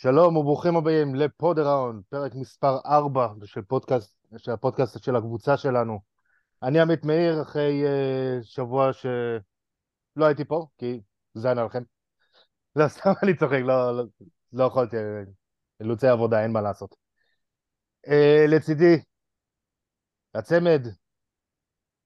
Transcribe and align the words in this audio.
שלום 0.00 0.36
וברוכים 0.36 0.76
הבאים 0.76 1.14
לפוד 1.14 1.58
הראון, 1.58 2.02
פרק 2.08 2.34
מספר 2.34 2.78
4 2.86 3.28
של 3.44 3.62
פודקאסט, 3.62 4.16
של 4.36 4.50
הפודקאסט 4.50 5.02
של 5.02 5.16
הקבוצה 5.16 5.56
שלנו. 5.56 6.00
אני 6.62 6.80
עמית 6.80 7.04
מאיר, 7.04 7.42
אחרי 7.42 7.84
uh, 7.84 8.42
שבוע 8.42 8.92
שלא 8.92 10.26
הייתי 10.26 10.44
פה, 10.44 10.66
כי 10.78 11.00
זין 11.34 11.58
עליכם. 11.58 11.82
לא, 12.76 12.88
סתם 12.88 13.10
אני 13.22 13.36
צוחק, 13.36 13.60
לא, 13.64 13.96
לא, 13.96 14.04
לא 14.52 14.64
יכולתי, 14.64 14.96
אילוצי 15.80 16.06
עבודה, 16.06 16.42
אין 16.42 16.52
מה 16.52 16.60
לעשות. 16.60 16.96
Uh, 18.06 18.10
לצידי, 18.48 19.02
הצמד, 20.34 20.86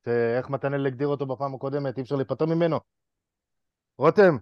שאיך 0.04 0.50
מתנאל 0.50 0.86
הגדיר 0.86 1.08
אותו 1.08 1.26
בפעם 1.26 1.54
הקודמת, 1.54 1.96
אי 1.96 2.02
אפשר 2.02 2.16
להיפטר 2.16 2.46
ממנו. 2.46 2.80
רותם, 3.98 4.36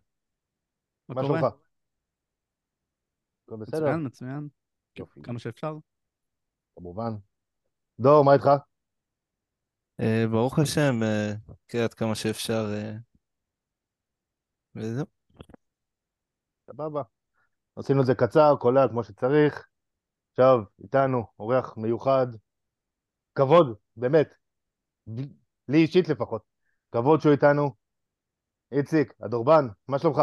מה 1.08 1.22
שלומך? 1.24 1.69
הכל 3.50 3.62
בסדר? 3.62 3.80
מצוין, 3.80 4.06
מצוין. 4.06 4.48
יופי, 4.98 5.22
כמה 5.22 5.38
שאפשר. 5.38 5.76
כמובן. 6.76 7.10
דור, 8.00 8.24
מה 8.24 8.34
איתך? 8.34 8.46
אה, 10.00 10.24
ברוך 10.30 10.58
השם, 10.58 11.02
אה, 11.02 11.32
כן, 11.68 11.78
עד 11.78 11.94
כמה 11.94 12.14
שאפשר. 12.14 12.64
אה, 12.74 12.96
וזהו. 14.74 15.06
סבבה. 16.70 17.02
עשינו 17.76 18.00
את 18.00 18.06
זה 18.06 18.14
קצר, 18.14 18.56
קולע 18.60 18.88
כמו 18.88 19.04
שצריך. 19.04 19.68
עכשיו, 20.30 20.58
איתנו, 20.82 21.26
אורח 21.38 21.76
מיוחד. 21.76 22.26
כבוד, 23.34 23.76
באמת. 23.96 24.34
לי 25.68 25.78
אישית 25.78 26.08
לפחות. 26.08 26.42
כבוד 26.92 27.20
שהוא 27.20 27.32
איתנו. 27.32 27.74
איציק, 28.72 29.14
הדורבן, 29.20 29.68
מה 29.88 29.98
שלומך? 29.98 30.20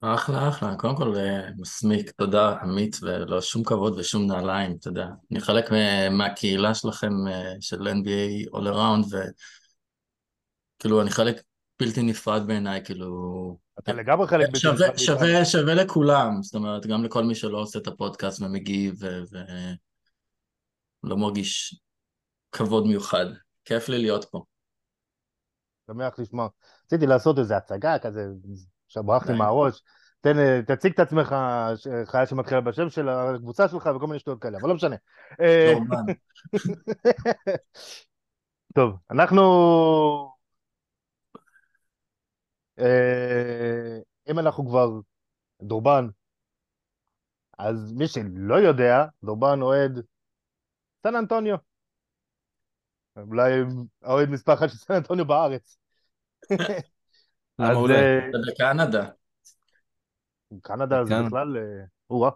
אחלה, 0.00 0.48
אחלה. 0.48 0.76
קודם 0.76 0.96
כל, 0.96 1.14
אה, 1.16 1.50
מסמיק, 1.58 2.10
תודה, 2.10 2.56
עמית, 2.62 2.96
ולא 3.02 3.40
שום 3.40 3.64
כבוד 3.64 3.98
ושום 3.98 4.26
נעליים, 4.26 4.76
אתה 4.80 4.88
יודע. 4.88 5.06
אני 5.32 5.40
חלק 5.40 5.70
מה- 5.70 6.10
מהקהילה 6.10 6.74
שלכם, 6.74 7.12
אה, 7.28 7.52
של 7.60 7.88
NBA 7.88 8.48
All 8.56 8.64
Around, 8.74 9.14
וכאילו, 10.78 11.02
אני 11.02 11.10
חלק 11.10 11.42
בלתי 11.80 12.02
נפרד 12.02 12.46
בעיניי, 12.46 12.84
כאילו... 12.84 13.58
אתה 13.78 13.92
לגמרי 13.92 14.28
חלק 14.28 14.46
בלתי 14.46 14.58
שווה, 14.58 14.74
נפרד 14.74 14.88
מאיתנו. 14.88 15.04
שווה, 15.06 15.44
שווה 15.44 15.74
לכולם, 15.74 16.42
זאת 16.42 16.54
אומרת, 16.54 16.86
גם 16.86 17.04
לכל 17.04 17.24
מי 17.24 17.34
שלא 17.34 17.58
עושה 17.58 17.78
את 17.78 17.86
הפודקאסט 17.86 18.42
ומגיב, 18.42 18.98
ולא 21.04 21.16
מרגיש 21.16 21.80
כבוד 22.52 22.86
מיוחד. 22.86 23.26
כיף 23.64 23.88
לי 23.88 23.98
להיות 23.98 24.24
פה. 24.24 24.44
שמח 25.90 26.18
לשמוע. 26.18 26.48
רציתי 26.86 27.06
לעשות 27.06 27.38
איזה 27.38 27.56
הצגה 27.56 27.98
כזה, 27.98 28.26
עכשיו 28.86 29.04
ברח 29.04 29.26
לי 29.26 29.32
די. 29.32 29.38
מהראש. 29.38 29.82
תן, 30.20 30.38
אה, 30.38 30.60
תציג 30.66 30.92
את 30.92 30.98
עצמך, 30.98 31.34
חיה 32.04 32.26
שמתחילה 32.26 32.60
בשם 32.60 32.90
של 32.90 33.08
הקבוצה 33.08 33.68
שלך 33.68 33.90
וכל 33.96 34.06
מיני 34.06 34.18
שטויות 34.18 34.42
כאלה, 34.42 34.58
אבל 34.58 34.68
לא 34.68 34.74
משנה. 34.74 34.96
אה. 35.40 35.72
טוב, 38.74 38.96
אנחנו... 39.10 39.42
אה, 42.78 43.98
אם 44.30 44.38
אנחנו 44.38 44.66
כבר 44.66 44.90
דורבן, 45.62 46.08
אז 47.58 47.92
מי 47.92 48.08
שלא 48.08 48.54
יודע, 48.54 49.04
דורבן 49.24 49.62
אוהד 49.62 50.00
סן 51.02 51.16
אנטוניו. 51.16 51.56
אולי 53.16 53.52
האוהד 54.02 54.28
מספר 54.28 54.54
אחת 54.54 54.68
של 54.68 54.76
סן 54.76 54.94
אנטוניו 54.94 55.24
בארץ. 55.24 55.78
למה 57.58 57.74
אולי? 57.74 57.94
ובקנדה. 58.34 59.19
קנדה 60.62 61.04
זה 61.04 61.14
כן. 61.14 61.26
בכלל, 61.26 61.56
אה, 61.56 61.84
או-אה, 62.10 62.30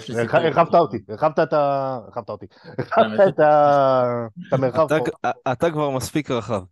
סיפור. 0.00 0.20
הרחבת 0.20 0.74
אותי, 0.74 0.98
הרחבת 1.08 1.38
את 1.38 1.52
ה... 1.52 1.98
הרחבת 2.04 2.30
אותי. 2.30 2.46
הרחבת 2.78 3.28
את 3.28 3.40
ה- 3.40 4.26
את 4.48 4.52
המרחב 4.52 4.86
פה. 4.88 5.28
אתה 5.52 5.70
כבר 5.70 5.90
מספיק 5.90 6.30
רחב. 6.30 6.62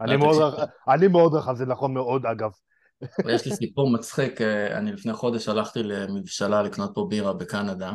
אני 0.00 1.08
מאוד. 1.08 1.34
רחב, 1.34 1.54
זה 1.54 1.66
נכון 1.66 1.94
מאוד 1.94 2.26
אגב. 2.26 2.50
יש 3.28 3.46
לי 3.46 3.56
סיפור 3.56 3.92
מצחיק, 3.92 4.40
אה, 4.40 4.78
אני 4.78 4.92
לפני 4.92 5.12
חודש 5.12 5.48
הלכתי 5.48 5.82
למבשלה 5.82 6.62
לקנות 6.62 6.90
פה 6.94 7.06
בירה 7.10 7.32
בקנדה, 7.32 7.92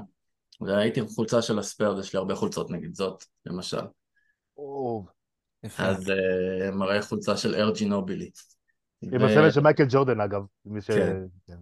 והייתי 0.62 1.00
עם 1.00 1.08
חולצה 1.08 1.42
של 1.42 1.60
הספיירס, 1.60 2.06
יש 2.06 2.14
לי 2.14 2.20
הרבה 2.20 2.36
חולצות 2.36 2.72
נגיד 2.72 2.96
זאת, 2.96 3.24
למשל. 3.46 3.82
אז 5.78 6.10
אה, 6.10 6.72
מראה 6.72 7.02
חולצה 7.02 7.38
של 7.38 7.56
ארג'י 7.56 7.86
נובילי. 7.86 8.30
עם 9.02 9.24
הסרט 9.24 9.54
של 9.54 9.62
מייקל 9.62 9.86
ג'ורדן 9.90 10.22
אגב. 10.22 10.42
מי 10.66 10.82
ש... 10.82 10.92
כן. 11.48 11.56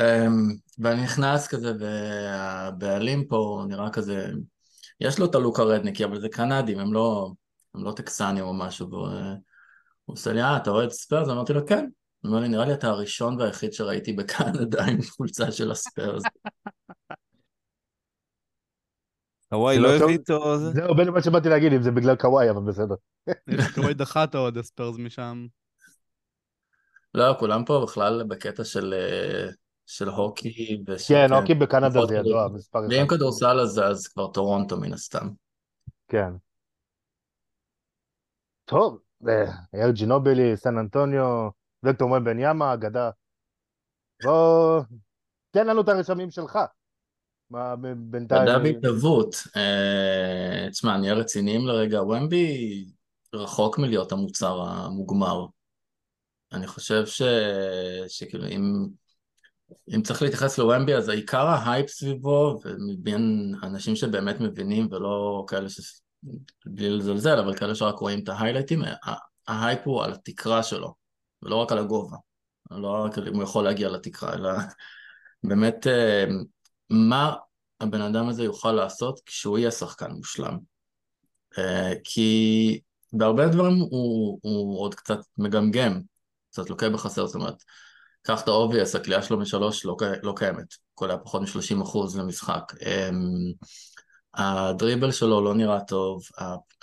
אמ, 0.00 0.48
ואני 0.78 1.02
נכנס 1.02 1.48
כזה, 1.48 1.72
והבעלים 1.80 3.24
פה 3.28 3.64
נראה 3.68 3.90
כזה, 3.90 4.30
יש 5.00 5.18
לו 5.18 5.26
את 5.26 5.34
הלוק 5.34 5.60
הרדניקי, 5.60 6.04
אבל 6.04 6.20
זה 6.20 6.28
קנדים, 6.28 6.78
הם 6.78 6.92
לא, 6.92 7.32
הם 7.74 7.84
לא 7.84 7.92
טקסנים 7.92 8.44
או 8.44 8.54
משהו, 8.54 8.90
והוא 8.90 9.08
הוא 10.04 10.14
עושה 10.14 10.32
לי, 10.32 10.42
אה, 10.42 10.56
אתה 10.56 10.70
אוהד 10.70 10.90
ספיירס? 10.90 11.28
אמרתי 11.28 11.52
לו, 11.52 11.66
כן. 11.66 11.86
הוא 12.20 12.30
אומר 12.30 12.40
לי, 12.40 12.48
נראה 12.48 12.64
לי 12.64 12.72
אתה 12.72 12.88
הראשון 12.88 13.40
והיחיד 13.40 13.72
שראיתי 13.72 14.12
בקנדה 14.12 14.84
עם 14.84 15.02
חולצה 15.02 15.52
של 15.52 15.70
הספיירס. 15.70 16.22
קוואי 19.52 19.74
זה 19.74 19.80
לא 19.80 19.88
לא? 19.88 20.04
הביא 20.04 20.18
איתו 20.18 20.58
זה? 20.58 20.70
זהו 20.70 20.94
בין 20.94 21.10
מה 21.10 21.22
שבאתי 21.22 21.48
להגיד, 21.48 21.72
אם 21.72 21.82
זה 21.82 21.90
בגלל 21.90 22.16
קוואי, 22.16 22.50
אבל 22.50 22.62
בסדר. 22.66 22.94
יש 23.48 23.64
קוואי 23.74 23.94
דחה 23.94 24.24
את 24.24 24.34
האוהד 24.34 24.58
הספיירס 24.58 24.96
משם. 24.98 25.46
לא, 27.14 27.34
כולם 27.38 27.64
פה 27.64 27.80
בכלל 27.82 28.22
בקטע 28.28 28.64
של, 28.64 28.94
אה, 28.94 29.50
של 29.90 30.08
הוקי 30.08 30.82
ושל... 30.86 31.14
כן, 31.14 31.32
אוקיי, 31.32 31.54
בקנדה 31.54 31.90
פחות 31.90 32.08
זה 32.08 32.16
ידוע, 32.16 32.48
מספר 32.48 32.78
ואם 32.78 33.04
אחד. 33.06 33.16
כדורסל 33.16 33.60
אז, 33.60 33.78
אז 33.78 34.06
כבר 34.08 34.26
טורונטו 34.32 34.76
מן 34.76 34.92
הסתם. 34.92 35.28
כן. 36.08 36.32
טוב, 38.64 38.98
אה, 39.28 39.52
ארג'י 39.74 40.06
נובילי, 40.06 40.56
סן 40.56 40.78
אנטוניו, 40.78 41.48
וקטור 41.82 42.08
מואל 42.08 42.22
בן 42.22 42.38
ימה, 42.38 42.74
אגדה. 42.74 43.10
בוא, 44.24 44.80
תן 45.50 45.66
לנו 45.66 45.80
את 45.80 45.88
הרשמים 45.88 46.30
שלך. 46.30 46.58
מה 47.50 47.74
בינתיים... 47.96 48.42
מדע 48.42 48.58
בהתהוות. 48.58 49.34
אה, 49.56 50.68
תשמע, 50.70 50.96
נהיה 50.96 51.14
רציניים 51.14 51.66
לרגע. 51.66 52.02
ומבי 52.02 52.84
רחוק 53.34 53.78
מלהיות 53.78 54.12
המוצר 54.12 54.60
המוגמר. 54.60 55.46
אני 56.52 56.66
חושב 56.66 57.06
ש... 57.06 57.22
שכאילו 58.08 58.46
אם... 58.46 58.86
אם 59.94 60.02
צריך 60.02 60.22
להתייחס 60.22 60.58
לוומבי, 60.58 60.94
אז 60.94 61.08
העיקר 61.08 61.46
ההייפ 61.46 61.90
סביבו, 61.90 62.60
ומבין 62.64 63.54
אנשים 63.62 63.96
שבאמת 63.96 64.40
מבינים, 64.40 64.88
ולא 64.90 65.44
כאלה 65.48 65.68
ש... 65.68 66.00
בלי 66.66 66.90
לזלזל, 66.90 67.38
אבל 67.38 67.56
כאלה 67.56 67.74
שרק 67.74 67.98
רואים 67.98 68.20
את 68.22 68.28
ההיילייטים, 68.28 68.82
ההייפ 69.48 69.80
הוא 69.84 70.04
על 70.04 70.12
התקרה 70.12 70.62
שלו, 70.62 70.94
ולא 71.42 71.56
רק 71.56 71.72
על 71.72 71.78
הגובה. 71.78 72.16
לא 72.70 73.04
רק 73.04 73.18
אם 73.18 73.34
הוא 73.34 73.42
יכול 73.42 73.64
להגיע 73.64 73.88
לתקרה, 73.88 74.34
אלא 74.34 74.50
באמת 75.44 75.86
אה, 75.86 76.24
מה 76.90 77.34
הבן 77.80 78.00
אדם 78.00 78.28
הזה 78.28 78.44
יוכל 78.44 78.72
לעשות 78.72 79.20
כשהוא 79.26 79.58
יהיה 79.58 79.70
שחקן 79.70 80.10
מושלם. 80.10 80.58
אה, 81.58 81.92
כי 82.04 82.80
בהרבה 83.12 83.48
דברים 83.48 83.74
הוא, 83.74 84.38
הוא 84.42 84.80
עוד 84.80 84.94
קצת 84.94 85.18
מגמגם, 85.38 86.00
קצת 86.50 86.70
לוקה 86.70 86.88
בחסר, 86.88 87.26
זאת 87.26 87.34
אומרת, 87.34 87.62
קח 88.22 88.42
את 88.42 88.48
ה 88.48 88.53
obvious, 88.53 88.94
הקליעה 88.94 89.22
שלו 89.22 89.38
משלוש 89.38 89.84
לא, 89.84 89.96
לא 90.22 90.32
קיימת, 90.36 90.74
היה 91.00 91.18
פחות 91.18 91.42
מ-30% 91.42 92.18
למשחק. 92.18 92.72
אמ, 92.86 93.52
הדריבל 94.34 95.12
שלו 95.12 95.44
לא 95.44 95.54
נראה 95.54 95.80
טוב, 95.80 96.22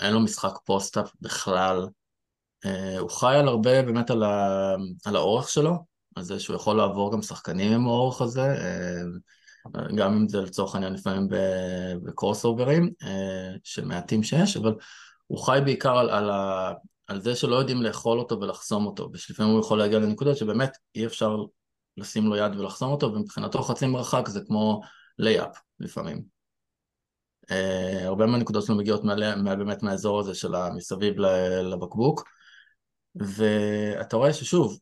אין 0.01 0.13
לו 0.13 0.19
משחק 0.19 0.53
פוסט-אפ 0.65 1.11
בכלל. 1.21 1.87
אה, 2.65 2.99
הוא 2.99 3.09
חי 3.09 3.35
על 3.35 3.47
הרבה 3.47 3.81
באמת 3.81 4.09
על, 4.09 4.23
ה, 4.23 4.75
על 5.05 5.15
האורך 5.15 5.49
שלו, 5.49 5.85
על 6.15 6.23
זה 6.23 6.39
שהוא 6.39 6.55
יכול 6.55 6.77
לעבור 6.77 7.13
גם 7.13 7.21
שחקנים 7.21 7.73
עם 7.73 7.87
האורך 7.87 8.21
הזה, 8.21 8.41
אה, 8.41 9.01
גם 9.95 10.13
אם 10.13 10.29
זה 10.29 10.41
לצורך 10.41 10.75
העניין 10.75 10.93
לפעמים 10.93 11.27
ב- 11.27 11.93
בקרוס 12.03 12.45
אוברים, 12.45 12.89
אה, 13.03 13.55
שמעטים 13.63 14.23
שיש, 14.23 14.57
אבל 14.57 14.75
הוא 15.27 15.45
חי 15.45 15.59
בעיקר 15.65 15.97
על, 15.97 16.09
על, 16.09 16.29
על 17.07 17.21
זה 17.21 17.35
שלא 17.35 17.55
יודעים 17.55 17.81
לאכול 17.81 18.19
אותו 18.19 18.41
ולחסום 18.41 18.85
אותו, 18.85 19.09
ושלפעמים 19.13 19.51
הוא 19.51 19.61
יכול 19.61 19.79
להגיע 19.79 19.99
לנקודות 19.99 20.37
שבאמת 20.37 20.77
אי 20.95 21.05
אפשר 21.05 21.37
לשים 21.97 22.25
לו 22.25 22.35
יד 22.35 22.55
ולחסום 22.55 22.91
אותו, 22.91 23.13
ומבחינתו 23.13 23.61
חצי 23.61 23.87
מרחק 23.87 24.27
זה 24.27 24.41
כמו 24.47 24.81
לייאפ 25.19 25.57
לפעמים. 25.79 26.37
Uh, 27.45 28.03
הרבה 28.03 28.25
מהנקודות 28.25 28.65
שלו 28.65 28.75
מגיעות 28.75 29.03
מה, 29.03 29.35
מה, 29.35 29.55
באמת 29.55 29.83
מהאזור 29.83 30.19
הזה 30.19 30.35
של 30.35 30.51
מסביב 30.75 31.19
ל- 31.19 31.73
לבקבוק, 31.73 32.23
ואתה 33.15 34.17
רואה 34.17 34.33
ששוב, 34.33 34.79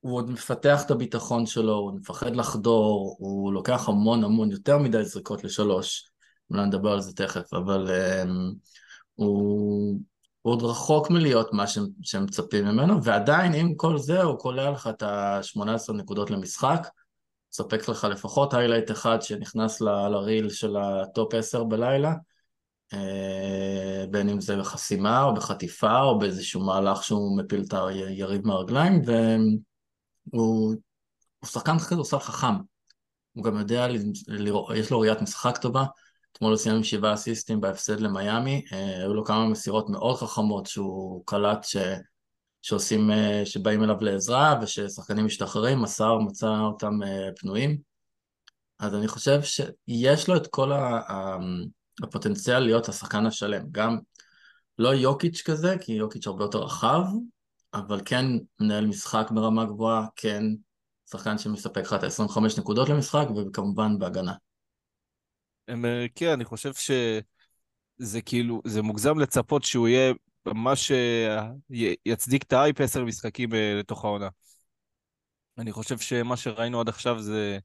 הוא 0.00 0.16
עוד 0.16 0.30
מפתח 0.30 0.82
את 0.86 0.90
הביטחון 0.90 1.46
שלו, 1.46 1.74
הוא 1.74 1.92
מפחד 1.94 2.36
לחדור, 2.36 3.16
הוא 3.18 3.52
לוקח 3.52 3.88
המון 3.88 4.24
המון, 4.24 4.50
יותר 4.50 4.78
מדי 4.78 5.04
זריקות 5.04 5.44
לשלוש, 5.44 6.10
אולי 6.50 6.66
נדבר 6.66 6.92
על 6.92 7.00
זה 7.00 7.14
תכף, 7.14 7.54
אבל 7.54 7.86
um, 7.86 8.54
הוא, 9.14 10.00
הוא 10.48 10.54
עוד 10.54 10.62
רחוק 10.62 11.10
מלהיות 11.10 11.52
מה 11.52 11.66
שהם, 11.66 11.86
שהם 12.02 12.24
מצפים 12.24 12.64
ממנו, 12.64 13.04
ועדיין 13.04 13.54
עם 13.54 13.74
כל 13.74 13.98
זה 13.98 14.22
הוא 14.22 14.38
קולע 14.38 14.70
לך 14.70 14.86
את 14.86 15.02
ה-18 15.02 15.92
נקודות 15.92 16.30
למשחק, 16.30 16.88
מספק 17.52 17.88
לך 17.88 18.04
לפחות 18.04 18.54
highlight 18.54 18.90
אחד 18.90 19.22
שנכנס 19.22 19.80
ל 19.80 19.94
reel 19.94 20.50
של 20.50 20.76
ה 20.76 20.91
top 20.91 21.34
10 21.34 21.64
בלילה, 21.64 22.14
אה, 22.92 24.04
בין 24.10 24.28
אם 24.28 24.40
זה 24.40 24.56
בחסימה 24.56 25.22
או 25.22 25.34
בחטיפה 25.34 26.00
או 26.00 26.18
באיזשהו 26.18 26.64
מהלך 26.64 27.04
שהוא 27.04 27.38
מפיל 27.38 27.64
את 27.68 27.74
היריב 27.74 28.46
מהרגליים, 28.46 29.02
והוא 29.04 30.74
הוא 31.38 31.48
שחקן 31.48 31.78
כזה, 31.78 31.94
הוא 31.94 32.04
שחקן 32.04 32.24
חכם. 32.24 32.54
הוא 33.32 33.44
גם 33.44 33.58
יודע, 33.58 33.86
יש 34.74 34.90
לו 34.90 35.00
ראיית 35.00 35.22
משחק 35.22 35.58
טובה. 35.58 35.84
אתמול 36.32 36.50
הוא 36.52 36.58
סיים 36.58 36.76
עם 36.76 36.84
שבעה 36.84 37.14
אסיסטים 37.14 37.60
בהפסד 37.60 38.00
למיאמי, 38.00 38.64
אה, 38.72 38.98
היו 38.98 39.14
לו 39.14 39.24
כמה 39.24 39.48
מסירות 39.48 39.90
מאוד 39.90 40.16
חכמות 40.16 40.66
שהוא 40.66 41.22
קלט 41.26 41.64
ש... 41.64 41.76
שעושים, 42.62 43.10
אה, 43.10 43.42
שבאים 43.44 43.84
אליו 43.84 43.96
לעזרה 44.00 44.58
וששחקנים 44.62 45.26
משתחררים, 45.26 45.82
מסר 45.82 46.18
מצא 46.18 46.58
אותם 46.60 47.02
אה, 47.02 47.28
פנויים. 47.36 47.78
אז 48.78 48.94
אני 48.94 49.08
חושב 49.08 49.40
שיש 49.42 50.28
לו 50.28 50.36
את 50.36 50.46
כל 50.46 50.72
הפוטנציאל 52.02 52.58
להיות 52.58 52.88
השחקן 52.88 53.26
השלם. 53.26 53.62
גם 53.70 53.98
לא 54.78 54.88
יוקיץ' 54.88 55.42
כזה, 55.42 55.76
כי 55.80 55.92
יוקיץ' 55.92 56.26
הרבה 56.26 56.44
יותר 56.44 56.58
רחב, 56.58 57.02
אבל 57.74 58.00
כן 58.04 58.26
מנהל 58.60 58.86
משחק 58.86 59.30
ברמה 59.30 59.64
גבוהה, 59.64 60.06
כן 60.16 60.44
שחקן 61.10 61.38
שמספק 61.38 61.82
לך 61.82 61.92
את 61.92 62.02
ה-25 62.02 62.40
נקודות 62.58 62.88
למשחק, 62.88 63.26
וכמובן 63.36 63.98
בהגנה. 63.98 64.32
אה, 65.68 66.06
כן, 66.14 66.28
אני 66.28 66.44
חושב 66.44 66.72
שזה 66.74 68.22
כאילו, 68.24 68.62
זה 68.64 68.82
מוגזם 68.82 69.18
לצפות 69.18 69.64
שהוא 69.64 69.88
יהיה 69.88 70.12
ממש 70.46 70.92
יצדיק 72.06 72.42
את 72.42 72.52
האייפ 72.52 72.80
עשר 72.80 73.04
משחקים 73.04 73.50
לתוך 73.78 74.04
העונה. 74.04 74.28
אני 75.58 75.72
חושב 75.72 75.98
שמה 75.98 76.36
שראינו 76.36 76.80
עד 76.80 76.88
עכשיו 76.88 77.20
זה 77.20 77.58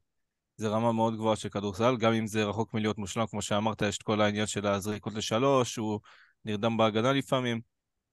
זה 0.56 0.68
רמה 0.68 0.92
מאוד 0.92 1.14
גבוהה 1.14 1.36
של 1.36 1.48
כדורסל, 1.48 1.96
גם 1.96 2.12
אם 2.12 2.26
זה 2.26 2.44
רחוק 2.44 2.74
מלהיות 2.74 2.98
מושלם, 2.98 3.26
כמו 3.26 3.42
שאמרת, 3.42 3.82
יש 3.82 3.98
את 3.98 4.02
כל 4.02 4.20
העניין 4.20 4.46
של 4.46 4.66
הזריקות 4.66 5.14
לשלוש, 5.14 5.76
הוא 5.76 6.00
נרדם 6.44 6.76
בהגנה 6.76 7.12
לפעמים, 7.12 7.60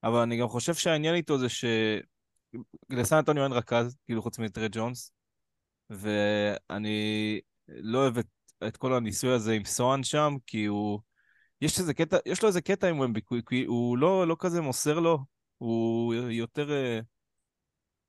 אבל 0.03 0.19
אני 0.19 0.37
גם 0.39 0.47
חושב 0.47 0.73
שהעניין 0.73 1.15
איתו 1.15 1.37
זה 1.37 1.49
ש... 1.49 1.65
לסן 2.89 3.15
אנטוניו 3.15 3.43
אין 3.43 3.51
רכז, 3.51 3.97
כאילו 4.05 4.21
חוץ 4.21 4.39
מטרי 4.39 4.67
ג'ונס, 4.71 5.11
ואני 5.89 7.39
לא 7.67 7.97
אוהב 7.97 8.17
את, 8.17 8.27
את 8.67 8.77
כל 8.77 8.93
הניסוי 8.93 9.33
הזה 9.33 9.53
עם 9.53 9.65
סואן 9.65 10.03
שם, 10.03 10.35
כי 10.47 10.65
הוא... 10.65 10.99
יש, 11.61 11.79
איזה 11.79 11.93
קטע, 11.93 12.17
יש 12.25 12.41
לו 12.41 12.47
איזה 12.47 12.61
קטע 12.61 12.87
עם 12.87 12.99
ומבי, 12.99 13.21
כי 13.49 13.65
הוא 13.65 13.97
לא, 13.97 14.27
לא 14.27 14.35
כזה 14.39 14.61
מוסר 14.61 14.99
לו, 14.99 15.19
הוא 15.57 16.13
יותר... 16.13 16.71
אה, 16.71 16.99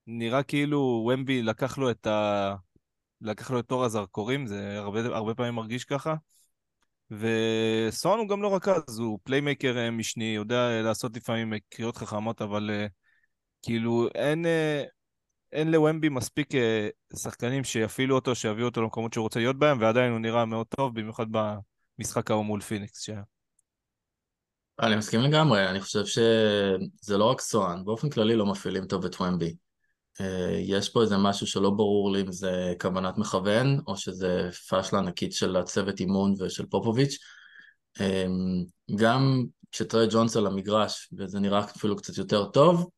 נראה 0.07 0.43
כאילו 0.43 1.07
ומבי 1.09 1.43
לקח 1.43 1.79
לו 1.79 1.91
את 1.91 2.07
ה... 2.07 2.55
לקח 3.21 3.51
לו 3.51 3.59
את 3.61 3.67
תור 3.67 3.85
הזרקורים, 3.85 4.47
זה 4.47 4.79
הרבה, 4.79 5.01
הרבה 5.05 5.35
פעמים 5.35 5.55
מרגיש 5.55 5.85
ככה. 5.85 6.15
וסוהאן 7.11 8.19
הוא 8.19 8.29
גם 8.29 8.43
לא 8.43 8.57
רכז, 8.57 8.99
הוא 8.99 9.19
playmaker 9.23 9.79
אה, 9.79 9.91
משני, 9.91 10.35
יודע 10.35 10.83
לעשות 10.83 11.17
לפעמים 11.17 11.53
קריאות 11.69 11.97
חכמות, 11.97 12.43
אבל 12.43 12.71
uh, 12.71 12.91
כאילו 13.63 14.09
אין, 14.15 14.47
אין 15.53 15.71
לוומבי 15.71 16.09
מספיק 16.09 16.53
uh, 16.53 17.17
שחקנים 17.17 17.65
שיפעילו 17.65 18.15
אותו, 18.15 18.35
שיביאו 18.35 18.67
אותו 18.67 18.83
למקומות 18.83 19.13
שהוא 19.13 19.23
רוצה 19.23 19.41
להיות 19.41 19.59
בהם, 19.59 19.81
ועדיין 19.81 20.13
הוא 20.13 20.21
נראה 20.21 20.45
מאוד 20.45 20.67
טוב, 20.77 20.95
במיוחד 20.95 21.27
במשחק 21.31 22.31
ההוא 22.31 22.45
מול 22.45 22.61
פיניקס. 22.61 23.01
ש... 23.01 23.11
אני 24.81 24.97
מסכים 24.97 25.21
לגמרי, 25.21 25.69
אני 25.69 25.81
חושב 25.81 26.07
שזה 26.07 27.19
לא 27.19 27.25
רק 27.25 27.41
סואן, 27.41 27.85
באופן 27.85 28.11
כללי 28.11 28.37
לא 28.37 28.47
מפעילים 28.47 28.87
טוב 28.87 29.05
את 29.05 29.15
וומבי. 29.15 29.57
אה, 30.21 30.57
יש 30.59 30.89
פה 30.89 31.03
איזה 31.03 31.17
משהו 31.19 31.47
שלא 31.47 31.71
ברור 31.71 32.13
לי 32.13 32.21
אם 32.21 32.33
זה 32.33 32.75
כוונת 32.81 33.19
מכוון 33.19 33.81
או 33.87 33.97
שזה 33.97 34.49
פאשלה 34.69 34.99
ענקית 34.99 35.33
של 35.33 35.57
הצוות 35.57 36.01
אימון 36.01 36.35
ושל 36.39 36.67
פופוביץ'. 36.67 37.19
אה, 38.01 38.27
גם 38.97 39.45
כשטרי 39.73 40.07
ג'ונס 40.11 40.37
על 40.37 40.47
המגרש 40.47 41.09
וזה 41.19 41.41
נראה 41.41 41.61
אפילו 41.61 41.97
קצת 41.97 42.19
יותר 42.19 42.45
טוב, 42.45 42.91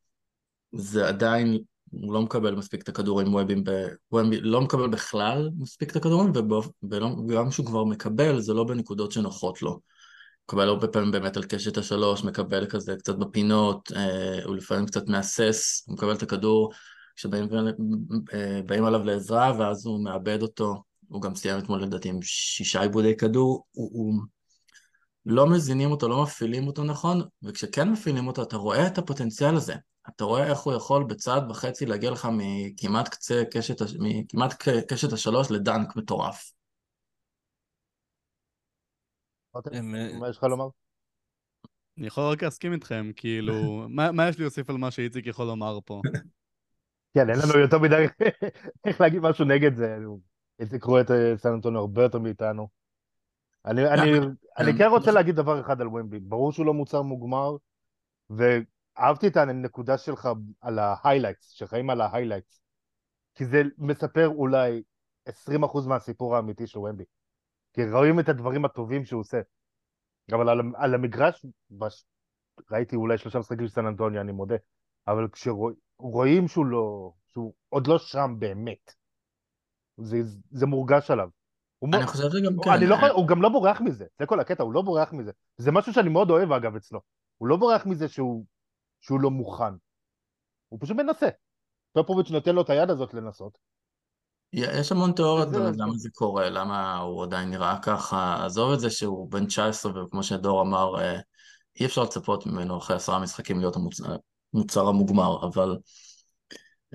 זה 0.73 1.09
עדיין, 1.09 1.59
הוא 2.03 2.15
לא 2.15 2.23
מקבל 2.23 2.55
מספיק 2.55 2.83
את 2.83 2.89
הכדורים 2.89 3.35
וובים, 3.35 3.65
וובי 4.13 4.41
לא 4.41 4.61
מקבל 4.61 4.89
בכלל 4.89 5.51
מספיק 5.59 5.91
את 5.91 5.97
הכדורים 5.97 6.33
וגם 7.29 7.51
כשהוא 7.51 7.67
כבר 7.67 7.85
מקבל 7.85 8.41
זה 8.41 8.55
לא 8.55 8.65
בנקודות 8.65 9.13
שנוחות 9.13 9.63
לו. 9.63 9.81
מקבל 10.49 10.69
הרבה 10.69 10.89
פעמים 10.89 11.11
באמת 11.11 11.37
על 11.37 11.45
קשת 11.45 11.79
השלוש, 11.79 12.25
מקבל 12.25 12.67
כזה 12.67 12.97
קצת 12.97 13.17
בפינות, 13.17 13.93
אה, 13.97 14.45
הוא 14.45 14.57
לפעמים 14.57 14.87
קצת 14.87 15.09
מהסס, 15.09 15.85
הוא 15.87 15.95
מקבל 15.95 16.13
את 16.13 16.23
הכדור 16.23 16.73
שבאים 17.17 18.85
עליו 18.85 19.05
לעזרה 19.05 19.53
ואז 19.59 19.87
הוא 19.87 20.05
מאבד 20.05 20.43
אותו, 20.43 20.83
הוא 21.09 21.23
גם 21.23 21.35
סיים 21.35 21.59
אתמול 21.59 21.83
לדעתי 21.83 22.09
עם 22.09 22.19
שישה 22.23 22.83
עיבודי 22.83 23.17
כדור, 23.17 23.65
הוא, 23.73 23.91
הוא 23.93 24.15
לא 25.27 25.47
מזינים 25.51 25.91
אותו, 25.91 26.09
לא 26.09 26.23
מפעילים 26.23 26.67
אותו 26.67 26.85
נכון, 26.85 27.21
וכשכן 27.43 27.89
מפעילים 27.89 28.27
אותו 28.27 28.43
אתה 28.43 28.57
רואה 28.57 28.87
את 28.87 28.99
הפוטנציאל 28.99 29.57
הזה, 29.57 29.75
אתה 30.09 30.25
רואה 30.25 30.51
איך 30.51 30.59
הוא 30.59 30.75
יכול 30.75 31.05
בצעד 31.05 31.51
וחצי 31.51 31.87
להגיע 31.87 32.11
לך 32.11 32.29
מכמעט 32.33 33.09
קצה 33.09 33.43
קשת, 33.51 33.77
מכמעט 33.99 34.55
קשת 34.89 35.13
השלוש 35.13 35.51
לדנק 35.51 35.97
מטורף. 35.97 36.53
אה, 39.57 39.81
מה 40.21 40.29
יש 40.29 40.37
לך 40.37 40.43
לומר? 40.45 40.69
אני 41.99 42.07
יכול 42.07 42.25
רק 42.33 42.43
להסכים 42.43 42.73
איתכם, 42.73 43.11
כאילו, 43.17 43.55
מה 44.17 44.29
יש 44.29 44.39
לי 44.39 44.43
להוסיף 44.43 44.71
על 44.71 44.77
מה 44.77 44.91
שאיציק 44.91 45.27
יכול 45.27 45.47
לומר 45.47 45.79
פה? 45.85 46.01
כן, 47.15 47.31
אין 47.31 47.39
לנו 47.39 47.59
יותר 47.59 47.79
מדי 47.79 48.07
איך 48.87 49.01
להגיד 49.01 49.21
משהו 49.21 49.45
נגד 49.45 49.77
זה. 49.77 49.97
איציק 50.61 50.85
רואה 50.85 51.01
את 51.01 51.11
סן 51.37 51.53
אנטוניו 51.53 51.81
הרבה 51.81 52.03
יותר 52.03 52.19
מאיתנו. 52.19 52.84
אני, 53.65 53.89
אני, 53.89 54.11
אני 54.59 54.79
כן 54.79 54.87
רוצה 54.87 55.13
להגיד 55.13 55.37
דבר 55.37 55.61
אחד 55.61 55.81
על 55.81 55.89
ומבי. 55.89 56.21
ברור 56.21 56.53
שהוא 56.53 56.67
לא 56.67 56.75
מוצר 56.75 57.03
מוגמר, 57.03 57.57
ואהבתי 58.31 59.27
את 59.27 59.37
הנקודה 59.37 59.99
שלך 59.99 60.29
על 60.61 60.79
ה 60.79 60.85
highlights, 60.85 61.51
שחיים 61.51 61.91
על 61.91 62.01
ה 62.01 62.06
highlights. 62.06 62.61
כי 63.35 63.45
זה 63.45 63.63
מספר 63.79 64.29
אולי 64.29 64.83
20% 65.29 65.33
מהסיפור 65.89 66.37
האמיתי 66.37 66.67
של 66.67 66.79
ומבי. 66.79 67.05
כי 67.73 67.91
רואים 67.91 68.21
את 68.21 68.29
הדברים 68.29 68.65
הטובים 68.65 69.05
שהוא 69.05 69.21
עושה. 69.21 69.41
אבל 70.33 70.49
על, 70.49 70.61
על 70.77 70.95
המגרש, 70.95 71.47
בש... 71.71 72.05
ראיתי 72.71 72.97
אולי 72.97 73.19
שלושה 73.19 73.39
משחקים 73.39 73.67
של 73.67 73.75
סן 73.75 73.87
אנטוניו, 73.87 74.21
אני 74.21 74.33
מודה. 74.33 74.57
אבל 75.09 75.29
כשרואים 75.29 76.49
שהוא 76.49 76.67
לא, 76.67 77.13
שהוא 77.33 77.55
עוד 77.69 77.87
לא 77.87 77.99
שם 77.99 78.35
באמת, 78.39 78.95
זה, 79.97 80.17
זה 80.51 80.67
מורגש 80.67 81.11
עליו. 81.11 81.29
אני 81.93 82.07
חושב 82.07 82.31
שגם 82.31 82.63
כן. 82.65 82.71
אני 82.71 82.87
לא, 82.87 82.97
הוא 83.13 83.29
גם 83.29 83.43
לא 83.43 83.49
בורח 83.49 83.81
מזה, 83.81 84.05
זה 84.19 84.27
כל 84.27 84.41
הקטע, 84.41 84.63
הוא 84.63 84.73
לא 84.73 84.83
בורח 84.83 85.13
מזה. 85.13 85.31
זה 85.57 85.73
משהו 85.73 85.93
שאני 85.93 86.09
מאוד 86.09 86.31
אוהב 86.31 86.53
אגב 86.53 86.77
אצלו. 86.77 87.01
הוא 87.39 87.49
לא 87.49 87.57
בורח 87.57 87.87
מזה 87.87 88.09
שהוא, 88.09 88.45
שהוא 89.01 89.21
לא 89.21 89.31
מוכן. 89.31 89.75
הוא 90.69 90.79
פשוט 90.83 90.97
מנסה. 90.97 91.29
פופוביץ' 91.93 92.31
נותן 92.31 92.55
לו 92.55 92.63
את 92.63 92.71
היד 92.71 92.91
הזאת 92.91 93.15
לנסות. 93.15 93.59
יש 94.53 94.93
המון 94.93 95.13
תיאוריות 95.13 95.49
באמת 95.49 95.77
למה 95.77 95.93
זה 95.97 96.09
קורה, 96.13 96.51
למה 96.51 96.99
הוא 96.99 97.25
עדיין 97.25 97.51
נראה 97.51 97.79
ככה. 97.83 98.45
עזוב 98.45 98.73
את 98.73 98.81
זה 98.81 98.91
שהוא 98.91 99.31
בן 99.31 99.47
19 99.47 100.05
וכמו 100.05 100.23
שדור 100.23 100.63
אמר, 100.63 101.01
אה, 101.01 101.21
אי 101.81 101.87
אפשר 101.87 102.03
לצפות 102.03 102.47
ממנו 102.47 102.79
אחרי 102.79 102.97
עשרה 102.97 103.19
משחקים 103.19 103.61
להיות 103.61 103.77
המוצר 104.55 104.89
המוגמר, 104.89 105.47
אבל 105.47 105.77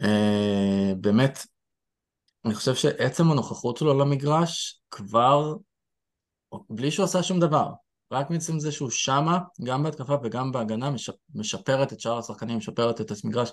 אה, 0.04 0.94
באמת, 0.98 1.40
אני 2.50 2.56
חושב 2.56 2.76
שעצם 2.76 3.32
הנוכחות 3.32 3.78
שלו 3.78 4.00
למגרש 4.00 4.82
כבר, 4.92 5.56
בלי 6.70 6.92
שהוא 6.92 7.04
עשה 7.04 7.24
שום 7.24 7.40
דבר, 7.40 7.72
רק 8.12 8.30
מעצם 8.30 8.60
זה 8.60 8.72
שהוא 8.72 8.90
שמה, 8.90 9.40
גם 9.64 9.84
בהתקפה 9.84 10.16
וגם 10.24 10.52
בהגנה, 10.52 10.92
משפרת 11.36 11.94
את 11.94 12.00
שאר 12.00 12.18
השחקנים, 12.18 12.58
משפרת 12.58 13.02
את 13.02 13.12
המגרש, 13.24 13.52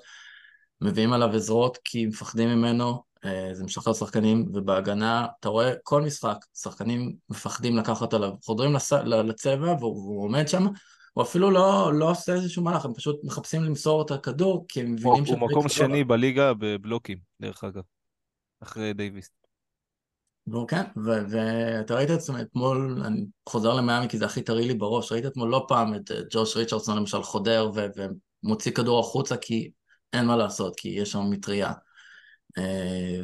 מביאים 0.81 1.13
עליו 1.13 1.29
עזרות 1.29 1.79
כי 1.85 2.07
מפחדים 2.07 2.49
ממנו, 2.49 3.03
אה, 3.25 3.51
זה 3.53 3.65
משחרר 3.65 3.93
שחקנים, 3.93 4.49
ובהגנה, 4.55 5.27
אתה 5.41 5.49
רואה 5.49 5.73
כל 5.83 6.03
משחק, 6.03 6.37
שחקנים 6.55 7.17
מפחדים 7.31 7.77
לקחת 7.77 8.15
עליו, 8.15 8.31
חודרים 8.45 8.73
לצ... 8.73 8.93
לצבע 8.93 9.73
והוא 9.73 10.25
עומד 10.25 10.49
שם, 10.49 10.67
הוא 11.13 11.23
אפילו 11.23 11.51
לא, 11.51 11.91
לא 11.95 12.11
עושה 12.11 12.35
איזשהו 12.35 12.63
מהלך, 12.63 12.85
הם 12.85 12.95
פשוט 12.95 13.21
מחפשים 13.25 13.63
למסור 13.63 14.03
את 14.03 14.11
הכדור, 14.11 14.65
כי 14.69 14.81
הם 14.81 14.93
מבינים 14.93 15.27
ש... 15.27 15.31
הוא 15.31 15.39
מקום 15.39 15.69
שני 15.69 16.01
לא... 16.01 16.09
בליגה 16.09 16.55
בבלוקים, 16.55 17.19
דרך 17.41 17.65
אגב, 17.65 17.83
אחרי 18.61 18.93
דייוויס. 18.93 19.31
כן, 20.69 20.83
ואתה 21.05 21.95
ראית 21.95 22.11
את 22.11 22.21
זה 22.21 22.41
אתמול, 22.41 23.03
אני 23.05 23.25
חוזר 23.49 23.75
למיאמי 23.75 24.09
כי 24.09 24.19
זה 24.19 24.27
הכי 24.27 24.43
טרי 24.43 24.69
לי 24.69 24.75
בראש, 24.75 25.13
ראית 25.13 25.27
אתמול 25.27 25.49
לא 25.49 25.65
פעם 25.69 25.95
את 25.95 26.11
אה, 26.11 26.21
ג'וש 26.31 26.57
ריצ'רדסון 26.57 26.97
למשל 26.97 27.23
חודר 27.23 27.71
ומוציא 28.45 28.73
כדור 28.73 29.01
החוצה 29.01 29.37
כי 29.37 29.71
אין 30.13 30.25
מה 30.25 30.37
לעשות, 30.37 30.75
כי 30.77 30.89
יש 30.89 31.13
שם 31.13 31.31
מטריה. 31.31 31.73
אה, 32.59 33.21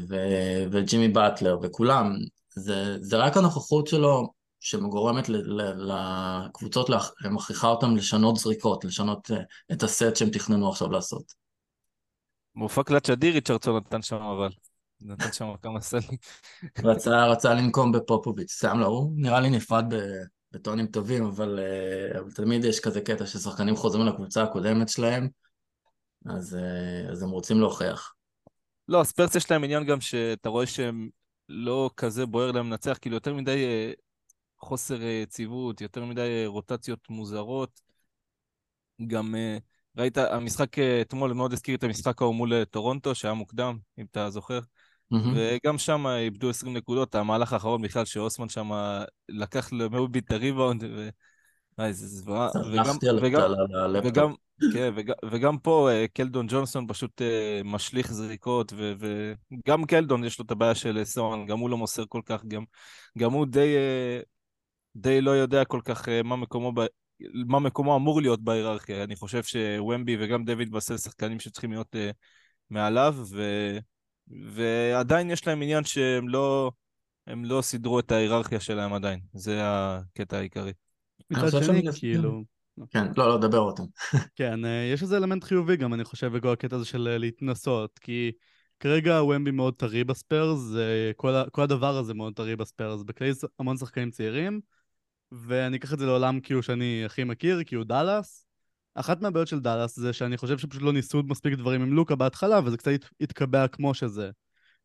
וג'ימי 0.70 1.08
באטלר 1.08 1.58
וכולם, 1.62 2.12
זה, 2.54 2.96
זה 3.00 3.16
רק 3.16 3.36
הנוכחות 3.36 3.86
שלו 3.86 4.32
שגורמת 4.60 5.28
לקבוצות, 5.76 6.90
מכריחה 7.30 7.68
אותם 7.68 7.96
לשנות 7.96 8.36
זריקות, 8.36 8.84
לשנות 8.84 9.30
אה, 9.30 9.42
את 9.72 9.82
הסט 9.82 10.16
שהם 10.16 10.30
תכננו 10.30 10.68
עכשיו 10.68 10.90
לעשות. 10.90 11.32
מופע 12.54 12.82
קלאץ' 12.82 13.10
אדיר 13.10 13.34
ריצ'רדסון 13.34 13.76
נתן 13.76 14.02
שם 14.02 14.16
אבל. 14.16 14.50
נתן 15.04 15.32
שם 15.32 15.52
כמה 15.62 15.80
סלים. 15.80 16.18
רצה, 16.84 17.26
רצה 17.26 17.54
לנקום 17.54 17.92
בפופוביץ', 17.92 18.52
סתם 18.52 18.78
לא, 18.78 18.86
הוא 18.86 19.12
נראה 19.16 19.40
לי 19.40 19.50
נפרד 19.50 19.94
ב- 19.94 20.22
בטונים 20.52 20.86
טובים, 20.86 21.24
אבל, 21.24 21.58
אה, 21.58 22.20
אבל 22.20 22.30
תמיד 22.30 22.64
יש 22.64 22.80
כזה 22.80 23.00
קטע 23.00 23.26
ששחקנים 23.26 23.76
חוזרים 23.76 24.06
לקבוצה 24.06 24.42
הקודמת 24.42 24.88
שלהם, 24.88 25.28
אז, 26.26 26.56
אה, 26.56 27.10
אז 27.10 27.22
הם 27.22 27.30
רוצים 27.30 27.60
להוכיח. 27.60 28.14
לא, 28.88 29.00
הספרס 29.00 29.34
יש 29.34 29.50
להם 29.50 29.64
עניין 29.64 29.84
גם 29.84 30.00
שאתה 30.00 30.48
רואה 30.48 30.66
שהם 30.66 31.08
לא 31.48 31.90
כזה 31.96 32.26
בוער 32.26 32.52
להם 32.52 32.70
לנצח, 32.70 32.98
כאילו 33.00 33.16
יותר 33.16 33.34
מדי 33.34 33.64
אה, 33.64 33.92
חוסר 34.58 35.02
יציבות, 35.02 35.80
יותר 35.80 36.04
מדי 36.04 36.42
רוטציות 36.46 37.10
מוזרות. 37.10 37.80
גם 39.06 39.34
ראית, 39.96 40.18
המשחק 40.18 40.78
אתמול 40.78 41.32
מאוד 41.32 41.52
הזכיר 41.52 41.76
את 41.76 41.84
המשחק 41.84 42.22
ההוא 42.22 42.34
מול 42.34 42.64
טורונטו, 42.64 43.14
שהיה 43.14 43.34
מוקדם, 43.34 43.78
אם 43.98 44.06
אתה 44.10 44.30
זוכר. 44.30 44.60
מהמם. 45.12 45.34
וגם 45.36 45.78
שם 45.78 46.06
איבדו 46.06 46.50
20 46.50 46.76
נקודות, 46.76 47.14
המהלך 47.14 47.52
האחרון 47.52 47.82
בכלל 47.82 48.04
שאוסמן 48.04 48.48
שם 48.48 48.70
לקח 49.28 49.72
לוומבי 49.72 50.24
את 50.26 50.30
הריבאונד, 50.30 50.84
ו... 50.84 51.08
איי, 51.78 51.92
זה 51.92 52.06
זוועה. 52.06 52.48
וגם, 52.72 52.96
וגם. 53.22 53.52
וגם, 54.04 54.34
כן, 54.72 54.92
וגם, 54.96 55.14
וגם 55.30 55.58
פה 55.58 55.90
אה, 55.90 56.06
קלדון 56.08 56.46
ג'ונסון 56.48 56.86
פשוט 56.88 57.22
אה, 57.22 57.60
משליך 57.64 58.12
זריקות, 58.12 58.72
ו, 58.76 58.92
וגם 58.98 59.84
קלדון 59.84 60.24
יש 60.24 60.38
לו 60.38 60.44
את 60.44 60.50
הבעיה 60.50 60.74
של 60.74 61.04
סוהאן, 61.04 61.46
גם 61.46 61.58
הוא 61.58 61.70
לא 61.70 61.76
מוסר 61.76 62.04
כל 62.08 62.20
כך, 62.24 62.44
גם, 62.44 62.64
גם 63.18 63.32
הוא 63.32 63.46
די, 63.46 63.76
אה, 63.76 64.20
די 64.96 65.20
לא 65.20 65.30
יודע 65.30 65.64
כל 65.64 65.80
כך 65.84 66.08
אה, 66.08 66.22
מה 66.22 66.36
מקומו, 66.36 66.72
ב, 66.72 66.80
מה 67.46 67.58
מקומו 67.58 67.96
אמור 67.96 68.20
להיות 68.20 68.44
בהיררכיה. 68.44 69.04
אני 69.04 69.16
חושב 69.16 69.42
שוומבי 69.42 70.16
וגם 70.20 70.44
דווין 70.44 70.70
וסל 70.70 70.96
שחקנים 70.96 71.40
שצריכים 71.40 71.72
להיות 71.72 71.96
אה, 71.96 72.10
מעליו, 72.70 73.14
ו, 73.30 73.42
ועדיין 74.28 75.30
יש 75.30 75.46
להם 75.46 75.62
עניין 75.62 75.84
שהם 75.84 76.28
לא, 76.28 76.72
הם 77.26 77.44
לא 77.44 77.62
סידרו 77.62 77.98
את 77.98 78.12
ההיררכיה 78.12 78.60
שלהם 78.60 78.92
עדיין. 78.92 79.20
זה 79.34 79.58
הקטע 79.62 80.36
העיקרי. 80.36 80.72
מצד 81.30 81.44
חושב 81.44 81.62
שני, 81.62 81.82
כאילו... 81.94 82.44
כן, 82.90 83.06
לא, 83.16 83.28
לא, 83.28 83.38
דבר 83.38 83.58
אותם. 83.58 83.82
כן, 84.36 84.64
אה, 84.64 84.90
יש 84.94 85.02
איזה 85.02 85.16
אלמנט 85.16 85.44
חיובי 85.44 85.76
גם, 85.76 85.94
אני 85.94 86.04
חושב, 86.04 86.36
בכל 86.36 86.48
הקטע 86.48 86.76
הזה 86.76 86.84
של 86.84 87.08
אה, 87.08 87.18
להתנסות, 87.18 87.98
כי 87.98 88.32
כרגע 88.80 89.22
וומבי 89.22 89.50
מאוד 89.50 89.74
טרי 89.74 90.04
בספיירס, 90.04 90.58
אה, 90.76 91.10
כל, 91.16 91.34
כל 91.52 91.62
הדבר 91.62 91.96
הזה 91.96 92.14
מאוד 92.14 92.34
טרי 92.34 92.56
בספיירס. 92.56 93.02
בכללי 93.02 93.34
ש- 93.34 93.44
המון 93.58 93.76
שחקנים 93.76 94.10
צעירים, 94.10 94.60
ואני 95.32 95.76
אקח 95.76 95.92
את 95.92 95.98
זה 95.98 96.06
לעולם 96.06 96.40
כאילו 96.40 96.62
שאני 96.62 97.04
הכי 97.04 97.24
מכיר, 97.24 97.64
כי 97.64 97.74
הוא 97.74 97.84
דאלאס. 97.84 98.46
אחת 98.94 99.20
מהבעיות 99.22 99.48
של 99.48 99.60
דאלאס 99.60 99.96
זה 99.96 100.12
שאני 100.12 100.36
חושב 100.36 100.58
שפשוט 100.58 100.82
לא 100.82 100.92
ניסו 100.92 101.22
מספיק 101.22 101.54
דברים 101.54 101.82
עם 101.82 101.92
לוקה 101.92 102.14
בהתחלה, 102.14 102.60
וזה 102.64 102.76
קצת 102.76 102.90
הת- 102.94 103.08
התקבע 103.20 103.68
כמו 103.68 103.94
שזה. 103.94 104.30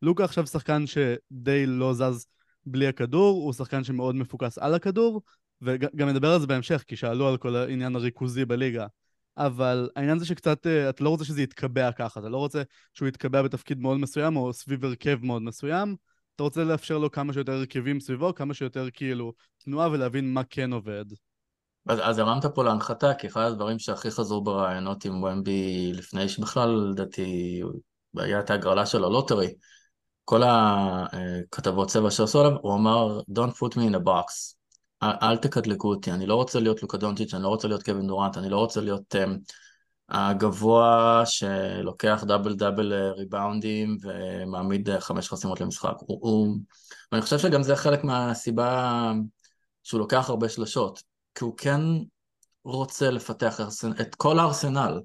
לוקה 0.02 0.24
עכשיו 0.24 0.46
שחקן 0.46 0.84
שדי 0.86 1.66
לא 1.66 1.94
זז 1.94 2.26
בלי 2.66 2.86
הכדור, 2.86 3.44
הוא 3.44 3.52
שחקן 3.52 3.84
שמאוד 3.84 4.14
מפוקס 4.14 4.58
על 4.58 4.74
הכדור, 4.74 5.22
וגם 5.62 6.08
נדבר 6.08 6.30
על 6.32 6.40
זה 6.40 6.46
בהמשך, 6.46 6.84
כי 6.86 6.96
שאלו 6.96 7.28
על 7.28 7.36
כל 7.36 7.56
העניין 7.56 7.96
הריכוזי 7.96 8.44
בליגה. 8.44 8.86
אבל 9.36 9.90
העניין 9.96 10.18
זה 10.18 10.26
שקצת, 10.26 10.66
אה, 10.66 10.88
אתה 10.88 11.04
לא 11.04 11.08
רוצה 11.08 11.24
שזה 11.24 11.42
יתקבע 11.42 11.92
ככה, 11.92 12.20
אתה 12.20 12.28
לא 12.28 12.36
רוצה 12.36 12.62
שהוא 12.94 13.08
יתקבע 13.08 13.42
בתפקיד 13.42 13.80
מאוד 13.80 13.98
מסוים 13.98 14.36
או 14.36 14.52
סביב 14.52 14.84
הרכב 14.84 15.18
מאוד 15.22 15.42
מסוים, 15.42 15.96
אתה 16.34 16.42
רוצה 16.42 16.64
לאפשר 16.64 16.98
לו 16.98 17.10
כמה 17.10 17.32
שיותר 17.32 17.52
הרכבים 17.52 18.00
סביבו, 18.00 18.34
כמה 18.34 18.54
שיותר 18.54 18.88
כאילו 18.92 19.32
תנועה 19.58 19.90
ולהבין 19.90 20.32
מה 20.34 20.44
כן 20.44 20.72
עובד. 20.72 21.04
אז, 21.88 21.98
אז 22.02 22.18
הרמת 22.18 22.46
פה 22.46 22.64
להנחתה, 22.64 23.14
כי 23.14 23.26
אחד 23.26 23.40
הדברים 23.40 23.78
שהכי 23.78 24.10
חזרו 24.10 24.40
ברעיונות 24.40 25.04
עם 25.04 25.22
ומבי 25.22 25.92
לפני 25.94 26.28
שבכלל, 26.28 26.90
לדעתי, 26.90 27.62
היה 28.16 28.40
את 28.40 28.50
ההגרלה 28.50 28.86
של 28.86 29.04
הלוטרי, 29.04 29.54
כל 30.24 30.42
הכתבות 30.46 31.88
צבע 31.88 32.10
שעשו 32.10 32.40
עליו, 32.40 32.52
הוא 32.62 32.74
אמר, 32.74 33.20
Don't 33.20 33.52
put 33.52 33.74
me 33.74 33.80
in 33.90 33.94
a 33.94 34.06
box. 34.06 34.54
אל, 35.02 35.12
אל 35.22 35.36
תקטלגו 35.36 35.88
אותי, 35.88 36.12
אני 36.12 36.26
לא 36.26 36.34
רוצה 36.34 36.60
להיות 36.60 36.82
לוקה 36.82 36.98
דונצ'יץ', 36.98 37.34
אני 37.34 37.42
לא 37.42 37.48
רוצה 37.48 37.68
להיות 37.68 37.82
קווין 37.82 38.06
דורנט, 38.06 38.36
אני 38.36 38.48
לא 38.48 38.58
רוצה 38.58 38.80
להיות 38.80 39.14
um, 39.14 39.38
הגבוה 40.08 41.22
שלוקח 41.24 42.24
דאבל 42.26 42.54
דאבל 42.54 42.92
אה, 42.92 43.12
ריבאונדים 43.12 43.96
ומעמיד 44.02 44.90
אה, 44.90 45.00
חמש 45.00 45.28
חסימות 45.28 45.60
למשחק. 45.60 45.94
הוא, 45.98 46.18
הוא... 46.20 46.56
ואני 47.12 47.22
חושב 47.22 47.38
שגם 47.38 47.62
זה 47.62 47.76
חלק 47.76 48.04
מהסיבה 48.04 49.12
שהוא 49.82 50.00
לוקח 50.00 50.30
הרבה 50.30 50.48
שלשות. 50.48 51.07
כי 51.38 51.44
הוא 51.44 51.56
כן 51.56 51.80
רוצה 52.64 53.10
לפתח 53.10 53.60
את 54.00 54.14
כל 54.14 54.38
הארסנל, 54.38 55.00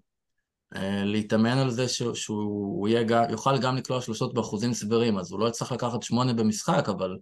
אה, 0.76 1.04
להתאמן 1.06 1.58
על 1.58 1.70
זה 1.70 1.88
שהוא, 1.88 2.14
שהוא 2.14 2.88
יהיה, 2.88 3.26
יוכל 3.30 3.58
גם 3.58 3.76
לקלוע 3.76 4.02
שלושות 4.02 4.34
באחוזים 4.34 4.74
סבירים, 4.74 5.18
אז 5.18 5.32
הוא 5.32 5.40
לא 5.40 5.48
יצטרך 5.48 5.72
לקחת 5.72 6.04
שמונה 6.04 6.34
במשחק, 6.34 6.90
אבל 6.90 7.18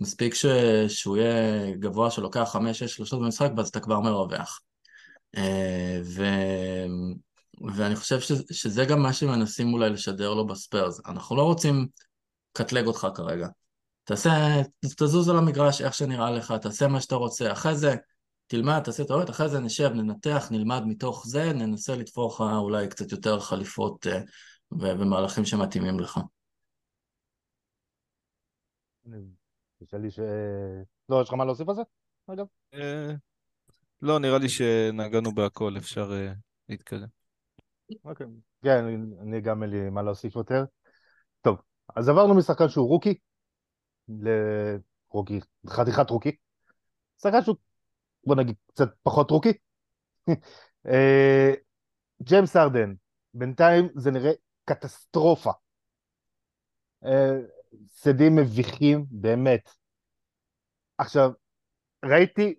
מספיק 0.00 0.34
ש, 0.34 0.46
שהוא 0.88 1.16
יהיה 1.16 1.70
גבוה 1.76 2.10
שלוקח 2.10 2.48
חמש-שש 2.52 2.94
שלושות 2.94 3.20
במשחק, 3.20 3.50
ואז 3.56 3.68
אתה 3.68 3.80
כבר 3.80 4.00
מרווח. 4.00 4.60
אה, 5.36 6.00
ו, 6.04 6.24
ואני 7.74 7.96
חושב 7.96 8.20
ש, 8.20 8.32
שזה 8.50 8.84
גם 8.84 9.02
מה 9.02 9.12
שמנסים 9.12 9.72
אולי 9.72 9.90
לשדר 9.90 10.34
לו 10.34 10.46
בספיירס. 10.46 11.00
אנחנו 11.06 11.36
לא 11.36 11.42
רוצים 11.42 11.86
לקטלג 12.54 12.86
אותך 12.86 13.06
כרגע. 13.14 13.48
תעשה, 14.04 14.62
תזוז 14.96 15.28
על 15.28 15.36
המגרש 15.36 15.80
איך 15.80 15.94
שנראה 15.94 16.30
לך, 16.30 16.54
תעשה 16.62 16.88
מה 16.88 17.00
שאתה 17.00 17.14
רוצה, 17.14 17.52
אחרי 17.52 17.76
זה 17.76 17.94
תלמד, 18.48 18.80
תעשה 18.84 19.04
טעויות, 19.04 19.30
אחרי 19.30 19.48
זה 19.48 19.60
נשב, 19.60 19.90
ננתח, 19.94 20.48
נלמד 20.50 20.82
מתוך 20.86 21.26
זה, 21.26 21.52
ננסה 21.52 21.96
לתפור 21.96 22.28
לך 22.34 22.40
אולי 22.40 22.88
קצת 22.88 23.12
יותר 23.12 23.40
חליפות 23.40 24.06
אה, 24.06 24.20
ומהלכים 24.72 25.44
שמתאימים 25.44 26.00
לך. 26.00 26.20
יש 29.80 29.94
לי 29.94 30.10
ש... 30.10 30.20
לא, 31.08 31.22
יש 31.22 31.28
לך 31.28 31.34
מה 31.34 31.44
להוסיף 31.44 31.68
על 31.68 31.74
זה? 31.74 31.82
אגב? 32.26 32.46
אה, 32.74 33.12
לא, 34.02 34.18
נראה 34.18 34.38
לי 34.38 34.48
שנגענו 34.48 35.32
בהכל, 35.32 35.74
אפשר 35.76 36.12
אה, 36.12 36.32
להתקדם. 36.68 37.06
אוקיי. 38.04 38.26
כן, 38.62 38.84
אני- 38.84 39.20
אני 39.22 39.40
גם 39.40 39.62
אין 39.62 39.70
לי 39.70 39.90
מה 39.90 40.02
להוסיף 40.02 40.36
יותר. 40.36 40.64
טוב, 41.42 41.56
אז 41.96 42.08
עברנו 42.08 42.34
משחקן 42.34 42.68
שהוא 42.68 42.88
רוקי 42.88 43.18
לרוקי, 44.08 45.40
חתיכת 45.68 46.10
רוקי. 46.10 46.36
שחקן 47.22 47.42
שהוא, 47.42 47.56
בוא 48.24 48.36
נגיד, 48.36 48.56
קצת 48.66 48.88
פחות 49.02 49.30
רוקי. 49.30 49.52
אה, 50.88 51.52
ג'יימס 52.22 52.56
ארדן, 52.56 52.94
בינתיים 53.34 53.88
זה 53.96 54.10
נראה 54.10 54.32
קטסטרופה. 54.64 55.50
אה, 57.04 57.38
הפסדים 57.84 58.36
מביכים, 58.36 59.04
באמת. 59.10 59.70
עכשיו, 60.98 61.30
ראיתי 62.04 62.54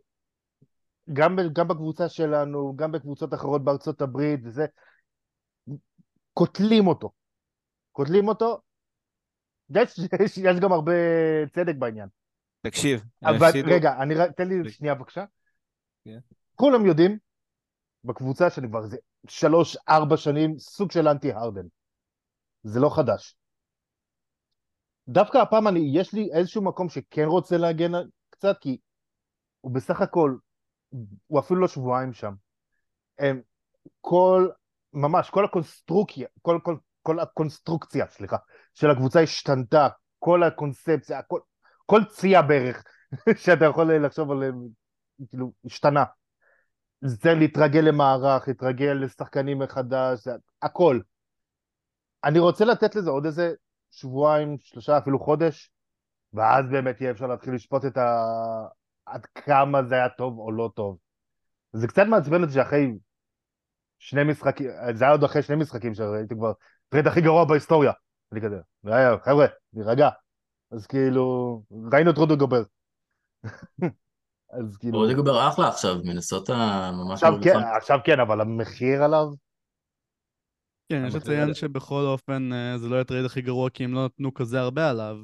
גם, 1.13 1.35
גם 1.53 1.67
בקבוצה 1.67 2.09
שלנו, 2.09 2.73
גם 2.75 2.91
בקבוצות 2.91 3.33
אחרות 3.33 3.63
בארצות 3.63 4.01
הברית, 4.01 4.39
וזה, 4.43 4.65
קוטלים 6.33 6.87
אותו. 6.87 7.11
קוטלים 7.91 8.27
אותו. 8.27 8.61
יש, 9.75 9.99
יש, 9.99 10.37
יש 10.37 10.59
גם 10.61 10.71
הרבה 10.71 10.93
צדק 11.53 11.75
בעניין. 11.79 12.07
תקשיב, 12.61 13.03
אבל 13.23 13.35
הפסידו- 13.35 13.71
רגע, 13.71 13.93
אני, 14.01 14.15
תן 14.37 14.47
לי 14.47 14.71
שנייה 14.71 14.95
בבקשה. 14.95 15.25
כולם 16.55 16.85
יודעים, 16.85 17.17
בקבוצה 18.03 18.49
שאני 18.49 18.67
כבר 18.67 18.81
שלוש, 19.27 19.77
ארבע 19.89 20.17
שנים, 20.17 20.59
סוג 20.59 20.91
של 20.91 21.07
אנטי 21.07 21.33
הרדן. 21.33 21.65
זה 22.63 22.79
לא 22.79 22.89
חדש. 22.95 23.35
דווקא 25.07 25.37
הפעם 25.37 25.67
אני, 25.67 25.91
יש 25.93 26.13
לי 26.13 26.29
איזשהו 26.33 26.63
מקום 26.63 26.89
שכן 26.89 27.25
רוצה 27.25 27.57
להגן 27.57 27.91
קצת, 28.29 28.57
כי 28.61 28.77
הוא 29.61 29.71
בסך 29.71 30.01
הכל, 30.01 30.35
הוא 31.27 31.39
אפילו 31.39 31.59
לא 31.59 31.67
שבועיים 31.67 32.13
שם. 32.13 32.33
הם, 33.19 33.41
כל, 34.01 34.49
ממש, 34.93 35.29
כל 35.29 35.45
הקונסטרוקציה, 35.45 36.27
כל, 36.41 36.59
כל, 36.63 36.75
כל 37.01 37.19
הקונסטרוקציה, 37.19 38.07
סליחה, 38.07 38.37
של 38.73 38.89
הקבוצה 38.89 39.21
השתנתה, 39.21 39.87
כל 40.19 40.43
הקונספציה, 40.43 41.21
כל, 41.23 41.39
כל 41.85 42.01
צייה 42.09 42.41
בערך 42.41 42.83
שאתה 43.43 43.65
יכול 43.65 43.93
לחשוב 43.93 44.31
עליהם, 44.31 44.67
כאילו, 45.29 45.51
השתנה. 45.65 46.03
זה 47.01 47.33
להתרגל 47.33 47.79
למערך, 47.79 48.47
להתרגל 48.47 48.97
לשחקנים 49.01 49.59
מחדש, 49.59 50.23
זה 50.23 50.31
הכל. 50.61 50.99
אני 52.23 52.39
רוצה 52.39 52.65
לתת 52.65 52.95
לזה 52.95 53.09
עוד 53.09 53.25
איזה 53.25 53.53
שבועיים, 53.91 54.57
שלושה, 54.59 54.97
אפילו 54.97 55.19
חודש, 55.19 55.71
ואז 56.33 56.65
באמת 56.71 57.01
יהיה 57.01 57.11
אפשר 57.11 57.27
להתחיל 57.27 57.53
לשפוט 57.53 57.85
את 57.85 57.97
ה... 57.97 58.23
עד 59.05 59.25
כמה 59.25 59.83
זה 59.83 59.95
היה 59.95 60.09
טוב 60.09 60.39
או 60.39 60.51
לא 60.51 60.71
טוב. 60.75 60.97
זה 61.73 61.87
קצת 61.87 62.03
מעצבן 62.09 62.41
אותי 62.41 62.53
שאחרי 62.53 62.87
שני 63.99 64.23
משחקים, 64.23 64.69
זה 64.93 65.03
היה 65.03 65.11
עוד 65.11 65.23
אחרי 65.23 65.41
שני 65.41 65.55
משחקים 65.55 65.93
שראיתי 65.93 66.35
כבר 66.35 66.51
טרייד 66.89 67.07
הכי 67.07 67.21
גרוע 67.21 67.45
בהיסטוריה. 67.45 67.91
אני 68.31 68.41
כזה, 68.41 68.55
"אה, 68.87 69.19
חבר'ה, 69.25 69.45
נירגע. 69.73 70.09
אז 70.71 70.87
כאילו, 70.87 71.63
ראינו 71.91 72.11
את 72.11 72.17
רודי 72.17 72.37
גובר. 72.37 72.63
אז 74.51 74.77
כאילו, 74.77 74.99
רודי 74.99 75.13
גובר 75.13 75.47
אחלה 75.49 75.67
עכשיו, 75.67 75.95
מינסוטה 76.03 76.91
ממש 76.93 77.13
עכשיו 77.13 77.31
מרוויחה. 77.31 77.59
כן, 77.59 77.65
עכשיו 77.77 77.99
כן, 78.03 78.19
אבל 78.19 78.41
המחיר 78.41 79.03
עליו, 79.03 79.27
כן, 80.89 81.03
יש 81.07 81.15
לציין. 81.15 81.53
שבכל 81.53 82.01
אופן 82.05 82.53
אה, 82.53 82.77
זה 82.77 82.89
לא 82.89 83.01
הטרייד 83.01 83.25
הכי 83.25 83.41
גרוע 83.41 83.69
כי 83.69 83.83
הם 83.83 83.93
לא 83.93 84.05
נתנו 84.05 84.33
כזה 84.33 84.59
הרבה 84.59 84.89
עליו. 84.89 85.17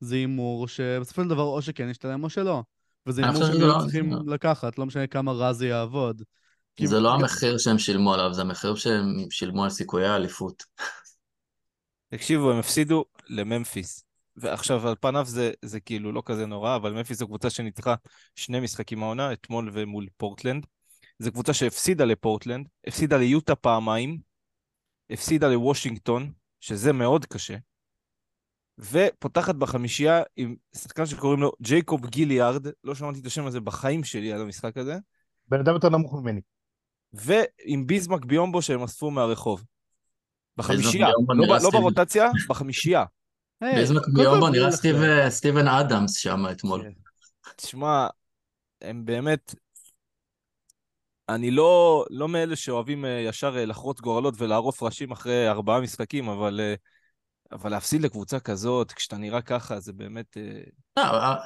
זה 0.00 0.14
הימור 0.14 0.68
שבסופו 0.68 1.22
של 1.22 1.28
דבר 1.28 1.42
או 1.42 1.62
שכן 1.62 1.88
ישתלם 1.88 2.24
או 2.24 2.30
שלא. 2.30 2.62
וזה 3.06 3.26
הימור 3.26 3.44
שהם 3.44 3.60
לא- 3.60 3.78
צריכים 3.80 4.12
זה 4.12 4.30
לקחת, 4.34 4.78
לא 4.78 4.86
משנה 4.86 5.06
כמה 5.06 5.32
רע 5.32 5.52
זה 5.52 5.66
יעבוד. 5.66 6.22
כי- 6.76 6.86
זה 6.86 7.00
לא 7.00 7.14
המחיר 7.14 7.58
שהם 7.58 7.78
שילמו 7.78 8.14
עליו, 8.14 8.34
זה 8.34 8.40
המחיר 8.40 8.74
שהם 8.74 9.06
שילמו 9.30 9.64
על 9.64 9.70
סיכויי 9.70 10.06
האליפות. 10.06 10.62
תקשיבו, 12.08 12.50
הם 12.52 12.58
הפסידו 12.58 13.04
לממפיס. 13.28 14.04
ועכשיו, 14.36 14.88
על 14.88 14.94
פניו 15.00 15.24
זה, 15.24 15.52
זה 15.62 15.80
כאילו 15.80 16.12
לא 16.12 16.22
כזה 16.24 16.46
נורא, 16.46 16.76
אבל 16.76 16.92
ממפיס 16.92 17.18
זו 17.18 17.26
קבוצה 17.26 17.50
שניצחה 17.50 17.94
שני 18.34 18.60
משחקים 18.60 19.02
העונה, 19.02 19.32
אתמול 19.32 19.70
ומול 19.72 20.06
פורטלנד. 20.16 20.66
זו 21.18 21.32
קבוצה 21.32 21.54
שהפסידה 21.54 22.04
לפורטלנד, 22.04 22.68
הפסידה 22.86 23.16
ליוטה 23.16 23.54
פעמיים, 23.54 24.18
הפסידה 25.10 25.48
לוושינגטון, 25.48 26.32
שזה 26.60 26.92
מאוד 26.92 27.26
קשה, 27.26 27.56
ופותחת 28.78 29.54
בחמישייה 29.54 30.22
עם 30.36 30.56
שחקן 30.74 31.06
שקוראים 31.06 31.40
לו 31.40 31.52
ג'ייקוב 31.62 32.06
גיליארד, 32.06 32.66
לא 32.84 32.94
שמעתי 32.94 33.20
את 33.20 33.26
השם 33.26 33.46
הזה 33.46 33.60
בחיים 33.60 34.04
שלי 34.04 34.32
על 34.32 34.40
המשחק 34.40 34.76
הזה, 34.76 34.96
בן 35.48 35.60
אדם 35.60 35.74
יותר 35.74 35.88
נמוך 35.88 36.14
ממני. 36.14 36.40
ועם 37.12 37.86
ביזמק 37.86 38.24
ביומבו 38.24 38.62
שהם 38.62 38.82
אספו 38.82 39.10
מהרחוב. 39.10 39.64
בחמישייה, 40.56 41.08
לא, 41.28 41.58
לא 41.62 41.70
ברוטציה, 41.70 42.30
בחמישייה. 42.48 43.04
ביומבו 44.14 44.46
בלי 44.46 44.58
נראה 44.58 44.68
לחלק. 44.68 44.78
סטיב- 44.78 45.28
סטיבן 45.28 45.68
אדמס 45.68 46.16
שם 46.16 46.44
אתמול. 46.50 46.82
כן. 46.82 46.90
תשמע, 47.56 48.06
הם 48.82 49.04
באמת... 49.04 49.54
אני 51.28 51.50
לא, 51.50 52.04
לא 52.10 52.28
מאלה 52.28 52.56
שאוהבים 52.56 53.04
אה, 53.04 53.10
ישר 53.10 53.56
אה, 53.58 53.64
לחרוץ 53.64 54.00
גורלות 54.00 54.34
ולערוף 54.38 54.82
ראשים 54.82 55.10
אחרי 55.10 55.48
ארבעה 55.48 55.80
משחקים, 55.80 56.28
אבל, 56.28 56.60
אה, 56.60 56.74
אבל 57.52 57.70
להפסיד 57.70 58.02
לקבוצה 58.02 58.40
כזאת, 58.40 58.92
כשאתה 58.92 59.16
נראה 59.16 59.42
ככה, 59.42 59.80
זה 59.80 59.92
באמת... 59.92 60.36
אה, 60.36 60.60
לא, 60.96 61.02
אה, 61.02 61.36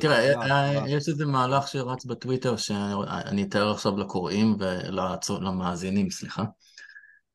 תראה, 0.00 0.42
אה. 0.42 0.88
יש 0.88 1.08
איזה 1.08 1.26
מהלך 1.26 1.68
שרץ 1.68 2.04
בטוויטר 2.04 2.56
שאני 2.56 3.42
אתאר 3.42 3.70
עכשיו 3.70 3.96
לקוראים 3.96 4.56
ולמאזינים, 5.28 6.10
סליחה, 6.10 6.42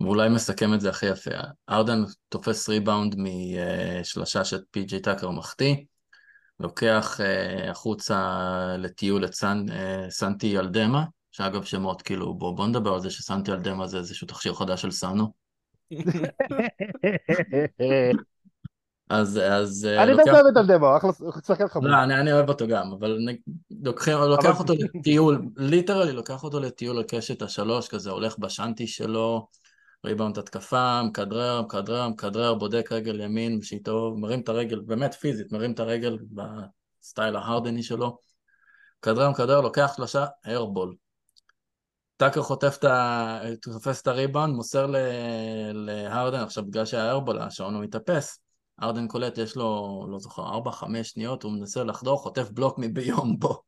ואולי 0.03 0.29
מסכם 0.29 0.73
את 0.73 0.81
זה 0.81 0.89
הכי 0.89 1.05
יפה. 1.05 1.31
ארדן 1.69 2.03
תופס 2.29 2.69
ריבאונד 2.69 3.15
משלושה 3.17 4.45
שפי.ג'יי 4.45 4.99
טאקר 4.99 5.29
מחטיא, 5.29 5.75
לוקח 6.59 7.19
אה, 7.21 7.71
החוצה 7.71 8.39
לטיול 8.77 9.25
את 9.25 9.31
אה, 9.43 10.05
סנטי 10.09 10.47
אלדמה, 10.47 11.03
שאגב 11.31 11.63
שמות 11.63 12.01
כאילו, 12.01 12.33
בוא, 12.33 12.57
בוא 12.57 12.67
נדבר 12.67 12.93
על 12.93 12.99
זה 12.99 13.09
שסנטי 13.09 13.51
אלדמה 13.51 13.87
זה 13.87 13.97
איזשהו 13.97 14.27
תכשיר 14.27 14.53
חדש 14.53 14.81
של 14.81 14.91
סנו. 14.91 15.31
אז, 19.09 19.37
אז 19.37 19.85
אה, 19.85 20.03
אני 20.03 20.11
לוקח... 20.11 20.23
באמת 20.25 20.35
אוהב 20.35 20.45
את 20.45 20.57
אלדמה, 20.57 20.97
אחלה 20.97 21.11
שחקן 21.47 21.67
חמוד. 21.67 21.89
לא, 21.89 22.03
אני, 22.03 22.15
אני 22.15 22.33
אוהב 22.33 22.49
אותו 22.49 22.67
גם, 22.67 22.91
אבל 22.99 23.17
נ- 23.19 23.51
לוקחים, 23.85 24.17
לוקח 24.17 24.59
אותו 24.59 24.73
לטיול, 24.73 25.41
literally 25.57 26.11
לוקח 26.11 26.43
אותו 26.43 26.59
לטיול 26.59 26.97
על 26.97 27.03
קשת 27.07 27.41
השלוש, 27.41 27.87
כזה 27.87 28.11
הולך 28.11 28.39
בשאנטי 28.39 28.87
שלו, 28.87 29.47
ריבאונד 30.05 30.37
התקפה, 30.37 31.03
מכדרר, 31.03 31.61
מכדרר, 31.61 32.09
מכדרר, 32.09 32.53
בודק 32.53 32.91
רגל 32.91 33.21
ימין, 33.21 33.61
שאיתו 33.61 34.15
מרים 34.17 34.39
את 34.39 34.49
הרגל, 34.49 34.79
באמת 34.79 35.13
פיזית, 35.13 35.51
מרים 35.51 35.71
את 35.71 35.79
הרגל 35.79 36.17
בסטייל 37.01 37.35
ההרדני 37.35 37.83
שלו, 37.83 38.17
מכדרר, 38.99 39.29
מכדרר, 39.29 39.61
לוקח 39.61 39.93
שלושה, 39.95 40.25
airball. 40.45 40.95
טאקר 42.17 42.41
חוטף 42.41 42.75
את 42.79 42.83
ה... 42.83 43.39
תופס 43.61 44.01
את 44.01 44.07
הריבאונד, 44.07 44.55
מוסר 44.55 44.85
ל... 44.85 44.95
להרדן, 45.73 46.39
עכשיו 46.39 46.65
בגלל 46.65 46.85
שהיה 46.85 47.03
airball, 47.03 47.39
השעון 47.39 47.75
הוא 47.75 47.83
מתאפס. 47.83 48.39
הרדן 48.81 49.07
קולט, 49.07 49.37
יש 49.37 49.55
לו, 49.55 50.05
לא 50.09 50.19
זוכר, 50.19 50.59
4-5 50.59 51.03
שניות, 51.03 51.43
הוא 51.43 51.51
מנסה 51.51 51.83
לחדור, 51.83 52.17
חוטף 52.17 52.49
בלוק 52.49 52.79
מביום 52.79 53.39
בו. 53.39 53.61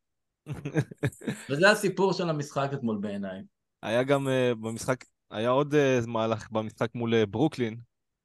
וזה 1.50 1.70
הסיפור 1.70 2.12
של 2.12 2.30
המשחק 2.30 2.70
אתמול 2.72 2.98
בעיניי. 3.00 3.42
היה 3.82 4.02
גם 4.02 4.26
uh, 4.26 4.54
במשחק, 4.54 5.04
היה 5.30 5.50
עוד 5.50 5.74
uh, 5.74 6.06
מהלך 6.06 6.50
במשחק 6.50 6.94
מול 6.94 7.14
uh, 7.14 7.26
ברוקלין, 7.26 7.76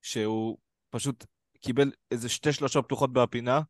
שהוא 0.01 0.57
פשוט 0.89 1.25
קיבל 1.61 1.91
איזה 2.11 2.29
שתי 2.29 2.53
שלושה 2.53 2.81
פתוחות 2.81 3.13
בפינה, 3.13 3.61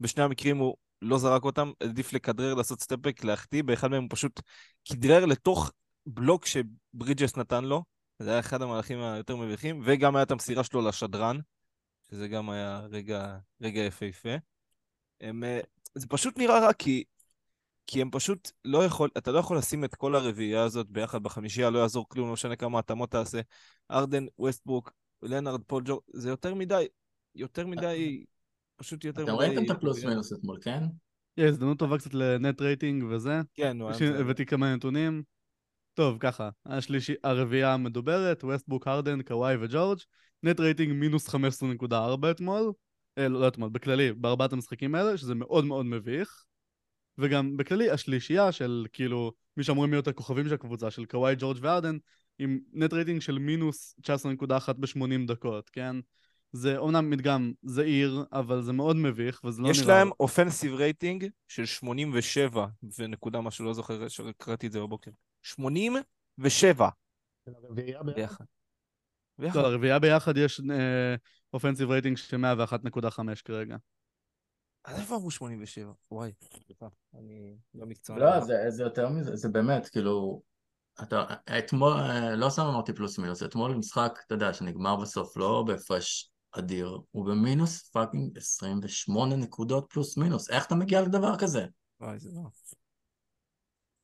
בשני 0.00 0.22
המקרים 0.22 0.56
הוא 0.58 0.76
לא 1.02 1.18
זרק 1.18 1.44
אותם, 1.44 1.72
העדיף 1.80 2.12
לכדרר, 2.12 2.54
לעשות 2.54 2.80
סטפבק, 2.80 3.24
להחטיא, 3.24 3.62
באחד 3.62 3.90
מהם 3.90 4.02
הוא 4.02 4.10
פשוט 4.10 4.40
כדרר 4.84 5.26
לתוך 5.26 5.72
בלוק 6.06 6.46
שברידג'ס 6.46 7.36
נתן 7.36 7.64
לו, 7.64 7.84
זה 8.18 8.30
היה 8.30 8.40
אחד 8.40 8.62
המהלכים 8.62 9.02
היותר 9.02 9.36
מביכים, 9.36 9.82
וגם 9.84 10.16
היה 10.16 10.22
את 10.22 10.30
המסירה 10.30 10.64
שלו 10.64 10.88
לשדרן, 10.88 11.38
שזה 12.10 12.28
גם 12.28 12.50
היה 12.50 12.80
רגע, 12.90 13.38
רגע 13.60 13.80
יפהפה. 13.80 14.34
הם, 15.20 15.44
אה, 15.44 15.60
זה 15.94 16.06
פשוט 16.06 16.38
נראה 16.38 16.60
רע, 16.60 16.72
כי, 16.72 17.04
כי 17.90 18.02
הם 18.02 18.10
פשוט 18.10 18.50
לא 18.64 18.84
יכול, 18.84 19.10
אתה 19.18 19.32
לא 19.32 19.38
יכול 19.38 19.58
לשים 19.58 19.84
את 19.84 19.94
כל 19.94 20.14
הרביעייה 20.14 20.62
הזאת 20.62 20.90
ביחד 20.90 21.22
בחמישייה, 21.22 21.70
לא 21.70 21.78
יעזור 21.78 22.08
כלום, 22.08 22.26
לא 22.26 22.32
משנה 22.32 22.56
כמה 22.56 22.78
התאמות 22.78 23.10
תעשה. 23.10 23.40
הרדן, 23.90 24.26
ווסטבוק, 24.38 24.92
לנארד, 25.22 25.60
פול 25.66 25.82
ג'ורג', 25.86 26.00
זה 26.12 26.28
יותר 26.28 26.54
מדי, 26.54 26.86
יותר 27.34 27.66
מדי, 27.66 28.24
פשוט 28.76 29.04
יותר 29.04 29.22
אתם 29.22 29.34
מדי... 29.34 29.46
ראיתם 29.46 29.64
את 29.64 29.70
הפלוס 29.70 30.04
מינוס 30.04 30.32
אתמול, 30.32 30.58
כן? 30.62 30.82
יש 31.36 31.44
הזדמנות 31.50 31.78
טובה 31.78 31.98
קצת 31.98 32.14
ל 32.14 32.25
net 32.25 32.60
rating 32.60 33.04
וזה. 33.10 33.40
כן, 33.54 33.78
נו. 33.78 33.90
הבאתי 34.18 34.46
כמה 34.46 34.74
נתונים. 34.74 35.22
טוב, 35.94 36.16
ככה, 36.20 36.48
השלישי, 36.66 37.14
הרביעייה 37.24 37.74
המדוברת, 37.74 38.44
ווסטבוק, 38.44 38.88
הרדן, 38.88 39.22
קוואי 39.22 39.56
וג'ורג', 39.60 39.98
net 40.42 40.60
rating 40.60 40.92
מינוס 40.92 41.28
15.4 41.28 42.30
אתמול, 42.30 42.72
אה, 43.18 43.28
לא 43.28 43.40
לא 43.40 43.48
אתמול, 43.48 43.68
בכללי, 43.68 44.12
בארבעת 44.12 44.52
המשחקים 44.52 44.94
האלה, 44.94 45.16
שזה 45.16 45.34
מאוד 45.34 45.64
מאוד 45.64 45.86
מביך. 45.86 46.47
וגם 47.18 47.56
בכללי, 47.56 47.90
השלישייה 47.90 48.52
של 48.52 48.86
כאילו, 48.92 49.32
מי 49.56 49.64
שאמורים 49.64 49.90
להיות 49.90 50.08
הכוכבים 50.08 50.48
של 50.48 50.54
הקבוצה, 50.54 50.90
של 50.90 51.04
קוואי, 51.04 51.34
ג'ורג' 51.38 51.58
והרדן, 51.60 51.96
עם 52.38 52.58
net 52.72 52.92
rating 52.92 53.20
של 53.20 53.38
מינוס 53.38 53.94
19.1 54.02 54.72
ב-80 54.72 55.26
דקות, 55.26 55.70
כן? 55.70 55.96
זה 56.52 56.76
אומנם 56.76 57.10
מדגם 57.10 57.52
זעיר, 57.62 58.24
אבל 58.32 58.62
זה 58.62 58.72
מאוד 58.72 58.96
מביך, 58.96 59.44
וזה 59.44 59.62
לא 59.62 59.68
יש 59.68 59.80
נראה... 59.80 59.98
להם 59.98 60.10
אופנסיב 60.20 60.74
רייטינג 60.74 61.26
של 61.48 61.66
87 61.66 62.66
ונקודה 62.98 63.40
משהו, 63.40 63.64
לא 63.64 63.74
זוכר 63.74 64.08
שקראתי 64.08 64.66
את 64.66 64.72
זה 64.72 64.80
בבוקר. 64.80 65.10
87 65.42 66.88
הרביעייה 67.46 68.02
ביחד. 68.02 68.16
ביחד. 68.16 69.56
לא, 69.56 69.62
ביחד. 69.62 69.70
לרביעייה 69.70 69.98
ביחד 69.98 70.36
יש 70.36 70.60
offensive 71.52 71.90
rating 71.90 72.16
של 72.16 72.36
101.5 72.36 73.42
כרגע. 73.44 73.76
אז 74.84 74.98
איפה 75.00 75.16
אמרו 75.16 75.30
87? 75.30 75.92
וואי, 76.10 76.32
סליחה, 76.66 76.86
אני 77.14 77.56
לא 77.74 77.86
מקצוען. 77.86 78.18
לא, 78.18 78.40
זה, 78.40 78.54
זה 78.68 78.82
יותר 78.82 79.08
מזה, 79.08 79.36
זה 79.36 79.48
באמת, 79.48 79.88
כאילו, 79.88 80.42
אתה, 81.02 81.24
אתמול, 81.58 81.92
אה, 81.92 82.36
לא 82.36 82.48
סתם 82.50 82.62
אמרתי 82.62 82.92
פלוס 82.92 83.18
מינוס, 83.18 83.42
אתמול 83.42 83.74
משחק, 83.74 84.18
אתה 84.26 84.34
יודע, 84.34 84.52
שנגמר 84.52 84.96
בסוף 84.96 85.36
לא 85.36 85.64
בהפרש 85.66 86.30
אדיר, 86.52 86.98
הוא 87.10 87.26
במינוס 87.26 87.88
fucking 87.88 88.38
28 88.38 89.36
נקודות 89.36 89.86
פלוס 89.90 90.16
מינוס, 90.16 90.50
איך 90.50 90.66
אתה 90.66 90.74
מגיע 90.74 91.02
לדבר 91.02 91.38
כזה? 91.38 91.66
וואי, 92.00 92.18
זה 92.18 92.30
לא... 92.34 92.42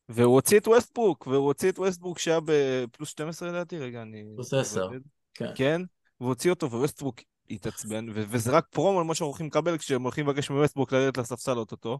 והוא 0.09 0.35
הוציא 0.35 0.59
את 0.59 0.69
ווסטברוק, 0.69 1.27
והוא 1.27 1.47
הוציא 1.47 1.71
את 1.71 1.79
ווסטברוק 1.79 2.19
שהיה 2.19 2.39
בפלוס 2.45 3.09
12 3.09 3.49
לדעתי, 3.49 3.79
רגע, 3.79 4.03
אני... 4.03 4.25
פלוס 4.35 4.55
10. 4.55 4.89
כן. 5.35 5.53
כן, 5.55 5.83
והוא 6.21 6.29
הוציא 6.29 6.51
אותו, 6.51 6.71
וווסטברוק 6.71 7.21
התעצבן, 7.51 8.09
ו- 8.09 8.25
וזה 8.29 8.51
רק 8.51 8.67
פרומו 8.71 9.01
למה 9.01 9.15
שאנחנו 9.15 9.27
הולכים 9.27 9.47
לקבל 9.47 9.79
כשהם 9.79 10.03
הולכים 10.03 10.29
לבקש 10.29 10.51
מווסטברוק 10.51 10.93
לרדת 10.93 11.19
לספסל 11.19 11.59
אוטוטו. 11.59 11.99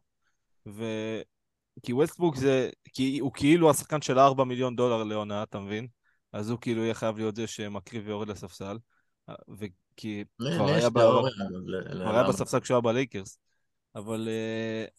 ו... 0.67 0.85
כי 1.83 1.93
ווסטברוק 1.93 2.37
זה, 2.37 2.71
כי 2.85 3.19
הוא 3.19 3.33
כאילו 3.35 3.71
השחקן 3.71 4.03
של 4.03 4.19
4 4.19 4.45
מיליון 4.45 4.77
דולר 4.77 5.05
לעונה, 5.05 5.43
אתה 5.43 5.59
מבין? 5.59 5.87
אז 6.33 6.51
הוא 6.51 6.59
כאילו 6.61 6.83
יהיה 6.83 6.95
חייב 6.95 7.17
להיות 7.17 7.37
זה 7.37 7.47
שמקריב 7.47 8.03
ויורד 8.07 8.29
לספסל. 8.29 8.79
וכי 9.59 10.25
כבר 10.39 10.69
היה 10.69 10.91
ב- 10.91 11.01
כבר 11.93 12.15
היה. 12.15 12.29
בספסל 12.29 12.61
כשהוא 12.61 12.75
היה 12.75 12.81
בלייקרס. 12.81 13.39
אבל 13.95 14.29
uh, 14.29 14.91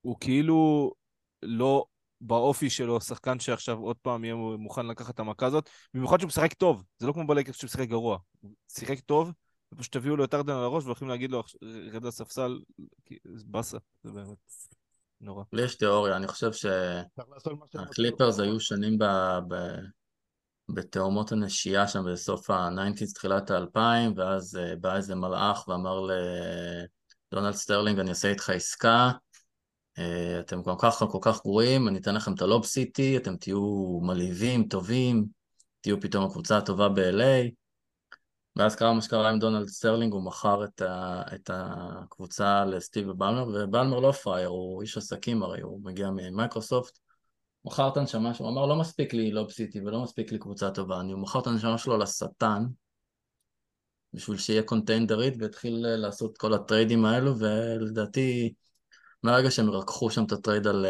הוא 0.00 0.16
כאילו 0.20 0.92
לא 1.42 1.84
באופי 2.20 2.70
שלו 2.70 3.00
שחקן 3.00 3.40
שעכשיו 3.40 3.78
עוד 3.78 3.96
פעם 3.96 4.24
יהיה 4.24 4.34
מוכן 4.34 4.86
לקחת 4.86 5.14
את 5.14 5.20
המכה 5.20 5.46
הזאת, 5.46 5.70
במיוחד 5.94 6.20
שהוא 6.20 6.28
משחק 6.28 6.52
טוב, 6.52 6.84
זה 6.98 7.06
לא 7.06 7.12
כמו 7.12 7.26
בלייקרס 7.26 7.56
שהוא 7.56 7.68
משחק 7.68 7.88
גרוע. 7.88 8.18
הוא 8.40 8.50
שיחק 8.68 9.00
טוב, 9.00 9.32
ופשוט 9.72 9.92
תביאו 9.92 10.16
לו 10.16 10.24
את 10.24 10.34
הארדן 10.34 10.52
על 10.52 10.64
הראש 10.64 10.84
והולכים 10.84 11.08
להגיד 11.08 11.30
לו, 11.30 11.42
רד 11.92 12.04
לספסל, 12.04 12.60
כי 13.06 13.16
זה 13.24 13.44
באסה, 13.46 13.78
זה 14.02 14.12
באמת 14.12 14.38
נורא. 15.20 15.44
לי 15.52 15.62
יש 15.62 15.74
תיאוריה, 15.74 16.16
אני 16.16 16.28
חושב. 16.28 16.52
שהקליפרס 16.52 18.40
היו 18.40 18.60
שנים 18.60 18.98
ב... 18.98 19.04
ב... 19.48 19.54
בתהומות 20.74 21.32
הנשייה 21.32 21.88
שם 21.88 22.04
בסוף 22.12 22.50
ה-90's, 22.50 23.14
תחילת 23.14 23.50
ה-2000, 23.50 23.78
ואז 24.16 24.56
אה, 24.56 24.76
בא 24.76 24.96
איזה 24.96 25.14
מלאך 25.14 25.68
ואמר 25.68 26.00
לדונלד 27.32 27.54
סטרלינג, 27.54 27.98
אני 27.98 28.10
אעשה 28.10 28.28
איתך 28.28 28.50
עסקה, 28.50 29.10
אתם 30.40 30.62
כל 30.62 30.74
כך 30.78 31.02
כל 31.10 31.18
כך 31.22 31.42
גרועים, 31.42 31.88
אני 31.88 31.98
אתן 31.98 32.14
לכם 32.14 32.34
את 32.34 32.42
ה 32.42 32.47
Lob 32.47 32.64
City, 32.64 33.16
אתם 33.16 33.36
תהיו 33.36 33.98
מלהיבים, 34.02 34.68
טובים, 34.68 35.26
תהיו 35.80 36.00
פתאום 36.00 36.24
הקבוצה 36.24 36.56
הטובה 36.56 36.88
ב-LA, 36.88 37.50
ואז 38.56 38.76
קרה 38.76 38.92
מה 38.92 39.02
שקרה 39.02 39.30
עם 39.30 39.38
דונלד 39.38 39.68
סטרלינג, 39.68 40.12
הוא 40.12 40.22
מכר 40.22 40.64
את, 40.64 40.82
את 41.34 41.50
הקבוצה 41.52 42.64
לסטיב 42.64 43.08
בלמר, 43.08 43.48
ובלמר 43.48 44.00
לא 44.00 44.12
פראייר, 44.12 44.48
הוא 44.48 44.82
איש 44.82 44.96
עסקים 44.96 45.42
הרי, 45.42 45.60
הוא 45.60 45.80
מגיע 45.84 46.10
ממייקרוסופט. 46.10 46.98
מכר 47.64 47.88
את 47.88 47.96
הנשמה 47.96 48.34
שלו, 48.34 48.46
הוא 48.46 48.52
אמר 48.52 48.66
לא 48.66 48.76
מספיק 48.76 49.12
לי 49.12 49.30
Lob 49.30 49.50
City 49.50 49.80
ולא 49.80 50.02
מספיק 50.02 50.32
לי 50.32 50.38
קבוצה 50.38 50.70
טובה, 50.70 51.00
אני 51.00 51.14
מכר 51.14 51.38
את 51.38 51.46
הנשמה 51.46 51.78
שלו 51.78 51.98
לשטן, 51.98 52.64
בשביל 54.12 54.36
שיהיה 54.38 54.62
contender-ית, 54.62 55.34
והתחיל 55.38 55.86
לעשות 55.86 56.38
כל 56.38 56.54
הטריידים 56.54 57.04
האלו, 57.04 57.38
ולדעתי, 57.38 58.54
מהרגע 59.22 59.50
שהם 59.50 59.70
רקחו 59.70 60.10
שם 60.10 60.24
את 60.24 60.32
הטרייד 60.32 60.66
על, 60.66 60.86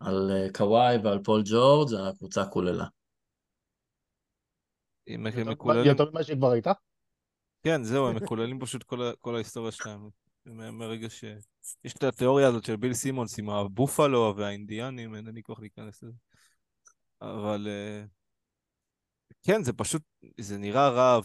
על 0.00 0.30
קוואי 0.56 0.96
ועל 1.04 1.22
פול 1.24 1.42
ג'ורג', 1.44 1.94
הקבוצה 1.94 2.44
כוללה. 2.46 2.86
אם 5.08 5.26
הם 5.26 5.38
יותר- 5.38 5.50
מקוללים... 5.50 5.86
יותר 5.86 6.10
ממה 6.10 6.22
שכבר 6.22 6.50
הייתה? 6.50 6.72
כן, 7.62 7.82
זהו, 7.82 8.08
הם 8.08 8.16
מקוללים 8.22 8.60
פשוט 8.60 8.82
כל, 8.82 9.10
כל 9.20 9.34
ההיסטוריה 9.34 9.72
שלהם. 9.72 10.08
מ- 10.46 10.78
מרגע 10.78 11.10
ש... 11.10 11.24
יש 11.84 11.92
את 11.92 12.04
התיאוריה 12.04 12.48
הזאת 12.48 12.64
של 12.64 12.76
ביל 12.76 12.94
סימונס 12.94 13.38
עם 13.38 13.50
הבופלו 13.50 14.34
והאינדיאנים, 14.36 15.14
אין 15.14 15.26
לי 15.26 15.42
כוח 15.42 15.60
להיכנס 15.60 16.02
לזה. 16.02 16.12
אבל 17.20 17.66
אה, 17.68 18.04
כן, 19.42 19.62
זה 19.62 19.72
פשוט, 19.72 20.02
זה 20.40 20.58
נראה 20.58 20.88
רע, 20.88 21.20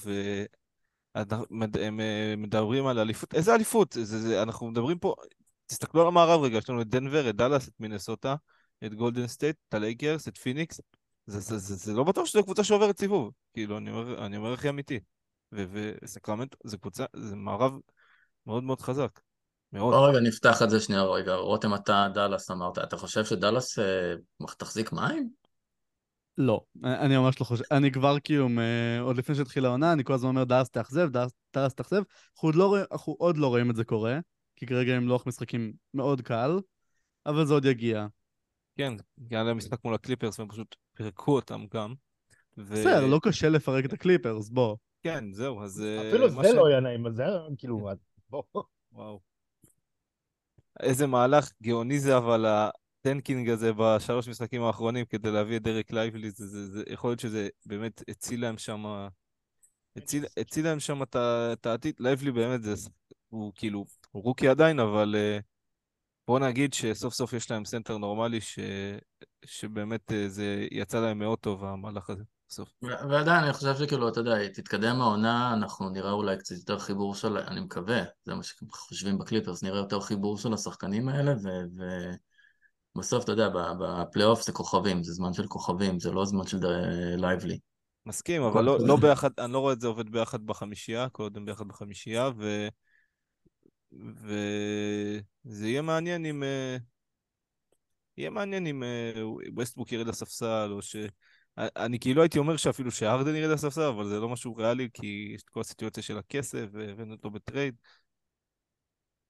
והם 1.16 2.00
אה, 2.00 2.34
מדברים 2.38 2.88
על 2.88 3.00
אליפות. 3.00 3.34
איזה 3.34 3.56
אליפות? 3.56 3.92
זה, 3.94 4.20
זה, 4.20 4.44
אנחנו 4.44 4.72
מדברים 4.72 5.00
פה, 5.00 5.16
תסתכלו 5.72 6.02
על 6.02 6.08
המערב 6.08 6.42
רגע, 6.42 6.58
יש 6.58 6.70
לנו 6.70 6.82
את 6.82 6.88
דנבר, 6.88 7.30
את 7.30 7.36
דאלאס, 7.36 7.68
את 7.68 7.74
מינסוטה, 7.80 8.36
את 8.86 8.94
גולדן 8.94 9.28
סטייט, 9.28 9.56
את 9.70 9.74
הלייקרס, 9.74 10.28
את 10.28 10.38
פיניקס. 10.38 10.82
זה, 11.26 11.40
זה, 11.40 11.58
זה, 11.58 11.76
זה 11.76 11.94
לא 11.94 12.04
בטוח 12.04 12.26
שזו 12.26 12.44
קבוצה 12.44 12.64
שעוברת 12.64 13.00
סיבוב. 13.00 13.32
כאילו, 13.54 13.78
אני 13.78 13.92
אומר, 13.92 14.26
אני 14.26 14.38
אומר 14.38 14.54
הכי 14.54 14.70
אמיתי. 14.70 15.00
ו- 15.54 15.94
וסקרמנט 16.04 16.56
זה 16.64 16.78
קבוצה, 16.78 17.06
זה 17.16 17.36
מערב 17.36 17.74
מאוד 18.46 18.64
מאוד 18.64 18.82
חזק. 18.82 19.20
מאוד. 19.74 19.94
בוא 19.94 20.10
רגע 20.10 20.20
נפתח 20.20 20.62
את 20.62 20.70
זה 20.70 20.80
שנייה 20.80 21.04
רגע, 21.04 21.36
רותם 21.36 21.76
אתה 21.76 22.08
דאלאס 22.14 22.52
אמרת, 22.52 22.78
אתה 22.78 22.98
חושב 22.98 23.26
שדאלאס 23.26 23.80
אה, 23.80 24.14
תחזיק 24.58 24.92
מים? 24.92 25.30
לא, 26.38 26.62
אני 26.84 27.18
ממש 27.18 27.40
לא 27.40 27.46
חושב. 27.46 27.64
אני 27.72 27.92
כבר 27.92 28.20
כאילו, 28.24 28.48
עוד 29.02 29.18
לפני 29.18 29.36
שהתחילה 29.36 29.68
העונה, 29.68 29.94
אני 29.94 30.04
כל 30.04 30.14
הזמן 30.14 30.30
אומר 30.30 30.44
דאלאס 30.44 30.70
תאכזב, 30.70 31.10
דאלאס- 31.10 31.74
תאכזב. 31.74 32.02
אנחנו 32.36 32.48
עוד 32.48 32.56
לא 32.56 32.78
אנחנו 32.92 33.16
עוד 33.20 33.38
לא 33.38 33.48
רואים 33.48 33.70
את 33.72 33.76
זה 33.76 33.84
קורה, 33.84 34.20
כי 34.62 34.66
כרגע 34.68 34.94
הם 34.94 35.08
לוח 35.08 35.28
משחקים 35.28 35.74
מאוד 35.94 36.22
קל, 36.22 36.60
אבל 37.26 37.46
זה 37.46 37.54
עוד 37.54 37.66
יגיע. 37.66 38.08
כן, 38.78 38.94
היה 39.32 39.44
להם 39.44 39.58
משחק 39.58 39.86
מול 39.86 39.94
הקליפרס 39.94 40.40
והם 40.40 40.50
פשוט 40.50 40.76
פירקו 40.94 41.36
אותם 41.36 41.66
גם. 41.74 41.94
ו... 42.58 42.74
בסדר, 42.74 43.08
לא 43.08 43.20
קשה 43.24 43.50
לפרק 43.50 43.86
את 43.86 43.94
הקליפרס, 43.94 44.50
בוא. 44.50 44.78
כן, 45.04 45.34
זהו, 45.34 45.64
אז... 45.64 45.82
אה, 45.82 46.10
אפילו 46.10 46.32
מה 46.36 46.44
זה 46.44 46.50
ש- 46.50 46.56
לא 46.56 46.68
היה 46.68 46.80
נעים, 46.80 47.08
אז 47.08 47.16
זה 47.16 47.24
היה 47.24 47.40
כאילו... 47.58 47.90
בוא. 48.30 48.44
וואו. 48.92 49.20
איזה 50.80 51.08
מהלך 51.08 51.52
גאוני 51.64 52.00
זה 52.00 52.18
אבל 52.18 52.46
הטנקינג 52.46 53.50
הזה 53.50 53.72
בשלוש 53.74 54.28
משחקים 54.28 54.64
האחרונים 54.64 55.06
כדי 55.06 55.32
להביא 55.32 55.58
את 55.58 55.62
דרק 55.62 55.92
לייבלי, 55.92 56.32
זה, 56.32 56.48
זה, 56.48 56.68
זה, 56.68 56.84
יכול 56.88 57.10
להיות 57.10 57.20
שזה 57.20 57.48
באמת 57.66 58.04
הציל 58.08 58.42
להם 58.42 58.58
שם, 58.58 59.08
הציל, 59.96 60.26
הציל 60.38 60.66
להם 60.66 60.80
שם 60.80 61.04
את 61.04 61.66
העתיד, 61.66 61.96
לייבלי 62.00 62.32
באמת 62.32 62.64
זה, 62.64 62.74
הוא 63.30 63.52
כאילו, 63.56 63.86
הוא 64.12 64.24
rookie 64.24 64.48
עדיין, 64.48 64.80
אבל 64.80 65.16
אה, 65.18 65.40
בוא 66.28 66.40
נגיד 66.40 66.74
שסוף 66.74 67.14
סוף 67.14 67.34
יש 67.34 67.52
להם 67.52 67.66
סנטר 67.66 67.98
נורמלי, 67.98 68.42
ש, 68.42 68.60
שבאמת 69.46 70.12
אה, 70.12 70.30
זה 70.30 70.68
יצא 70.72 71.02
להם 71.02 71.20
מאוד 71.20 71.40
טוב 71.40 71.66
המהלך 71.66 72.10
הזה, 72.10 72.24
בסוף. 72.50 72.70
ו- 72.84 73.10
ועדיין 73.10 73.44
אני 73.44 73.54
חושב 73.54 73.76
שכאילו, 73.76 74.10
אתה 74.10 74.20
יודע, 74.20 74.48
תתקדם 74.48 75.02
העונה, 75.02 75.54
אנחנו 75.54 75.90
נראה 75.90 76.12
אולי 76.12 76.38
קצת 76.38 76.56
יותר 76.56 76.80
חיבור 76.80 77.16
של, 77.16 77.38
אני 77.38 77.62
מקווה, 77.62 78.02
זה 78.24 78.36
מה 78.36 78.44
שחושבים 78.44 79.18
בקליפרס, 79.18 79.64
נראה 79.64 79.78
יותר 79.78 80.00
חיבור 80.00 80.38
של 80.38 80.54
השחקנים 80.54 81.10
האלה, 81.10 81.34
ובסוף, 82.96 83.24
אתה 83.24 83.32
יודע, 83.32 83.50
בפלייאוף 83.80 84.42
זה 84.42 84.52
כוכבים, 84.52 85.04
זה 85.04 85.14
זמן 85.14 85.34
של 85.34 85.48
כוכבים, 85.48 86.00
זה 86.00 86.12
לא 86.12 86.26
זמן 86.26 86.48
של 86.48 86.58
לייבלי. 87.18 87.60
מסכים, 88.06 88.44
הכל 88.44 88.52
אבל 88.52 88.66
לא. 88.66 88.78
לא 88.80 88.96
ביחד, 88.96 89.30
אני 89.40 89.54
לא 89.54 89.60
רואה 89.60 89.74
את 89.74 89.82
זה 89.82 89.88
עובד 89.88 90.10
ביחד 90.10 90.46
בחמישייה, 90.46 91.10
קודם 91.10 91.46
ביחד 91.46 91.68
בחמישייה, 91.68 92.30
ו... 92.38 92.68
וזה 93.94 95.68
יהיה 95.68 95.82
מעניין 95.82 96.26
אם... 96.26 96.44
אה, 96.44 96.78
יהיה 98.18 98.30
מעניין 98.30 98.68
אם 98.68 98.84
אה, 98.84 99.12
ווסטברוק 99.56 99.92
ירד 99.92 100.08
לספסל, 100.08 100.70
או 100.72 100.82
ש... 100.82 100.96
אני 101.58 102.00
כאילו 102.00 102.22
הייתי 102.22 102.40
אומר 102.40 102.58
שאפילו 102.58 102.92
שהרדן 102.92 103.36
ירד 103.36 103.52
לספסל, 103.52 103.82
אבל 103.82 104.08
זה 104.08 104.20
לא 104.20 104.30
משהו 104.30 104.56
ריאלי, 104.56 104.90
כי 104.94 105.32
יש 105.36 105.44
את 105.44 105.50
כל 105.50 105.62
הסיטואציה 105.62 106.04
של 106.04 106.18
הכסף, 106.18 106.66
והבאנו 106.72 107.14
אותו 107.14 107.30
בטרייד. 107.30 107.76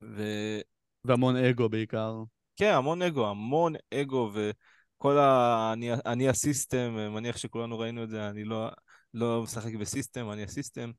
וכן, 0.02 0.60
והמון 1.06 1.36
אגו 1.36 1.70
בעיקר. 1.70 2.24
המון 2.62 3.02
אגו, 3.02 3.28
המון 3.28 3.74
אגו, 3.94 4.32
וכל 4.34 5.18
ה... 5.18 5.74
אני, 5.74 5.94
אני 5.94 6.30
ה 6.30 6.38
system, 6.38 6.94
מניח 7.14 7.38
שכולנו 7.38 7.80
ראינו 7.80 8.04
את 8.04 8.10
זה, 8.10 8.30
אני 8.30 8.44
לא, 8.44 8.70
לא 9.14 9.42
משחק 9.44 9.76
ב 9.76 9.83
system, 9.83 10.32
אני 10.32 10.44
ה 10.44 10.50
system. 10.50 10.92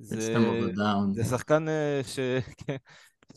זה... 0.00 0.34
זה 1.14 1.24
שחקן 1.24 1.68
אה, 1.68 2.00
ש... 2.04 2.18
כן, 2.66 2.76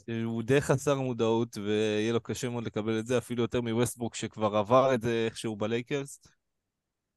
שהוא 0.05 0.43
די 0.43 0.61
חסר 0.61 0.99
מודעות, 0.99 1.57
ויהיה 1.57 2.13
לו 2.13 2.21
קשה 2.21 2.49
מאוד 2.49 2.63
לקבל 2.63 2.99
את 2.99 3.07
זה, 3.07 3.17
אפילו 3.17 3.41
יותר 3.41 3.61
מווסטברוק 3.61 4.15
שכבר 4.15 4.57
עבר 4.57 4.93
את 4.93 5.01
זה 5.01 5.25
איכשהו 5.25 5.55
בלייקרס. 5.55 6.19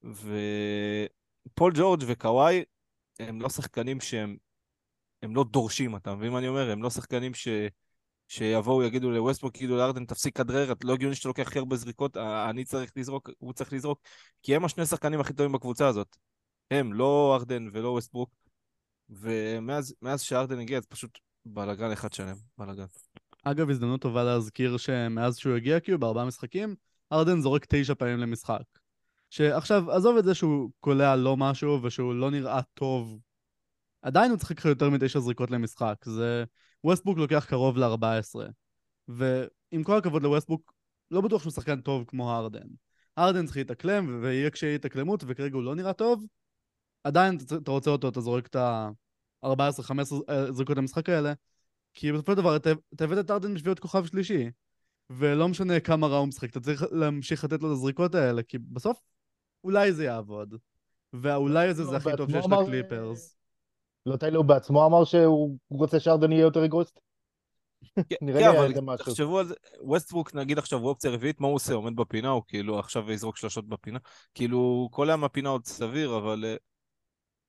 ופול 0.03 1.73
ג'ורג' 1.75 2.03
וקוואי 2.07 2.65
הם 3.19 3.41
לא 3.41 3.49
שחקנים 3.49 4.01
שהם 4.01 4.37
הם 5.23 5.37
לא 5.37 5.45
דורשים, 5.45 5.97
אתה 5.97 6.15
מבין 6.15 6.33
מה 6.33 6.39
אני 6.39 6.49
אומר? 6.49 6.71
הם 6.71 6.83
לא 6.83 6.91
שחקנים 6.91 7.35
ש... 7.35 7.49
שיבואו, 8.29 8.83
יגידו 8.83 9.11
לווסטברוק, 9.11 9.57
יגידו 9.57 9.77
להארדן, 9.77 10.05
תפסיק 10.05 10.37
כדרר, 10.37 10.73
לא 10.85 10.93
הגיוני 10.93 11.15
שאתה 11.15 11.29
לוקח 11.29 11.47
הכי 11.47 11.59
הרבה 11.59 11.77
זריקות, 11.77 12.17
אה, 12.17 12.51
אני 12.51 12.65
צריך 12.65 12.93
לזרוק, 12.97 13.31
הוא 13.39 13.53
צריך 13.53 13.73
לזרוק, 13.73 14.01
כי 14.43 14.57
הם 14.57 14.65
השני 14.65 14.83
השחקנים 14.83 15.21
הכי 15.21 15.33
טובים 15.33 15.53
בקבוצה 15.53 15.89
הזאת. 15.89 16.17
הם, 16.71 16.93
לא 16.93 17.37
הארדן 17.41 17.69
ולא 17.73 17.89
ווסטברוק. 17.89 18.31
ומאז 19.11 19.95
מאז 20.03 20.21
שהארדן 20.21 20.59
הגיע, 20.59 20.81
זה 20.81 20.87
פשוט 20.87 21.19
בלאגן 21.45 21.93
אחד 21.93 22.13
שלם, 22.13 22.37
בלאגן. 22.59 22.85
אגב, 23.45 23.71
הזדמנות 23.71 24.01
טובה 24.01 24.25
להזכיר 24.25 24.77
שמאז 24.77 25.37
שהוא 25.37 25.57
הגיע, 25.57 25.81
כאילו, 25.81 25.99
בארבעה 25.99 26.25
משחקים, 26.25 26.75
הארדן 27.13 27.41
זורק 27.41 27.67
תשע 27.69 27.95
פעמים 27.95 28.19
למשחק. 28.19 28.63
שעכשיו, 29.31 29.91
עזוב 29.91 30.17
את 30.17 30.25
זה 30.25 30.35
שהוא 30.35 30.71
קולע 30.81 31.17
לא 31.17 31.37
משהו 31.37 31.83
ושהוא 31.83 32.15
לא 32.15 32.31
נראה 32.31 32.61
טוב, 32.75 33.21
עדיין 34.03 34.31
הוא 34.31 34.39
צריך 34.39 34.51
לקחת 34.51 34.65
יותר 34.65 34.91
מתשע 34.91 35.21
זריקות 35.21 35.51
למשחק. 35.51 35.97
זה... 36.05 36.45
ווסטברוק 36.85 37.19
לוקח 37.19 37.45
קרוב 37.49 37.79
ל-14. 37.79 38.41
ועם 39.09 39.83
כל 39.83 39.99
הכבוד 39.99 40.23
לווסטברוק, 40.23 40.73
לא 41.11 41.21
בטוח 41.21 41.43
שהוא 41.43 41.53
שחקן 41.53 41.81
טוב 41.81 42.05
כמו 42.07 42.33
הרדן. 42.33 42.67
הרדן 43.17 43.47
צריך 43.47 43.57
להתאקלם, 43.57 44.21
ויהיה 44.23 44.51
קשיי 44.51 44.75
התאקלמות, 44.75 45.25
וכרגע 45.27 45.55
הוא 45.55 45.63
לא 45.63 45.75
נראה 45.75 45.93
טוב. 45.93 46.27
עדיין 47.05 47.39
אתה 47.63 47.71
רוצה 47.71 47.91
אותו, 47.91 48.09
אתה 48.09 48.21
זורק 48.21 48.47
את 48.47 48.57
ה-14-15 48.57 50.01
זריקות 50.51 50.77
למשחק 50.77 51.09
האלה, 51.09 51.33
כי 51.95 52.13
בסופו 52.13 52.33
של 52.33 52.39
דבר 52.39 52.57
אתה 52.57 52.71
הבאת 53.01 53.25
את 53.25 53.31
ארדן 53.31 53.55
בשביל 53.55 53.69
להיות 53.69 53.79
כוכב 53.79 54.07
שלישי. 54.07 54.51
ולא 55.11 55.49
משנה 55.49 55.81
כמה 55.81 56.07
רע 56.07 56.17
הוא 56.17 56.29
משחק, 56.29 56.51
אתה 56.51 56.61
צריך 56.61 56.85
להמשיך 56.93 57.45
לתת 57.45 57.63
לו 57.63 57.69
את 57.69 57.73
הזריקות 57.73 58.15
האלה, 58.15 58.43
כי 58.43 58.59
בסוף 58.59 59.01
אולי 59.65 59.93
זה 59.93 60.05
יעבוד. 60.05 60.55
והאולי 61.13 61.69
הזה 61.69 61.85
זה 61.85 61.93
לא, 61.93 61.97
הכי 61.97 62.11
טוב 62.17 62.31
שיש 62.31 62.45
אמר, 62.45 62.61
לקליפרס. 62.61 63.37
לא 64.07 64.17
טיילר 64.17 64.37
הוא 64.37 64.45
בעצמו 64.45 64.87
אמר 64.87 65.05
שהוא 65.05 65.59
רוצה 65.71 66.01
שארדן 66.01 66.33
יהיה 66.33 66.43
יותר 66.43 66.65
אגרוסט? 66.65 67.01
נראה 68.23 68.41
לי 68.41 68.45
היה 68.45 68.53
כן, 68.53 68.59
אבל 68.59 68.69
איזה 68.69 68.83
משהו. 68.83 69.07
תחשבו 69.07 69.39
על 69.39 69.47
זה, 69.47 69.55
ווסטברוק 69.81 70.35
נגיד 70.35 70.59
עכשיו 70.59 70.79
הוא 70.79 70.89
אופציה 70.89 71.11
רביעית, 71.11 71.41
מה 71.41 71.47
הוא 71.47 71.55
עושה? 71.55 71.75
עומד 71.75 71.97
בפינה, 71.97 72.29
הוא 72.29 72.43
כאילו 72.49 72.79
עכשיו 72.79 73.13
יזרוק 73.13 73.37
שלושות 73.37 73.69
בפינה? 73.69 73.99
כאילו, 74.35 74.89
כל 74.93 75.11
היום 75.11 75.25
הפינה 75.25 75.49
עוד 75.49 75.67
סביר, 75.67 76.17
אבל 76.17 76.45
אה, 76.45 76.55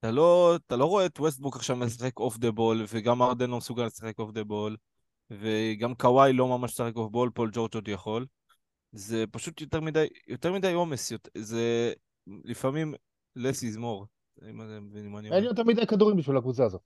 אתה 0.01 0.11
לא, 0.11 0.55
אתה 0.55 0.75
לא 0.75 0.85
רואה 0.85 1.05
את 1.05 1.19
ווסטברוק 1.19 1.55
עכשיו 1.55 1.75
משחק 1.75 2.19
off 2.19 2.38
the 2.38 2.51
ball, 2.51 2.86
וגם 2.89 3.21
הארדן 3.21 3.49
לא 3.49 3.57
מסוגל 3.57 3.85
לשחק 3.85 4.19
off 4.19 4.31
the 4.31 4.43
ball, 4.43 4.77
וגם 5.31 5.95
קוואי 5.95 6.33
לא 6.33 6.47
ממש 6.47 6.71
משחק 6.71 6.95
off 6.95 7.12
ball, 7.12 7.29
פול 7.33 7.49
ג'ורג' 7.53 7.75
עוד 7.75 7.87
יכול. 7.87 8.25
זה 8.91 9.25
פשוט 9.31 9.61
יותר 9.61 9.81
מדי, 9.81 10.07
יותר 10.27 10.53
מדי 10.53 10.73
עומס, 10.73 11.11
זה 11.37 11.93
לפעמים 12.27 12.93
less 13.37 13.61
is 13.73 13.77
more, 13.77 14.05
אם 14.49 14.61
אתם 14.61 14.83
מבינים 14.85 15.11
מה 15.11 15.19
אני 15.19 15.27
אין 15.27 15.37
אומר. 15.37 15.47
יותר 15.47 15.63
מדי 15.63 15.87
כדורים 15.87 16.17
בשביל 16.17 16.37
הקבוצה 16.37 16.65
הזאת. 16.65 16.81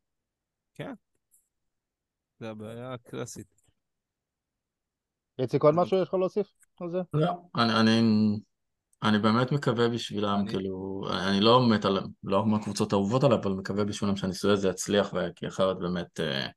זה 2.39 2.49
הבעיה 2.49 2.93
הקלאסית. 2.93 3.47
איציק, 5.39 5.63
עוד 5.63 5.75
משהו 5.75 6.01
יש 6.01 6.07
לך 6.07 6.13
להוסיף 6.13 6.47
על 6.79 6.89
זה? 6.89 6.97
לא, 7.13 7.31
אני, 7.55 8.01
אני, 9.05 9.19
באמת 9.19 9.51
מקווה 9.51 9.89
בשבילם, 9.89 10.39
אני- 10.39 10.49
כאילו, 10.51 11.03
אני 11.11 11.41
לא 11.41 11.69
מת 11.69 11.85
עליהם, 11.85 12.05
לא 12.23 12.45
מהקבוצות 12.45 12.93
האהובות 12.93 13.23
עליי, 13.23 13.37
אבל 13.37 13.51
מקווה 13.51 13.85
בשבילם 13.85 14.15
שהניסוי 14.15 14.53
הזה 14.53 14.69
יצליח, 14.69 15.13
כי 15.35 15.47
אחרת 15.47 15.79
באמת 15.79 16.19
אה, 16.19 16.47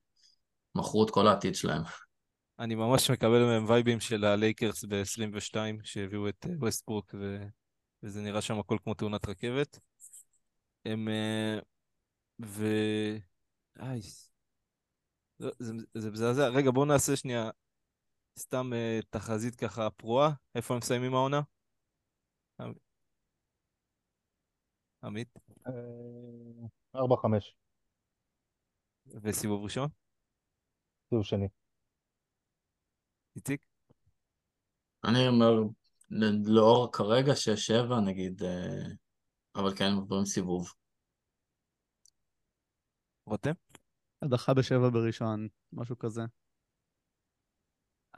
מכרו 0.74 1.04
את 1.04 1.10
כל 1.10 1.26
העתיד 1.26 1.54
שלהם. 1.54 1.82
אני 2.58 2.74
ממש 2.74 3.10
מקבל 3.10 3.44
מהם 3.44 3.64
וייבים 3.68 4.00
של 4.00 4.24
הלייקרס 4.24 4.84
ב-22, 4.84 5.56
שהביאו 5.82 6.28
את 6.28 6.46
אה, 6.50 6.54
ווסטברוק, 6.58 7.14
ו... 7.18 7.44
וזה 8.02 8.22
נראה 8.22 8.40
שם 8.40 8.58
הכל 8.58 8.76
כמו 8.84 8.94
תאונת 8.94 9.28
רכבת. 9.28 9.78
הם... 10.84 11.08
אה, 11.08 11.58
ו... 12.44 12.66
איי, 13.80 14.00
לא, 15.40 15.50
זה, 15.58 15.72
זה 15.94 16.10
מזעזע. 16.10 16.48
רגע, 16.48 16.70
בואו 16.70 16.84
נעשה 16.84 17.16
שנייה 17.16 17.50
סתם 18.38 18.70
תחזית 19.10 19.54
ככה 19.54 19.90
פרועה. 19.90 20.32
איפה 20.54 20.74
הם 20.74 20.78
מסיימים 20.78 21.14
העונה? 21.14 21.40
עמ- 22.60 22.78
עמית? 25.02 25.28
אה, 25.66 25.72
ארבע, 26.94 27.16
חמש, 27.22 27.54
וסיבוב 29.22 29.64
ראשון? 29.64 29.88
סיבוב 31.08 31.24
שני. 31.24 31.48
איציק? 33.36 33.60
אני 35.04 35.28
אומר, 35.28 35.52
לאור 36.44 36.92
כרגע 36.92 37.32
6-7 37.34 38.00
נגיד, 38.06 38.42
אה, 38.42 38.88
אבל 39.54 39.76
כן, 39.76 39.92
עוברים 39.92 40.24
סיבוב. 40.24 40.72
רותם? 43.26 43.52
הדחה 44.22 44.54
בשבע 44.54 44.90
בראשון, 44.90 45.48
משהו 45.72 45.98
כזה. 45.98 46.22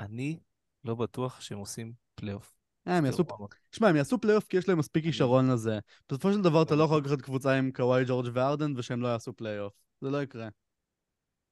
אני 0.00 0.40
לא 0.84 0.94
בטוח 0.94 1.40
שהם 1.40 1.58
עושים 1.58 1.92
פלייאוף. 2.14 2.59
אה, 2.88 2.96
הם 2.96 3.04
יעשו... 3.04 3.24
גרוע 3.24 3.38
מאוד. 3.38 3.54
שמע, 3.72 3.88
הם 3.88 3.96
יעשו 3.96 4.18
פלייאוף 4.18 4.44
כי 4.44 4.56
יש 4.56 4.68
להם 4.68 4.78
מספיק 4.78 5.04
כישרון 5.04 5.50
לזה. 5.50 5.78
בסופו 6.08 6.32
של 6.32 6.42
דבר 6.42 6.62
אתה 6.62 6.74
לא 6.74 6.84
יכול. 6.84 6.98
לקחת 6.98 7.20
קבוצה 7.20 7.58
עם 7.58 7.70
קוואי 7.70 8.04
ג'ורג' 8.06 8.28
וארדן 8.32 8.74
ושהם 8.76 9.02
לא 9.02 9.08
יעשו 9.08 9.32
פלייאוף. 9.32 9.72
זה 10.00 10.10
לא 10.10 10.22
יקרה. 10.22 10.48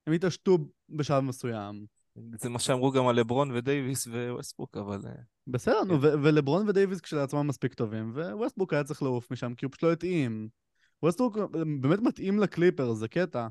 הם 0.06 0.12
יתעשתו 0.12 0.58
בשלב 0.88 1.20
מסוים. 1.20 1.86
זה 2.40 2.48
מה 2.48 2.58
שאמרו 2.58 2.90
גם 2.90 3.06
על 3.06 3.16
לברון 3.16 3.50
ודייוויס 3.50 4.06
וווסטברוק, 4.06 4.76
אבל... 4.76 5.00
אה, 5.06 5.12
בסדר, 5.46 5.84
נו, 5.84 6.00
כן. 6.00 6.06
ולברון 6.22 6.68
ודייוויס 6.68 7.00
כשלעצמם 7.00 7.46
מספיק 7.46 7.74
טובים, 7.74 8.12
וווסטברוק 8.14 8.72
היה 8.72 8.84
צריך 8.84 9.02
לעוף 9.02 9.30
משם 9.30 9.54
כי 9.54 9.64
הוא 9.64 9.72
פשוט 9.72 9.82
לא 9.82 9.92
התאים. 9.92 10.48
ווסטברוק 11.02 11.36
באמת 11.80 12.00
מתאים 12.00 12.38
לקליפרס, 12.38 12.92
זה 12.92 13.08
קטע. 13.08 13.48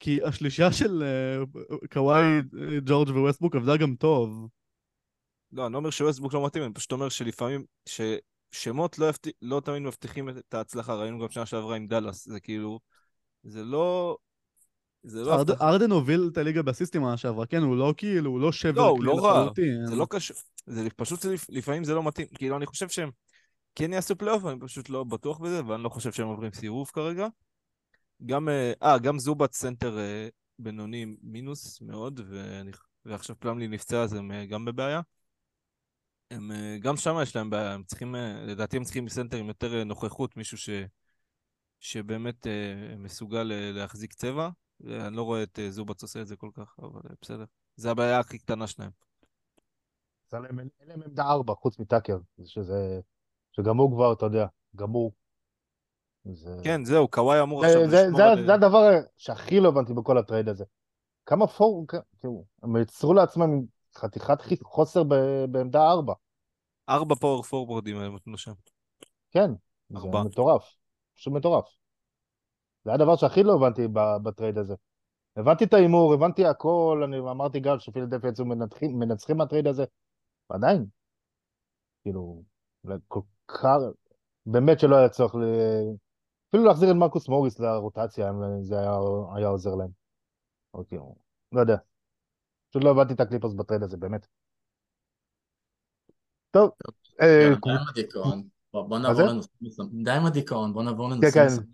כי 0.00 0.18
השלישייה 0.24 0.72
של 0.72 1.02
אה, 1.02 1.62
קוואי, 1.92 2.22
אה, 2.22 2.40
ג'ורג' 2.84 3.08
וווסטברוק 3.08 3.56
עבדה 3.56 3.76
גם 3.76 3.94
טוב. 3.94 4.48
לא, 5.52 5.66
אני 5.66 5.72
לא 5.72 5.78
אומר 5.78 5.90
שווסטברוק 5.90 6.34
לא 6.34 6.46
מתאים, 6.46 6.64
אני 6.64 6.72
פשוט 6.72 6.92
אומר 6.92 7.08
שלפעמים, 7.08 7.64
ששמות 7.86 8.98
לא, 8.98 9.08
יפת... 9.08 9.28
לא 9.42 9.60
תמיד 9.64 9.82
מבטיחים 9.82 10.28
את 10.28 10.54
ההצלחה, 10.54 10.94
ראינו 10.94 11.18
גם 11.18 11.30
שנה 11.30 11.46
שעברה 11.46 11.76
עם 11.76 11.86
דאלאס, 11.86 12.28
זה 12.28 12.40
כאילו, 12.40 12.80
זה 13.42 13.64
לא... 13.64 14.16
זה 15.02 15.22
לא 15.22 15.34
הארדן. 15.34 15.50
ארדן 15.50 15.90
הוביל 15.90 16.28
את 16.32 16.38
הליגה 16.38 16.62
באסיסטים 16.62 17.02
העונה 17.02 17.16
שעברה, 17.16 17.46
כן, 17.46 17.62
הוא 17.62 17.76
לא 17.76 17.94
כאילו, 17.96 18.30
הוא 18.30 18.40
לא 18.40 18.52
שבר 18.52 18.80
לא, 18.80 18.88
הוא 18.88 19.04
לא 19.04 19.24
רע, 19.24 19.40
לחלוטין. 19.40 19.86
זה 19.86 19.96
לא 19.96 20.06
קשור, 20.10 20.36
זה 20.66 20.88
פשוט 20.96 21.24
לפ- 21.24 21.50
לפעמים 21.50 21.84
זה 21.84 21.94
לא 21.94 22.02
מתאים, 22.02 22.26
כאילו 22.34 22.56
אני 22.56 22.66
חושב 22.66 22.88
שהם 22.88 23.10
כן 23.74 23.92
יעשו 23.92 24.16
פלייאוף, 24.16 24.46
אני 24.46 24.60
פשוט 24.60 24.88
לא 24.90 25.04
בטוח 25.04 25.38
בזה, 25.38 25.66
ואני 25.66 25.82
לא 25.82 25.88
חושב 25.88 26.12
שהם 26.12 26.26
עוברים 26.26 26.52
סיבוב 26.52 26.90
כרגע. 26.92 27.26
גם, 28.26 28.48
אה, 28.48 28.72
אה, 28.82 28.98
גם 28.98 29.18
זובאץ 29.18 29.52
סנטר 29.52 29.98
אה, 29.98 30.28
בינוני 30.58 31.06
מינוס 31.22 31.80
מאוד, 31.80 32.20
ואני, 32.28 32.70
ועכשיו 33.04 33.36
פלאמלי 33.38 33.68
נפצע 33.68 34.02
אז 34.02 34.12
הם 34.12 34.32
אה, 34.32 34.46
גם 34.46 34.64
בבעיה. 34.64 35.00
הם, 36.30 36.52
אה, 36.52 36.76
גם 36.80 36.96
שם 36.96 37.16
יש 37.22 37.36
להם 37.36 37.50
בעיה, 37.50 37.72
הם 37.72 37.82
צריכים, 37.82 38.14
אה, 38.14 38.44
לדעתי 38.46 38.76
הם 38.76 38.84
צריכים 38.84 39.08
סנטר 39.08 39.36
עם 39.36 39.48
יותר 39.48 39.78
אה, 39.78 39.84
נוכחות, 39.84 40.36
מישהו 40.36 40.58
ש, 40.58 40.70
שבאמת 41.80 42.46
מסוגל 42.98 43.42
להחזיק 43.52 44.12
צבע, 44.12 44.48
ואני 44.80 45.16
לא 45.16 45.22
רואה 45.22 45.42
את 45.42 45.58
זובץ 45.68 46.02
עושה 46.02 46.20
את 46.20 46.26
זה 46.26 46.36
כל 46.36 46.50
כך, 46.54 46.76
אבל 46.82 47.00
בסדר. 47.22 47.44
זה 47.76 47.90
הבעיה 47.90 48.18
הכי 48.18 48.38
קטנה 48.38 48.66
שלהם. 48.66 48.90
אין 50.32 50.42
להם- 50.88 51.02
עמדה 51.02 51.24
ארבע, 51.24 51.54
חוץ 51.54 51.78
מטאקר, 51.78 52.18
שזה... 52.44 53.00
שגם 53.52 53.76
הוא 53.76 53.92
כבר, 53.92 54.12
אתה 54.12 54.26
יודע, 54.26 54.46
גמור. 54.76 55.12
זה... 56.32 56.56
כן, 56.64 56.84
זהו, 56.84 57.08
קוואי 57.08 57.42
אמור 57.42 57.64
עכשיו 57.64 57.90
זה, 57.90 58.02
לשמור 58.06 58.22
על... 58.22 58.46
זה 58.46 58.54
הדבר 58.54 58.90
שהכי 59.16 59.60
לא 59.60 59.68
הבנתי 59.68 59.94
בכל 59.94 60.18
הטרייד 60.18 60.48
הזה. 60.48 60.64
כמה 61.26 61.46
פור... 61.46 61.86
כאילו, 62.20 62.44
הם 62.62 62.76
יצרו 62.76 63.14
לעצמם 63.14 63.64
חתיכת 63.96 64.38
חוסר 64.62 65.02
ב- 65.02 65.44
בעמדה 65.50 65.90
ארבע. 65.90 66.14
ארבע 66.88 67.14
power 67.14 67.42
פורוורדים 67.42 67.96
הם 67.96 68.14
נתנו 68.14 68.38
שם. 68.38 68.52
כן, 69.30 69.50
זה 69.88 69.98
ארבע. 69.98 70.22
מטורף. 70.22 70.76
פשוט 71.14 71.32
מטורף. 71.32 71.64
זה 72.84 72.92
הדבר 72.92 73.16
שהכי 73.16 73.42
לא 73.42 73.54
הבנתי 73.54 73.88
בטרייד 74.22 74.58
הזה. 74.58 74.74
הבנתי 75.36 75.64
את 75.64 75.74
ההימור, 75.74 76.14
הבנתי 76.14 76.46
הכל, 76.46 77.02
אני 77.04 77.18
אמרתי 77.18 77.60
גם 77.60 77.78
שפילדלפיה 77.78 78.30
יצאו 78.30 78.44
מנצחים, 78.44 78.98
מנצחים 78.98 79.36
מהטרייד 79.36 79.66
הזה, 79.66 79.84
ועדיין, 80.50 80.86
כאילו, 82.02 82.42
כל 83.08 83.20
כך, 83.48 83.76
באמת 84.46 84.80
שלא 84.80 84.96
היה 84.96 85.08
צורך 85.08 85.34
ל... 85.34 85.40
אפילו 86.48 86.64
להחזיר 86.64 86.90
את 86.90 86.96
מרקוס 86.96 87.28
מוריס 87.28 87.58
לרוטציה, 87.60 88.30
אם 88.30 88.62
זה 88.62 88.78
היה, 88.78 88.92
היה 89.36 89.48
עוזר 89.48 89.74
להם. 89.74 89.90
אוקיי, 90.74 90.98
לא 91.52 91.60
יודע. 91.60 91.76
פשוט 92.70 92.84
לא 92.84 92.90
הבנתי 92.90 93.14
את 93.14 93.20
הקליפרס 93.20 93.54
בטרייד 93.54 93.82
הזה, 93.82 93.96
באמת. 93.96 94.26
טוב, 96.50 96.70
אה, 97.20 97.48
די 97.64 97.70
עם 97.70 97.88
הדיכאון. 97.88 98.48
בוא 98.72 98.98
נעבור? 98.98 99.26
לנושא. 99.26 99.82
די 100.04 100.10
עם 100.10 100.26
הדיכאון, 100.26 100.72
בוא 100.72 100.82
נעבור 100.82 101.08
כן, 101.10 101.14
לנושא 101.16 101.30
כן. 101.30 101.46
מסוים. 101.46 101.66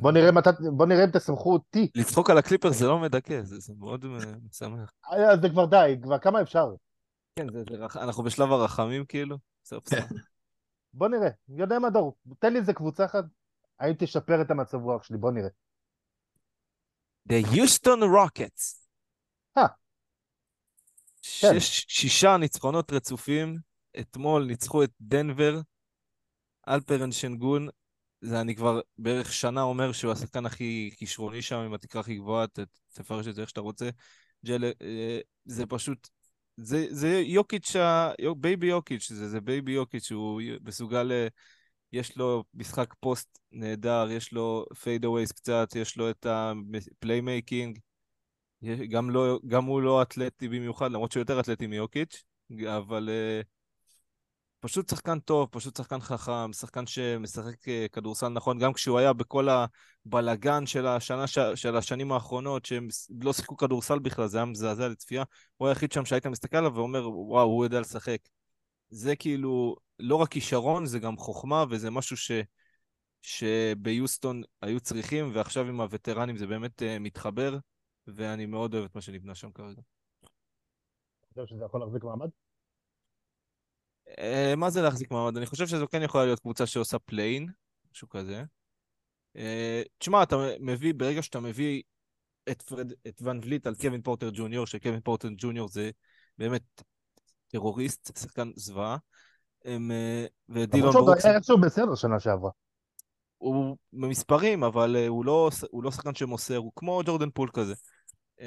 בוא 0.00 0.12
נראה 0.12 0.32
מתי, 0.32 0.50
בוא 0.76 0.86
נראה 0.86 1.04
אם 1.04 1.10
תשמחו 1.10 1.52
אותי. 1.52 1.90
לצחוק 1.94 2.30
על 2.30 2.38
הקליפרס 2.38 2.70
זה 2.70 2.86
לא 2.86 2.98
מדכא, 2.98 3.42
זה, 3.42 3.58
זה 3.58 3.72
מאוד 3.78 4.04
אה, 4.04 4.10
משמח. 4.50 4.92
אז 5.10 5.40
זה 5.42 5.48
כבר 5.48 5.66
די, 5.66 5.96
כבר 6.02 6.18
כמה 6.18 6.42
אפשר. 6.42 6.74
כן, 7.38 7.52
זה, 7.52 7.62
זה 7.70 7.76
רח... 7.76 7.96
אנחנו 7.96 8.22
בשלב 8.22 8.52
הרחמים 8.52 9.04
כאילו. 9.04 9.38
סוף 9.64 9.88
סוף. 9.88 10.04
בוא 10.94 11.08
נראה. 11.08 11.28
יודע 11.48 11.78
מה 11.78 11.90
דור, 11.90 12.16
תן 12.38 12.52
לי 12.52 12.58
איזה 12.58 12.72
קבוצה 12.72 13.04
אחת, 13.04 13.24
האם 13.78 13.94
תשפר 13.98 14.42
את 14.42 14.50
המצב 14.50 14.78
רוח 14.78 15.02
שלי, 15.02 15.18
בוא 15.18 15.30
נראה. 15.30 15.48
The 17.28 17.46
Houston 17.46 18.02
Rockets. 18.16 18.81
כן. 21.40 21.60
שש, 21.60 21.84
שישה 21.88 22.36
ניצחונות 22.36 22.92
רצופים. 22.92 23.56
אתמול 24.00 24.44
ניצחו 24.44 24.82
את 24.82 24.90
דנבר. 25.00 25.60
אלפרן 26.68 27.12
שנגון. 27.12 27.68
זה 28.20 28.40
אני 28.40 28.54
כבר 28.54 28.80
בערך 28.98 29.32
שנה 29.32 29.62
אומר 29.62 29.92
שהוא 29.92 30.12
השחקן 30.12 30.46
הכי 30.46 30.90
כישרוני 30.96 31.42
שם, 31.42 31.56
עם 31.56 31.74
התקרה 31.74 32.00
הכי 32.00 32.14
גבוהה, 32.14 32.46
תפרש 32.92 33.26
את 33.26 33.34
זה 33.34 33.40
איך 33.40 33.48
שאתה 33.48 33.60
רוצה. 33.60 33.90
ג'ל, 34.46 34.64
אה, 34.64 35.20
זה 35.44 35.66
פשוט, 35.66 36.08
זה, 36.56 36.86
זה 36.90 37.08
יוקיץ', 37.08 37.76
ה- 37.76 38.12
baby 38.36 38.66
יוקיץ', 38.66 39.12
זה, 39.12 39.28
זה 39.28 39.40
baby 39.40 39.72
יוקיץ', 39.72 40.04
שהוא 40.04 40.42
מסוגל, 40.60 41.12
יש 41.92 42.16
לו 42.16 42.44
משחק 42.54 42.94
פוסט 43.00 43.38
נהדר, 43.52 44.08
יש 44.10 44.32
לו 44.32 44.66
fadeaways 44.82 45.32
קצת, 45.32 45.68
יש 45.76 45.96
לו 45.96 46.10
את 46.10 46.26
ה 46.26 46.39
playmaking, 46.39 47.78
גם, 48.64 49.10
לא, 49.10 49.38
גם 49.46 49.64
הוא 49.64 49.82
לא 49.82 50.02
אתלטי 50.02 50.48
במיוחד, 50.48 50.92
למרות 50.92 51.12
שהוא 51.12 51.20
יותר 51.20 51.40
אתלטי 51.40 51.66
מיוקיץ', 51.66 52.22
אבל 52.66 53.08
uh, 53.08 53.46
פשוט 54.62 54.88
שחקן 54.88 55.18
טוב, 55.18 55.48
פשוט 55.50 55.76
שחקן 55.76 56.00
חכם, 56.00 56.52
שחקן 56.52 56.86
שמשחק 56.86 57.68
אה, 57.68 57.86
כדורסל 57.92 58.28
נכון, 58.28 58.58
גם 58.58 58.72
כשהוא 58.72 58.98
היה 58.98 59.12
בכל 59.12 59.48
הבלגן 59.48 60.66
של, 60.66 60.86
השנה, 60.86 61.24
של 61.54 61.76
השנים 61.76 62.12
האחרונות, 62.12 62.64
שהם 62.64 62.88
לא 63.20 63.32
שיחקו 63.32 63.56
כדורסל 63.56 63.98
בכלל, 63.98 64.26
זה 64.26 64.38
היה 64.38 64.44
מזעזע 64.44 64.88
לצפייה, 64.88 65.24
הוא 65.56 65.68
היחיד 65.68 65.92
שם 65.92 66.04
שהיית 66.04 66.26
מסתכל 66.26 66.56
עליו 66.56 66.74
ואומר, 66.74 67.10
וואו, 67.10 67.46
הוא 67.46 67.64
יודע 67.64 67.80
לשחק. 67.80 68.18
זה 68.90 69.16
כאילו 69.16 69.76
לא 69.98 70.16
רק 70.16 70.28
כישרון, 70.28 70.86
זה 70.86 70.98
גם 70.98 71.16
חוכמה, 71.16 71.64
וזה 71.70 71.90
משהו 71.90 72.16
ש... 72.16 72.30
שביוסטון 73.22 74.42
היו 74.62 74.80
צריכים, 74.80 75.30
ועכשיו 75.34 75.68
עם 75.68 75.80
הווטרנים 75.80 76.36
זה 76.36 76.46
באמת 76.46 76.82
uh, 76.82 76.84
מתחבר, 77.00 77.58
ואני 78.06 78.46
מאוד 78.46 78.74
אוהב 78.74 78.84
את 78.84 78.94
מה 78.94 79.00
שנבנה 79.00 79.34
שם 79.34 79.52
כרגע. 79.52 79.82
אתה 80.20 81.28
חושב 81.28 81.46
שזה 81.46 81.64
יכול 81.64 81.80
להחזיק 81.80 82.04
מעמד? 82.04 82.28
אה, 84.08 84.56
מה 84.56 84.70
זה 84.70 84.82
להחזיק 84.82 85.10
מעמד? 85.10 85.36
אני 85.36 85.46
חושב 85.46 85.66
שזו 85.66 85.88
כן 85.88 86.02
יכולה 86.02 86.24
להיות 86.24 86.40
קבוצה 86.40 86.66
שעושה 86.66 86.98
play-in, 86.98 87.48
משהו 87.92 88.08
כזה. 88.08 88.44
אה, 89.36 89.40
תשמע, 89.98 90.22
אתה 90.22 90.36
מביא, 90.60 90.94
ברגע 90.96 91.22
שאתה 91.22 91.40
מביא 91.40 91.82
את, 92.50 92.62
פרד, 92.62 92.92
את 93.08 93.22
ון 93.22 93.40
ווליט 93.42 93.66
על 93.66 93.74
קווין 93.74 94.02
פורטר 94.02 94.30
ג'וניור, 94.32 94.66
שקווין 94.66 95.00
פורטר 95.00 95.28
ג'וניור 95.36 95.68
זה 95.68 95.90
באמת 96.38 96.82
טרוריסט, 97.48 98.18
שחקן 98.18 98.50
זוועה. 98.56 98.96
הם, 99.64 99.90
אה, 99.90 100.30
ודילון 100.48 100.80
למרות 100.80 100.92
שעוד 100.92 101.06
ברוקס, 101.06 101.24
היה 101.24 101.36
איכשהו 101.36 101.60
בסדר 101.60 101.94
שנה 101.94 102.20
שעברה. 102.20 102.50
הוא 103.42 103.76
במספרים, 103.92 104.64
אבל 104.64 104.96
אה, 104.96 105.08
הוא, 105.08 105.24
לא, 105.24 105.50
הוא 105.70 105.82
לא 105.82 105.90
שחקן 105.90 106.14
שמוסר, 106.14 106.56
הוא 106.56 106.72
כמו 106.76 107.02
ג'ורדן 107.04 107.30
פול 107.30 107.48
כזה. 107.52 107.74
אה, 108.38 108.42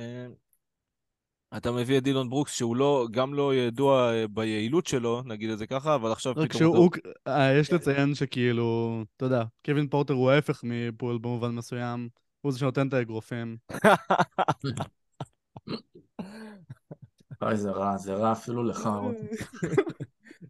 אתה 1.58 1.71
מביא 1.71 1.97
את 1.97 2.03
דילון 2.03 2.29
ברוקס, 2.29 2.53
שהוא 2.53 2.75
לא, 2.75 3.08
גם 3.12 3.34
לא 3.34 3.55
ידוע 3.55 4.13
אה, 4.13 4.27
ביעילות 4.27 4.88
שלו, 4.88 5.21
נגיד 5.25 5.49
את 5.49 5.58
זה 5.58 5.67
ככה, 5.67 5.95
אבל 5.95 6.12
עכשיו 6.12 6.34
רק 6.38 6.47
פתאום... 6.47 6.60
שהוא, 6.60 6.77
הוא- 6.77 6.89
אה, 7.27 7.60
יש 7.60 7.73
לציין 7.73 8.15
שכאילו, 8.15 9.01
אתה 9.17 9.25
יודע, 9.25 9.43
קווין 9.65 9.88
פורטר 9.88 10.13
הוא 10.13 10.31
ההפך 10.31 10.62
מפול 10.63 11.17
במובן 11.17 11.51
מסוים, 11.51 12.10
הוא 12.41 12.51
זה 12.51 12.60
שנותן 12.60 12.88
את 12.88 12.93
האגרופים. 12.93 13.58
אוי, 17.41 17.57
זה 17.57 17.71
רע, 17.71 17.97
זה 17.97 18.13
רע 18.13 18.31
אפילו 18.31 18.63
לך, 18.63 18.89
רותם. 19.01 19.25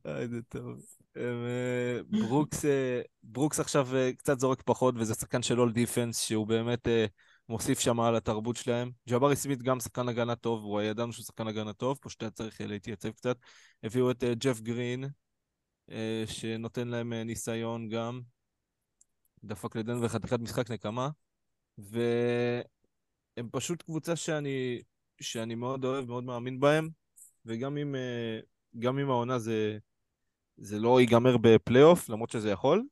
איי, 0.06 0.28
זה 0.28 0.42
טוב. 0.50 0.80
אה, 1.18 2.00
ברוקס, 2.10 2.66
אה, 2.66 3.02
ברוקס 3.24 3.60
עכשיו 3.60 3.96
אה, 3.96 4.12
קצת 4.18 4.40
זורק 4.40 4.62
פחות, 4.66 4.96
וזה 4.98 5.14
שחקן 5.14 5.42
של 5.42 5.60
all 5.60 5.72
defense, 5.72 6.20
שהוא 6.20 6.48
באמת 6.48 6.88
אה, 6.88 7.06
מוסיף 7.50 7.80
שם 7.80 8.00
על 8.00 8.16
התרבות 8.16 8.56
שלהם. 8.56 8.92
ג'אברי 9.10 9.36
סמית 9.36 9.62
גם 9.62 9.80
שחקן 9.80 10.10
הגנה 10.10 10.36
טוב, 10.36 10.64
הוא 10.64 10.82
ידענו 10.82 11.14
שהוא 11.14 11.26
שחקן 11.26 11.48
הגנה 11.48 11.74
טוב, 11.74 11.98
פשוט 12.02 12.22
היה 12.22 12.32
צריך 12.32 12.62
אה, 12.62 12.68
להתייצב 12.68 13.12
קצת. 13.12 13.38
הביאו 13.84 14.12
את 14.12 14.24
אה, 14.24 14.34
ג'ף 14.36 14.62
גרין, 14.62 15.06
אה, 15.92 16.24
שנותן 16.28 16.88
להם 16.88 17.14
אה, 17.14 17.24
ניסיון 17.24 17.90
גם. 17.90 18.22
דפק 19.44 19.76
לדנבר 19.76 20.08
חתיכת 20.08 20.40
משחק 20.40 20.72
נקמה. 20.72 21.10
והם 21.78 23.50
פשוט 23.52 23.82
קבוצה 23.82 24.16
שאני, 24.16 24.82
שאני 25.22 25.56
מאוד 25.56 25.86
אוהב, 25.86 26.06
מאוד 26.06 26.24
מאמין 26.24 26.60
בהם, 26.60 26.90
וגם 27.46 27.78
אם, 27.78 27.96
אה, 27.96 28.40
גם 28.80 29.00
אם 29.00 29.10
העונה 29.10 29.40
זה, 29.40 29.78
זה 30.58 30.80
לא 30.80 31.02
ייגמר 31.02 31.38
בפלייאוף, 31.42 32.10
למרות 32.10 32.30
שזה 32.30 32.50
יכול, 32.50 32.84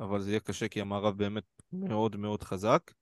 אבל 0.00 0.20
זה 0.20 0.30
יהיה 0.30 0.40
קשה 0.40 0.68
כי 0.68 0.80
המערב 0.80 1.18
באמת 1.18 1.44
מאוד 1.72 2.16
מאוד 2.16 2.42
חזק. 2.42 2.92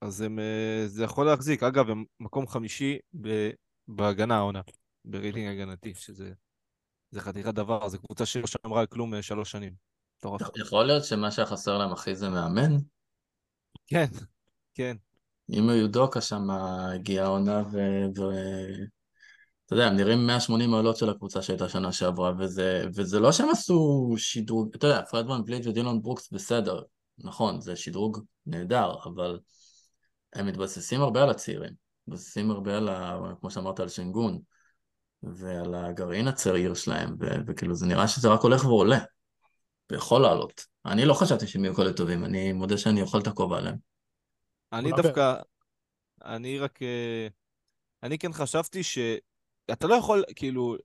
אז 0.00 0.20
הם, 0.20 0.38
אה, 0.38 0.82
זה 0.86 1.04
יכול 1.04 1.26
להחזיק. 1.26 1.62
אגב, 1.62 1.90
הם 1.90 2.04
מקום 2.20 2.46
חמישי 2.46 2.98
ב, 3.20 3.50
בהגנה 3.88 4.36
העונה, 4.36 4.60
ברייטינג 5.04 5.48
הגנתי, 5.48 5.94
שזה 5.94 6.32
זה 7.10 7.20
חתיכת 7.20 7.54
דבר, 7.54 7.88
זו 7.88 7.98
קבוצה 7.98 8.26
שלא 8.26 8.46
שמרה 8.46 8.86
כלום 8.86 9.14
אה, 9.14 9.22
שלוש 9.22 9.50
שנים. 9.50 9.74
יכול 10.56 10.84
להיות 10.84 11.04
שמה 11.04 11.30
שהיה 11.30 11.46
חסר 11.46 11.78
להם 11.78 11.92
הכי 11.92 12.14
זה 12.14 12.30
מאמן? 12.30 12.76
כן, 13.86 14.06
כן. 14.74 14.96
אם 15.50 15.70
יודוקה 15.70 16.20
שם 16.20 16.50
הגיעה 16.50 17.26
העונה 17.26 17.62
ו... 17.72 17.78
ו... 18.18 18.22
יודע, 19.76 19.86
הם 19.86 19.96
נראים 19.96 20.26
180 20.26 20.70
מעלות 20.70 20.96
של 20.96 21.10
הקבוצה 21.10 21.42
שהייתה 21.42 21.68
שנה 21.68 21.92
שעברה, 21.92 22.32
וזה, 22.38 22.84
וזה 22.94 23.20
לא 23.20 23.32
שהם 23.32 23.48
עשו 23.50 24.14
שדרוג, 24.16 24.74
אתה 24.74 24.86
יודע, 24.86 25.02
פרדמן 25.10 25.40
פליט 25.46 25.66
ודילון 25.66 26.02
ברוקס 26.02 26.32
בסדר, 26.32 26.82
נכון, 27.18 27.60
זה 27.60 27.76
שדרוג 27.76 28.18
נהדר, 28.46 28.94
אבל 29.04 29.38
הם 30.32 30.46
מתבססים 30.46 31.00
הרבה 31.00 31.22
על 31.22 31.30
הצעירים, 31.30 31.72
מתבססים 32.08 32.50
הרבה 32.50 32.76
על, 32.76 32.88
ה, 32.88 33.18
כמו 33.40 33.50
שאמרת, 33.50 33.80
על 33.80 33.88
שינגון, 33.88 34.38
ועל 35.22 35.74
הגרעין 35.74 36.28
הצעיר 36.28 36.74
שלהם, 36.74 37.16
ו, 37.20 37.26
וכאילו 37.46 37.74
זה 37.74 37.86
נראה 37.86 38.08
שזה 38.08 38.28
רק 38.28 38.40
הולך 38.40 38.64
ועולה, 38.64 38.98
ויכול 39.90 40.22
לעלות. 40.22 40.64
אני 40.86 41.04
לא 41.04 41.14
חשבתי 41.14 41.46
שהם 41.46 41.64
יהיו 41.64 41.74
כאלה 41.74 41.92
טובים, 41.92 42.24
אני 42.24 42.52
מודה 42.52 42.78
שאני 42.78 43.02
אוכל 43.02 43.18
את 43.18 43.26
הכובע 43.26 43.58
עליהם. 43.58 43.95
אני 44.78 44.90
דווקא, 45.02 45.34
אני 46.24 46.58
רק, 46.58 46.82
אה, 46.82 47.26
אני 48.02 48.18
כן 48.18 48.32
חשבתי 48.32 48.82
שאתה 48.82 49.86
לא 49.86 49.94
יכול, 49.94 50.24
כאילו, 50.36 50.76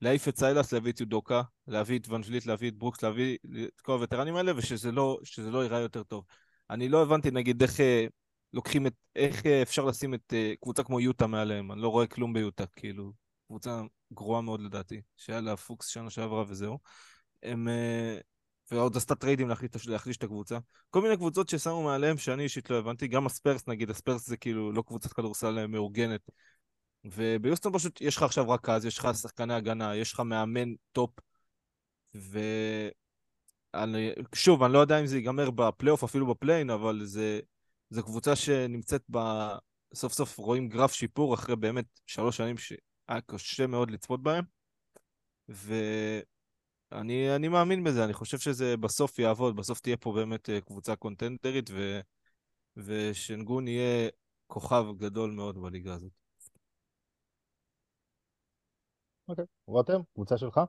להעיף 0.00 0.28
את 0.28 0.36
סיילאס, 0.36 0.72
להביא 0.72 0.92
את 0.92 1.00
יודוקה, 1.00 1.42
להביא 1.66 1.98
את 1.98 2.08
ון 2.08 2.17
ווליט, 2.17 2.46
להביא 2.46 2.68
את 2.70 2.76
ברוקס, 2.76 3.02
להביא 3.02 3.38
את 3.64 3.80
כל 3.80 3.92
הווטרנים 3.92 4.36
האלה, 4.36 4.52
ושזה 4.56 4.92
לא, 4.92 5.18
שזה 5.24 5.50
לא 5.50 5.62
ייראה 5.62 5.80
יותר 5.80 6.02
טוב. 6.02 6.24
אני 6.70 6.88
לא 6.88 7.02
הבנתי, 7.02 7.30
נגיד, 7.30 7.62
איך 7.62 7.80
אה, 7.80 8.06
לוקחים 8.52 8.86
את, 8.86 8.94
איך 9.16 9.46
אה, 9.46 9.62
אפשר 9.62 9.84
לשים 9.84 10.14
את 10.14 10.34
קבוצה 10.60 10.82
כמו 10.82 11.00
יוטה 11.00 11.26
מעליהם, 11.26 11.72
אני 11.72 11.80
לא 11.80 11.88
רואה 11.88 12.06
כלום 12.06 12.32
ביוטה, 12.32 12.64
כאילו, 12.76 13.12
קבוצה 13.46 13.82
גרועה 14.12 14.40
מאוד 14.40 14.60
לדעתי, 14.60 15.00
שהיה 15.16 15.40
לה 15.40 15.56
פוקס 15.56 15.88
שנה 15.88 16.10
שעברה 16.10 16.44
וזהו. 16.48 16.78
הם, 17.42 17.68
ועוד 18.72 18.96
עשתה 18.96 19.14
טריידים 19.14 19.48
להחליש, 19.48 19.88
להחליש 19.88 20.16
את 20.16 20.22
הקבוצה. 20.22 20.58
כל 20.90 21.02
מיני 21.02 21.16
קבוצות 21.16 21.48
ששמו 21.48 21.82
מעליהם 21.82 22.18
שאני 22.18 22.42
אישית 22.42 22.70
לא 22.70 22.78
הבנתי, 22.78 23.08
גם 23.08 23.26
הספרס 23.26 23.68
נגיד, 23.68 23.90
הספרס 23.90 24.26
זה 24.26 24.36
כאילו 24.36 24.72
לא 24.72 24.82
קבוצת 24.82 25.12
כדורסל 25.12 25.66
מאורגנת. 25.66 26.20
וביוסטון 27.04 27.72
פשוט 27.72 28.00
יש 28.00 28.16
לך 28.16 28.22
עכשיו 28.22 28.50
רכז, 28.50 28.84
יש 28.84 28.98
לך 28.98 29.08
שחקני 29.14 29.54
הגנה, 29.54 29.96
יש 29.96 30.12
לך 30.12 30.20
מאמן 30.20 30.68
top, 30.92 31.10
ו... 32.14 32.38
אני, 33.74 34.12
לא 34.70 34.78
יודע 34.78 35.00
אם 35.00 35.06
זה 35.06 35.16
ייגמר 35.16 35.50
בפלייאוף, 35.50 36.04
אפילו 36.04 36.26
ב 36.26 36.31
play-in, 36.31 36.70
אבל 36.70 37.00
זה, 37.04 37.40
זה 37.90 38.02
קבוצה 38.02 38.36
שנמצאת 38.36 39.02
ב... 39.10 39.18
סוף 39.94 40.12
סוף 40.12 40.38
רואים 40.38 40.68
גרף 40.68 40.92
שיפור 40.92 41.34
אחרי 41.34 41.56
באמת 41.56 41.84
שלוש 42.06 42.36
שנים 42.36 42.58
שהיה 42.58 43.20
קשה 43.26 43.66
מאוד 43.66 43.90
לצפות 43.90 44.22
בהם. 44.22 44.44
ואני 45.48 46.31
אני 47.36 47.48
מאמין 47.48 47.84
בזה, 47.84 48.04
אני 48.04 48.12
חושב 48.12 48.38
שזה 48.38 48.76
בסוף 48.76 49.18
יעבוד, 49.18 49.56
בסוף 49.56 49.80
תהיה 49.80 49.96
פה 49.96 50.12
באמת 50.12 50.50
אה, 50.50 50.60
קבוצה 50.60 50.96
קונטנדרית, 50.96 51.70
ו... 51.72 52.00
ושנגון 52.76 53.68
יהיה 53.68 54.08
כוכב 54.46 54.84
גדול 54.96 55.30
מאוד 55.30 55.62
בליגה 55.62 55.94
הזאת. 55.94 56.12
אוקיי. 59.28 59.44
רותם, 59.66 60.00
קבוצה 60.14 60.38
שלך? 60.38 60.60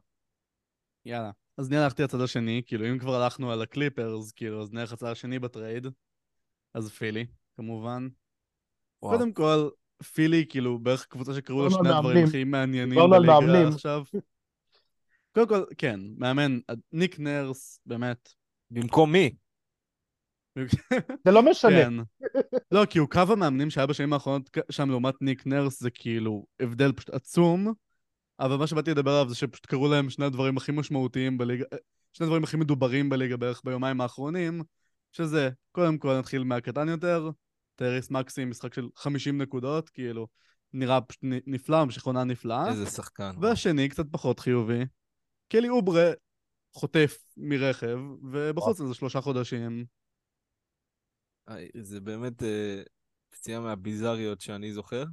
יאללה. 1.05 1.31
אז 1.57 1.67
אני 1.67 1.77
הלכתי 1.77 2.03
לצד 2.03 2.21
השני, 2.21 2.61
כאילו 2.65 2.85
אם 2.85 2.99
כבר 2.99 3.15
הלכנו 3.15 3.51
על 3.51 3.61
הקליפרס, 3.61 4.31
כאילו 4.31 4.61
אז 4.61 4.73
נלך 4.73 4.93
לצד 4.93 5.07
השני 5.07 5.39
בטרייד. 5.39 5.87
אז 6.73 6.89
פילי, 6.89 7.25
כמובן. 7.57 8.07
וואו. 9.01 9.17
קודם 9.17 9.33
כל, 9.33 9.69
פילי, 10.13 10.45
כאילו, 10.49 10.79
בערך 10.79 11.05
קבוצה 11.05 11.33
שקראו 11.33 11.59
לה 11.59 11.65
על 11.65 11.71
שני 11.71 11.89
הדברים. 11.89 12.27
הכי 12.27 12.43
מעניינים 12.43 12.89
דיברנו 12.89 13.15
על 13.15 13.25
בליגה. 13.25 13.67
עכשיו. 13.67 14.03
קודם 15.33 15.47
כל, 15.47 15.63
כן, 15.77 15.99
מאמן, 16.17 16.59
ניק 16.91 17.19
נרס, 17.19 17.79
באמת. 17.85 18.29
במקום 18.71 19.11
מי? 19.11 19.35
זה 21.25 21.31
לא 21.31 21.51
משנה. 21.51 21.71
כן. 21.71 21.93
לא, 22.71 22.85
כי 22.85 22.99
הוא 22.99 23.09
קו 23.09 23.21
המאמנים 23.29 23.69
שהיה 23.69 23.87
בשנים 23.87 24.13
האחרונות 24.13 24.49
שם 24.69 24.89
לעומת 24.89 25.21
ניק 25.21 25.47
נרס, 25.47 25.79
זה 25.79 25.89
כאילו 25.89 26.45
הבדל 26.59 26.91
פשוט 26.91 27.09
עצום. 27.09 27.73
אבל 28.39 28.55
מה 28.55 28.67
שבאתי 28.67 28.91
לדבר 28.91 29.11
עליו 29.11 29.29
זה 29.29 29.35
שפשוט 29.35 29.65
קראו 29.65 29.87
להם 29.87 30.09
שני 30.09 30.25
הדברים 30.25 30.57
הכי 30.57 30.71
משמעותיים 30.71 31.37
בליגה, 31.37 31.65
שני 32.13 32.25
הדברים 32.25 32.43
הכי 32.43 32.57
מדוברים 32.57 33.09
בליגה 33.09 33.37
בערך 33.37 33.61
ביומיים 33.63 34.01
האחרונים, 34.01 34.63
שזה, 35.11 35.49
קודם 35.71 35.97
כל 35.97 36.19
נתחיל 36.19 36.43
מהקטן 36.43 36.89
יותר, 36.89 37.29
טייריס 37.75 38.11
מקסי 38.11 38.45
משחק 38.45 38.73
של 38.73 38.87
50 38.95 39.41
נקודות, 39.41 39.89
כאילו, 39.89 40.27
נראה 40.73 41.01
פשוט 41.01 41.21
נפלא, 41.23 41.85
ממשיך 41.85 42.05
עונה 42.05 42.23
נפלאה. 42.23 42.69
איזה 42.69 42.85
שחקן. 42.85 43.31
והשני, 43.41 43.89
קצת 43.89 44.05
פחות 44.11 44.39
חיובי, 44.39 44.85
קלי 45.53 45.69
אוברה 45.69 46.11
חוטף 46.71 47.17
מרכב, 47.37 47.97
ובחוץ 48.31 48.79
לזה 48.79 48.93
שלושה 48.93 49.21
חודשים. 49.21 49.85
זה 51.77 51.99
באמת 51.99 52.43
אה, 52.43 52.81
פציעה 53.29 53.59
מהביזריות 53.59 54.41
שאני 54.41 54.73
זוכר. 54.73 55.03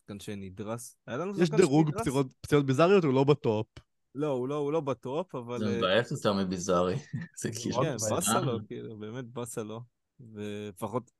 שחקן 0.00 0.20
שנדרס. 0.20 0.96
היה 1.06 1.16
לנו 1.16 1.32
יש 1.32 1.48
שחקן 1.48 1.56
דירוג? 1.56 1.90
פציעות, 1.98 2.26
פציעות 2.40 2.66
ביזריות, 2.66 3.04
הוא 3.04 3.14
לא 3.14 3.24
בטופ. 3.24 3.66
לא, 4.14 4.26
הוא 4.26 4.48
לא, 4.48 4.54
הוא 4.54 4.72
לא 4.72 4.80
בטופ, 4.80 5.34
אבל... 5.34 5.58
זה 5.58 5.66
אה, 5.66 5.78
מבאס 5.78 6.10
יותר 6.10 6.32
מביזארי. 6.32 6.96
זה 7.42 7.50
כאילו... 7.52 7.82
כן. 7.82 7.96
באסה 8.10 8.40
לו, 8.40 8.58
כאילו, 8.66 8.98
באמת 8.98 9.24
באסה 9.24 9.62
לו. 9.62 9.80
ולפחות, 10.20 11.10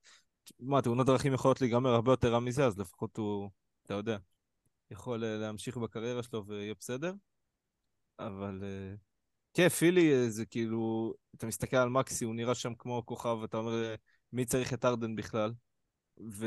מה, 0.60 0.82
תאונות 0.82 1.06
דרכים 1.06 1.32
יכולות 1.32 1.60
להיגמר 1.60 1.90
הרבה 1.90 2.12
יותר 2.12 2.32
רע 2.32 2.40
מזה, 2.40 2.66
אז 2.66 2.78
לפחות 2.78 3.16
הוא, 3.16 3.50
אתה 3.86 3.94
יודע, 3.94 4.16
יכול 4.90 5.24
אה, 5.24 5.36
להמשיך 5.36 5.76
בקריירה 5.76 6.22
שלו 6.22 6.46
ויהיה 6.46 6.74
בסדר. 6.80 7.12
אבל 8.26 8.60
אה, 8.62 8.94
כן, 9.54 9.68
פילי 9.68 10.12
אה, 10.12 10.28
זה 10.28 10.46
כאילו, 10.46 11.14
אתה 11.36 11.46
מסתכל 11.46 11.76
על 11.76 11.88
מקסי, 11.88 12.24
הוא 12.24 12.34
נראה 12.34 12.54
שם 12.54 12.74
כמו 12.78 13.02
כוכב, 13.06 13.38
אתה 13.44 13.56
אומר, 13.56 13.84
אה, 13.84 13.94
מי 14.32 14.44
צריך 14.44 14.72
את 14.74 14.84
הארדן 14.84 15.16
בכלל? 15.16 15.52
ו... 16.32 16.46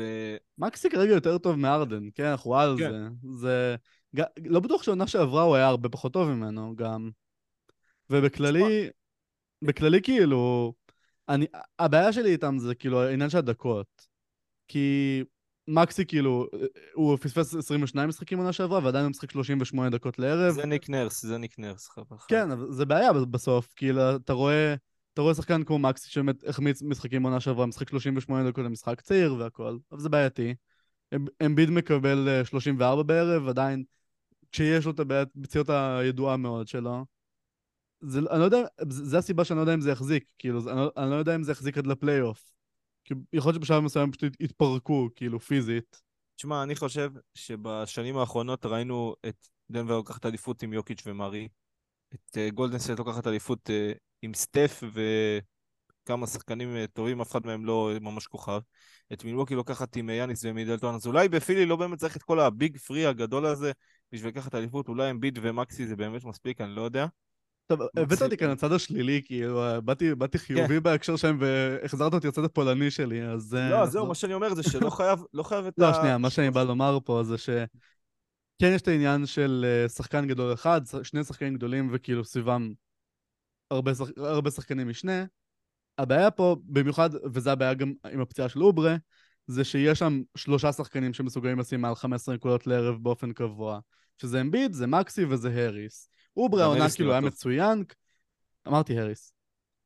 מקסי 0.58 0.90
כרגע 0.90 1.12
יותר 1.12 1.38
טוב 1.38 1.56
מארדן, 1.56 2.08
כן, 2.14 2.24
אנחנו 2.24 2.56
על 2.56 2.76
כן. 2.78 2.90
זה. 2.90 3.08
זה... 3.38 3.76
ג- 4.16 4.46
לא 4.46 4.60
בטוח 4.60 4.82
שעונה 4.82 5.06
שעברה 5.06 5.42
הוא 5.42 5.56
היה 5.56 5.66
הרבה 5.66 5.88
פחות 5.88 6.12
טוב 6.12 6.28
ממנו 6.28 6.76
גם. 6.76 7.10
ובכללי, 8.10 8.88
בכללי 9.62 10.02
כאילו, 10.02 10.74
אני, 11.28 11.46
הבעיה 11.78 12.12
שלי 12.12 12.32
איתם 12.32 12.58
זה 12.58 12.74
כאילו 12.74 13.02
העניין 13.02 13.30
של 13.30 13.38
הדקות. 13.38 14.06
כי 14.68 15.22
מקסי 15.68 16.04
כאילו, 16.06 16.46
הוא 16.94 17.16
פספס 17.16 17.54
22 17.54 18.08
משחקים 18.08 18.38
עונה 18.38 18.52
שעברה 18.52 18.80
ועדיין 18.84 19.04
הוא 19.04 19.10
משחק 19.10 19.30
38 19.30 19.90
דקות 19.90 20.18
לערב. 20.18 20.54
זה 20.54 20.66
ניק 20.66 20.88
נרס, 20.88 21.22
זה 21.22 21.38
ניק 21.38 21.58
נרס. 21.58 21.88
חבל. 21.88 22.16
כן, 22.28 22.50
אבל 22.50 22.72
זה 22.72 22.84
בעיה 22.84 23.12
בסוף, 23.12 23.72
כאילו, 23.76 24.16
אתה 24.16 24.32
רואה, 24.32 24.74
אתה 25.14 25.22
רואה 25.22 25.34
שחקן 25.34 25.64
כמו 25.64 25.78
מקסי 25.78 26.10
שבאמת 26.10 26.44
החמיץ 26.48 26.82
משחקים 26.82 27.22
עונה 27.22 27.40
שעברה, 27.40 27.66
משחק 27.66 27.88
38 27.88 28.50
דקות 28.50 28.64
למשחק 28.64 29.00
צעיר 29.00 29.34
והכל, 29.34 29.78
אבל 29.92 30.00
זה 30.00 30.08
בעייתי. 30.08 30.54
אמ- 31.14 31.26
אמביד 31.46 31.70
מקבל 31.70 32.28
אה, 32.28 32.44
34 32.44 33.02
בערב, 33.02 33.48
עדיין, 33.48 33.84
כשיש 34.52 34.84
לו 34.84 34.90
את 34.90 35.00
הבעיית 35.00 35.28
פציעות 35.42 35.70
הידועה 35.70 36.36
מאוד 36.36 36.68
שלו. 36.68 37.04
זה, 38.00 38.18
אני 38.30 38.40
לא 38.40 38.44
יודע, 38.44 38.62
זה 38.88 39.18
הסיבה 39.18 39.44
שאני 39.44 39.56
לא 39.56 39.62
יודע 39.62 39.74
אם 39.74 39.80
זה 39.80 39.90
יחזיק, 39.90 40.24
כאילו, 40.38 40.60
אני 40.70 40.76
לא, 40.76 40.92
אני 40.96 41.10
לא 41.10 41.14
יודע 41.14 41.34
אם 41.34 41.42
זה 41.42 41.52
יחזיק 41.52 41.78
עד 41.78 41.86
לפלייאוף. 41.86 42.53
כי 43.04 43.14
יכול 43.32 43.52
להיות 43.52 43.62
שבשלב 43.62 43.82
מסוים 43.82 44.12
פשוט 44.12 44.40
יתפרקו, 44.40 45.08
כאילו, 45.14 45.40
פיזית. 45.40 46.02
תשמע, 46.36 46.62
אני 46.62 46.74
חושב 46.74 47.10
שבשנים 47.34 48.16
האחרונות 48.16 48.66
ראינו 48.66 49.14
את 49.28 49.46
דנבר 49.70 49.96
לוקחת 49.96 50.26
אליפות 50.26 50.62
עם 50.62 50.72
יוקיץ' 50.72 51.02
ומרי, 51.06 51.48
את 52.14 52.36
אה, 52.38 52.50
גולדן 52.50 52.78
סטייט 52.78 52.98
לוקחת 52.98 53.26
אליפות 53.26 53.70
אה, 53.70 53.92
עם 54.22 54.34
סטף 54.34 54.82
וכמה 56.02 56.26
שחקנים 56.26 56.76
אה, 56.76 56.86
טובים, 56.92 57.20
אף 57.20 57.30
אחד 57.32 57.46
מהם 57.46 57.64
לא 57.64 57.90
ממש 58.00 58.26
כוכב. 58.26 58.60
את 59.12 59.24
מילווקי 59.24 59.54
לוקחת 59.54 59.96
עם 59.96 60.10
יאניס 60.10 60.44
ומידלטון, 60.44 60.94
אז 60.94 61.06
אולי 61.06 61.28
בפילי 61.28 61.66
לא 61.66 61.76
באמת 61.76 61.98
צריך 61.98 62.16
את 62.16 62.22
כל 62.22 62.40
ה 62.40 62.49
big 62.49 62.78
three 62.78 63.06
הגדול 63.06 63.46
הזה 63.46 63.72
בשביל 64.12 64.30
לקחת 64.30 64.54
אליפות, 64.54 64.88
אולי 64.88 65.10
אמביד 65.10 65.38
ומקסי 65.42 65.86
זה 65.86 65.96
באמת 65.96 66.24
מספיק, 66.24 66.60
אני 66.60 66.74
לא 66.74 66.82
יודע. 66.82 67.06
טוב, 67.66 67.80
הבאת 67.82 67.96
מקסים. 67.96 68.24
אותי 68.24 68.36
כאן 68.36 68.50
לצד 68.50 68.72
השלילי, 68.72 69.22
כאילו, 69.24 69.62
אה, 69.62 69.80
באתי 69.80 70.14
באתי 70.14 70.38
חיובי 70.38 70.80
בהקשר 70.80 71.16
שלהם 71.16 71.38
והחזרת 71.40 72.14
אותי 72.14 72.28
לצד 72.28 72.44
הפולני 72.44 72.90
שלי, 72.90 73.26
אז... 73.26 73.54
אה, 73.54 73.70
לא, 73.70 73.86
זהו. 73.86 74.06
מה 74.06 74.14
שאני 74.14 74.34
אומר 74.34 74.54
זה 74.54 74.62
שלא 74.62 74.90
חייב, 74.98 75.18
לא 75.34 75.42
חייב 75.42 75.66
את 75.66 75.78
ה... 75.78 75.82
לא, 75.82 75.94
שנייה, 75.94 76.18
מה 76.18 76.30
שאני 76.30 76.50
בא 76.50 76.62
לומר 76.62 76.98
פה 77.04 77.22
זה 77.24 77.38
ש... 77.38 77.50
כן 78.58 78.72
יש 78.74 78.82
את 78.82 78.88
העניין 78.88 79.26
של 79.26 79.64
אה, 79.68 79.88
שחקן 79.88 80.26
גדול 80.28 80.52
אחד, 80.52 80.80
שני 81.02 81.24
שחקנים 81.24 81.54
גדולים 81.54 81.88
וכאילו 81.92 82.24
סביבם 82.24 82.72
הרבה, 83.70 83.94
שח... 83.94 84.08
הרבה 84.16 84.50
שחקנים 84.50 84.88
משנה. 84.88 85.24
הבעיה 85.98 86.30
פה, 86.30 86.56
במיוחד, 86.64 87.10
וזה 87.32 87.52
הבעיה 87.52 87.74
גם 87.74 87.92
עם 88.12 88.20
הפציעה 88.20 88.48
של 88.48 88.62
אוברה, 88.62 88.96
זה 89.46 89.64
שיש 89.64 89.98
שם 89.98 90.22
שלושה 90.36 90.72
שחקנים 90.72 91.14
שמסוגלים 91.14 91.58
לשים 91.58 91.80
מעל 91.80 91.94
15 91.94 92.34
נקודות 92.34 92.66
לערב 92.66 93.02
באופן 93.02 93.32
קבוע. 93.32 93.80
שזה 94.18 94.40
אמביד, 94.40 94.72
זה 94.72 94.86
מקסי 94.86 95.24
וזה 95.24 95.66
הריס. 95.66 96.08
אוברה 96.36 96.62
העונה 96.62 96.86
כאילו 96.94 97.12
היה. 97.12 97.20
מצוין. 97.20 97.84
אמרתי 98.68 98.98
הריס. 98.98 99.32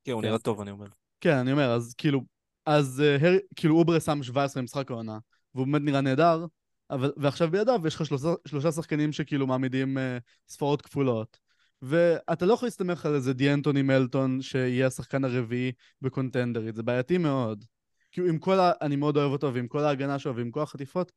כן, 0.05 0.13
הוא 0.13 0.23
כן. 0.23 0.29
נראה 0.29 0.39
טוב, 0.39 0.61
אני 0.61 0.71
אומר. 0.71 0.87
כן, 1.21 1.37
אני 1.37 1.53
אומר, 1.53 1.71
אז 1.71 1.95
כאילו, 1.99 2.21
אז 2.67 3.03
הר... 3.21 3.37
כאילו 3.57 3.77
אוברה 3.77 4.01
שם 4.01 4.23
17 4.23 4.63
במשחק 4.63 4.91
העונה, 4.91 5.19
והוא 5.55 5.67
באמת 5.67 5.83
נראה 5.83 6.01
נהדר, 6.01 6.47
אבל, 6.91 7.13
ועכשיו 7.17 7.51
בידיו 7.51 7.87
יש 7.87 7.95
לך 7.95 8.07
שלושה, 8.07 8.29
שלושה 8.49 8.73
שחקנים 8.73 9.13
שכאילו 9.13 9.47
מעמידים 9.47 9.99
uh, 9.99 10.01
ספרות 10.49 10.83
כפולות. 10.83 11.39
ואתה 11.83 12.47
לא 12.47 12.55
יכול 12.55 12.67
להסתמך 12.67 13.07
על 13.07 13.15
איזה 13.15 13.33
דיאנטוני 13.33 13.83
מלטון 13.83 14.43
שיהיה 14.43 14.87
השחקן 14.87 15.25
הרביעי 15.25 15.73
בקונטנדרית, 16.03 16.75
זה 16.75 16.83
בעייתי 16.83 17.19
מאוד. 17.19 17.65
כאילו 18.11 18.29
עם 18.29 18.39
כל 18.39 18.61
ה... 18.61 18.73
אני 18.83 18.97
מאוד 18.97 19.17
אוהב 19.17 19.33
אותו, 19.33 19.55
ועם 19.55 19.69
כל 19.69 19.79
ההגנה 19.79 20.19
שלו 20.19 20.37
ועם 20.37 20.51
כל 20.51 20.63
החטיפות, 20.63 21.13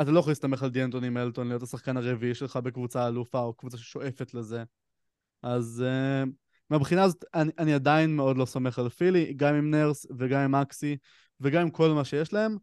אתה 0.00 0.10
לא 0.10 0.20
יכול 0.20 0.30
להסתמך 0.30 0.62
על 0.62 0.70
דיאנטוני 0.70 1.08
מלטון 1.08 1.48
להיות 1.48 1.62
השחקן 1.62 1.96
הרביעי 1.96 2.34
שלך 2.34 2.56
בקבוצה 2.56 3.08
אלופה 3.08 3.40
או 3.40 3.54
קבוצה 3.54 3.78
ששואפת 3.78 4.34
לזה. 4.34 4.64
אז 5.42 5.84
uh, 5.86 6.28
מהבחינה 6.70 7.02
הזאת, 7.02 7.24
אני, 7.34 7.52
אני 7.58 7.74
עדיין 7.74 8.16
מאוד 8.16 8.36
לא 8.36 8.44
סומך 8.44 8.78
על 8.78 8.88
פילי, 8.88 9.34
גם 9.34 9.54
עם 9.54 9.70
נרס 9.70 10.06
וגם 10.18 10.40
עם 10.40 10.54
אקסי 10.54 10.96
וגם 11.40 11.62
עם 11.62 11.70
כל 11.70 11.88
מה 11.88 12.04
שיש 12.04 12.32
להם. 12.32 12.56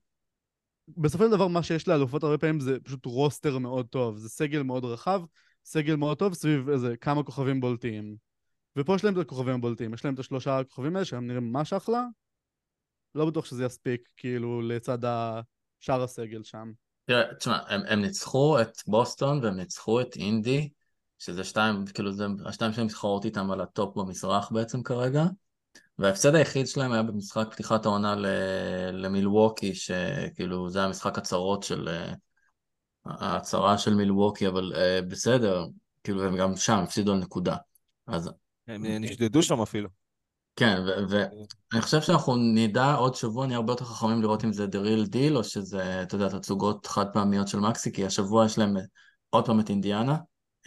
בסופו 0.88 1.24
של 1.24 1.32
דבר, 1.32 1.48
מה 1.48 1.64
שיש 1.64 1.88
לאלופות 1.88 2.24
הרבה 2.24 2.38
פעמים 2.38 2.60
זה 2.60 2.80
פשוט 2.80 3.06
roster 3.06 3.58
מאוד 3.58 3.88
טוב. 3.88 4.18
זה 4.18 4.30
סגל 4.30 4.64
מאוד 4.64 4.86
רחב, 4.86 5.22
סגל 5.66 5.96
מאוד 5.96 6.18
טוב 6.18 6.34
סביב 6.34 6.70
איזה 6.70 6.98
כמה 6.98 7.24
כוכבים 7.24 7.60
בולטים. 7.60 8.16
ופה 8.76 8.96
יש 8.96 9.04
להם 9.04 9.14
את 9.14 9.20
הכוכבים 9.20 9.56
הבולטים, 9.56 9.94
יש 9.94 10.06
להם 10.06 10.14
את 10.14 10.20
השלושה 10.20 10.60
הכוכבים 10.60 10.96
האלה 10.96 11.06
שהם 11.06 11.28
נראים 11.28 11.52
ממש 11.52 11.74
אחלה. 11.74 12.06
לא 13.16 13.26
בטוח 13.26 13.46
שזה 13.46 13.66
יספיק, 13.66 14.10
כאילו, 14.18 14.62
לצד 14.62 15.00
שאר 15.80 16.04
הסגל 16.04 16.44
שם. 16.44 16.72
תראה, 17.08 17.34
תשמע, 17.34 17.60
הם, 17.68 17.82
הם 17.88 18.02
ניצחו 18.02 18.62
את 18.62 18.82
בוסטון 18.88 19.44
והם 19.44 19.56
ניצחו 19.56 20.02
את 20.02 20.16
אינדי, 20.16 20.70
שזה 21.20 21.44
שתיים, 21.44 21.86
כאילו 21.94 22.12
זה 22.12 22.26
השתיים 22.46 22.74
שהם 22.74 22.86
מתחרות 22.86 23.26
איתם 23.26 23.52
על 23.52 23.62
ה 23.62 23.71
top 23.71 23.98
במזרח 23.98 24.52
בעצם 24.52 24.84
כרגע. 24.84 25.26
וההפסד 26.00 26.36
היחיד 26.36 26.68
שלהם 26.68 26.92
היה 26.92 27.04
במשחק 27.04 27.48
פתיחת 27.52 27.86
העונה 27.86 28.16
למילווקי, 28.92 29.76
שכאילו 29.76 30.70
זה 30.70 30.80
היה 30.80 30.88
משחק 30.88 31.18
הצהרות 31.18 31.64
של... 31.64 31.88
אה, 31.88 32.14
ההצהרה 33.06 33.78
של 33.78 33.94
מילווקי, 33.94 34.48
אבל 34.48 34.74
אה, 34.76 35.00
בסדר, 35.02 35.66
כאילו 36.04 36.24
הם 36.24 36.38
גם 36.38 36.56
שם 36.56 36.78
הפסידו 36.78 37.12
על 37.12 37.20
נקודה. 37.20 37.56
אז 38.08 38.30
הם 38.68 38.86
נשדדו 38.86 39.44
שם 39.44 39.62
אפילו. 39.62 39.90
כן, 40.58 40.82
ואני 41.10 41.82
חושב 41.82 42.02
שאנחנו 42.02 42.36
נדע 42.36 42.94
עוד 42.94 43.16
שבוע, 43.16 43.46
נהיה 43.46 43.58
הרבה 43.58 43.74
יותר 43.74 43.86
חכמים 43.86 44.22
לראות 44.22 44.44
אם 44.44 44.54
זה 44.54 44.66
the 44.66 44.76
real 44.76 45.14
deal 45.14 45.36
או 45.36 45.44
שזה, 45.44 46.04
אתה 46.04 46.16
יודע, 46.16 46.30
תצוגות 46.30 46.88
חד 46.88 47.06
פעמיות 47.14 47.48
של 47.48 47.60
מקסי, 47.60 47.92
כי 47.92 48.06
השבוע 48.06 48.46
יש 48.46 48.58
להם 48.58 48.78
אה, 48.78 48.82
עוד 49.30 49.46
פעם 49.46 49.60
את 49.60 49.70
אינדיאנה, 49.70 50.18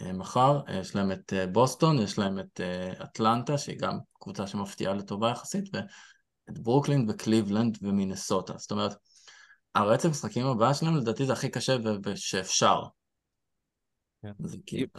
אה, 0.01 0.13
מחר, 0.13 0.59
אה, 0.67 0.77
יש 0.77 0.95
להם 0.95 1.11
את 1.11 1.33
אה, 1.33 1.47
בוסטון, 1.47 1.99
יש 1.99 2.19
להם 2.19 2.39
את 2.39 2.61
אה, 2.61 3.03
אטלנטה, 3.03 3.57
שהיא 3.57 3.79
גם 3.79 3.99
קבוצה 4.19 4.47
שמפתיעה 4.47 4.93
לטובה 4.93 5.29
יחסית, 5.29 5.69
ואת 5.73 6.59
ברוקלין 6.59 7.09
וקליבלנד 7.09 7.77
ומינסוטה. 7.81 8.53
זאת 8.57 8.71
אומרת, 8.71 8.95
הרצף 9.75 10.09
משחקים 10.09 10.45
הבא 10.45 10.73
שלהם 10.73 10.95
לדעתי 10.95 11.25
זה 11.25 11.33
הכי 11.33 11.49
קשה 11.49 11.77
שאפשר. 12.03 12.81
כן. 14.21 14.31
זה 14.39 14.57
כאילו, 14.65 14.89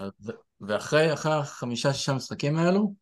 ואחרי 0.61 1.13
אחרי 1.13 1.33
החמישה-שישה 1.33 2.15
משחקים 2.15 2.57
האלו, 2.57 2.95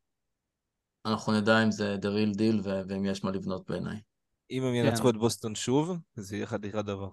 אנחנו 1.07 1.33
נדע 1.41 1.63
אם 1.63 1.71
זה 1.71 1.97
the 2.03 2.07
real 2.07 2.39
deal 2.39 2.61
ו- 2.65 2.81
ואם 2.89 3.05
יש 3.05 3.25
מה 3.25 3.31
לבנות 3.31 3.71
בעיניי. 3.71 4.01
אם 4.51 4.63
הם 4.63 4.75
ינצחו 4.75 5.11
את 5.11 5.17
בוסטון 5.17 5.55
שוב, 5.55 5.99
זה 6.15 6.37
יהיה 6.37 6.47
חתיכת 6.47 6.85
דבר. 6.85 7.09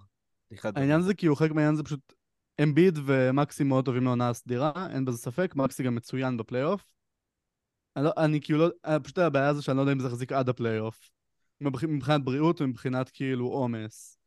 העניין 0.74 1.02
זה 1.02 1.14
כאילו, 1.14 1.36
חלק 1.36 1.52
מהעניין 1.52 1.76
זה 1.76 1.82
פשוט 1.82 2.12
אמביד 2.62 2.98
ומקסי 3.06 3.64
מאוד 3.64 3.84
טובים 3.84 4.04
לעונה 4.04 4.28
הסדירה, 4.28 4.88
אין 4.90 5.04
בזה 5.04 5.18
ספק, 5.18 5.52
מקסי 5.56 5.82
גם 5.82 5.94
מצוין 5.94 6.36
בפלייאוף. 6.36 6.84
אני, 7.96 8.04
לא, 8.04 8.10
אני 8.16 8.40
כאילו 8.40 8.58
לא, 8.58 8.68
אה, 8.86 9.00
פשוט 9.00 9.18
הבעיה 9.18 9.54
זה 9.54 9.62
שאני 9.62 9.76
לא 9.76 9.82
יודע 9.82 9.92
אם 9.92 10.00
זה 10.00 10.06
יחזיק 10.06 10.32
עד 10.32 10.48
הפלייאוף. 10.48 11.10
מבח- 11.60 11.84
מבחינת 11.84 12.24
בריאות 12.24 12.60
ומבחינת 12.60 13.10
כאילו 13.10 13.46
עומס. 13.46 14.18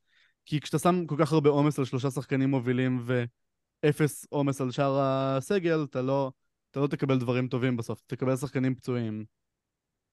כי 0.45 0.59
כשאתה 0.59 0.79
שם 0.79 1.05
כל 1.07 1.15
כך 1.19 1.31
הרבה 1.33 1.49
עומס 1.49 1.79
על 1.79 1.85
שלושה 1.85 2.11
שחקנים 2.11 2.49
מובילים 2.49 3.05
ואפס 3.83 4.25
עומס 4.29 4.61
על 4.61 4.71
שאר 4.71 4.99
הסגל, 4.99 5.83
אתה 5.83 6.01
לא, 6.01 6.31
אתה 6.71 6.79
לא 6.79 6.87
תקבל 6.87 7.19
דברים 7.19 7.47
טובים 7.47 7.77
בסוף, 7.77 8.01
תקבל 8.07 8.35
שחקנים 8.35 8.75
פצועים. 8.75 9.25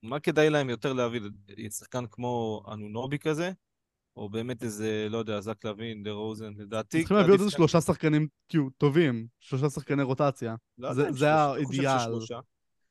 מה 0.03 0.21
כדאי 0.21 0.51
להם 0.51 0.71
יותר 0.71 0.93
להביא? 0.93 1.21
שחקן 1.71 2.05
כמו 2.11 2.63
אנונובי 2.73 3.19
כזה? 3.19 3.53
או 4.17 4.29
באמת 4.29 4.63
איזה, 4.63 5.07
לא 5.11 5.19
יודע, 5.19 5.41
זק 5.41 5.65
לוין, 5.65 6.03
דה 6.03 6.11
רוזן, 6.11 6.53
לדעתי... 6.59 6.99
צריכים 7.01 7.17
להביא 7.17 7.33
עוד 7.33 7.41
איזה 7.41 7.51
שלושה 7.51 7.81
שחקנים 7.81 8.29
כאילו 8.49 8.71
טובים, 8.79 9.27
שלושה 9.41 9.71
שחקני 9.71 10.03
רוטציה. 10.03 10.55
לא 10.79 10.95
זה- 10.95 11.09
אם 11.09 11.13
זה 11.13 11.35
האידיאל. 11.35 11.99
ששלושה. 11.99 12.39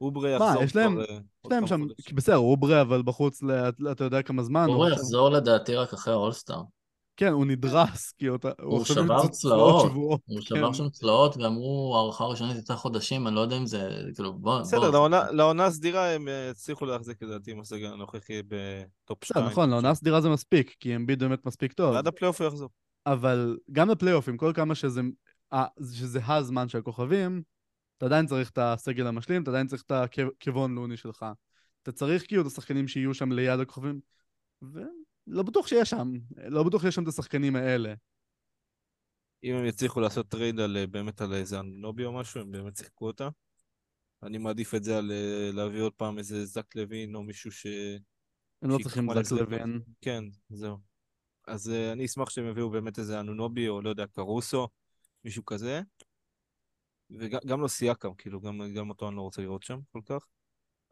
אוברה 0.01 0.39
מה, 0.39 0.45
יחזור 0.45 0.64
יש 0.64 0.76
להם- 0.76 0.91
כבר, 0.93 1.01
אה, 1.05 1.20
יש 1.45 1.51
להם 1.51 1.68
שם. 1.68 1.82
בסדר, 2.16 2.38
אוברה 2.38 2.82
אבל 2.82 3.01
בחוץ, 3.01 3.43
ל- 3.43 3.51
אתה 3.91 4.03
יודע 4.03 4.22
כמה 4.22 4.43
זמן. 4.43 4.68
עכשיו- 4.70 4.88
יחזור 4.93 5.30
לדעתי 5.30 5.76
רק 5.76 5.93
אחרי 5.93 6.14
האולסטאר. 6.14 6.62
כן, 7.18 7.32
הוא 7.32 7.45
נדרס, 7.45 8.11
כי 8.11 8.26
הוא 8.28 8.38
הוא 8.61 8.82
עכשיו 8.82 8.95
שבר 9.03 9.28
צלעות. 9.28 9.91
שבועות, 9.91 10.22
הוא 10.26 10.36
כן. 10.38 10.41
שבר 10.41 10.74
שם 10.74 10.89
צלעות 10.89 11.38
ואמרו 11.38 11.95
הערכה 11.97 12.24
ראשונית 12.24 12.55
הייתה 12.55 12.76
חודשים, 12.76 13.28
אני 13.28 13.36
לא 13.36 13.39
יודע 13.39 13.57
אם 13.57 13.65
זה, 13.65 13.89
כאילו 14.15 14.34
בוא, 14.34 14.59
בסדר, 14.61 14.91
בוא. 14.91 15.09
לעונה- 15.32 15.65
הסדירה 15.65 16.11
הם 16.11 16.28
הצליחו 16.51 16.86
להחזיק 16.86 17.24
לדעתי 17.24 17.51
עם 17.51 17.59
הסגל 17.59 17.88
הנוכחי 17.93 18.41
ב 18.47 18.66
top 18.66 19.24
2. 19.26 19.41
בסדר, 19.41 19.51
נכון, 19.51 19.70
לעונה 19.70 19.95
סדירה 19.95 20.22
זה 20.22 20.30
מספיק, 20.30 20.76
כי 20.80 20.95
אמביד 20.95 21.20
באמת 21.20 21.45
מספיק 21.45 21.74
טוב. 21.74 21.93
ועד 21.93 22.07
הפלייאוף 22.07 22.41
הוא 22.41 22.47
יחזור. 22.47 22.70
אבל 23.05 23.57
גם 23.72 23.89
לפלייאוף, 23.89 24.30
עם 24.30 24.38
כל 24.38 24.51
כמה 24.55 24.76
שזה, 24.76 25.01
שזה 25.93 26.20
הזמן 26.26 26.70
של 26.70 26.78
הכוכבים, 26.78 27.41
אתה 27.97 28.05
עדיין 28.05 28.26
צריך 28.26 28.49
את 28.49 28.57
הסגל 28.61 29.07
המשלים, 29.07 29.43
אתה 29.43 29.51
עדיין 29.51 29.68
צריך 29.68 29.84
את 29.86 29.91
הקבון 29.91 30.76
לוני 30.76 30.97
שלך. 30.97 31.26
אתה 31.84 31.91
צריך 31.91 32.28
כאילו 32.28 32.41
את 32.41 32.47
השחקנים 32.47 32.88
שיהיו 32.88 33.13
שם 33.13 33.32
ליד 33.32 33.59
הכוכבים, 33.59 33.99
ולא 35.28 35.43
בטוח 35.43 35.67
שיש 35.67 35.89
שם, 35.89 36.11
לא 36.36 36.63
בטוח 36.63 36.82
שיש 36.82 36.95
שם 36.95 37.03
את 37.03 37.07
השחקנים 37.07 37.55
האלה. 37.55 37.93
אם 39.43 39.55
הם 39.55 39.65
יצליחו 39.65 39.99
לעשות 39.99 40.28
טרייד 40.28 40.59
על 40.59 40.78
אה, 40.78 40.88
באמת 40.88 41.21
על 41.21 41.34
איזה 41.34 41.59
אנונובי 41.59 42.05
או 42.05 42.13
משהו, 42.13 42.41
הם 42.41 42.51
באמת 42.51 42.78
שיחקו 42.78 43.07
אותה. 43.07 43.30
אני 44.23 44.38
מעדיף 44.38 44.75
את 44.75 44.84
זה 44.84 44.97
על 44.97 45.11
אה, 45.11 45.49
להביא 45.53 45.82
עוד 45.82 45.93
פעם 45.93 46.17
איזה 46.17 46.45
זאק 46.45 46.76
לאבין 46.76 47.15
או 47.15 47.23
מישהו 47.23 47.51
ש... 47.51 47.65
הם 48.61 48.69
לא 48.69 48.78
צריכים 48.84 49.23
זאק. 49.24 49.32
לאבין. 49.32 49.82
כן, 50.01 50.23
זהו. 50.49 50.78
אז 51.47 51.67
אה, 51.68 51.93
אני 51.93 52.05
אשמח 52.05 52.30
שהם 52.30 52.47
יביאו 52.47 52.69
באמת 52.69 52.99
איזה 52.99 53.19
אנונובי, 53.19 53.67
או 53.67 53.82
לא 53.82 53.89
יודע, 53.89 54.07
קרוסו, 54.07 54.67
מישהו 55.23 55.45
כזה. 55.45 55.82
וגם 57.09 57.61
לא 57.61 57.67
סיאקם, 57.68 58.13
כאילו, 58.13 58.41
גם, 58.41 58.61
גם 58.75 58.89
אותו 58.89 59.07
אני 59.07 59.15
לא 59.15 59.21
רוצה 59.21 59.41
לראות 59.41 59.63
שם 59.63 59.80
כל 59.91 60.01
כך. 60.05 60.25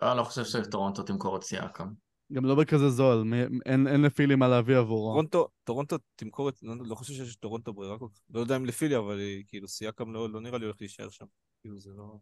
אני 0.01 0.17
לא 0.17 0.23
חושב 0.23 0.43
שטורונטו 0.45 1.03
תמכור 1.03 1.37
את 1.37 1.43
סיאקם. 1.43 1.93
גם 2.33 2.45
לא 2.45 2.55
בכזה 2.55 2.89
זול, 2.89 3.33
אין, 3.65 3.87
אין 3.87 4.01
לפילי 4.01 4.35
מה 4.35 4.47
להביא 4.47 4.77
עבורו. 4.77 5.11
טורונטו, 5.11 5.47
טורונטו 5.63 5.97
תמכור 6.15 6.49
את... 6.49 6.63
לא, 6.63 6.75
לא 6.85 6.95
חושב 6.95 7.13
שיש 7.13 7.35
טורונטו 7.35 7.73
ברירה 7.73 7.99
כל 7.99 8.07
כך. 8.13 8.19
לא 8.29 8.39
יודע 8.39 8.55
אם 8.55 8.65
לפילי, 8.65 8.97
אבל 8.97 9.19
היא, 9.19 9.43
כאילו, 9.47 9.67
סיאקם 9.67 10.13
לא, 10.13 10.29
לא 10.29 10.41
נראה 10.41 10.57
לי 10.57 10.65
הולך 10.65 10.77
להישאר 10.79 11.09
שם. 11.09 11.25
כאילו, 11.61 11.79
זה 11.79 11.89
לא... 11.97 12.17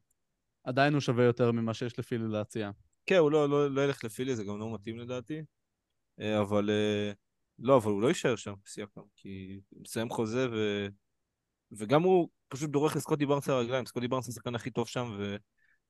עדיין 0.64 0.93
הוא 0.93 1.01
שווה 1.01 1.24
יותר 1.24 1.51
ממה 1.51 1.74
שיש 1.74 1.99
לפילי 1.99 2.28
להציע. 2.28 2.72
כן, 3.06 3.18
הוא 3.18 3.32
לא, 3.32 3.49
לא, 3.49 3.72
לא 3.72 3.82
ילך 3.82 4.04
לפילי, 4.04 4.36
זה 4.36 4.43
גם 4.43 4.60
לא 4.60 4.74
מתאים 4.74 4.99
לדעתי. 4.99 5.41
אה, 6.20 6.41
אבל... 6.41 6.70
אה, 6.70 7.12
לא, 7.60 7.78
אבל 7.78 7.91
הוא 7.91 8.01
לא 8.01 8.08
יישאר 8.08 8.36
שם, 8.36 8.54
סייקם, 8.68 9.01
כי 9.16 9.62
הוא 9.70 9.82
מסיים 9.82 10.10
חוזה 10.10 10.47
ו... 10.51 10.88
וגם 11.72 12.04
הוא 12.04 12.30
פשוט 12.47 12.70
דורך 12.70 12.95
לסקוטי 12.95 13.26
בארנס 13.26 13.49
על 13.49 13.56
הרגליים, 13.56 13.86
סקוטי 13.86 14.08
בארנס 14.08 14.30
השחקן 14.30 14.56
הכי 14.56 14.72
טוב 14.72 14.88
שם, 14.88 15.18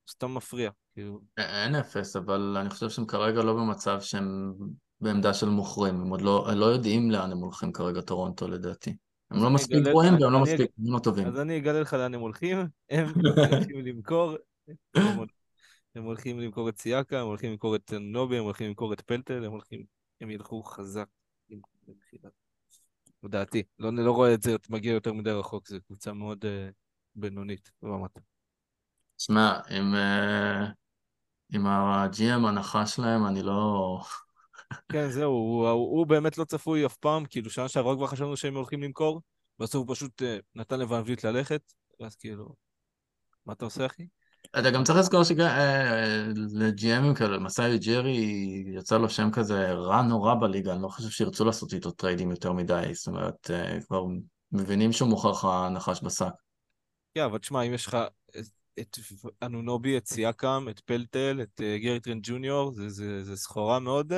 וסתם 0.08 0.34
מפריע. 0.34 0.70
כאילו, 0.94 1.20
אין 1.36 1.74
אפס, 1.74 2.16
אבל 2.16 2.56
אני 2.60 2.70
חושב 2.70 2.90
שהם 2.90 3.06
כרגע 3.06 3.42
לא 3.42 3.54
במצב 3.54 4.00
שהם 4.00 4.54
בעמדה 5.00 5.34
של 5.34 5.48
מוכרים, 5.48 6.00
הם 6.00 6.08
עוד 6.08 6.20
לא, 6.22 6.46
לא 6.54 6.66
יודעים 6.66 7.10
לאן 7.10 7.32
הם 7.32 7.38
הולכים 7.38 7.72
כרגע 7.72 8.00
טורונטו 8.00 8.48
לדעתי. 8.48 8.96
הם 9.30 9.42
לא 9.42 9.50
מספיק 9.50 9.84
גרועים 9.84 10.14
והם 10.14 10.32
לא 10.32 10.40
מספיק 10.40 10.70
לא 10.78 10.98
טובים. 10.98 11.26
אז 11.26 11.40
אני 11.40 11.58
אגלה 11.58 11.80
לך 11.80 11.92
לאן 11.92 12.14
הם 12.14 12.20
הולכים, 12.20 12.58
הם 12.90 13.06
הולכים 13.50 13.86
למכור, 13.86 14.36
הם 14.94 15.16
הול- 15.16 15.28
הם 15.94 16.04
הולכים 16.04 16.40
למכור 16.40 16.68
את 16.68 16.78
סיאקה, 16.78 17.20
הם 17.20 17.26
הולכים 17.26 17.50
למכור 17.50 17.76
את 17.76 17.92
נובי, 18.00 18.38
הם 18.38 18.44
הולכים 18.44 18.68
למכור 18.68 18.92
את 18.92 19.00
פלטל, 19.00 19.44
הם 19.44 19.52
הולכים, 19.52 19.84
הם 20.20 20.30
ילכו 20.30 20.62
חזק. 20.62 21.06
לדעתי, 23.22 23.62
לא, 23.78 23.92
לא 23.92 24.12
רואה 24.12 24.34
את 24.34 24.42
זה 24.42 24.56
מגיע 24.70 24.92
יותר 24.92 25.12
מדי 25.12 25.30
רחוק, 25.30 25.68
זו 25.68 25.76
קבוצה 25.86 26.12
מאוד 26.12 26.44
אה, 26.44 26.68
בינונית 27.14 27.70
ברמת. 27.82 28.18
שמע, 29.18 29.60
אה, 29.70 30.66
עם 31.52 31.66
ה-GM 31.66 32.48
הנחה 32.48 32.86
שלהם, 32.86 33.26
אני 33.26 33.42
לא... 33.42 34.00
כן, 34.92 35.10
זהו, 35.10 35.30
הוא, 35.30 35.68
הוא, 35.68 35.98
הוא 35.98 36.06
באמת 36.06 36.38
לא 36.38 36.44
צפוי 36.44 36.86
אף 36.86 36.96
פעם, 36.96 37.24
כאילו 37.26 37.50
שנה 37.50 37.68
שעברה 37.68 37.96
כבר 37.96 38.06
חשבנו 38.06 38.36
שהם 38.36 38.56
הולכים 38.56 38.82
למכור, 38.82 39.20
בסוף 39.58 39.88
הוא 39.88 39.94
פשוט 39.94 40.22
אה, 40.22 40.24
נתן 40.54 40.92
וליט 40.92 41.24
ללכת, 41.24 41.72
ואז 42.00 42.16
כאילו, 42.16 42.54
מה 43.46 43.52
אתה 43.52 43.64
עושה 43.64 43.86
אחי? 43.86 44.06
אתה 44.58 44.70
גם 44.70 44.84
צריך 44.84 44.98
לזכור 44.98 45.22
של 45.24 46.05
GM 46.05 46.60
ים 46.60 47.14
כאלה, 47.14 47.38
מסאי 47.38 47.78
יוג'ירי 47.78 48.16
יצא 48.78 48.98
לו 48.98 49.10
שם 49.10 49.30
כזה 49.32 49.72
רע 49.72 50.02
נורא 50.02 50.34
בליגה, 50.34 50.72
אני 50.72 50.82
לא 50.82 50.88
חושב 50.88 51.08
שירצו 51.08 51.44
לעשות 51.44 51.72
איתו 51.72 51.90
טריידים 51.90 52.30
יותר 52.30 52.52
מדי, 52.52 52.90
זאת 52.92 53.06
אומרת, 53.06 53.50
אה, 53.50 53.80
כבר 53.80 54.04
מבינים 54.52 54.92
שהוא 54.92 55.08
מוכר 55.08 55.30
לך 55.30 55.48
נחש 55.70 56.02
בשק. 56.02 56.32
כן, 57.14 57.20
אבל 57.24 57.38
תשמע, 57.38 57.62
אם 57.62 57.74
יש 57.74 57.86
לך 57.86 57.96
את, 58.80 58.98
אנונובי, 59.42 59.96
את 59.96 60.06
סיאקם, 60.06 60.66
את 60.70 60.80
פלטל, 60.80 61.40
את 61.42 61.60
אה, 61.60 61.82
גארי 61.82 62.00
טרנט 62.00 62.18
ג'וניור, 62.22 62.72
זה, 62.72 62.88
זה, 62.88 63.24
זה 63.24 63.36
סחורה 63.36 63.78
מאוד... 63.78 64.12
אה, 64.12 64.16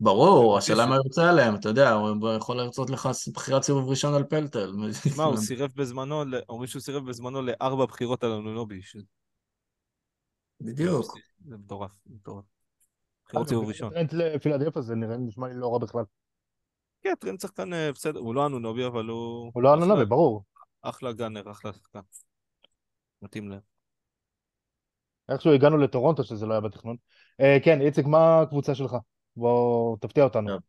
ברור, 0.00 0.58
השאלה 0.58 0.86
מה 0.86 0.96
יוצא 0.96 1.28
עליהם, 1.28 1.54
אתה 1.54 1.68
יודע, 1.68 1.92
הוא 1.92 2.32
יכול 2.32 2.56
לרצות 2.56 2.90
לך 2.90 3.08
בחירת 3.34 3.62
סיבוב 3.62 3.88
ראשון 3.88 4.14
על 4.14 4.24
פלטל. 4.24 4.72
מה, 5.16 5.24
הוא 5.24 5.36
סירב 5.46 5.70
בזמנו, 5.76 6.22
אומרים 6.48 6.66
שהוא 6.66 6.82
סירב 6.82 7.08
בזמנו 7.08 7.42
לארבע 7.42 7.86
בחירות 7.86 8.24
על 8.24 8.30
אנונובי. 8.30 8.80
בדיוק. 10.60 11.14
זה 11.44 11.56
מטורף, 11.56 11.90
מטורף. 12.06 12.44
בחירות 13.26 13.48
סיבוב 13.48 13.68
ראשון. 13.68 13.90
טרנט 13.90 14.12
לפילדלפיה 14.12 14.82
זה 14.82 14.94
נראה 14.94 15.16
נשמע 15.16 15.48
לי 15.48 15.54
לא 15.54 15.72
רע 15.72 15.78
בכלל. 15.78 16.04
כן, 17.02 17.14
טרנט 17.20 17.40
שחקן 17.40 17.72
אה, 17.72 17.92
בסדר, 17.92 18.20
הוא 18.20 18.34
לא 18.34 18.46
אנונובי, 18.46 18.86
אבל 18.86 19.06
הוא... 19.06 19.50
הוא 19.54 19.62
לא 19.62 19.74
אנונובי, 19.74 20.04
ברור. 20.04 20.44
אחלה 20.82 21.12
gunner, 21.12 21.50
אחלה 21.50 21.72
שחקן. 21.72 22.00
מתאים 23.22 23.48
להם. 23.48 23.67
איכשהו 25.28 25.52
הגענו 25.52 25.76
לטורונטו 25.76 26.24
שזה 26.24 26.46
לא 26.46 26.52
היה 26.52 26.60
בתכנון. 26.60 26.96
אה, 27.40 27.58
כן, 27.64 27.80
איציק, 27.80 28.06
מה 28.06 28.40
הקבוצה 28.40 28.74
שלך? 28.74 28.96
בוא 29.36 29.96
תפתיע 30.00 30.24
אותנו. 30.24 30.48
טוב. 30.48 30.60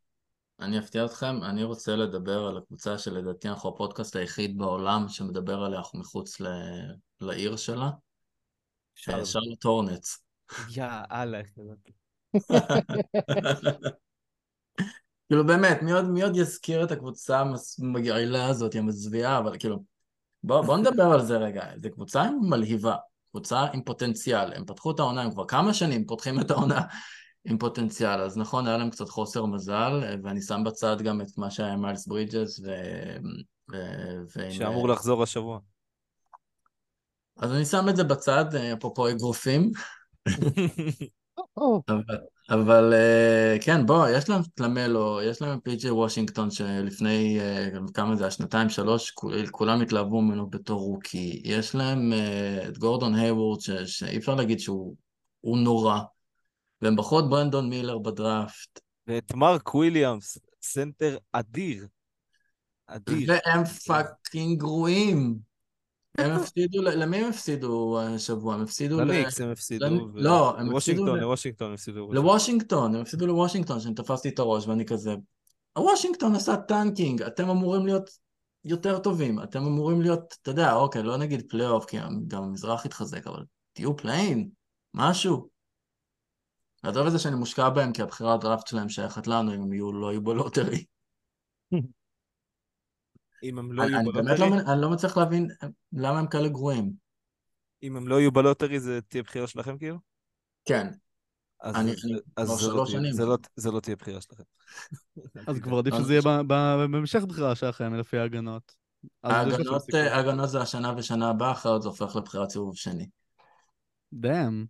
אני 0.59 0.79
אפתיע 0.79 1.05
אתכם, 1.05 1.43
אני 1.43 1.63
רוצה 1.63 1.95
לדבר 1.95 2.47
על 2.47 2.57
הקבוצה 2.57 2.97
שלדעתי 2.97 3.49
אנחנו 3.49 3.69
הפודקאסט 3.69 4.15
היחיד 4.15 4.57
בעולם 4.57 5.05
שמדבר 5.09 5.63
עליה, 5.63 5.79
אנחנו 5.79 5.99
מחוץ 5.99 6.41
ל... 6.41 6.47
לעיר 7.21 7.55
שלה. 7.55 7.89
שרלוט. 8.95 9.63
הורנץ. 9.63 10.17
יא 10.75 10.85
אללה, 11.11 11.39
איך 11.39 11.49
ידעתי. 11.57 11.91
כאילו 15.27 15.47
באמת, 15.47 15.81
מי 15.81 15.91
עוד, 15.91 16.05
מי 16.05 16.23
עוד 16.23 16.35
יזכיר 16.35 16.83
את 16.83 16.91
הקבוצה 16.91 17.43
המגעילה 17.79 18.47
הזאת, 18.47 18.75
המזוויעה, 18.75 19.37
אבל 19.37 19.59
כאילו, 19.59 19.83
בוא, 20.43 20.61
בוא 20.61 20.77
נדבר 20.77 21.03
על 21.03 21.25
זה 21.25 21.37
רגע, 21.37 21.65
זו 21.77 21.89
קבוצה 21.91 22.29
מלהיבה, 22.41 22.95
קבוצה 23.31 23.65
עם 23.73 23.81
פוטנציאל, 23.81 24.53
הם 24.53 24.65
פתחו 24.65 24.91
את 24.91 24.99
העונה, 24.99 25.21
הם 25.21 25.31
כבר 25.31 25.45
כמה 25.45 25.73
שנים 25.73 26.05
פותחים 26.05 26.39
את 26.39 26.51
העונה 26.51 26.81
עם 27.45 27.57
פוטנציאל, 27.57 28.21
אז 28.21 28.37
נכון, 28.37 28.67
היה 28.67 28.77
להם 28.77 28.89
קצת 28.89 29.09
חוסר 29.09 29.45
מזל, 29.45 30.03
ואני 30.23 30.41
שם 30.41 30.63
בצד 30.65 31.01
גם 31.01 31.21
את 31.21 31.37
מה 31.37 31.51
שהיה 31.51 31.73
עם 31.73 31.81
מיילס 31.81 32.07
ברידג'ס 32.07 32.59
ו... 32.59 32.65
ו... 33.71 33.75
ועם... 34.35 34.51
שאמור 34.51 34.89
לחזור 34.89 35.23
השבוע. 35.23 35.59
אז 37.37 37.53
אני 37.53 37.65
שם 37.65 37.89
את 37.89 37.95
זה 37.95 38.03
בצד, 38.03 38.55
אפרופו 38.55 39.09
אגרופים, 39.09 39.71
אבל, 41.89 42.17
אבל 42.49 42.93
אה, 42.93 43.57
כן, 43.61 43.85
בוא, 43.85 44.07
יש 44.07 44.29
להם 44.29 44.41
את 44.41 44.59
למלו, 44.59 45.21
יש 45.21 45.41
להם 45.41 45.57
את 45.57 45.63
פי.ג'יי 45.63 45.91
וושינגטון 45.91 46.51
שלפני 46.51 47.39
אה, 47.39 47.69
כמה 47.93 48.15
זה 48.15 48.23
היה, 48.23 48.31
שנתיים, 48.31 48.69
שלוש, 48.69 49.11
כול- 49.11 49.47
כולם 49.47 49.81
התלהבו 49.81 50.21
ממנו 50.21 50.49
בתור 50.49 50.79
רוקי. 50.79 51.41
יש 51.45 51.75
להם 51.75 52.13
אה, 52.13 52.67
את 52.67 52.77
גורדון 52.77 53.15
היוורד, 53.15 53.59
ש- 53.59 53.71
שאי 53.71 54.17
אפשר 54.17 54.35
להגיד 54.35 54.59
שהוא 54.59 54.95
הוא 55.41 55.57
נורא. 55.57 55.99
והם 56.81 56.95
בחרו 56.95 57.19
את 57.19 57.25
ברנדון 57.29 57.69
מילר 57.69 57.97
בדראפט, 57.97 58.79
ואת 59.07 59.33
מרק 59.33 59.75
וויליאמס, 59.75 60.37
סנטר 60.61 61.17
אדיר. 61.31 61.87
אדיר. 62.87 63.31
והם 63.31 63.65
fucking 63.65 64.59
גרועים. 64.59 65.48
הם 66.17 66.31
הפסידו, 66.31 66.81
למי 66.81 67.17
הם 67.17 67.29
הפסידו 67.29 67.99
השבוע? 68.01 68.55
הם 68.55 68.61
הפסידו 68.61 68.99
ל... 68.99 69.03
לניקס 69.03 69.41
הם 69.41 69.51
הפסידו. 69.51 69.85
לא, 70.13 70.59
הם 70.59 70.69
לוושינגטון, 70.69 71.09
הפסידו 71.09 71.15
לוושינגטון 71.15 71.73
הפסידו. 71.73 72.13
לוושינגטון, 72.13 72.95
הם 72.95 73.01
הפסידו 73.01 73.27
לוושינגטון, 73.27 73.79
שאני 73.79 73.95
תפסתי 73.95 74.29
את 74.29 74.39
הראש 74.39 74.67
ואני 74.67 74.85
כזה, 74.85 75.15
וושינגטון 75.77 76.35
עשה 76.35 76.57
tanking, 76.57 77.21
אתם 77.21 77.49
אמורים 77.49 77.85
להיות 77.85 78.09
יותר 78.65 78.99
טובים, 78.99 79.43
אתם 79.43 79.65
אמורים 79.65 80.01
להיות, 80.01 80.35
אתה 80.41 80.51
יודע, 80.51 80.73
אוקיי, 80.73 81.03
לא 81.03 81.17
נגיד 81.17 81.49
פלייאוף, 81.49 81.85
כי 81.85 81.97
גם 82.27 82.43
המזרח 82.43 82.85
התחזק, 82.85 83.27
אבל 83.27 83.43
תהיו 83.73 83.97
play-in, 83.97 84.49
משהו. 84.93 85.49
עזוב 86.83 87.05
את 87.05 87.11
זה 87.11 87.19
שאני 87.19 87.35
מושקע 87.35 87.69
בהם, 87.69 87.93
כי 87.93 88.01
הבחירה 88.01 88.33
הדראפט 88.33 88.67
שלהם 88.67 88.89
שייכת 88.89 89.27
לנו, 89.27 89.55
אם 89.55 89.61
הם 89.61 89.73
יהיו, 89.73 89.93
לא 89.93 90.11
יהיו 90.11 90.23
בלוטרי. 90.23 90.85
אם 93.43 93.59
הם 93.59 93.71
לא 93.71 93.83
אני, 93.83 93.91
יהיו 93.91 93.99
אני 93.99 94.11
באמת 94.11 94.39
ב 94.39 94.40
lottery, 94.40 94.49
לא, 94.49 94.73
אני 94.73 94.81
לא 94.81 94.89
מצליח 94.89 95.17
להבין 95.17 95.47
למה 95.93 96.19
הם 96.19 96.27
כאלה 96.27 96.49
גרועים. 96.49 96.91
אם 97.83 97.95
הם 97.95 98.07
לא 98.07 98.19
יהיו 98.19 98.31
ב 98.31 98.37
lottery, 98.37 98.79
זה 98.79 99.01
תהיה 99.01 99.23
בחירה 99.23 99.47
שלכם 99.47 99.77
כאילו? 99.77 99.97
כן, 100.65 100.87
אז 101.61 101.75
אני- 101.75 101.91
זה- 101.95 102.07
אני 102.07 102.19
אז 102.37 102.49
זה 102.49 102.67
לא 102.73 102.85
תהיה-. 102.85 103.13
זה 103.13 103.25
לא- 103.25 103.37
זה 103.55 103.71
לא 103.71 103.79
תהיה 103.79 103.95
בחירה 103.95 104.21
שלכם. 104.21 104.43
אז 105.47 105.59
כבר 105.59 105.77
עדיף 105.77 105.93
אז- 105.93 106.03
שזה 106.03 106.13
יהיה 106.13 106.21
ב- 106.21 106.41
ב- 106.47 106.85
בהמשך 106.91 107.21
בחירה 107.23 107.55
שלכם, 107.55 107.93
לפי 107.93 108.17
ההגנות. 108.17 108.75
אז 109.23 109.31
ההגנות. 109.31 109.83
ההגנות 109.93 110.49
זה 110.49 110.61
השנה 110.61 110.93
ושנה 110.97 111.29
הבאה, 111.29 111.51
אחרת 111.51 111.81
זה 111.81 111.87
הופך 111.89 112.15
לבחירת 112.15 112.49
סיבוב 112.49 112.75
שני. 112.75 113.07
דאם. 114.13 114.65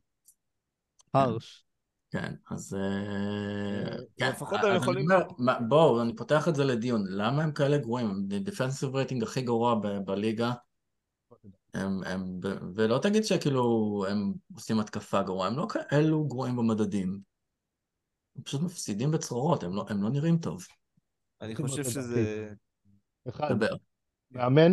הרש. 1.14 1.66
כן, 2.12 2.34
אז... 2.52 2.74
אה, 2.74 2.80
אה, 2.80 3.98
כן, 4.18 4.30
לפחות 4.30 4.60
אז 4.60 4.66
הם 4.66 4.72
אני 4.72 4.78
יכולים- 4.78 5.08
בואו, 5.68 6.02
אני 6.02 6.16
פותח 6.16 6.48
את 6.48 6.56
זה 6.56 6.64
לדיון. 6.64 7.04
למה 7.10 7.44
הם 7.44 7.52
כאלה 7.52 7.78
גרועים? 7.78 8.10
הם 8.10 8.28
דיפנסיב 8.28 8.96
רייטינג 8.96 9.24
הכי 9.24 9.42
גרוע 9.42 9.76
ב- 9.76 9.88
בליגה. 10.06 10.52
הם, 11.74 12.04
הם, 12.04 12.40
ולא 12.76 13.00
תגיד 13.02 13.24
שכאילו 13.24 14.06
הם 14.10 14.34
עושים 14.54 14.80
התקפה 14.80 15.22
גרועה, 15.24 15.48
הם 15.48 15.58
לא 15.58 15.68
כאלו 15.70 16.28
גרועים 16.28 16.56
במדדים. 16.56 17.20
הם 18.36 18.44
פשוט 18.44 18.62
מפסידים 18.62 19.12
בצרורות, 19.12 19.64
הם 19.64 19.76
לא, 19.76 19.86
הם 19.90 20.04
לא 20.04 20.10
נראים 20.10 20.38
טוב. 20.38 20.66
אני 21.42 21.56
חושב. 21.56 21.84
שזה... 21.84 22.54
אחד, 23.30 23.52
דבר. 23.52 23.76
מאמן, 24.32 24.72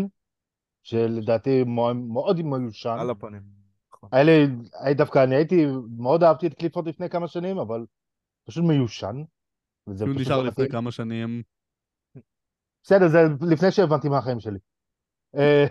שלדעתי 0.82 1.64
מאוד 1.64 2.43
מיושן. 2.43 2.97
על 3.01 3.11
הפנים. 3.11 3.55
נכון. 3.97 4.09
היה 4.12 4.24
לי, 4.24 4.32
היה 4.80 4.94
דווקא, 4.94 5.24
אני 5.24 5.36
הייתי, 5.36 5.66
מאוד 5.99 6.22
אהבתי 6.22 6.47
את 6.47 6.55
קליפורד 6.55 6.88
לפני 6.88 7.09
כמה 7.09 7.28
שנים, 7.28 7.59
אבל 7.59 7.86
פשוט 8.44 8.64
מיושן. 8.64 9.22
וזה 9.86 10.05
הוא 10.05 10.14
פשוט 10.14 10.26
נשאר 10.26 10.42
לא 10.42 10.47
לפני. 10.47 10.68
כמה 10.68 10.92
שנים. 10.92 11.42
בסדר, 12.82 13.09
זה 13.09 13.18
לפני 13.51 13.70
שהבנתי 13.70 14.09
מה 14.09 14.18
החיים 14.18 14.40
שלי. 14.40 14.59
אה, 15.36 15.66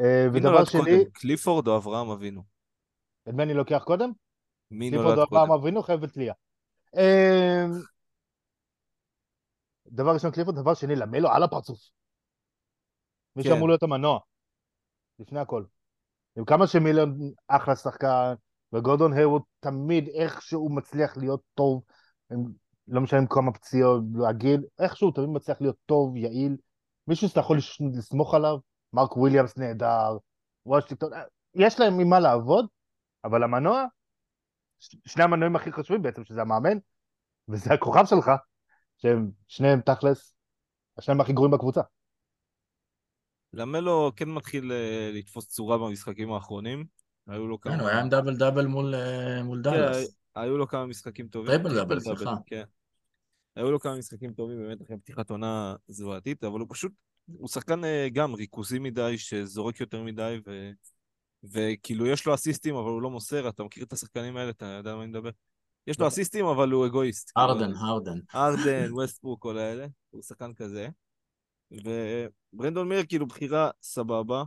אה, 0.00 0.26
ודבר 0.34 0.64
שני, 0.64 0.80
קודם, 0.80 1.10
קליפורד 1.12 1.68
או 1.68 1.76
אברהם 1.76 2.10
אבינו? 2.10 2.42
את 3.28 3.34
מי 3.34 3.42
אני 3.42 3.54
לוקח 3.54 3.82
קודם? 3.84 4.10
מי 4.70 4.90
קליפורד 4.90 5.06
נולד 5.06 5.18
או 5.18 5.24
אברהם 5.24 5.48
קודם? 5.48 5.60
אבינו 5.60 5.82
חייב 5.82 6.06
תלייה. 6.06 6.34
אה, 6.96 7.64
דבר 9.86 10.14
ראשון 10.14 10.30
קליפורד, 10.30 10.56
דבר 10.56 10.74
שני 10.74 10.96
למלו 10.96 11.28
על 11.28 11.42
הפרצוף. 11.42 11.78
מי 13.36 13.42
כן. 13.42 13.48
שאמור 13.48 13.68
להיות 13.68 13.82
המנוע, 13.82 14.20
לפני 15.18 15.40
הכל. 15.40 15.64
עם 16.36 16.44
כמה 16.44 16.66
שמילון 16.66 17.18
אחלה 17.48 17.76
שחקן, 17.76 18.34
וגורדון 18.72 19.12
היוורד 19.12 19.42
תמיד 19.60 20.08
איכשהו 20.08 20.74
מצליח 20.74 21.16
להיות 21.16 21.40
טוב, 21.54 21.82
הם, 22.30 22.44
לא 22.88 23.00
משנה 23.00 23.26
כמה 23.30 23.52
פציעות, 23.52 24.02
להגיד, 24.14 24.60
איכשהו 24.78 25.10
תמיד 25.10 25.28
מצליח 25.28 25.60
להיות 25.60 25.76
טוב, 25.86 26.16
יעיל, 26.16 26.56
מישהו 27.06 27.28
שאתה 27.28 27.40
יכול 27.40 27.58
לסמוך 27.94 28.34
עליו, 28.34 28.58
מרק 28.92 29.16
וויליאמס 29.16 29.58
נהדר, 29.58 30.16
וושינגטון, 30.66 31.12
אה, 31.12 31.22
יש 31.54 31.80
להם 31.80 31.98
ממה 31.98 32.20
לעבוד, 32.20 32.66
אבל 33.24 33.42
המנוע, 33.42 33.84
ש- 34.78 34.96
שני 35.06 35.24
המנועים 35.24 35.56
הכי 35.56 35.72
חשובים 35.72 36.02
בעצם, 36.02 36.24
שזה 36.24 36.40
המאמן, 36.40 36.78
וזה 37.48 37.74
הכוכב 37.74 38.04
שלך, 38.06 38.30
שהם 38.98 39.30
שניהם 39.48 39.80
תכלס, 39.80 40.34
השניים 40.98 41.20
הכי 41.20 41.32
גרועים 41.32 41.52
בקבוצה. 41.52 41.80
למלו 43.56 44.12
כן 44.16 44.28
מתחיל 44.28 44.72
אה, 44.72 45.10
לתפוס 45.12 45.48
צורה 45.48 45.78
במשחקים 45.78 46.32
האחרונים. 46.32 46.84
היו 47.26 47.46
לו 47.46 47.60
כן, 47.60 47.70
כמה... 47.70 47.82
הוא 47.82 47.88
היה 47.88 48.00
עם 48.00 48.08
double 48.08 48.36
double 48.36 48.66
מול, 48.66 48.94
אה, 48.94 49.42
מול 49.42 49.62
דאלאס. 49.62 50.16
היו 50.34 50.58
לו 50.58 50.68
כמה 50.68 50.86
משחקים 50.86 51.28
טובים. 51.28 51.52
triple 51.52 51.74
double, 51.74 52.00
סליחה. 52.00 52.34
כן. 52.46 52.62
היו 53.56 53.70
לו 53.70 53.80
כמה 53.80 53.96
משחקים 53.96 54.32
טובים 54.32 54.58
באמת 54.58 54.82
אחרי 54.82 54.96
פתיחת 54.98 55.30
עונה 55.30 55.74
זוועתית, 55.88 56.44
אבל 56.44 56.60
הוא 56.60 56.68
פשוט, 56.70 56.92
הוא 57.26 57.48
שחקן 57.48 57.84
אה, 57.84 58.08
גם 58.12 58.34
ריכוזי 58.34 58.78
מדי, 58.78 59.18
שזורק 59.18 59.80
יותר 59.80 60.02
מדי, 60.02 60.40
ו... 60.46 60.70
וכאילו 61.52 62.06
יש 62.06 62.26
לו 62.26 62.34
אסיסטים, 62.34 62.74
אבל 62.74 62.90
הוא 62.90 63.02
לא 63.02 63.10
מוסר, 63.10 63.48
אתה 63.48 63.64
מכיר 63.64 63.84
את 63.84 63.92
השחקנים 63.92 64.36
האלה, 64.36 64.50
אתה 64.50 64.66
יודע 64.66 64.90
על 64.90 64.96
מה 64.96 65.02
אני 65.02 65.10
מדבר? 65.10 65.30
יש 65.86 66.00
לו 66.00 66.08
אסיסטים, 66.08 66.46
אבל 66.46 66.70
הוא 66.70 66.86
אגואיסט. 66.86 67.30
כאילו. 67.34 67.50
הרדן, 67.50 67.74
הרדן. 67.74 68.18
ארדן, 68.34 68.92
ווסטברוק, 68.92 69.42
כל 69.42 69.58
האלה, 69.58 69.86
הוא 70.10 70.22
שחקן 70.22 70.54
כזה. 70.54 70.88
וברנדון 71.70 72.88
מיר 72.88 73.06
כאילו 73.08 73.26
בחירה 73.26 73.70
סבבה. 73.82 74.44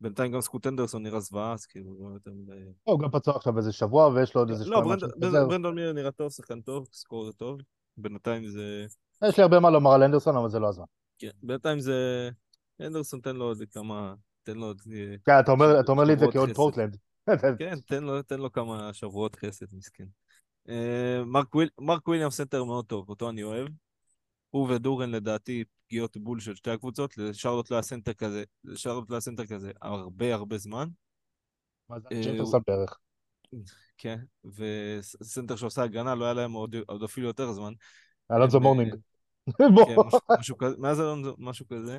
בינתיים 0.00 0.32
גם 0.32 0.40
סקוט 0.40 0.66
אנדרסון 0.66 1.02
נראה 1.02 1.20
זוועה, 1.20 1.52
אז 1.52 1.66
כאילו, 1.66 1.96
לא 2.00 2.14
יותר 2.14 2.30
מדי... 2.32 2.52
הוא 2.82 3.00
גם 3.00 3.10
פצוע 3.10 3.36
עכשיו 3.36 3.58
איזה 3.58 3.72
שבוע, 3.72 4.08
ויש 4.08 4.34
לו 4.34 4.40
עוד 4.40 4.50
איזה 4.50 4.64
לא, 4.64 4.76
שהוא 4.76 4.94
חוזר. 5.24 5.46
ברנדון 5.48 5.74
מיר 5.74 5.92
נראה 5.92 6.10
טוב, 6.10 6.30
שחקן 6.32 6.60
טוב, 6.60 6.88
סקורר 6.92 7.32
טוב. 7.32 7.60
בינתיים 7.96 8.46
זה... 8.46 8.86
יש 9.28 9.36
לי 9.36 9.42
הרבה 9.42 9.60
מה 9.60 9.70
לומר 9.70 9.90
על 9.90 10.02
הנדרסון, 10.02 10.36
אבל 10.36 10.48
זה 10.48 10.58
לא 10.58 10.68
הזמן. 10.68 10.84
כן, 11.18 11.30
בינתיים 11.42 11.80
זה... 11.80 12.30
הנדרסון, 12.80 13.20
תן 13.20 13.36
לו 13.36 13.44
עוד 13.44 13.62
כמה... 13.72 14.14
תן 14.42 14.56
לו 14.56 14.66
עוד... 14.66 14.80
אה, 14.92 15.14
כן, 15.24 15.40
אתה 15.40 15.52
אומר- 15.90 16.04
לי 16.04 16.12
את 16.12 16.18
זה 16.18 16.26
חסד. 16.26 16.54
פורטלנד. 16.54 16.96
כן, 17.58 17.74
תן 18.26 18.38
לו, 18.38 18.52
כמה 18.52 18.92
שבועות 18.92 19.36
חסד, 19.36 19.66
מסכן. 19.72 20.06
אה, 20.68 21.22
מרק 21.80 22.08
וויליאם 22.08 22.30
סנטר 22.30 22.64
מאוד 22.64 22.84
טוב, 22.84 23.08
אותו 23.08 23.30
אני 23.30 23.42
אוהב. 23.42 23.68
הוא 24.52 24.68
ודורן 24.70 25.10
לדעתי 25.10 25.64
פגיעות 25.86 26.16
בול 26.16 26.40
של 26.40 26.54
שתי 26.54 26.70
הקבוצות, 26.70 27.18
לשרלוט 27.18 27.70
לא 27.70 27.76
היה 27.76 27.82
סנטר 27.82 28.12
כזה, 28.12 28.44
לשרלוט 28.64 29.10
לא 29.10 29.14
היה 29.14 29.20
סנטר 29.20 29.46
כזה 29.46 29.72
הרבה 29.82 30.34
הרבה 30.34 30.58
זמן. 30.58 30.88
מה 31.88 32.00
זה? 32.00 32.08
אה, 32.12 32.20
ג'פרסון 32.24 32.60
בערך. 32.66 32.98
כן, 33.98 34.18
וסנטר 34.44 35.56
שעושה 35.56 35.82
הגנה 35.82 36.14
לא 36.14 36.24
היה 36.24 36.34
להם 36.34 36.52
עוד, 36.52 36.76
עוד 36.86 37.02
אפילו 37.02 37.26
יותר 37.26 37.52
זמן. 37.52 37.72
אלונזו 38.32 38.60
מורנינג. 38.60 38.92
אה. 38.92 38.98
כן, 39.86 39.96
משהו, 40.06 40.20
משהו 40.38 40.58
כזה, 40.58 40.76
מאז 40.78 41.00
אלונזו, 41.00 41.34
משהו 41.38 41.66
כזה. 41.68 41.98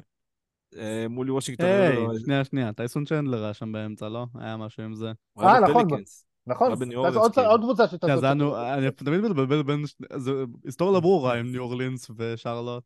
אה, 0.77 1.07
מול 1.09 1.31
וושינגטון. 1.31 1.67
היי, 1.67 1.95
לא- 1.95 2.19
שנייה, 2.19 2.43
שנייה, 2.43 2.73
טייסון 2.73 3.05
צ'נדלר 3.05 3.43
היה 3.43 3.53
שם 3.53 3.71
באמצע, 3.71 4.09
לא? 4.09 4.25
היה 4.35 4.57
משהו 4.57 4.83
עם 4.83 4.95
זה. 4.95 5.11
אה, 5.39 5.59
נכון. 5.59 6.03
נכון, 6.47 6.71
אז 6.71 6.81
עוד- 7.17 7.33
כאילו. 7.33 7.49
עוד 7.49 7.61
קבוצה 7.61 7.83
כן, 7.87 8.17
זה 8.19 8.25
היה 8.25 8.33
נו- 8.33 8.73
אני 8.73 8.91
תמיד 8.91 9.21
מתבלבל 9.21 9.63
בין... 9.63 9.83
זה 10.15 10.31
היסטוריה 10.65 10.93
לא 10.93 10.99
ברורה 10.99 11.39
עם 11.39 11.51
ניו 11.51 11.61
אורלינס 11.61 12.11
ושרלוט. 12.17 12.83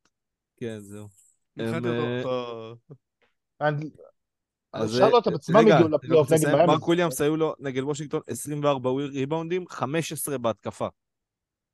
כן, 0.57 0.79
זהו. 0.79 1.07
הם, 1.57 1.85
אה, 1.85 2.21
אז 4.73 4.95
שרלוט 4.95 5.27
אה, 5.27 5.33
עצמם 5.35 5.55
הגיעו 5.57 5.87
לפלייאוף 5.87 6.31
נגד. 6.31 6.47
מיאמי. 6.47 6.65
מרק 6.67 6.87
וויליאמס 6.87 7.21
היו 7.21 7.37
לו 7.37 7.55
נגד 7.59 7.83
וושינגטון 7.83 8.21
24 8.27 8.89
ריבאונדים, 8.89 9.67
15 9.69 10.37
בהתקפה. 10.37 10.87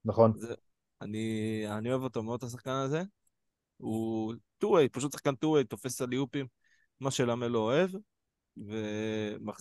נכון. 0.06 0.34
אני, 1.02 1.64
אני 1.70 1.90
אוהב 1.90 2.04
אותו 2.04 2.24
מאוד, 2.24 2.38
את 2.38 2.44
השחקן 2.44 2.72
הזה. 2.72 3.04
הוא 3.78 4.34
two-way, 4.58 4.90
פשוט 4.90 5.12
שחקן 5.12 5.36
two-way, 5.36 5.64
תופס 5.64 6.02
אליופים, 6.02 6.46
מה 7.00 7.12
שלמלו 7.12 7.60
אוהב, 7.60 7.90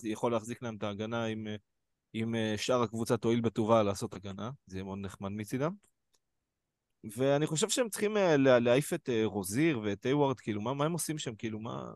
ויכול 0.03 0.31
להחזיק 0.31 0.61
להם 0.61 0.75
את 0.75 0.83
ההגנה 0.83 1.25
אם, 1.25 1.47
אם 2.15 2.35
אה, 2.35 2.53
שאר 2.57 2.81
הקבוצה 2.81 3.17
תואיל 3.17 3.41
בטובה 3.41 3.83
לעשות 3.83 4.13
הגנה, 4.13 4.51
זה 4.65 4.77
יהיה 4.77 4.83
מאוד 4.83 4.97
נחמד 4.97 5.31
מצידם. 5.31 5.73
ואני 7.17 7.47
חושב 7.47 7.69
שהם 7.69 7.89
צריכים 7.89 8.17
אה, 8.17 8.37
לה- 8.37 8.59
להעיף 8.59 8.93
את 8.93 9.09
אה, 9.09 9.21
רוזיר 9.25 9.79
ואת 9.83 10.05
היוורד, 10.05 10.39
כאילו, 10.39 10.61
מה, 10.61 10.73
מה 10.73 10.85
הם 10.85 10.93
עושים 10.93 11.17
שם? 11.17 11.35
כאילו, 11.35 11.59
מה... 11.59 11.93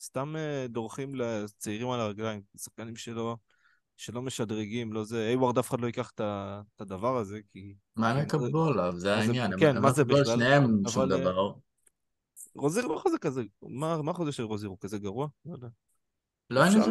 סתם 0.00 0.34
דורכים 0.68 1.14
לצעירים 1.14 1.90
על 1.90 2.00
הרגליים, 2.00 2.40
שחקנים 2.56 2.96
שלא, 2.96 3.36
שלא 3.96 4.22
משדרגים, 4.22 4.92
לא 4.92 5.04
זה, 5.04 5.26
היוורד 5.28 5.58
אף 5.58 5.68
אחד 5.70 5.80
לא 5.80 5.86
ייקח 5.86 6.10
את 6.16 6.20
הדבר 6.80 7.16
הזה, 7.16 7.40
כי... 7.52 7.74
מה 7.96 8.10
הם 8.10 8.22
יקבלו 8.26 8.64
עליו? 8.66 8.92
זה 8.96 9.14
העניין. 9.14 9.50
כן, 9.60 9.74
מה 9.78 9.88
לא 9.88 9.92
זה 9.92 10.04
בכלל? 10.04 10.24
שניהם 10.24 10.82
שום 10.88 11.08
דבר. 11.08 11.52
רוזיר 12.54 12.86
לא 12.86 12.98
חוזר 13.02 13.18
כזה, 13.18 13.42
מה, 13.62 13.96
החוזה 14.10 14.32
של 14.32 14.42
רוזיר? 14.42 14.68
הוא 14.68 14.78
כזה 14.80 14.98
גרוע? 14.98 15.28
לא 15.46 15.52
יודע. 15.52 15.68
לא 16.50 16.66
אפשר- 16.66 16.84
של... 16.84 16.90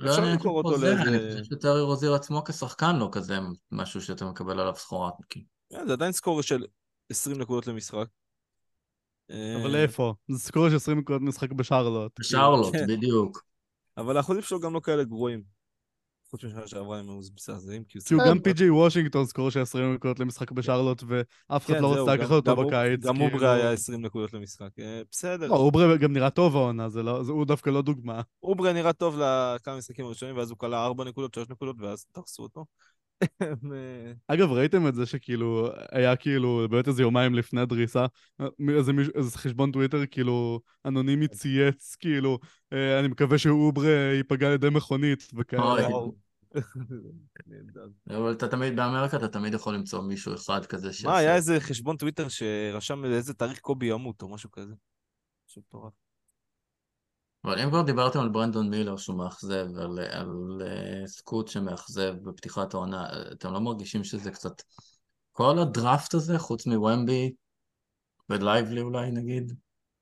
לא 0.00 0.10
אפשר 0.10 0.24
למכור 0.24 0.58
אותו 0.58 0.68
חוזה, 0.68 0.92
אני 1.02 1.10
לאיזה- 1.12 1.30
חושב 1.42 1.54
שטרי 1.56 1.80
רוזיר 1.80 2.14
עצמו 2.14 2.44
כשחקן 2.44 2.96
לא 2.96 3.08
כזה 3.12 3.38
משהו 3.72 4.00
שאתה 4.02 4.24
מקבל 4.24 4.60
עליו 4.60 4.74
סחורה. 4.76 5.10
כן, 5.30 5.40
זה 5.86 5.92
עדיין 5.92 6.12
סקור 6.12 6.42
של 6.42 6.64
20 7.10 7.38
נקודות 7.38 7.66
למשחק. 7.66 8.06
אבל 9.30 9.74
אה, 9.76 9.82
איפה? 9.82 10.14
זה 10.28 10.38
סקור 10.38 10.70
של 10.70 10.76
20 10.76 10.98
נקודות 10.98 11.22
משחק 11.22 11.52
בשרלוט. 11.52 12.12
בשרלוט, 12.20 12.72
כן. 12.72 12.86
בדיוק. 12.88 13.44
אבל 13.96 14.16
האחוזים 14.16 14.42
שלו 14.42 14.60
גם 14.60 14.74
לא 14.74 14.80
כאלה 14.80 15.04
גרועים. 15.04 15.42
חוץ 16.30 16.44
משנה 16.44 16.66
שעברה 16.66 16.98
הם 16.98 17.08
היו 17.08 17.20
מזעזעים, 17.36 17.84
כי 17.84 17.98
הוא 18.14 18.22
גם 18.28 18.38
פי.ג'יי 18.38 18.70
וושינגטון 18.70 19.26
סקור 19.26 19.50
של 19.50 19.60
20 19.60 19.94
נקודות 19.94 20.20
למשחק 20.20 20.50
בשרלוט, 20.52 21.02
ואף 21.06 21.66
אחד 21.66 21.74
כן, 21.74 21.82
לא 21.82 22.02
רצה 22.02 22.14
לקחת 22.14 22.30
אותו 22.30 22.56
בקיץ. 22.56 23.00
גם 23.00 23.16
כאילו. 23.16 23.34
אוברה 23.34 23.54
היה 23.54 23.72
20 23.72 24.04
נקודות 24.04 24.32
למשחק. 24.32 24.68
אה, 24.80 25.02
בסדר. 25.10 25.46
לא, 25.46 25.56
אוברה 25.56 25.96
גם 25.96 26.12
נראה 26.12 26.30
טוב 26.30 26.56
העונה, 26.56 26.86
לא- 26.94 27.22
הוא 27.28 27.46
דווקא 27.46 27.70
לא 27.70 27.82
דוגמה. 27.82 28.20
אוברה 28.42 28.72
נראה 28.72 28.92
טוב 28.92 29.18
לכמה 29.18 29.76
משחקים 29.76 30.04
הראשונים, 30.04 30.36
ואז 30.36 30.50
הוא 30.50 30.58
כלה 30.58 30.84
4 30.84 31.04
נקודות, 31.04 31.34
3 31.34 31.50
נקודות, 31.50 31.76
ואז 31.78 32.06
דרסו 32.16 32.42
אותו. 32.42 32.64
אה, 33.42 34.12
אגב, 34.28 34.50
ראיתם 34.50 34.88
את 34.88 34.94
זה 34.94 35.06
שכאילו, 35.06 35.68
היה 35.92 36.16
כאילו, 36.16 36.66
באמת 36.70 36.88
איזה 36.88 37.02
יומיים 37.02 37.34
לפני 37.34 37.60
הדריסה, 37.60 38.06
איזה, 38.76 38.92
מישהו, 38.92 39.12
איזה 39.14 39.38
חשבון 39.38 39.72
טוויטר 39.72 40.06
כאילו 40.10 40.60
אנונימי 40.86 41.28
צייץ, 41.28 41.96
כאילו, 42.00 42.38
אה, 42.72 43.00
אני 43.00 43.08
מקווה 43.08 43.38
שאוברה 43.38 43.90
ייפגע 44.16 44.46
על 44.46 44.52
ידי 44.52 44.70
מכונית, 44.70 45.30
וכאלה. 45.34 45.62
אבל 48.10 48.32
אתה 48.32 48.48
תמיד, 48.48 48.76
באמריקה 48.76 49.16
אתה 49.16 49.28
תמיד 49.28 49.54
יכול 49.54 49.74
למצוא 49.74 50.02
מישהו 50.02 50.34
אחד 50.34 50.66
כזה 50.66 50.90
מה, 51.04 51.16
היה 51.16 51.34
איזה 51.34 51.60
חשבון 51.60 51.96
טוויטר 51.96 52.28
שרשם 52.28 53.04
איזה 53.04 53.34
תאריך 53.34 53.58
קובי 53.58 53.86
ימות, 53.86 54.22
או 54.22 54.28
משהו 54.28 54.50
כזה. 54.50 54.74
משהו 55.48 55.62
מטורף. 55.68 55.92
אבל 57.44 57.58
אם 57.58 57.68
כבר 57.70 57.82
דיברתם 57.82 58.20
על 58.20 58.28
ברנדון 58.28 58.70
מילר 58.70 58.96
שהוא 58.96 59.16
מאכזב, 59.16 59.66
על, 59.78 59.98
על 60.10 60.28
uh, 60.60 61.06
סקוט 61.06 61.48
שמאכזב 61.48 62.14
בפתיחת 62.22 62.74
העונה, 62.74 63.08
אתם 63.32 63.52
לא 63.52 63.60
מרגישים 63.60 64.04
שזה 64.04 64.30
קצת... 64.30 64.62
כל 65.32 65.58
הדראפט 65.58 66.14
הזה, 66.14 66.38
חוץ 66.38 66.66
מוומבי 66.66 67.32
ולייבלי 68.28 68.80
אולי 68.80 69.10
נגיד? 69.10 69.52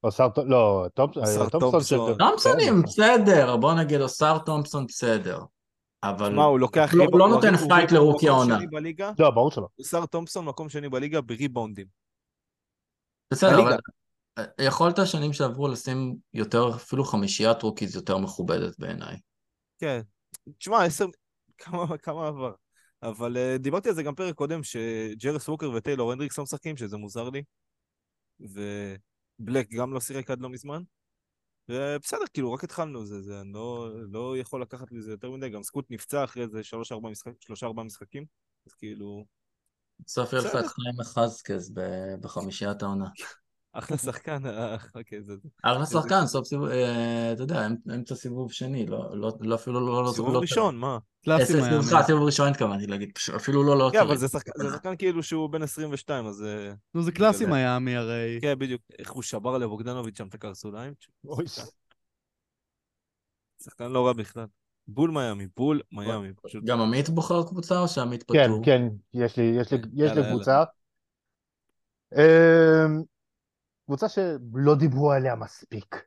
או 0.04 0.12
שר, 0.12 0.28
לא, 0.46 0.86
שר 0.96 1.02
אה, 1.20 1.50
תומפסון. 1.50 1.60
תומפסון. 1.60 2.18
תומפסונים 2.18 2.82
בסדר, 2.82 3.56
בוא 3.56 3.74
נגיד 3.74 4.00
אוסר 4.00 4.38
תומפסון 4.38 4.86
בסדר. 4.86 5.40
אבל 6.02 6.34
מה, 6.34 6.44
הוא 6.44 6.58
לוקח... 6.60 6.90
לא- 6.94 7.06
לא 7.12 7.24
הוא- 7.24 7.34
נותן 7.34 7.54
הוא- 7.54 7.68
fight 7.68 7.92
ל 7.92 7.97
rookie 7.97 8.28
העונה. 8.28 8.58
לא, 9.18 9.30
ברור 9.30 9.50
שלא. 9.50 9.66
שר 9.82 10.06
תומפסון, 10.06 10.44
מקום 10.44 10.68
שני 10.68 10.88
בליגה 10.88 11.20
בריבאונדים. 11.20 11.86
בסדר. 13.32 13.60
אבל 13.62 13.72
אה, 13.72 13.78
יכולת 14.60 14.96
שנים 15.04 15.32
שעברו 15.32 15.68
לשים 15.68 16.16
יותר, 16.34 16.70
אפילו 16.74 17.04
חמישיית 17.04 17.62
rookies 17.62 17.96
יותר 17.96 18.18
מכובדת 18.18 18.78
בעיניי. 18.78 19.16
כן. 19.78 20.00
תשמע, 20.58 20.84
עשר... 20.84 21.06
כמה, 21.58 21.98
כמה 21.98 22.28
עבר. 22.28 22.52
אבל 23.02 23.36
uh, 23.36 23.58
דיברתי 23.58 23.88
על 23.88 23.94
זה 23.94 24.02
גם 24.02 24.14
פרק 24.14 24.34
קודם, 24.34 24.62
שג'רס 24.62 25.48
ווקר 25.48 25.70
וטיילור 25.70 26.12
הנדריקס 26.12 26.38
לא 26.38 26.44
משחקים, 26.44 26.76
שזה 26.76 26.96
מוזר 26.96 27.30
לי. 27.30 27.42
ובלק 28.40 29.70
גם 29.70 29.92
לא 29.92 30.00
שיחק 30.00 30.30
עד 30.30 30.40
לא 30.40 30.48
מזמן. 30.48 30.82
ובסדר, 31.68 32.24
כאילו, 32.32 32.52
רק 32.52 32.64
התחלנו, 32.64 33.06
זה, 33.06 33.22
זה, 33.22 33.40
אני 33.40 33.52
לא, 33.52 33.90
לא 34.10 34.38
יכול 34.38 34.62
לקחת 34.62 34.92
מזה 34.92 35.10
יותר 35.10 35.30
מדי, 35.30 35.48
גם 35.48 35.62
סקוט 35.62 35.86
נפצע 35.90 36.24
אחרי 36.24 36.42
איזה 36.42 36.64
שלוש-ארבע 36.64 37.10
משחק, 37.10 37.32
שלושה-ארבע 37.40 37.82
משחקים, 37.82 38.24
אז 38.66 38.74
כאילו, 38.74 39.24
לך 40.00 40.08
בסדר. 40.08 40.60
את 40.60 40.66
חיים 40.66 40.94
מחזקז 40.98 41.70
ב- 41.74 42.14
בחמישיית 42.20 42.82
העונה. 42.82 43.08
אחלה 43.72 43.98
שחקן, 43.98 44.46
אה, 44.46 44.76
אוקיי, 44.94 45.22
זה... 45.22 45.36
זה. 45.36 45.48
אחלה 45.62 45.86
שחקן, 45.86 46.26
סוף 46.26 46.46
סיבוב, 46.46 46.68
אה, 46.68 47.32
אתה 47.32 47.42
יודע, 47.42 47.66
אמ- 47.66 47.94
אמצע 47.94 48.14
סיבוב 48.14 48.52
שני, 48.52 48.86
לא 48.86 49.16
לא- 49.16 49.32
לא 49.40 49.54
אפילו 49.54 49.80
לא... 49.80 50.04
לא- 50.04 50.12
סיבוב 50.12 50.36
ראשון, 50.36 50.76
מה? 50.76 50.98
סליחה, 51.44 52.02
סיבוב 52.02 52.22
ראשון 52.22 52.48
התכוונתי 52.48 52.86
להגיד, 52.86 53.10
אפילו 53.36 53.62
לא 53.62 53.78
לא 53.78 53.90
כן, 53.92 54.00
אבל. 54.00 54.16
זה 54.16 54.28
שחקן, 54.28 54.96
כאילו 54.96 55.22
שהוא 55.22 55.50
בן 55.50 55.62
22, 55.62 56.26
אז... 56.26 56.44
אה, 56.44 56.72
נו, 56.94 57.02
זה 57.02 57.12
קלאסי 57.12 57.46
מיאמי 57.46 57.96
הרי. 57.96 58.38
כן, 58.42 58.58
בדיוק. 58.58 58.82
איך 58.98 59.10
הוא 59.10 59.22
שבר 59.22 59.58
לבוגדנוביץ' 59.58 60.18
שם 60.18 60.26
את 60.26 60.34
הקרסוליים. 60.34 60.94
שחקן 63.62 63.90
לא 63.90 64.06
רע 64.06 64.12
בכלל. 64.12 64.46
בול 64.88 65.10
מיאמי, 65.10 65.46
בול 65.56 65.80
מיאמי. 65.92 66.28
גם 66.64 66.80
עמית 66.80 67.08
בוחר 67.08 67.42
קבוצה 67.42 67.80
או 67.80 67.88
שעמית 67.88 68.22
פטור? 68.22 68.36
כן, 68.36 68.50
כן, 68.64 68.82
יש 69.14 69.36
לי, 69.36 69.42
יש 69.60 69.72
לי, 69.72 69.82
כן, 69.82 69.88
יש 69.92 70.10
לי 70.10 70.20
יאללה, 70.20 70.30
קבוצה. 70.30 70.64
קבוצה 73.88 74.08
שלא 74.08 74.74
דיברו 74.78 75.12
עליה 75.12 75.34
מספיק. 75.36 76.04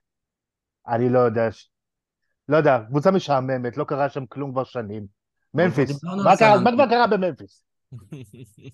אני 0.88 1.10
לא 1.10 1.20
יודע, 1.20 1.52
ש- 1.52 1.72
לא 2.50 2.58
יודע, 2.58 2.80
קבוצה 2.88 3.12
משעממת, 3.12 3.78
לא 3.78 3.84
קרה 3.84 4.10
שם 4.10 4.26
כלום 4.26 4.52
כבר 4.52 4.64
שנים. 4.64 5.08
ממפיס, 5.54 6.04
מה 6.04 6.38
קרה- 6.40 6.60
מה 6.64 6.72
כבר 6.76 6.86
קרה 6.90 7.08
בממפיס? 7.08 7.66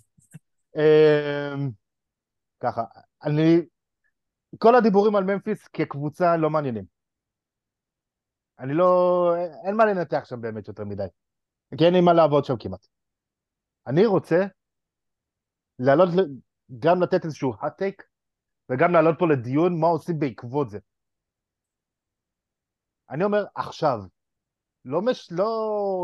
אמ, 0.75 1.69
ככה, 2.59 2.81
אני, 3.23 3.61
כל 4.57 4.75
הדיבורים 4.75 5.15
על 5.15 5.23
ממפיס 5.23 5.67
כקבוצה 5.67 6.37
לא 6.37 6.49
מעניינים. 6.49 6.83
אני 8.59 8.73
לא, 8.73 9.33
אין 9.65 9.75
מה 9.75 9.85
לנתח 9.85 10.21
שם 10.25 10.41
באמת 10.41 10.67
יותר 10.67 10.85
מדי. 10.85 11.07
כי 11.77 11.85
אין 11.85 11.93
לי 11.93 12.01
מה 12.01 12.13
לעבוד 12.13 12.45
שם 12.45 12.53
כמעט. 12.59 12.87
אני 13.87 14.05
רוצה 14.05 14.45
לעלות, 15.79 16.09
גם 16.79 17.01
לתת 17.01 17.25
איזשהו 17.25 17.53
hot 17.53 17.81
take, 17.81 18.03
וגם 18.69 18.91
לעלות 18.91 19.15
פה 19.19 19.25
לדיון 19.27 19.79
מה 19.79 19.87
עושים 19.87 20.19
בעקבות 20.19 20.69
זה. 20.69 20.79
אני 23.09 23.23
אומר 23.23 23.45
עכשיו, 23.55 23.99
לא, 24.85 25.01
מש, 25.01 25.31
לא, 25.31 25.47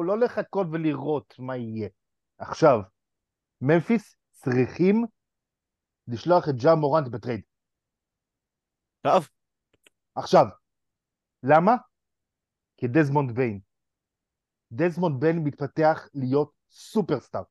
לא 0.06 0.20
לחכות 0.20 0.68
ולראות 0.72 1.34
מה 1.40 1.58
יהיה. 1.58 1.90
עכשיו, 2.38 2.80
ממפיס 3.62 4.16
צריכים 4.32 5.06
לשלוח 6.08 6.50
את 6.50 6.56
ג'ה 6.64 6.76
מורנט 6.76 7.08
בטרייד. 7.08 7.42
טוב, 9.02 9.28
עכשיו, 10.16 10.46
למה? 11.44 11.76
כדזמונד 12.78 13.36
ביין. 13.36 13.60
דזמונד 14.72 15.20
ביין 15.20 15.40
מתפתח 15.44 16.08
להיות 16.14 16.52
סופרסטאר. 16.70 17.44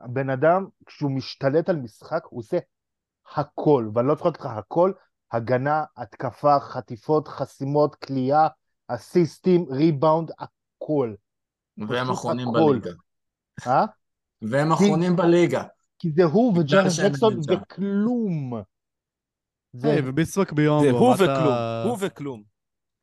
הבן 0.00 0.30
אדם, 0.30 0.66
כשהוא 0.86 1.10
משתלט 1.10 1.68
על 1.68 1.76
משחק, 1.76 2.22
הוא 2.28 2.38
עושה 2.40 2.58
הכל, 3.36 3.90
ואני 3.94 4.08
לא 4.08 4.14
צוחק 4.14 4.34
איתך, 4.36 4.46
הכל, 4.46 4.92
הגנה, 5.32 5.84
התקפה, 5.96 6.60
חטיפות, 6.60 7.28
חסימות, 7.28 7.94
כליאה, 7.94 8.48
אסיסטים, 8.88 9.66
ריבאונד, 9.70 10.30
הכל. 10.38 11.14
והם 11.88 12.10
אחרונים. 12.10 12.48
בליגה. 12.52 12.90
אה? 13.66 13.84
והם 14.42 14.72
אחרונים 14.72 15.16
בליגה. 15.16 15.62
כי 15.98 16.10
זה 16.10 16.24
הוא 16.24 16.54
שהם 16.68 17.08
ג'קסון. 17.08 17.40
וכלום. 17.50 18.62
זה, 19.72 20.00
וביסווק 20.04 20.52
ביום, 20.52 20.84
זה 20.84 20.90
הוא 20.90 21.14
וכלום, 21.14 21.54
הוא 21.84 21.96
וכלום. 22.00 22.42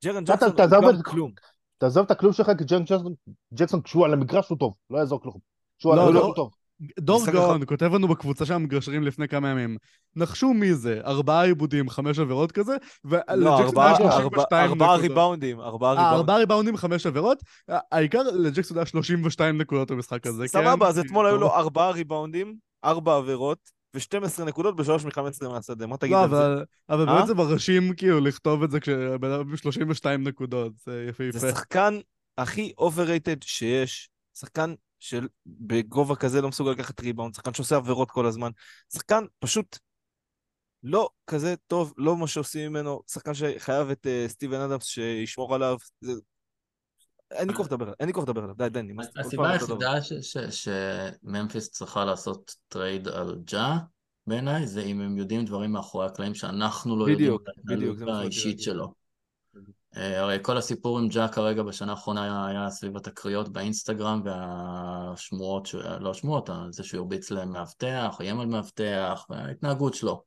ג'רן 0.03 0.23
אתה- 0.23 0.33
ג'קסון 0.33 0.83
הוא 0.83 0.93
גם. 0.93 1.01
כלום. 1.03 1.31
תעזוב 1.77 2.05
את 2.05 2.11
הכלום 2.11 2.33
שלך, 2.33 2.51
כי 2.57 2.63
ג'רן 2.63 2.83
ג'קסון, 2.83 3.13
ג'קסון 3.53 3.81
כשהוא 3.81 4.05
על 4.05 4.13
המגרש 4.13 4.49
הוא 4.49 4.57
טוב, 4.57 4.73
לא 4.89 4.97
יעזור 4.97 5.21
כלום. 5.21 5.39
כשהוא 5.79 5.93
על 5.93 5.99
לא, 5.99 6.03
המגרש 6.03 6.21
לא. 6.21 6.27
הוא 6.27 6.35
טוב. 6.35 6.53
דור 6.99 7.25
גאון 7.31 7.65
כותב 7.65 7.93
לנו 7.93 8.07
בקבוצה 8.07 8.45
של 8.45 8.53
המגרשרים 8.53 9.03
לפני 9.03 9.27
כמה 9.27 9.49
ימים. 9.49 9.77
נחשו 10.15 10.53
מי 10.53 10.73
זה, 10.73 11.01
ארבעה 11.05 11.43
עיבודים, 11.45 11.89
חמש 11.89 12.19
עבירות 12.19 12.51
כזה, 12.51 12.71
לא, 13.03 13.17
ולג'קסון 13.29 13.47
ארבעה- 13.47 13.85
היה 13.87 13.95
ארבעה- 13.95 14.11
32 14.19 14.69
ארבעה 14.69 14.87
נקודות. 14.87 15.01
ריבאונדים, 15.09 15.59
ארבעה 15.59 15.89
אה, 15.89 15.95
ריבאונדים. 15.95 16.17
ארבעה 16.19 16.37
ריבאונדים, 16.37 16.77
חמש 16.77 17.05
עבירות. 17.05 17.43
העיקר 17.91 18.21
לג'קסון 18.23 18.77
היה 18.77 18.85
32 18.85 19.57
נקודות 19.57 19.91
במשחק 19.91 20.27
הזה, 20.27 20.41
כן? 20.43 20.47
סבבה, 20.47 20.87
אז 20.87 20.99
אתמול 20.99 21.25
היו 21.25 21.37
לו 21.37 21.55
ארבעה 21.55 21.91
ריבאונדים, 21.91 22.55
ארבע 22.85 23.15
עבירות, 23.17 23.59
ו-12 23.95 24.43
נקודות 24.43 24.75
בשלוש 24.75 25.05
מ-15 25.05 25.47
מהשדה. 25.49 25.87
מה 25.87 25.97
תגיד 25.97 26.13
לא, 26.13 26.23
על 26.23 26.29
זה? 26.29 26.35
אבל, 26.35 26.63
אבל 26.89 27.09
אה? 27.09 27.15
באמת 27.15 27.27
זה 27.27 27.33
מרשים 27.33 27.93
כאילו 27.93 28.19
לכתוב 28.19 28.63
את 28.63 28.71
זה 28.71 28.79
כשבן 28.79 29.31
אדם 29.31 29.49
עם 29.49 29.57
32 29.57 30.27
נקודות, 30.27 30.71
זה 30.85 31.05
יפהפה. 31.09 31.39
זה 31.39 31.49
שחקן 31.51 31.99
הכי 32.37 32.73
overrated 32.79 33.37
שיש, 33.41 34.09
שחקן 34.39 34.73
של 34.99 35.27
בגובה 35.45 36.15
כזה 36.15 36.41
לא 36.41 36.49
מסוגל 36.49 36.71
לקחת 36.71 36.99
ריבאונד, 36.99 37.33
שחקן 37.33 37.53
שעושה 37.53 37.75
עבירות 37.75 38.11
כל 38.11 38.25
הזמן, 38.25 38.51
שחקן 38.93 39.23
פשוט 39.39 39.77
לא 40.83 41.09
כזה 41.27 41.55
טוב, 41.67 41.93
לא 41.97 42.17
מה 42.17 42.27
שעושים 42.27 42.71
ממנו, 42.71 43.01
שחקן 43.11 43.33
שחייב 43.33 43.89
את 43.89 44.05
uh, 44.05 44.29
סטיבן 44.29 44.59
אדמס 44.59 44.85
שישמור 44.85 45.55
עליו, 45.55 45.77
זה... 46.01 46.11
אין 47.31 47.47
לי 47.47 47.53
כוח 47.53 47.65
לדבר 47.65 47.83
עליו, 47.83 47.95
אין 47.99 48.07
לי 48.07 48.13
כוח 48.13 48.23
לדבר 48.23 48.43
עליו, 48.43 48.55
די, 48.55 48.69
די, 48.69 48.81
נמאס 48.81 49.07
הסיבה 49.19 49.57
דבר. 49.57 49.75
היחידה 49.89 50.51
שממפיס 50.51 51.69
צריכה 51.69 52.05
לעשות 52.05 52.55
טרייד 52.67 53.07
על 53.07 53.39
ג'ה, 53.45 53.77
בעיניי, 54.27 54.67
זה 54.67 54.81
אם 54.81 55.01
הם 55.01 55.17
יודעים 55.17 55.45
דברים 55.45 55.71
מאחורי 55.71 56.05
הקלעים 56.05 56.35
שאנחנו 56.35 56.99
לא 56.99 57.05
בדיוק, 57.05 57.41
יודעים 57.47 57.59
את 57.59 57.81
בדיוק, 57.81 57.97
זה 57.97 58.05
מה 58.05 58.19
האישית. 58.19 58.61
שלו. 58.61 58.93
אה, 59.97 60.21
הרי 60.21 60.37
כל 60.41 60.57
הסיפור 60.57 60.99
עם 60.99 61.07
ג'ה 61.07 61.27
כרגע 61.27 61.63
בשנה 61.63 61.91
האחרונה 61.91 62.47
היה, 62.47 62.69
סביב 62.69 62.97
התקריות 62.97 63.49
באינסטגרם 63.49 64.21
והשמועות, 64.25 65.65
ש... 65.65 65.75
לא 65.75 66.11
השמועות, 66.11 66.49
זה 66.69 66.83
שהוא 66.83 67.01
הרביץ 67.01 67.31
למאבטח, 67.31 68.17
איים 68.19 68.39
על 68.39 68.47
מאבטח, 68.47 69.25
וההתנהגות 69.29 69.93
שלו. 69.93 70.23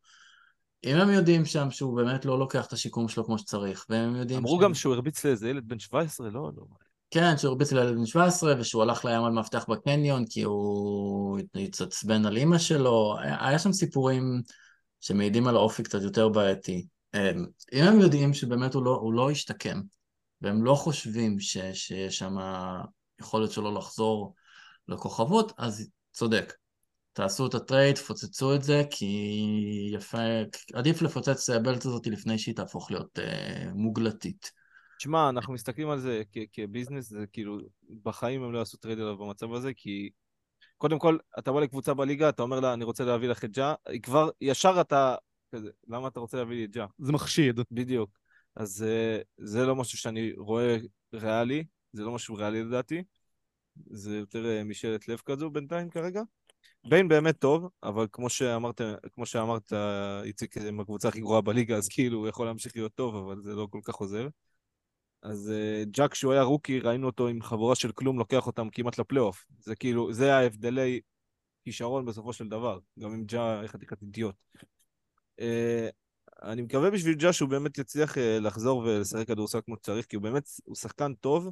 אם 0.84 0.96
הם 0.96 1.10
יודעים 1.10 1.44
שם 1.44 1.70
שהוא 1.70 1.96
באמת 1.96 2.24
לא 2.24 2.38
לוקח 2.38 2.66
את 2.66 2.72
השיקום 2.72 3.08
שלו 3.08 3.24
כמו 3.24 3.38
שצריך, 3.38 3.86
והם 3.88 4.16
יודעים... 4.16 4.38
אמרו 4.38 4.58
ש- 4.60 4.64
גם 4.64 4.74
שהוא 4.74 4.94
הרביץ 4.94 5.24
לאיזה 5.24 5.48
ילד 5.48 5.68
בן 5.68 5.78
17, 5.78 6.30
לא, 6.30 6.50
לא. 6.56 6.62
כן, 7.10 7.36
שהוא 7.36 7.50
הרביץ 7.50 7.72
לילד 7.72 7.94
בן 7.96 8.06
17, 8.06 8.54
ושהוא 8.58 8.82
הלך 8.82 9.04
לים 9.04 9.24
על 9.24 9.32
מאבטח 9.32 9.68
בקניון 9.68 10.24
כי 10.30 10.42
הוא 10.42 11.38
התעצבן 11.54 12.26
על 12.26 12.36
אימא 12.36 12.58
שלו. 12.58 13.16
היה 13.20 13.58
שם 13.58 13.72
סיפורים 13.72 14.42
שמעידים 15.00 15.48
על 15.48 15.56
האופי 15.56 15.82
קצת 15.82 16.02
יותר 16.02 16.28
בעייתי. 16.28 16.86
אמ, 17.14 17.46
אם 17.72 17.84
הם 17.84 18.00
יודעים 18.00 18.34
שבאמת 18.34 18.74
הוא 18.74 18.84
לא, 18.84 18.90
הוא 18.90 19.14
לא 19.14 19.30
השתקם, 19.30 19.80
והם 20.40 20.64
לא 20.64 20.74
חושבים 20.74 21.40
ש, 21.40 21.58
שיש 21.72 22.18
שם 22.18 22.36
יכולת 23.20 23.50
שלו 23.50 23.74
לחזור 23.74 24.34
לכוכבות, 24.88 25.52
אז 25.58 25.90
צודק. 26.12 26.54
תעשו 27.12 27.46
את 27.46 27.54
הטרייד, 27.54 27.94
תפוצצו 27.94 28.54
את 28.54 28.62
זה, 28.62 28.82
כי 28.90 29.90
יפה, 29.94 30.18
עדיף 30.74 31.02
לפוצץ 31.02 31.50
את 31.50 31.56
הבלוטה 31.56 31.84
הזאת 31.84 32.06
לפני 32.06 32.38
שהיא 32.38 32.56
תהפוך 32.56 32.90
להיות 32.90 33.18
אה, 33.18 33.70
מוגלתית. 33.74 34.52
תשמע, 34.98 35.28
אנחנו 35.28 35.52
מסתכלים 35.52 35.90
על 35.90 35.98
זה 35.98 36.22
כ- 36.32 36.48
כ 36.52 36.62
business, 36.62 37.08
זה 37.08 37.24
כאילו, 37.32 37.58
בחיים 38.02 38.42
הם 38.42 38.52
לא 38.52 38.58
יעשו 38.58 38.76
טרייד 38.76 38.98
עליו 38.98 39.18
במצב 39.18 39.52
הזה, 39.52 39.72
כי 39.76 40.10
קודם 40.78 40.98
כל, 40.98 41.18
אתה 41.38 41.52
בא 41.52 41.60
לקבוצה 41.60 41.94
בליגה, 41.94 42.28
אתה 42.28 42.42
אומר 42.42 42.60
לה, 42.60 42.72
אני 42.72 42.84
רוצה 42.84 43.04
להביא 43.04 43.28
לך 43.28 43.44
את 43.44 43.50
ג'ה, 43.50 43.74
כבר, 44.02 44.30
ישר 44.40 44.80
אתה, 44.80 45.14
כזה, 45.52 45.70
למה 45.88 46.08
אתה 46.08 46.20
רוצה 46.20 46.36
להביא 46.36 46.56
לי 46.56 46.64
את 46.64 46.70
ג'ה? 46.70 46.86
זה 46.98 47.12
מחשיד. 47.12 47.60
בדיוק. 47.70 48.10
אז 48.56 48.82
אה, 48.82 49.20
זה 49.36 49.66
לא 49.66 49.76
משהו 49.76 49.98
שאני 49.98 50.32
רואה 50.36 50.76
ריאלי, 51.14 51.64
זה 51.92 52.02
לא 52.02 52.12
משהו 52.12 52.34
ריאלי 52.34 52.64
לדעתי, 52.64 53.02
זה 53.86 54.16
יותר 54.16 54.46
אה, 54.46 54.64
משאלת 54.64 55.08
לב 55.08 55.20
כזו 55.24 55.50
בינתיים 55.50 55.90
כרגע. 55.90 56.22
ביין 56.88 57.08
באמת 57.08 57.38
טוב, 57.38 57.68
אבל 57.82 58.06
כמו 58.12 58.30
שאמרת, 58.30 58.80
כמו 59.12 59.26
שאמרת, 59.26 59.72
איציק, 60.24 60.56
הם 60.56 60.80
הקבוצה 60.80 61.08
הכי 61.08 61.20
גרועה 61.20 61.40
בליגה, 61.40 61.76
אז 61.76 61.88
כאילו 61.88 62.18
הוא 62.18 62.28
יכול 62.28 62.46
להמשיך 62.46 62.76
להיות 62.76 62.94
טוב, 62.94 63.16
אבל 63.16 63.42
זה 63.42 63.54
לא 63.54 63.68
כל 63.70 63.80
כך 63.84 63.94
עוזר. 63.94 64.28
אז 65.22 65.52
uh, 65.52 65.88
ג'אק, 65.90 66.12
כשהוא 66.12 66.32
היה 66.32 66.42
רוקי, 66.42 66.80
ראינו 66.80 67.06
אותו 67.06 67.28
עם 67.28 67.42
חבורה 67.42 67.74
של 67.74 67.92
כלום, 67.92 68.18
לוקח 68.18 68.46
אותם 68.46 68.70
כמעט 68.70 68.98
לפלייאוף. 68.98 69.46
זה 69.58 69.76
כאילו, 69.76 70.12
זה 70.12 70.34
ההבדלי 70.34 71.00
כישרון 71.64 72.04
בסופו 72.04 72.32
של 72.32 72.48
דבר. 72.48 72.78
גם 72.98 73.12
עם 73.12 73.24
ג'ה, 73.24 73.62
חתיכת 73.66 74.02
אידיוט. 74.02 74.34
Uh, 75.40 75.42
אני 76.42 76.62
מקווה 76.62 76.90
בשביל 76.90 77.14
ג'ה 77.14 77.32
שהוא 77.32 77.48
באמת 77.48 77.78
יצליח 77.78 78.16
uh, 78.16 78.20
לחזור 78.40 78.78
ולשחק 78.78 79.26
כדורסל 79.26 79.60
כמו 79.60 79.76
שצריך, 79.76 80.06
כי 80.06 80.16
הוא 80.16 80.22
באמת, 80.22 80.48
הוא 80.64 80.76
שחקן 80.76 81.14
טוב. 81.14 81.50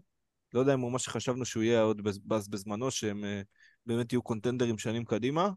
לא 0.54 0.60
יודע 0.60 0.74
אם 0.74 0.80
הוא 0.80 0.92
מה 0.92 0.98
שחשבנו 0.98 1.44
שהוא 1.44 1.62
יהיה 1.62 1.82
עוד 1.82 2.00
בז- 2.00 2.20
בז- 2.26 2.48
בזמנו, 2.48 2.90
שהם 2.90 3.24
uh, 3.24 3.44
באמת 3.86 4.12
יהיו 4.12 4.22
קונטנדרים 4.22 4.78
שנים 4.78 5.04
קדימה. 5.04 5.50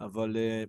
אבל 0.00 0.36
uh, 0.36 0.68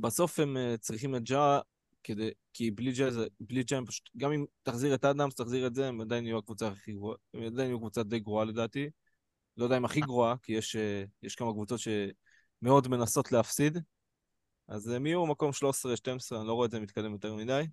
בסוף 0.00 0.40
הם 0.40 0.56
uh, 0.56 0.78
צריכים 0.78 1.16
את 1.16 1.22
ג'ה 1.22 1.60
כדי, 2.04 2.30
כי 2.52 2.70
בלי 2.70 2.92
ג'ה, 2.92 3.10
זה- 3.10 3.26
בלי 3.40 3.62
ג'ה 3.62 3.76
הם 3.76 3.86
פשוט, 3.86 4.10
גם 4.16 4.32
אם 4.32 4.44
תחזיר 4.62 4.94
את 4.94 5.04
אדמס, 5.04 5.34
תחזיר 5.34 5.66
את 5.66 5.74
זה, 5.74 5.88
הם 5.88 6.00
עדיין 6.00 6.26
יהיו 6.26 6.38
הקבוצה 6.38 6.68
הכי 6.68 6.92
גרועה, 6.92 7.16
הם 7.34 7.42
עדיין 7.42 7.68
יהיו 7.68 7.78
קבוצה 7.78 8.02
די 8.02 8.18
גרועה 8.18 8.44
לדעתי. 8.44 8.90
לא 9.56 9.64
יודע 9.64 9.76
אם 9.76 9.84
הכי 9.84 10.00
גרועה, 10.00 10.34
כי 10.42 10.52
יש, 10.52 10.76
אה, 10.76 11.04
יש 11.22 11.34
כמה 11.34 11.52
קבוצות 11.52 11.80
שמאוד 11.80 12.88
מנסות 12.88 13.32
להפסיד. 13.32 13.78
אז 14.68 14.88
הם 14.88 15.06
יהיו 15.06 15.26
מקום 15.26 15.50
13-12, 15.50 16.36
אני 16.38 16.46
לא 16.46 16.52
רואה 16.52 16.66
את 16.66 16.70
זה 16.70 16.80
מתקדם 16.80 17.12
יותר 17.12 17.34
מדי. 17.34 17.66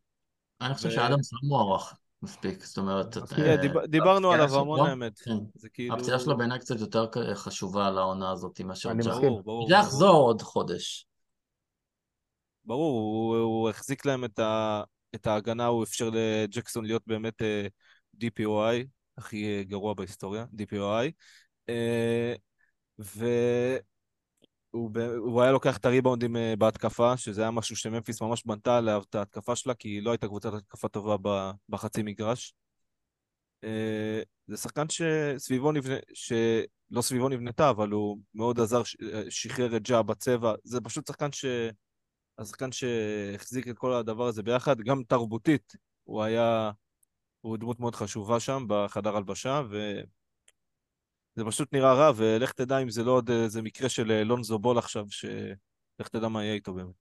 אני 0.62 0.74
חושב 0.74 0.90
שאדמס 0.92 1.34
לא 1.34 1.40
מוערך 1.44 1.94
מספיק, 2.22 2.64
זאת 2.64 2.78
אומרת... 2.78 3.18
מסכים. 3.18 3.44
אה, 3.44 3.58
דיב- 3.58 3.86
דיברנו 3.86 4.32
עליו 4.32 4.60
המון 4.60 4.80
שלו- 4.80 4.88
האמת. 4.88 5.20
כן. 5.20 5.38
זה 5.56 5.70
כאילו... 5.70 5.96
הפציעה 5.96 6.20
שלו 6.20 6.38
בעיניי 6.38 6.60
קצת 6.60 6.80
יותר 6.80 7.08
חשובה 7.36 7.90
לעונה 7.92 8.32
הזאת 8.32 8.62
מאשר 8.62 8.92
אני 8.92 9.04
ג'ה. 9.04 9.10
מסכים. 9.10 9.28
ברור, 9.30 9.44
ברור. 9.44 9.68
יחזור 9.72 10.16
עוד 10.16 10.42
חודש. 10.42 11.08
ברור, 12.66 13.00
הוא, 13.00 13.38
הוא 13.38 13.70
החזיק 13.70 14.06
להם 14.06 14.24
את, 15.16 15.28
ההגנה, 15.28 15.66
הוא 15.66 15.84
אפשר 15.84 16.10
לג'קסון 16.14 16.86
להיות 16.86 17.04
באמת 17.08 17.42
אה, 17.42 17.68
DPOI, 18.24 18.86
הכי 19.18 19.46
אה, 19.46 19.64
גרוע 19.64 19.94
בהיסטוריה, 19.94 20.46
DPOI. 20.54 21.12
ב- 24.92 24.98
הוא 25.18 25.42
היה 25.42 25.52
לוקח 25.52 25.78
את 25.78 25.86
הריבאונדים 25.86 26.36
אה, 26.38 26.54
בהתקפה, 26.58 27.18
שזה 27.18 27.42
היה 27.42 27.52
משהו 27.52 27.76
שממפיס 27.76 28.22
ממש 28.22 28.46
בנתה 28.46 28.78
עליו 28.78 29.04
את 29.10 29.16
ההתקפה 29.16 29.56
שלה, 29.56 29.74
כי 29.74 29.88
היא 29.88 30.04
לא 30.04 30.12
הייתה 30.12 30.28
קבוצת 30.28 30.54
התקפה 30.54 30.88
טובה 30.88 31.52
בחצי 31.70 32.04
מגרש. 32.04 32.54
אה, 33.64 34.22
זה 34.48 34.58
שחקן 34.58 34.86
שסביבו 34.90 35.72
נבנה, 35.72 35.96
שלא 36.14 37.02
סביבו 37.02 37.30
נבנתה, 37.30 37.70
אבל 37.70 37.90
הוא 37.90 38.18
מאוד 38.34 38.60
עזר, 38.60 38.82
אה, 39.14 39.24
שחרר 39.30 39.78
את 39.78 39.88
ג'ה 39.88 40.02
בצבע. 40.02 40.54
זה 40.64 40.82
פשוט 40.82 41.08
שחקן 41.08 41.32
ש... 41.32 41.46
השחקן 42.38 42.72
שהחזיק 42.72 43.68
את 43.68 43.78
כל 43.78 43.94
הדבר 43.94 44.28
הזה 44.28 44.44
ביחד, 44.44 44.82
גם 44.82 45.04
תרבותית, 45.04 45.76
הוא 46.04 46.24
היה, 46.24 46.72
הוא 47.42 47.58
דמות 47.58 47.80
מאוד 47.80 47.96
חשובה 47.96 48.40
שם 48.40 48.66
בחדר 48.68 49.16
הלבשה, 49.18 49.62
וזה 51.38 51.46
פשוט 51.46 51.74
נראה 51.74 51.94
רע, 51.94 52.12
ולך 52.16 52.52
תדע 52.52 52.78
אם 52.78 52.90
זה 52.90 53.04
לא 53.04 53.12
עוד 53.12 53.30
איזה 53.30 53.62
מקרה 53.62 53.90
של 53.90 54.12
אה, 54.12 54.24
לונזו 54.24 54.60
בול 54.60 54.78
עכשיו, 54.78 55.06
שלך 55.10 56.08
תדע 56.12 56.28
מה 56.28 56.44
יהיה 56.44 56.54
איתו 56.54 56.74
באמת. 56.74 56.96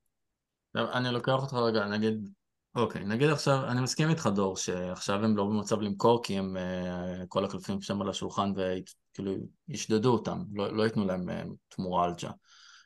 אני 0.74 1.10
לוקח 1.12 1.32
אותך 1.32 1.54
רגע, 1.54 1.86
נגיד, 1.86 2.28
אוקיי, 2.74 3.04
נגיד 3.04 3.30
עכשיו, 3.30 3.64
אני 3.68 3.80
מסכים 3.80 4.10
איתך 4.10 4.28
דור, 4.34 4.56
שעכשיו 4.56 5.24
הם 5.24 5.36
לא 5.36 5.44
במצב 5.44 5.80
למכור 5.80 6.22
כי 6.22 6.38
הם, 6.38 6.56
אה, 6.56 7.26
כל 7.28 7.44
הקלפים 7.44 7.80
שם 7.80 8.02
על 8.02 8.08
השולחן 8.08 8.52
וכאילו 8.56 9.32
ישדדו 9.68 10.12
אותם, 10.12 10.42
לא, 10.54 10.76
לא 10.76 10.82
ייתנו 10.82 11.04
להם 11.04 11.30
אה, 11.30 11.42
תמורה 11.68 12.04
על 12.04 12.14
ג'ה. 12.18 12.30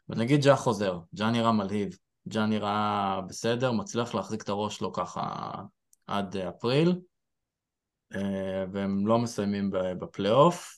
ונגיד 0.08 0.40
ג'ה 0.44 0.56
חוזר, 0.56 0.98
ג'ה 1.14 1.30
נראה 1.30 1.52
מלהיב, 1.52 1.96
ג'ה 2.28 2.46
נראה 2.46 3.20
בסדר, 3.28 3.72
מצליח 3.72 4.14
להחזיק 4.14 4.42
את 4.42 4.48
הראש 4.48 4.76
שלו 4.76 4.92
ככה 4.92 5.52
עד 6.06 6.36
אה, 6.36 6.48
אפריל, 6.48 7.00
אה, 8.14 8.64
והם 8.72 9.06
לא 9.06 9.18
מסיימים 9.18 9.70
בפלייאוף, 9.70 10.54
אה, 10.56 10.77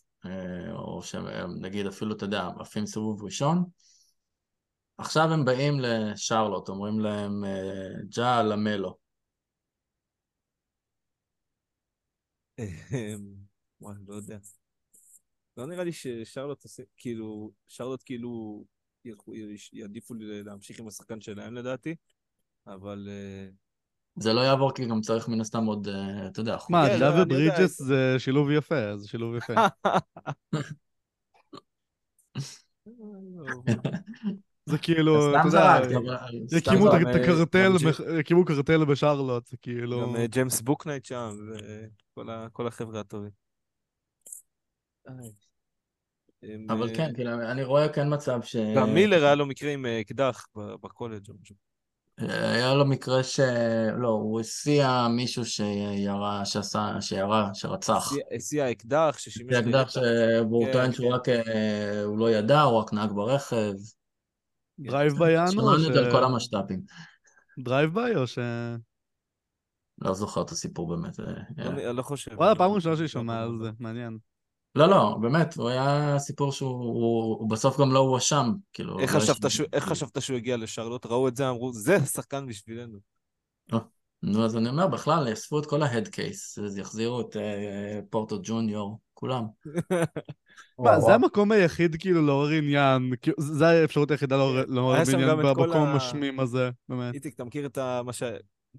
או 0.73 1.03
שהם 1.03 1.25
נגיד 1.61 1.87
אפילו, 1.87 2.16
אתה 2.16 2.25
יודע, 2.25 2.49
עפים 2.59 2.87
סיבוב 2.87 3.25
ראשון, 3.25 3.64
עכשיו 4.99 5.33
הם 5.33 5.45
באים 5.45 5.81
לשרלוט, 5.81 6.68
אומרים 6.68 7.01
להם 7.01 7.45
אה, 7.45 8.03
ג'ה 8.16 8.43
למלו. 8.43 8.99
אמ, 12.59 12.64
וואי, 13.81 13.97
לא 14.07 14.14
יודע. 14.14 14.39
לא 15.57 15.66
נראה 15.66 15.85
לי 15.85 15.93
ששרלוט 15.93 16.64
עושה, 16.64 16.83
כאילו, 16.97 17.53
שרלוט 17.68 18.03
כאילו 18.05 18.64
יעדיפו 19.73 20.14
להמשיך 20.18 20.81
עם 20.81 20.89
השחקן 20.89 21.21
שלהם 21.21 21.55
לדעתי, 21.55 21.97
אבל... 22.66 23.09
אה, 24.19 24.23
זה 24.23 24.33
לא 24.33 24.41
יעבור 24.41 24.73
כי 24.75 24.87
גם 24.87 25.01
צריך 25.01 25.29
מן 25.29 25.41
הסתם 25.41 25.65
עוד, 25.65 25.89
אה, 25.89 26.27
אתה 26.27 26.41
יודע, 26.41 26.57
מה, 26.71 26.89
כן, 26.89 26.97
דלה 26.97 27.17
לא. 27.17 27.23
וברידג'ס 27.23 27.83
זה 27.83 28.15
שילוב 28.19 28.51
יפה, 28.51 28.97
זה 28.97 29.09
שילוב 29.09 29.37
יפה. 29.37 29.55
זה 34.67 34.79
כאילו, 34.79 35.31
אתה 35.37 35.49
יודע, 35.49 35.79
יקימו 36.57 36.89
את 36.89 36.93
הקרטל, 36.95 37.73
יקימו 38.19 38.45
קרטל 38.45 38.85
בשרלוט, 38.85 39.47
זה 39.47 39.57
כאילו... 39.57 40.01
גם 40.03 40.17
אה, 40.17 40.27
ג'יימס 40.27 40.61
בוקנייט 40.61 41.05
שם, 41.05 41.31
וכל 42.17 42.67
החבר'ה 42.67 43.01
הטובים. 43.01 43.31
אבל 46.69 46.89
אה, 46.89 46.95
כן, 46.95 47.15
כאילו, 47.15 47.31
אני 47.33 47.65
רואה 47.65 47.93
כן 47.93 48.15
מצב 48.15 48.43
ש... 48.43 48.57
גם 48.77 48.95
מילר 48.95 49.25
היה 49.25 49.35
לו 49.35 49.47
מקרה 49.47 49.73
עם 49.73 49.87
אה, 49.87 50.01
אקדח 50.01 50.47
ב- 50.57 50.75
בקולג' 50.75 51.29
או 51.29 51.35
משהו. 51.43 51.70
היה 52.29 52.75
לו 52.75 52.85
מקרה 52.85 53.23
ש... 53.23 53.41
לא, 53.99 54.09
הוא 54.09 54.41
הסיע 54.41 55.09
מישהו 55.11 55.45
שירה, 55.45 56.45
שעשה, 56.45 57.01
שירה, 57.01 57.51
שרצח. 57.55 58.07
הסיע- 58.12 58.25
הסיע 58.37 58.71
אקדח 58.71 59.14
ששימש 59.18 59.53
זה 59.53 59.59
אקדח. 59.61 59.91
שהוא 59.91 60.66
כן, 60.66 60.73
טוען 60.73 60.93
שהוא 60.93 61.07
כן. 61.09 61.14
רק, 61.14 61.29
אה, 61.29 62.03
הוא 62.03 62.18
לא 62.18 62.31
ידע, 62.31 62.61
הוא 62.61 62.79
רק 62.79 62.93
נהג 62.93 63.12
ברכב. 63.12 63.73
drive-by 64.78 65.43
או 65.43 65.51
שמענו 65.53 65.79
ש... 65.79 65.89
את 65.89 65.93
זה 65.95 65.99
על 65.99 66.11
כל 66.12 66.25
המשת"פים. 66.25 66.81
drive-by 67.59 68.16
או 68.16 68.27
ש... 68.27 68.39
לא 69.99 70.14
זוכר 70.14 70.43
את 70.43 70.51
הסיפור 70.51 70.89
באמת. 70.89 71.21
אה, 71.21 71.25
לא, 71.57 71.64
אה. 71.64 71.89
אני 71.89 71.97
לא 71.97 72.03
חושב. 72.03 72.31
וואלה, 72.35 72.53
לא- 72.53 72.59
פעם 72.59 72.71
ראשונה 72.71 72.97
שאני 72.97 73.09
שומע 73.09 73.43
על 73.43 73.59
זה, 73.62 73.71
מעניין. 73.81 74.18
לא, 74.75 74.87
לא, 74.87 75.16
באמת, 75.21 75.55
הוא 75.55 75.68
היה 75.68 76.18
סיפור 76.18 76.53
שהוא 76.53 76.71
הוא, 76.71 77.37
הוא 77.39 77.51
בסוף 77.51 77.81
גם 77.81 77.93
לא 77.93 77.99
הואשם. 77.99 78.53
כאילו, 78.73 79.01
איך 79.01 79.14
לא 79.14 79.21
חשבת 79.21 79.45
יש- 79.45 79.57
שהוא- 79.57 79.66
איך 79.73 79.85
חשבת 79.85 80.23
שהוא 80.23 80.37
הגיע 80.37 80.57
לשרלוט? 80.57 81.07
ראו 81.07 81.29
את 81.29 81.37
זה, 81.37 81.49
אמרו, 81.51 81.73
זה 81.73 81.99
שחקן 82.07 82.47
בשבילנו. 82.47 82.99
נו, 84.23 84.45
אז 84.45 84.57
אני 84.57 84.68
אומר, 84.68 84.87
בכלל, 84.87 85.29
יאספו 85.29 85.59
את 85.59 85.66
כל 85.66 85.83
ההד 85.83 86.09
קייס, 86.09 86.59
אז 86.59 86.79
יחזירו 86.79 87.21
את 87.21 87.37
אה, 87.37 88.01
פורטו 88.11 88.39
ג'וניור, 88.43 88.99
כולם. 89.14 89.45
מה, 90.79 91.01
זה. 91.01 91.14
המקום 91.14 91.53
היחיד 91.53 91.97
כאילו 91.99 92.27
לעורר 92.27 92.51
עניין, 92.51 93.12
כאילו, 93.23 93.37
זה 93.41 93.66
האפשרות 93.68 94.11
היחידה 94.11 94.37
לעורר 94.68 95.03
עניין 95.14 95.37
במקום 95.37 95.73
ה- 95.73 95.93
המשמים 95.93 96.41
הזה, 96.41 96.71
באמת. 96.89 97.14
איציק, 97.14 97.35
אתה 97.35 97.45
מכיר 97.45 97.66
את 97.66 97.79
ה... 97.79 98.03
מה 98.05 98.12
ש... 98.12 98.23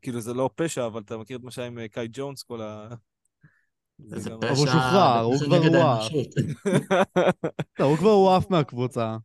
כאילו, 0.02 0.20
זה 0.22 0.34
לא 0.34 0.50
פשע, 0.56 0.86
אבל 0.86 1.02
אתה 1.02 1.18
מכיר 1.18 1.38
את 1.38 1.44
מה 1.44 1.52
שהיה 1.52 1.68
עם 1.68 1.80
אה, 1.80 1.88
קאי 1.88 2.08
ג'ונס, 2.12 2.44
כל 2.44 2.62
ה... 2.62 2.88
איזה 4.14 4.30
פשע, 4.30 4.36
אבל 4.47 4.58
הוא 4.58 4.66
שוחרר, 4.68 5.22
הוא 5.22 5.39
כבר 5.39 5.58
הועף. 5.58 6.12
לא, 7.80 7.86
הוא 7.86 7.97
כבר 7.97 8.10
הועף 8.12 8.49
מהקבוצה. 8.49 9.18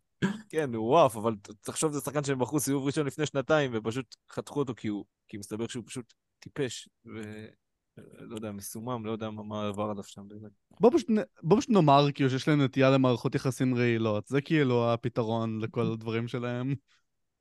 כן, 0.49 0.75
הוא 0.75 0.89
וואף, 0.89 1.17
אבל 1.17 1.35
תחשוב, 1.61 1.93
זה 1.93 2.01
שחקן 2.01 2.25
שהם 2.25 2.39
בחרו 2.39 2.61
סיבוב 2.61 2.87
ראשון 2.87 3.07
לפני 3.07 3.27
שנתיים, 3.27 3.71
ופשוט 3.75 4.17
חתכו 4.33 4.59
אותו 4.59 4.75
כי 4.77 4.89
הוא... 4.89 5.05
כי 5.29 5.37
מסתבר 5.37 5.67
שהוא 5.67 5.85
פשוט 5.87 6.13
טיפש, 6.41 6.89
ולא 7.05 8.35
יודע, 8.35 8.53
מסומם, 8.53 9.07
לא 9.07 9.11
יודע 9.13 9.31
מה- 9.31 9.69
עבר 9.69 9.91
עליו 9.91 10.05
שם 10.05 10.23
באמת. 10.29 10.51
בוא 10.81 10.91
פשוט, 10.95 11.09
בוא 11.43 11.59
פשוט 11.59 11.71
נאמר 11.71 12.07
כאילו 12.15 12.31
שיש 12.31 12.49
להם 12.49 12.63
נטייה 12.63 12.91
למערכות 12.91 13.35
יחסים 13.35 13.75
רעילות, 13.75 14.27
זה 14.27 14.41
כאילו 14.41 14.93
הפתרון 14.93 15.61
לכל 15.61 15.93
הדברים 15.93 16.29
שלהם. 16.29 16.75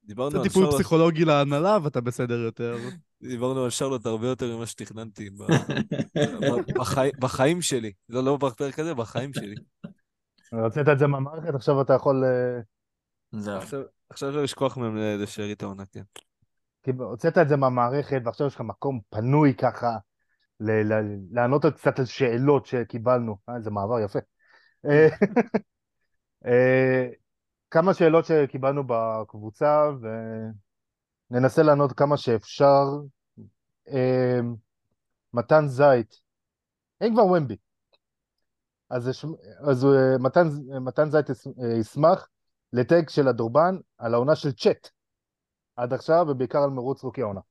דיברנו 0.08 0.32
זה 0.32 0.38
על 0.38 0.44
טיפול 0.44 0.64
שרלוט, 0.64 0.76
פסיכולוגי 0.76 1.26
להנהלה 1.26 1.78
ואתה 1.84 2.02
בסדר 2.02 2.38
יותר. 2.40 2.78
דיברנו 3.22 3.64
על 3.64 3.70
שרלוט 3.70 4.06
הרבה 4.06 4.28
יותר 4.28 4.58
ממה 4.58 4.66
שתכננתי 4.66 5.30
ב- 5.30 5.44
ב- 6.42 6.72
בחי- 6.80 7.12
בחיים 7.20 7.62
שלי. 7.62 7.92
לא, 8.10 8.24
לא 8.24 8.38
בפרק 8.38 8.80
הזה, 8.80 8.94
בחיים 8.94 9.34
שלי. 9.34 9.56
רצית 10.54 10.90
את 10.90 11.00
זה 11.00 11.08
מהמערכת, 11.08 11.56
עכשיו 11.56 11.82
אתה 11.82 11.94
יכול... 11.94 12.24
אה, 12.26 12.60
זהו. 13.32 13.58
עכשיו- 13.58 13.84
אפשר 14.12 14.30
לשכוח 14.30 14.78
מהם 14.78 14.98
לשארית 14.98 15.64
העונה, 15.64 15.84
כן. 15.86 16.04
כי 16.84 16.92
הוצאת 17.00 17.38
את 17.38 17.50
זה 17.50 17.56
מהמערכת, 17.56 18.22
ועכשיו 18.26 18.48
יש 18.48 18.56
לך 18.56 18.62
מקום 18.62 19.00
פנוי 19.10 19.54
ככה, 19.54 19.98
ל- 20.60 20.94
ל- 20.94 21.18
לענות 21.32 21.66
על 21.66 21.72
קצת 21.72 22.00
על 22.00 22.06
שאלות 22.06 22.66
שקיבלנו. 22.66 23.38
אה, 23.50 23.56
איזה 23.56 23.72
מעבר 23.72 24.00
יפה. 24.00 24.20
כמה 27.76 27.94
שאלות 27.94 28.26
שקיבלנו 28.26 28.84
בקבוצה, 28.88 29.90
וננסה 31.32 31.64
לענות 31.64 31.94
כמה 31.94 32.18
שאפשר. 32.18 32.84
אה, 33.88 34.40
מתן 35.34 35.68
זית, 35.68 36.22
אין 37.02 37.14
כבר 37.14 37.26
ומבי. 37.26 37.56
אז, 38.90 39.26
אז 39.60 39.86
אה, 39.86 40.18
מתן, 40.20 40.48
מתן 40.82 41.10
זית 41.10 41.30
אה, 41.30 41.78
ישמח 41.80 42.28
לטג 42.74 43.10
של 43.10 43.28
הדורבן 43.28 43.78
על 43.98 44.14
העונה 44.14 44.36
של 44.36 44.52
צ'אט 44.52 44.90
עד 45.76 45.94
עכשיו, 45.94 46.26
ובעיקר 46.30 46.60
על 46.64 46.70
מרוץ 46.70 47.04
רוקי 47.04 47.22
העונה. 47.22 47.42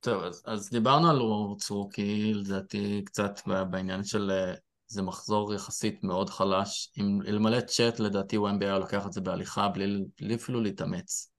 טוב, 0.00 0.22
אז, 0.22 0.42
אז 0.46 0.70
דיברנו 0.70 1.10
על 1.10 1.18
רוץ 1.18 1.70
רוקי, 1.70 2.34
לדעתי 2.34 3.02
קצת 3.04 3.40
בעניין 3.70 4.04
של 4.04 4.30
אה, 4.30 4.54
זה 4.92 5.02
מחזור 5.02 5.54
יחסית 5.54 6.04
מאוד 6.04 6.30
חלש. 6.30 6.92
אם 6.98 7.18
אלמלא 7.26 7.60
צ'אט, 7.60 8.00
לדעתי 8.00 8.38
ומבי 8.38 8.66
היה 8.66 8.78
לוקח 8.78 9.06
את 9.06 9.12
זה 9.12 9.20
בהליכה 9.20 9.68
בלי, 9.68 10.04
בלי 10.20 10.34
אפילו 10.34 10.60
להתאמץ. 10.60 11.32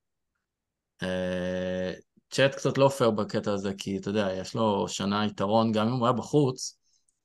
אה, 1.04 1.94
צ'אט 2.30 2.56
קצת 2.56 2.78
לא 2.78 2.90
פייר 2.90 3.12
בקטע 3.12 3.54
הזה, 3.54 3.74
כי 3.78 3.98
אתה 3.98 4.10
יודע, 4.10 4.30
יש 4.34 4.56
לו 4.56 4.88
שנה 4.88 5.26
יתרון, 5.26 5.72
גם 5.72 5.88
אם 5.88 5.94
הוא 5.94 6.06
היה 6.06 6.14
בחוץ, 6.14 6.78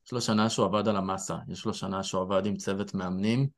יש 0.06 0.12
לו 0.12 0.20
שנה 0.20 0.50
שהוא 0.50 0.66
עבד 0.66 0.88
על 0.88 0.96
המסה, 0.96 1.36
יש 1.48 1.64
לו 1.64 1.74
שנה 1.74 2.02
שהוא 2.02 2.22
עבד 2.22 2.46
עם 2.46 2.56
צוות 2.56 2.94
מאמנים, 2.94 3.48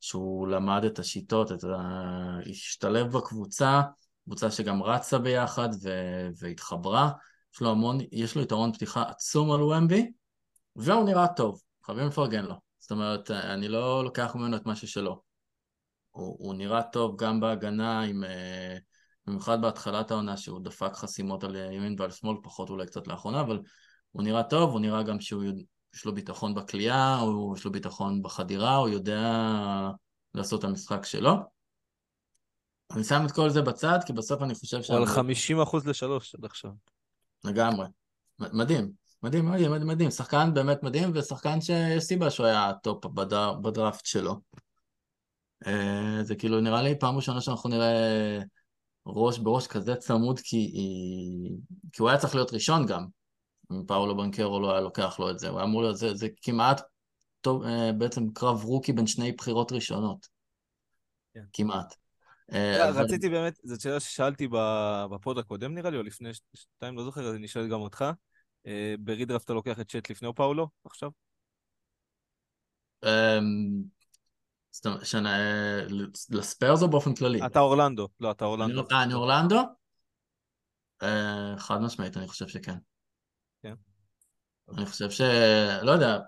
שהוא 0.00 0.48
למד 0.48 0.84
את 0.84 0.98
השיטות, 0.98 1.52
את 1.52 1.64
ה... 1.64 2.38
השתלב 2.50 3.12
בקבוצה, 3.12 3.82
קבוצה 4.24 4.50
שגם 4.50 4.82
רצה 4.82 5.18
ביחד 5.18 5.68
ו- 5.82 6.28
והתחברה, 6.38 7.10
יש 7.54 7.60
לו 7.60 7.70
המון, 7.70 7.98
יש 8.12 8.36
לו 8.36 8.42
יתרון 8.42 8.72
פתיחה 8.72 9.02
עצום 9.02 9.52
על 9.52 9.62
ומבי, 9.62 10.12
והוא 10.76 11.04
נראה 11.04 11.28
טוב, 11.28 11.60
חייבים 11.86 12.06
לפרגן 12.06 12.44
לו. 12.44 12.54
זאת 12.78 12.90
אומרת, 12.90 13.30
אני 13.30 13.68
לא 13.68 14.04
לוקח 14.04 14.32
ממנו 14.34 14.56
את 14.56 14.66
מה 14.66 14.76
ששלו. 14.76 15.22
הוא, 16.10 16.36
הוא 16.38 16.54
נראה 16.54 16.82
טוב 16.82 17.16
גם 17.22 17.40
בהגנה, 17.40 18.00
עם, 18.02 18.24
אה, 18.24 18.76
במיוחד 19.26 19.60
בהתחלת 19.62 20.10
העונה, 20.10 20.36
שהוא 20.36 20.60
דפק 20.64 20.92
חסימות 20.94 21.44
על 21.44 21.56
ימין 21.56 21.96
ועל 21.98 22.10
שמאל, 22.10 22.36
פחות 22.42 22.70
אולי 22.70 22.86
קצת 22.86 23.06
לאחרונה, 23.06 23.40
אבל 23.40 23.60
הוא 24.10 24.22
נראה 24.22 24.42
טוב, 24.42 24.70
הוא 24.70 24.80
נראה 24.80 25.02
גם 25.02 25.20
שהוא, 25.20 25.44
יש 25.94 26.04
לו 26.04 26.14
ביטחון 26.14 26.54
בכלייה, 26.54 27.16
הוא- 27.16 27.56
יש 27.56 27.64
לו 27.64 27.72
ביטחון 27.72 28.22
בחדירה, 28.22 28.76
הוא 28.76 28.88
יודע 28.88 29.30
לעשות 30.34 30.60
את 30.60 30.64
המשחק 30.64 31.04
שלו. 31.04 31.32
אני 32.94 33.04
שם 33.04 33.22
את 33.26 33.32
כל 33.32 33.50
זה 33.50 33.62
בצד, 33.62 33.98
כי 34.06 34.12
בסוף 34.12 34.42
אני 34.42 34.54
חושב 34.54 34.80
הוא 34.88 34.96
על 34.96 35.06
שה- 35.06 35.12
50 35.12 35.60
אחוז 35.60 35.86
לשלוש 35.88 36.34
עד 36.34 36.44
עכשיו. 36.44 36.70
לגמרי. 37.44 37.86
מדהים. 38.38 39.03
מדהים, 39.24 39.46
מדהים, 39.50 39.70
מדהים, 39.70 39.88
מדהים. 39.88 40.10
שחקן 40.10 40.54
באמת 40.54 40.82
מדהים, 40.82 41.10
ושחקן 41.14 41.60
שיש 41.60 42.04
סיבה 42.04 42.30
שהוא 42.30 42.46
היה 42.46 42.68
ה 42.68 42.78
top 42.78 43.06
בדר, 43.06 43.52
בדראפט 43.52 44.06
שלו. 44.06 44.40
אה, 45.66 46.18
זה 46.22 46.36
כאילו 46.36 46.60
נראה 46.60 46.82
לי 46.82 46.98
פעם 46.98 47.16
ראשונה 47.16 47.40
שאנחנו 47.40 47.70
נראה 47.70 48.38
ראש 49.06 49.38
בראש 49.38 49.66
כזה 49.66 49.96
צמוד, 49.96 50.40
כי, 50.40 50.72
כי 51.92 52.02
הוא 52.02 52.08
היה 52.08 52.18
צריך 52.18 52.34
להיות 52.34 52.52
ראשון 52.52 52.86
גם. 52.86 53.06
אם 53.72 53.82
פאולו 53.86 54.16
בנקרו 54.16 54.60
לא 54.60 54.72
היה 54.72 54.80
לוקח 54.80 55.18
לו 55.18 55.30
את 55.30 55.38
זה, 55.38 55.48
הוא 55.48 55.58
היה 55.58 55.66
אמור 55.66 55.82
להיות, 55.82 55.96
זה, 55.96 56.14
זה 56.14 56.28
כמעט 56.42 56.80
טוב, 57.40 57.64
אה, 57.64 57.92
בעצם 57.92 58.30
קרב 58.34 58.64
rookie 58.64 58.92
בין 58.92 59.06
שני 59.06 59.32
בחירות 59.32 59.72
ראשונות. 59.72 60.26
כן. 61.34 61.44
כמעט. 61.52 61.94
אה, 62.52 62.90
רציתי 62.90 63.28
באמת, 63.28 63.58
זאת 63.64 63.80
שאלה 63.80 64.00
ששאלתי 64.00 64.48
בפוד 65.10 65.38
הקודם 65.38 65.74
נראה 65.74 65.90
לי, 65.90 65.96
או 65.96 66.02
לפני 66.02 66.34
ש- 66.34 66.40
שנתיים, 66.54 66.96
לא 66.96 67.04
זוכר, 67.04 67.28
אז 67.28 67.34
אני 67.34 67.48
שואל 67.48 67.68
גם 67.68 67.80
אותך. 67.80 68.04
אה, 68.66 68.94
ברידרפט 68.98 69.44
אתה 69.44 69.52
לוקח 69.52 69.80
את 69.80 69.90
צ'אט 69.90 70.10
לפני 70.10 70.28
או 70.28 70.34
פאולו 70.34 70.68
עכשיו? 70.84 71.10
אמ, 73.04 73.82
אה, 75.26 75.80
לספיירס 76.30 76.82
או 76.82 76.88
באופן 76.88 77.14
כללי? 77.14 77.46
אתה 77.46 77.60
אורלנדו. 77.60 78.08
לא, 78.20 78.30
אתה 78.30 78.44
אורלנדו. 78.44 78.84
אה, 78.92 79.02
אני 79.02 79.14
אורלנדו? 79.14 79.60
אה, 81.02 81.54
חד 81.58 81.80
משמעית, 81.80 82.16
אני 82.16 82.28
חושב 82.28 82.48
שכן. 82.48 82.76
כן? 83.62 83.74
אני 84.76 84.86
חושב 84.86 85.10
ש... 85.10 85.20
לא 85.82 85.90
יודע, 85.90 86.18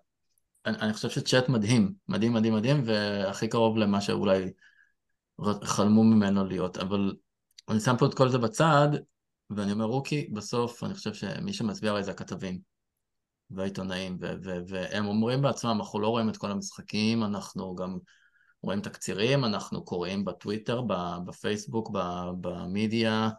אני, 0.67 0.79
אני 0.79 0.93
חושב 0.93 1.11
שצ'אט 1.11 1.49
מדהים, 1.49 1.95
מדהים, 2.09 2.33
מדהים, 2.33 2.55
מדהים, 2.55 2.83
והכי 2.87 3.49
קרוב 3.49 3.77
למה 3.77 4.01
שאולי 4.01 4.53
חלמו 5.65 6.05
ממנו 6.05 6.45
להיות, 6.45 6.77
אבל 6.77 7.15
אני 7.69 7.81
שם 7.81 7.95
פה 7.99 8.07
את 8.07 8.15
כל 8.15 8.29
זה 8.29 8.39
בצד, 8.39 8.89
ואני 9.51 9.73
אומר, 9.73 9.85
רוקי, 9.85 10.29
בסוף 10.33 10.85
אני 10.85 10.95
חושב 10.95 11.15
שמי 11.15 11.53
שמצביע 11.53 11.91
עליי 11.91 12.05
זה 12.05 12.11
הכתבים 12.11 12.59
והעיתונאים, 13.51 14.19
והם 14.69 15.07
אומרים 15.07 15.43
בעצמם, 15.43 15.77
אנחנו 15.81 16.01
לא 16.01 16.09
רואים 16.09 16.29
את 16.29 16.37
כל 16.37 16.51
המשחקים, 16.51 17.25
אנחנו 17.25 17.75
גם 17.75 17.99
רואים 18.63 18.81
תקצירים, 18.81 19.45
אנחנו 19.45 19.85
קוראים 19.85 20.25
בטוויטר, 20.25 20.83
בפייסבוק, 21.25 21.91
במדיה, 22.41 23.31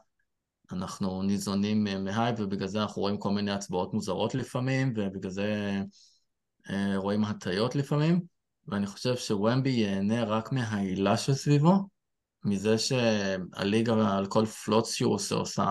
אנחנו 0.71 1.23
ניזונים 1.23 1.87
מהייפ, 2.03 2.39
ובגלל 2.39 2.67
זה 2.67 2.81
אנחנו 2.81 3.01
רואים 3.01 3.17
כל 3.17 3.31
מיני 3.31 3.51
הצבעות 3.51 3.93
מוזרות 3.93 4.35
לפעמים, 4.35 4.93
ובגלל 4.95 5.31
זה 5.31 5.81
אה, 6.69 6.97
רואים 6.97 7.23
הטיות 7.23 7.75
לפעמים, 7.75 8.21
ואני 8.67 8.87
חושב 8.87 9.15
שוומבי 9.15 9.69
ייהנה 9.69 10.23
רק 10.23 10.51
מהעילה 10.51 11.17
שסביבו, 11.17 11.87
מזה 12.45 12.77
שהליגה 12.77 14.17
על 14.17 14.25
כל 14.25 14.45
פלוץ 14.45 14.93
שהוא 14.93 15.13
עושה, 15.13 15.35
עושה 15.35 15.65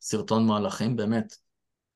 סרטון 0.00 0.46
מהלכים, 0.46 0.96
באמת. 0.96 1.34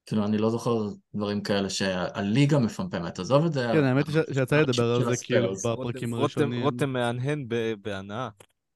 כאילו, 0.06 0.24
אני 0.24 0.38
לא 0.38 0.50
זוכר 0.50 0.88
דברים 1.14 1.42
כאלה 1.42 1.70
שהליגה 1.70 2.58
מפמפמת, 2.58 3.18
עזוב 3.18 3.44
את 3.46 3.52
זה. 3.52 3.68
כן, 3.72 3.84
האמת 3.84 4.08
היא 4.08 4.16
שיצא 4.34 4.60
לדבר 4.60 4.94
על 4.94 5.14
זה 5.16 5.24
כאילו. 5.24 5.54
בפרקים 5.54 6.10
רותם- 6.14 6.20
הראשונים. 6.20 6.62
רותם 6.62 6.92
מהנהן 6.92 7.46
בהנאה. 7.82 8.28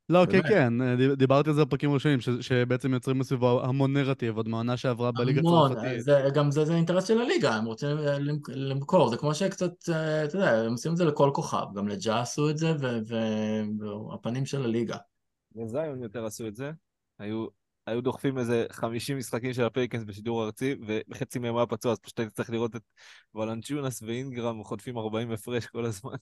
לא, 0.09 0.27
כן. 0.31 0.43
כן, 0.49 0.97
דיב- 0.97 1.15
דיברתי 1.15 1.51
על 1.51 1.55
זה 1.57 1.65
בפרקים 1.65 1.91
הראשונים, 1.91 2.21
ש- 2.21 2.29
שבעצם 2.41 2.95
יוצרים 2.95 3.19
מסביבו 3.19 3.65
המון 3.65 3.93
נרטיב, 3.97 4.37
עוד 4.37 4.49
מהעונה 4.49 4.77
שעברה 4.77 5.13
בליגה 5.13 5.41
המון, 5.41 5.73
הצרפתית. 5.73 6.03
זה, 6.03 6.29
גם 6.35 6.51
זה, 6.51 6.65
זה 6.65 6.75
אינטרס 6.75 7.09
של 7.09 7.21
הליגה, 7.21 7.55
הם 7.55 7.65
רוצים 7.65 7.99
אה, 7.99 8.19
למכור, 8.49 9.09
זה 9.11 9.17
כמו 9.17 9.35
שקצת, 9.35 9.89
אה, 9.89 10.25
אתה 10.25 10.37
יודע, 10.37 10.53
הם 10.53 10.73
עושים 10.73 10.93
את 10.93 10.97
זה 10.97 11.05
לכל 11.05 11.31
כוכב, 11.35 11.65
גם 11.75 11.89
לג'ה 11.89 12.21
עשו 12.21 12.51
את 12.51 12.59
זה, 12.59 12.73
והפנים 13.09 14.47
של 14.47 14.65
הליגה. 14.65 14.97
וזיון 15.57 16.03
יותר 16.03 16.25
עשו 16.27 16.47
את 16.47 16.57
זה. 16.57 16.71
היו, 17.19 17.47
היו 17.87 18.01
דוחפים 18.01 18.39
איזה 18.39 18.67
50 18.71 19.19
משחקים 19.19 19.53
של 19.53 19.65
הפליקנס 19.65 20.05
בשידור 20.05 20.45
ארצי, 20.45 20.75
וחצי 21.11 21.39
מהם 21.39 21.57
היה 21.57 21.67
פצוע, 21.67 21.93
אז 21.93 21.99
פשוט 21.99 22.21
היית 22.21 22.33
צריך 22.33 22.51
לראות 22.51 22.77
את 22.77 22.83
ולנצ'ונס 23.35 24.03
ואינגרם 24.03 24.65
חוטפים 24.65 24.99
40 24.99 25.33
הפרש 25.33 25.67
כל 25.67 25.85
הזמן. 25.85 26.15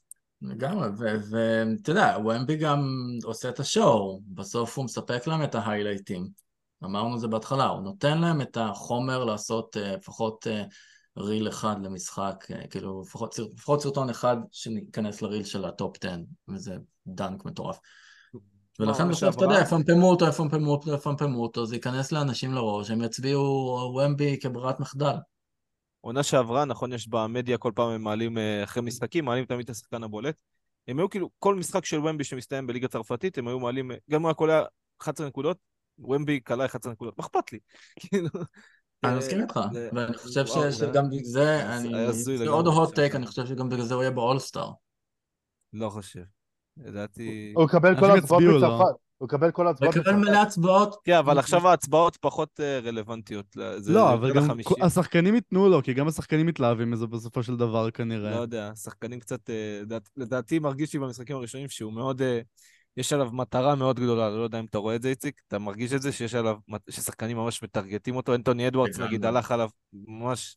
לגמרי, 0.42 0.88
ואתה 1.30 1.90
יודע, 1.90 2.16
ומבי 2.24 2.56
גם 2.56 3.08
עושה 3.24 3.48
את 3.48 3.60
השואו, 3.60 4.20
בסוף 4.28 4.76
הוא 4.76 4.84
מספק 4.84 5.26
להם 5.26 5.44
את 5.44 5.54
ההיילייטים. 5.54 6.28
אמרנו 6.84 7.14
את 7.14 7.20
זה 7.20 7.28
בהתחלה, 7.28 7.66
הוא 7.66 7.82
נותן 7.82 8.18
להם 8.18 8.40
את 8.40 8.56
החומר 8.60 9.24
לעשות 9.24 9.76
אה, 9.76 9.96
לפחות 9.96 10.46
אה, 10.46 10.64
reel 11.18 11.48
אחד 11.48 11.76
למשחק, 11.82 12.46
אה, 12.50 12.66
כאילו 12.66 13.02
לפחות, 13.02 13.38
לפחות 13.38 13.82
סרטון 13.82 14.10
אחד 14.10 14.36
שניכנס 14.52 15.22
ל 15.22 15.27
reel 15.27 15.44
של 15.44 15.64
ה 15.64 15.72
top 15.72 15.96
10, 16.04 16.16
וזה 16.48 16.76
dunk 17.06 17.44
מטורף. 17.44 17.78
ולכן 18.80 19.08
בסוף, 19.08 19.36
אתה 19.36 19.44
יודע, 19.44 19.60
יפמפמו 19.60 20.10
אותו, 20.10 20.26
יפמפמו 20.26 20.70
אותו, 20.70 20.94
יפמפמו 20.94 21.42
אותו, 21.42 21.66
זה 21.66 21.76
ייכנס 21.76 22.12
לאנשים 22.12 22.54
לראש, 22.54 22.90
הם 22.90 23.02
יצביעו 23.02 23.42
ומבי 23.96 24.38
כברירת 24.40 24.80
מחדל. 24.80 25.14
עונה 26.00 26.22
שעברה, 26.22 26.64
נכון, 26.64 26.92
יש 26.92 27.08
במדיה 27.08 27.58
כל 27.58 27.72
פעם 27.74 27.88
הם 27.88 28.02
מעלים 28.02 28.38
אה, 28.38 28.64
אחרי 28.64 28.82
משחקים, 28.82 29.24
מעלים 29.24 29.44
תמיד 29.44 29.64
את 29.64 29.70
השחקן 29.70 30.02
הבולט. 30.02 30.40
הם 30.88 30.98
היו 30.98 31.10
כאילו, 31.10 31.30
כל 31.38 31.54
משחק 31.54 31.84
של 31.84 31.98
ומבי 31.98 32.24
שמסתיים 32.24 32.66
בליגה 32.66 32.88
צרפתית, 32.88 33.38
הם 33.38 33.48
היו 33.48 33.60
מעלים, 33.60 33.90
אה, 33.90 33.96
גם 34.10 34.16
אם 34.16 34.22
הוא 34.22 34.28
היה 34.28 34.34
קולע 34.34 34.62
11 35.00 35.26
נקודות, 35.26 35.58
ומבי 35.98 36.40
קלע 36.40 36.64
11 36.64 36.92
נקודות, 36.92 37.18
מה 37.18 37.24
אכפת 37.24 37.52
לי? 37.52 37.58
כאילו... 38.00 38.28
אני 39.04 39.12
אה, 39.12 39.18
מסכים 39.18 39.40
איתך, 39.40 39.60
ואני 39.92 40.16
חושב 40.16 40.44
שגם 40.70 41.10
בגלל 41.10 41.24
זה, 41.24 41.76
אני... 41.76 42.12
זה 42.12 42.48
עוד 42.48 42.66
הוט. 42.66 42.94
טייק, 42.94 43.14
אני 43.14 43.26
חושב 43.26 43.46
שגם 43.46 43.68
בגלל 43.68 43.84
זה 43.84 43.94
הוא 43.94 44.02
יהיה 44.02 44.10
באולסטאר. 44.10 44.70
לא 45.72 45.88
חושב. 45.88 46.22
לדעתי... 46.76 47.52
הוא 47.56 47.64
יקבל 47.64 48.00
כל 48.00 48.06
לו. 48.40 48.56
מצרפת. 48.56 49.05
הוא 49.18 49.26
יקבל 49.26 49.50
כל 49.50 49.66
ההצבעות 49.66 49.96
וקבל 49.96 50.12
מלא 50.12 50.38
הצבעות. 50.42 50.96
כן, 51.04 51.16
אבל 51.16 51.38
עכשיו 51.38 51.68
ההצבעות 51.68 52.16
פחות 52.16 52.60
אה, 52.60 52.78
רלוונטיות. 52.84 53.56
לא, 53.86 54.12
אבל 54.14 54.34
גם 54.34 54.48
השחקנים 54.80 55.34
ייתנו 55.34 55.68
לו, 55.68 55.82
כי 55.82 55.94
גם 55.94 56.08
השחקנים 56.08 56.46
מתלהבים 56.46 56.90
מזה 56.90 57.06
בסופו 57.06 57.42
של 57.42 57.56
דבר 57.56 57.86
לא 57.86 57.90
כנראה. 57.90 58.30
יודע, 58.34 58.72
שחקנים 58.74 59.20
קצת... 59.20 59.50
אה, 59.50 59.78
לדעת- 59.82 60.10
לדעתי 60.16 60.58
מרגיש 60.58 60.92
לי 60.92 60.98
במשחקים 61.00 61.36
הראשונים 61.36 61.68
שהוא 61.68 61.92
מאוד... 61.92 62.22
אה, 62.22 62.40
יש 62.96 63.12
עליו 63.12 63.30
מטרה 63.32 63.74
מאוד 63.74 64.00
גדולה, 64.00 64.30
לא 64.30 64.42
יודע 64.42 64.60
אם 64.60 64.64
אתה 64.64 64.78
רואה 64.78 64.96
את 64.96 65.02
זה, 65.02 65.08
איציק, 65.08 65.40
אתה 65.48 65.58
מרגיש 65.58 65.92
את 65.92 66.02
זה 66.02 66.12
שיש 66.12 66.34
עליו, 66.34 66.56
ששחקנים 66.90 67.36
ממש 67.36 67.62
מטרגטים 67.62 68.16
אותו, 68.16 68.34
אנטוני 68.34 68.68
אדוארדס 68.68 68.94
לגמרי. 68.94 69.08
נגיד 69.08 69.24
הלך 69.24 69.50
עליו 69.50 69.68
ממש... 69.92 70.56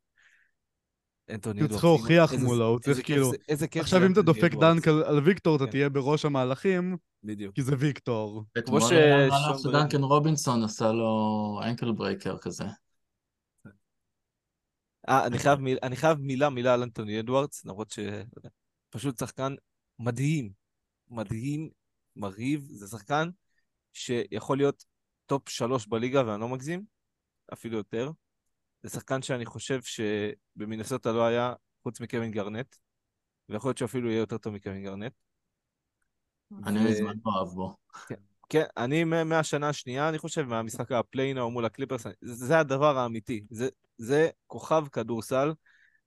אנטוני 1.30 1.62
הוא. 1.62 1.70
צריך 1.70 1.84
להוכיח 1.84 2.34
מולו, 2.34 2.68
הוא 2.68 2.80
צריך 2.80 3.06
כאילו... 3.06 3.32
זה- 3.32 3.38
איזה 3.50 3.68
כיף 3.68 3.82
עכשיו 3.82 4.06
אם 4.06 4.12
אתה 4.14 4.22
דופק. 4.22 4.52
dunk 4.54 4.88
על 4.88 5.04
על 5.04 5.20
ויקטור, 5.20 5.56
אתה 5.56 5.66
כן. 5.66 5.72
תהיה 5.72 5.90
בראש 5.90 6.26
המהלכים, 6.26 6.98
בדיוק. 7.24 7.56
כי 7.56 7.62
זה 7.64 7.76
ויקטור. 7.80 8.44
אתמול 8.58 8.82
ש- 8.82 9.64
שדנקן 9.64 10.04
רובינסון 10.04 10.64
עשה 10.64 10.92
לו 10.92 11.60
ankle 11.64 11.92
breaker 11.92 12.38
כזה. 12.38 12.64
אה, 15.10 15.28
אני 15.28 15.40
חייב, 15.40 15.60
מיל, 15.60 15.78
אני 15.84 15.96
חייב 15.96 16.18
מילה 16.20 16.50
מילה 16.50 16.74
על 16.74 16.84
אנטוני 16.84 17.20
אדוארדס, 17.20 17.66
למרות 17.66 17.92
ש... 17.92 18.00
פשוט 18.90 19.20
שחקן 19.20 19.56
מדהים, 20.00 20.52
מדהים, 21.10 21.70
מרהיב, 22.16 22.68
זה 22.72 22.88
שחקן 22.88 23.30
שיכול 23.94 24.58
להיות 24.58 24.86
top 25.26 25.50
שלוש 25.50 25.88
בליגה, 25.88 26.24
ואני 26.28 26.42
לא 26.42 26.50
מגזים, 26.50 26.84
אפילו 27.54 27.78
יותר. 27.78 28.12
זה 28.84 28.90
שחקן 28.90 29.22
שאני 29.22 29.46
חושב 29.46 29.80
שבמינסוטה 29.82 31.12
לא 31.12 31.26
היה, 31.26 31.54
חוץ 31.84 32.02
מקווין 32.02 32.32
גארנט, 32.32 32.76
ויכול 33.50 33.70
להיות 33.70 33.78
שאפילו 33.78 34.10
יהיה 34.10 34.20
יותר 34.20 34.38
טוב 34.38 34.54
מקווין 34.54 34.84
גארנט. 34.84 35.14
אני 36.66 36.80
מזמן 36.84 37.14
לא 37.26 37.32
אוהב 37.32 37.48
בו. 37.48 37.76
כן, 38.50 38.64
אני 38.78 39.04
מה- 39.04 39.24
מהשנה 39.24 39.70
השנייה, 39.70 40.10
אני 40.10 40.18
חושב, 40.18 40.42
מהמשחק 40.42 40.92
ה 40.92 40.99
play-in 40.99 41.52
מול 41.52 41.66
הקליפרס, 41.66 42.04
זה 42.22 42.46
זה 42.46 42.60
הדבר 42.60 42.98
האמיתי. 42.98 43.44
זה, 43.50 43.70
זה 43.98 44.30
כוכב 44.48 44.84
כדורסל, 44.92 45.54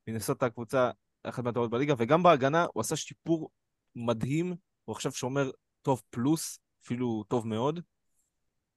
מנסות 0.09 0.43
הקבוצה 0.43 0.91
אחת 1.23 1.45
מהטובות 1.45 1.70
בליגה, 1.70 1.95
וגם 1.99 2.23
בהגנה 2.23 2.66
הוא 2.75 2.81
עשה 2.81 2.97
שיפור 2.97 3.51
מדהים, 3.97 4.55
הוא 4.85 4.95
עכשיו 4.95 5.12
שומר 5.12 5.51
טוב 5.83 6.03
פלוס, 6.11 6.59
אפילו 6.85 7.25
טוב 7.29 7.47
מאוד, 7.47 7.81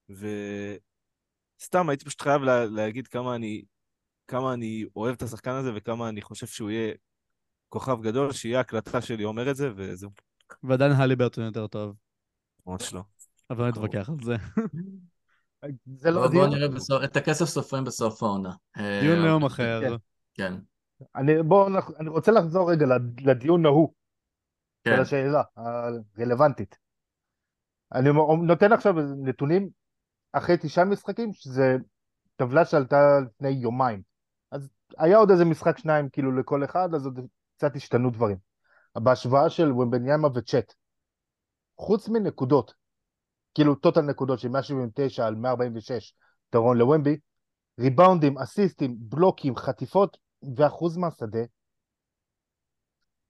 וסתם 0.10 1.90
הייתי 1.90 2.06
פשוט 2.06 2.22
חייב 2.22 2.42
לה, 2.42 2.66
להגיד 2.66 3.08
כמה 3.08 3.36
אני, 3.36 3.64
כמה 4.28 4.54
אני 4.54 4.86
אוהב 4.96 5.16
את 5.16 5.22
השחקן 5.22 5.52
הזה 5.52 5.72
וכמה 5.76 6.10
אני 6.10 6.22
חושב 6.22 6.48
שהוא 6.48 6.70
יהיה 6.70 6.94
כוכב 7.70 8.02
גדול, 8.02 8.32
שיהיה 8.32 8.60
הקלטה 8.60 9.02
שלי 9.02 9.24
אומר 9.24 9.52
את 9.52 9.56
זה, 9.56 9.70
וזהו, 9.76 10.10
ועדיין 10.64 10.92
הליברטון 10.92 11.44
יותר 11.44 11.68
טוב. 11.68 11.96
ממש 12.68 12.94
לא. 12.94 13.02
אבל 13.50 13.64
לא 13.64 13.70
נתווכח 13.70 14.10
על 14.10 14.16
זה. 14.24 14.36
זה 15.98 16.12
לא 16.12 16.22
בוא- 16.22 16.28
בואו 16.28 16.32
דיון. 16.32 16.50
נראה 16.50 16.68
בסוף- 16.68 17.04
את 17.04 17.18
הכסף 17.18 17.46
סופרים 17.46 17.84
בסוף 17.84 18.24
העונה. 18.24 18.52
אה, 18.78 19.00
דיון 19.02 19.18
אבל- 19.18 19.26
ליום 19.26 19.46
אחר. 19.46 19.82
כן. 19.82 19.94
כן, 20.34 20.54
אני, 21.16 21.44
בוא, 21.44 21.70
נח- 21.70 21.92
אני 22.00 22.10
רוצה 22.10 22.32
לחזור 22.32 22.72
רגע 22.72 22.86
לד- 22.86 23.22
לדיון 23.22 23.66
ההוא, 23.66 23.94
של 24.88 24.96
כן. 24.96 25.02
השאלה 25.02 25.42
הרלוונטית. 25.56 26.78
אני 27.94 28.10
נותן 28.48 28.74
עכשיו 28.74 28.94
נתונים 29.24 29.70
אחרי 30.34 30.56
תשעה 30.62 30.86
משחקים, 30.86 31.34
שזה 31.34 31.76
טבלה 32.36 32.66
שעלתה 32.66 32.98
לפני 33.26 33.50
יומיים. 33.50 34.02
אז 34.52 34.70
היה 34.98 35.18
עוד 35.18 35.32
איזה 35.32 35.46
משחק 35.46 35.78
שניים 35.78 36.10
כאילו 36.10 36.40
לכל 36.40 36.64
אחד, 36.64 36.90
אז 36.96 37.06
עוד 37.06 37.20
קצת 37.58 37.76
השתנו 37.76 38.10
דברים. 38.10 38.38
בהשוואה 38.96 39.50
של 39.50 39.72
ומבניאמה 39.72 40.28
וצ'אט, 40.36 40.74
חוץ 41.78 42.10
מנקודות, 42.10 42.74
כאילו 43.54 43.76
טוטל 43.76 44.02
נקודות 44.02 44.40
של 44.40 44.50
179 44.50 45.28
על 45.28 45.36
146, 45.36 46.14
יתרון 46.50 46.78
לוומבי, 46.78 47.18
ריבאונדים, 47.80 48.38
אסיסטים, 48.38 48.96
בלוקים, 49.00 49.56
חטיפות 49.56 50.18
ואחוז 50.56 50.98
מהשדה, 50.98 51.40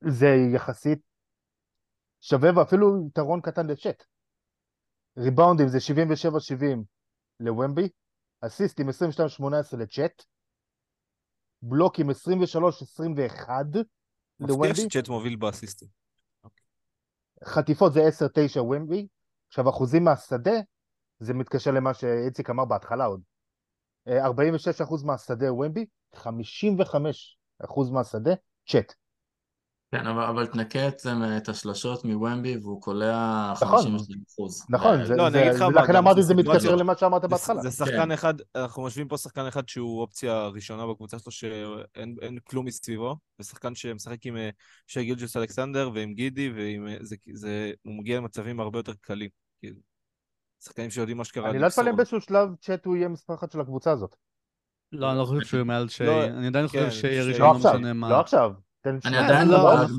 זה 0.01 0.28
יחסית 0.55 0.99
שווה 2.22 2.49
ואפילו 2.55 3.07
יתרון 3.07 3.41
קטן 3.41 3.68
לצ'אט. 3.68 4.03
ריבאונדים 5.18 5.68
זה 5.68 5.78
77-70 5.78 6.84
לוומבי, 7.39 7.89
אסיסטים 8.41 8.89
22-18 8.89 9.78
לצ'אט, 9.78 10.24
בלוקים 11.68 12.09
23-21 12.09 12.13
מפתיע 12.13 13.84
לוומבי, 14.39 14.76
שצ'אט 14.76 15.07
מוביל 15.09 15.36
באסיסטים. 15.36 15.88
חטיפות 17.43 17.93
זה 17.93 17.99
10-9 18.57 18.61
ומבי, 18.61 19.07
עכשיו 19.47 19.70
אחוזים 19.70 20.03
מהשדה, 20.03 20.51
זה 21.20 21.34
מתקשר 21.34 21.72
למה 21.72 21.93
שאיציק 21.93 22.49
אמר 22.49 22.66
בהתחלה 22.66 23.05
עוד. 23.05 23.22
אה, 24.07 24.28
46% 24.28 25.03
מהשדה 25.05 25.53
ומבי, 25.53 25.86
55% 26.16 27.91
מהשדה 27.91 28.32
צ'אט. 28.68 28.93
כן, 29.91 30.07
אבל, 30.07 30.23
אבל 30.23 30.45
תנקה 30.47 30.88
את, 30.88 30.99
זה- 30.99 31.11
את 31.38 31.49
השלשות 31.49 32.05
מוומבי 32.05 32.57
והוא 32.57 32.81
קולע 32.81 33.51
נכון. 33.51 33.67
52 33.81 34.21
אחוז. 34.29 34.65
נכון, 34.69 35.05
זה, 35.05 35.15
לא, 35.15 35.29
זה, 35.29 35.51
מה, 35.59 35.67
ולכן 35.67 35.93
גם 35.93 35.95
אמרתי 35.95 36.21
זה 36.21 36.27
זה 36.27 36.33
מתקשר. 36.33 36.75
למה 36.75 36.97
שאמרת 36.97 37.21
זה, 37.21 37.27
בהתחלה. 37.27 37.61
זה 37.61 37.71
שחקן 37.71 38.11
אחד, 38.11 38.33
אנחנו 38.55 38.83
משווים 38.83 39.07
פה 39.07 39.17
שחקן 39.17 39.45
אחד 39.47 39.69
שהוא 39.69 40.01
אופציה 40.01 40.47
ראשונה 40.47 40.88
בקבוצה 40.88 41.19
שלו, 41.19 41.31
שאין 41.31 42.15
אין 42.21 42.39
כלום 42.43 42.65
מסביבו, 42.65 43.15
ושחקן 43.39 43.75
שמשחק 43.75 44.25
עם 44.25 44.38
אה, 44.38 44.49
שי 44.88 45.03
גילג'וס 45.03 45.38
אלכסנדר 45.38 45.89
ועם 45.93 46.13
גידי, 46.13 46.51
ועם, 46.55 46.88
אה, 46.88 46.97
זה, 47.01 47.15
זה, 47.33 47.71
הוא 47.86 47.93
מגיע 47.99 48.17
למצבים 48.17 48.59
הרבה 48.59 48.79
יותר 48.79 48.93
קלים. 49.01 49.29
שחקנים 50.63 50.89
שיודעים 50.89 51.17
מה 51.17 51.23
שקרה. 51.25 51.49
אני 51.49 51.59
לא 51.59 51.67
אתפלא 51.67 51.91
באיזשהו 51.91 52.21
שלב 52.21 52.49
צ'אט 52.61 52.86
הוא 52.86 52.95
יהיה 52.95 53.07
מספר 53.07 53.33
אחת 53.33 53.51
של 53.51 53.59
הקבוצה 53.59 53.91
הזאת. 53.91 54.15
לא, 54.91 55.11
אני 55.11 55.17
לא 55.19 55.25
חושב 55.25 55.41
שהוא 55.45 55.63
מעל 55.63 55.88
שיי. 55.89 56.07
לא, 56.07 56.23
אני 56.25 56.47
עדיין 56.47 56.67
חושב 56.67 56.83
כן, 56.83 56.91
שיי. 56.91 57.21
ראשון, 57.21 57.41
לא 57.41 57.47
לא 57.47 57.53
משנה 57.59 57.93
מה. 57.93 58.09
לא 58.09 58.19
עכשיו. 58.19 58.51
תן 58.86 58.97
אני. 59.05 59.17
עדיין 59.17 59.47
לא. 59.47 59.57
מודאג, 59.57 59.89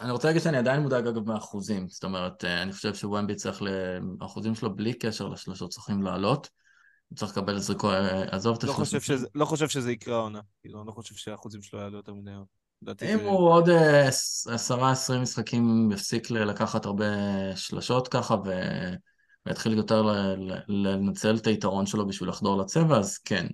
אני 0.00 0.10
רוצה 0.12 0.28
להגיד 0.28 0.42
שאני 0.42 0.56
עדיין 0.56 0.80
מודאג 0.82 1.06
אגב 1.06 1.26
מהאחוזים, 1.28 1.88
זאת 1.88 2.04
אומרת, 2.04 2.44
אה, 2.44 2.62
אני 2.62 2.72
חושב 2.72 2.94
שוומבי 2.94 3.34
צריך, 3.34 3.62
ל- 3.62 3.98
האחוזים 4.20 4.54
שלו 4.54 4.76
בלי 4.76 4.94
קשר 4.94 5.28
לשלושות 5.28 5.70
צריכים 5.70 6.02
לעלות, 6.02 6.48
הוא 7.08 7.16
צריך 7.16 7.32
לקבל 7.32 7.58
זריקו, 7.58 7.90
עזוב 8.30 8.56
את 8.56 8.64
לא 8.64 8.72
השלושים. 8.72 8.98
חושב 9.00 9.14
שזה- 9.14 9.26
לא 9.34 9.44
חושב 9.44 9.68
שזה 9.68 9.92
יקרה 9.92 10.16
העונה. 10.16 10.40
כאילו, 10.62 10.78
אני 10.80 10.86
לא 10.86 10.92
חושב 10.92 11.14
שהאחוזים 11.14 11.62
שלו 11.62 11.80
יעלו 11.80 11.96
יותר 11.96 12.14
מדי. 12.14 12.30
אם 13.02 13.18
זה- 13.18 13.24
הוא 13.24 13.48
עוד 13.52 13.68
אה, 13.68 14.08
עשרה 14.48 14.90
עשרים 14.90 15.22
משחקים 15.22 15.90
יפסיק 15.92 16.30
לקחת 16.30 16.84
הרבה 16.86 17.04
שלשות 17.56 18.08
ככה 18.08 18.34
ו- 18.46 18.94
ויתחיל 19.46 19.72
יותר 19.72 20.02
ל- 20.02 20.34
ל- 20.38 20.62
לנצל 20.68 21.36
את 21.36 21.46
היתרון 21.46 21.86
שלו 21.86 22.06
בשביל 22.06 22.28
לחדור 22.28 22.58
לצבע, 22.62 22.98
אז 22.98 23.18
כן. 23.18 23.46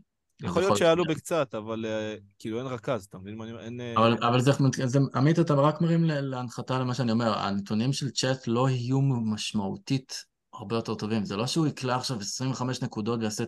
יכול 0.42 0.62
להיות 0.62 0.76
שיעלו 0.76 1.04
בקצת, 1.04 1.54
אבל 1.54 1.86
אה, 1.86 2.16
כאילו 2.38 2.58
אין 2.58 2.66
רכז, 2.66 3.04
אתה 3.04 3.18
מבין 3.18 3.36
מה 3.36 3.44
אני 3.44 3.52
אומר? 3.52 3.64
אין... 3.64 3.80
אה, 3.80 3.94
אבל, 3.96 4.24
אבל 4.24 4.40
זה, 4.40 4.52
זה, 4.84 4.98
עמית, 5.14 5.38
אתה 5.38 5.54
רק 5.54 5.80
מרים 5.80 6.04
ל- 6.04 6.20
להנחתה 6.20 6.78
למה 6.78 6.94
שאני 6.94 7.12
אומר, 7.12 7.38
הנתונים 7.38 7.92
של 7.92 8.10
צ'אט 8.10 8.46
לא 8.46 8.68
יהיו 8.68 9.00
משמעותית 9.02 10.24
הרבה 10.52 10.76
יותר 10.76 10.94
טובים. 10.94 11.24
זה 11.24 11.36
לא 11.36 11.46
שהוא 11.46 11.66
יקלע 11.66 11.96
עכשיו 11.96 12.20
25 12.20 12.82
נקודות 12.82 13.20
ויעשה 13.20 13.44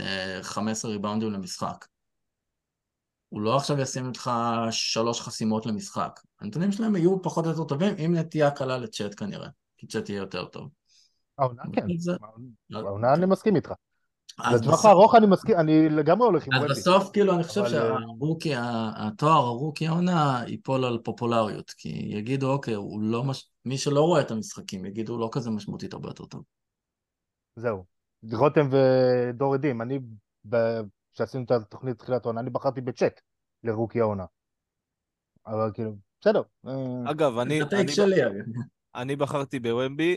אה, 0.00 0.38
15 0.42 0.90
ריבאונדים 0.90 1.32
למשחק. 1.32 1.86
הוא 3.28 3.40
לא 3.40 3.56
עכשיו 3.56 3.80
ישים 3.80 4.10
לך 4.10 4.30
שלוש 4.70 5.20
חסימות 5.20 5.66
למשחק. 5.66 6.20
הנתונים 6.40 6.72
שלהם 6.72 6.96
יהיו 6.96 7.22
פחות 7.22 7.44
או 7.44 7.50
יותר 7.50 7.64
טובים, 7.64 7.94
עם 7.98 8.14
נטייה 8.14 8.50
קלה 8.50 8.78
לצ'אט 8.78 9.14
כנראה, 9.16 9.48
כי 9.78 9.86
צ'אט 9.86 10.08
יהיה 10.08 10.18
יותר 10.18 10.44
טוב. 10.44 10.70
העונה 11.38 11.62
כן, 11.72 11.86
זה- 11.98 12.12
העונה 12.74 13.14
אני 13.14 13.26
מסכים 13.26 13.56
איתך. 13.56 13.72
אז 14.38 14.60
לטווח 14.60 14.84
הארוך 14.84 15.14
אני 15.14 15.26
מסכים, 15.26 15.56
אני 15.58 15.88
לגמרי 15.88 16.26
הולך 16.26 16.46
עם 16.46 16.52
אז 16.52 16.60
ומבי. 16.60 16.72
בסוף, 16.72 17.10
כאילו, 17.12 17.34
אני 17.34 17.44
חושב 17.44 17.66
שהרוקי, 17.66 18.54
ה- 18.54 18.92
התואר 18.96 19.32
הרוקי 19.46 19.86
העונה 19.86 20.42
ייפול 20.46 20.84
על 20.84 20.98
פופולריות, 21.04 21.70
כי 21.70 21.88
יגידו, 21.88 22.52
אוקיי, 22.52 22.74
הוא 22.74 23.00
לא 23.00 23.24
מש... 23.24 23.50
מי 23.64 23.78
שלא 23.78 24.00
רואה 24.00 24.20
את 24.20 24.30
המשחקים, 24.30 24.84
יגידו, 24.84 25.12
הוא 25.12 25.20
לא 25.20 25.28
כזה 25.32 25.50
משמעותית 25.50 25.92
הרבה 25.92 26.08
יותר 26.08 26.24
טוב. 26.24 26.42
זהו. 27.56 27.84
רותם 28.32 28.68
ודור 28.70 29.54
עדים, 29.54 29.82
אני, 29.82 29.98
ב- 30.48 30.80
כשעשינו 31.14 31.44
את 31.44 31.50
התוכנית 31.50 31.98
תחילת 31.98 32.24
העונה, 32.24 32.40
אני 32.40 32.50
בחרתי 32.50 32.80
בצ'ט 32.80 33.20
ל 33.64 33.69
rookie 33.69 34.00
העונה. 34.00 34.24
אבל 35.46 35.70
כאילו, 35.74 35.96
בסדר. 36.20 36.42
אה, 36.66 37.10
אגב, 37.10 37.38
אני, 37.38 37.58
זה 37.58 37.62
אני, 37.62 37.70
take 37.70 37.90
שלי, 37.90 38.26
אגב. 38.26 38.44
אני 38.94 39.16
בחרתי 39.16 39.60
בוומבי, 39.60 40.16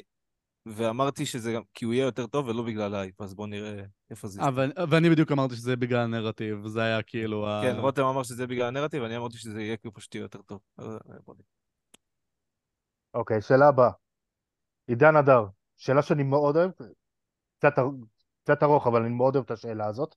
ואמרתי 0.66 1.26
שזה 1.26 1.54
גם 1.54 1.62
כי 1.74 1.86
הוא 1.86 1.94
יהיה 1.94 2.06
יותר 2.06 2.28
טוב 2.28 2.48
ולא 2.48 2.64
בגלל 2.64 2.96
הייפ, 2.96 3.22
אז 3.22 3.36
בואו 3.36 3.48
נראה 3.48 3.84
איפה 4.12 4.28
זה... 4.28 4.42
אבל, 4.42 4.72
ואני 4.90 5.10
בדיוק 5.10 5.32
אמרתי 5.32 5.56
שזה 5.56 5.76
בגלל 5.76 6.00
הנרטיב, 6.00 6.68
זה 6.68 6.82
היה 6.84 7.02
כאילו... 7.04 7.48
ה- 7.48 7.62
כן, 7.64 7.76
רותם 7.80 8.04
אמר 8.04 8.24
שזה 8.24 8.48
בגלל 8.48 8.68
הנרטיב, 8.68 9.04
ואני 9.04 9.18
אמרתי 9.18 9.38
שזה 9.38 9.62
יהיה 9.62 9.78
הוא 9.86 9.92
פשוט 9.96 10.16
יהיה 10.16 10.24
יותר 10.24 10.42
טוב. 10.42 10.60
אה. 10.80 10.86
אוקיי, 13.14 13.42
שאלה 13.42 13.68
הבאה. 13.68 13.92
עידן 14.88 15.16
הדר, 15.16 15.46
שאלה 15.78 16.02
שאני 16.02 16.24
מאוד 16.24 16.56
אוהב, 16.56 16.72
קצת, 17.60 17.80
אר- 17.80 18.06
קצת 18.44 18.64
ארוך, 18.64 18.88
אבל 18.88 19.02
אני 19.02 19.10
מאוד 19.10 19.36
אוהב 19.36 19.46
את 19.46 19.52
השאלה 19.52 19.88
הזאת. 19.88 20.16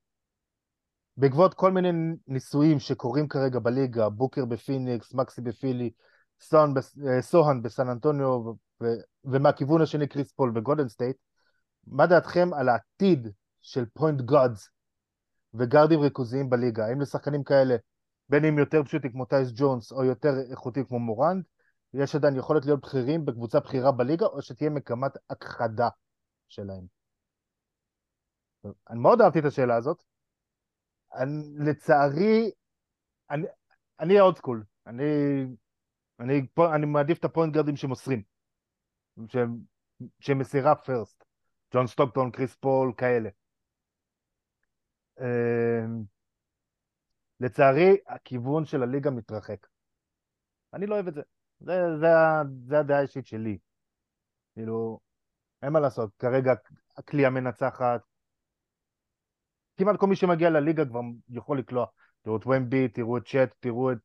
בעקבות 1.16 1.54
כל 1.54 1.72
מיני 1.72 1.88
ניסויים 2.26 2.78
שקורים 2.80 3.28
כרגע 3.28 3.58
בליגה, 3.58 4.08
בוקר 4.08 4.44
בפיניקס, 4.44 5.14
מקסי 5.14 5.40
בפילי, 5.40 5.90
אה, 6.54 7.22
סוהן 7.22 7.62
בסן 7.62 7.88
אנטוניו, 7.88 8.52
ו- 8.82 9.30
ומהכיוון 9.32 9.82
השני 9.82 10.06
קריס 10.06 10.32
פול 10.32 10.50
בגולדן 10.50 10.88
סטייט, 10.88 11.16
מה 11.86 12.06
דעתכם 12.06 12.54
על 12.54 12.68
העתיד 12.68 13.28
של 13.60 13.84
point 13.94 14.20
guards 14.20 14.68
וגארדים 15.54 16.00
ריכוזיים 16.00 16.50
בליגה? 16.50 16.86
האם 16.86 17.00
לשחקנים 17.00 17.44
כאלה, 17.44 17.76
בין 18.28 18.44
אם 18.44 18.58
יותר 18.58 18.82
פשוטים 18.84 19.12
כמו 19.12 19.24
טייס 19.24 19.48
ג'ונס 19.54 19.92
או 19.92 20.04
יותר 20.04 20.30
איכותיים 20.50 20.86
כמו 20.86 20.98
מורנד, 20.98 21.44
יש 21.94 22.14
עדיין 22.14 22.36
יכולת 22.36 22.66
להיות 22.66 22.80
בכירים 22.80 23.24
בקבוצה 23.24 23.60
בכירה 23.60 23.92
בליגה, 23.92 24.26
או 24.26 24.42
שתהיה 24.42 24.70
מגמת 24.70 25.12
הכחדה 25.30 25.88
שלהם? 26.48 26.84
אני 28.90 28.98
מאוד 28.98 29.20
אהבתי 29.20 29.38
את 29.38 29.44
השאלה 29.44 29.76
הזאת. 29.76 30.02
אני, 31.14 31.42
לצערי, 31.58 32.50
אני 33.30 33.46
אני 34.00 34.12
אהיה 34.14 34.22
old 34.22 34.36
school. 34.36 34.64
אני, 34.86 35.04
אני, 36.20 36.46
אני 36.74 36.86
מעדיף 36.86 37.18
את 37.18 37.24
ה 37.24 37.29
point 37.29 37.54
גארדים 37.54 37.76
שמוסרים. 37.76 38.22
שהם, 39.28 39.58
שהם 40.20 40.38
מסירה 40.38 40.74
first. 40.74 41.24
ג'ון 41.74 41.86
סטוקטון, 41.86 42.30
קריס 42.30 42.54
פול, 42.54 42.92
כאלה. 42.96 43.30
אמ, 45.20 46.02
לצערי, 47.40 47.96
הכיוון 48.06 48.64
של 48.64 48.82
הליגה 48.82 49.10
מתרחק. 49.10 49.66
אני 50.74 50.86
לא 50.86 50.94
אוהב 50.94 51.08
את 51.08 51.14
זה. 51.14 51.22
זה, 51.60 51.72
זה, 52.00 52.08
זה 52.66 52.78
הדעה 52.78 52.98
האישית 52.98 53.26
שלי. 53.26 53.58
כאילו, 54.54 55.00
אין 55.62 55.72
מה 55.72 55.80
לעשות. 55.80 56.10
כרגע 56.18 56.52
הכלייה 56.96 57.30
מנצחת. 57.30 58.00
כמעט 59.76 59.96
כל 60.00 60.06
מי 60.06 60.16
שמגיע 60.16 60.50
לליגה 60.50 60.84
כבר 60.84 61.00
יכול 61.28 61.58
לקלוע. 61.58 61.86
תראו 62.22 62.36
את 62.36 62.46
ומבי, 62.46 62.88
תראו 62.88 63.18
את 63.18 63.26
צ'אט, 63.26 63.54
תראו 63.60 63.92
את... 63.92 63.98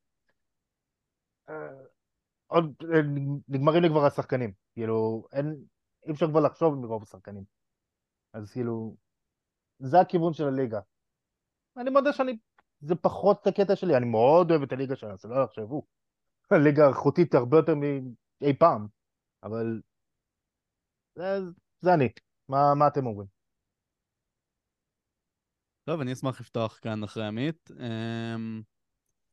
עוד... 2.47 2.73
אה, 2.93 3.01
נגמרים 3.47 3.83
לי 3.83 3.89
כבר 3.89 4.05
השחקנים. 4.05 4.53
כאילו, 4.73 5.27
אין... 5.31 5.55
אי 6.05 6.11
אפשר 6.11 6.27
כבר 6.27 6.39
לחשוב 6.39 6.75
מרוב 6.75 7.03
השחקנים. 7.03 7.43
אז 8.33 8.51
כאילו, 8.51 8.95
זה 9.79 9.99
הכיוון 9.99 10.33
של 10.33 10.47
הליגה. 10.47 10.79
אני 11.77 11.89
מודה 11.89 12.13
שאני... 12.13 12.37
זה 12.79 12.95
פחות 12.95 13.47
הקטע 13.47 13.75
שלי, 13.75 13.97
אני 13.97 14.05
מאוד 14.05 14.51
אוהב 14.51 14.61
את 14.61 14.71
הליגה 14.71 14.95
שלנו, 14.95 15.17
שלא 15.17 15.43
יחשבו. 15.43 15.85
הליגה 16.51 16.87
איכותית 16.87 17.35
הרבה 17.35 17.57
יותר 17.57 17.73
מאי 17.75 18.53
פעם, 18.59 18.87
אבל... 19.43 19.81
זה, 21.15 21.39
זה 21.81 21.93
אני. 21.93 22.09
מה, 22.49 22.75
מה 22.75 22.87
אתם 22.87 23.05
אומרים? 23.05 23.27
טוב, 25.83 26.01
אני 26.01 26.13
אשמח 26.13 26.41
לפתוח 26.41 26.79
כאן 26.81 27.03
אחרי 27.03 27.27
עמית. 27.27 27.71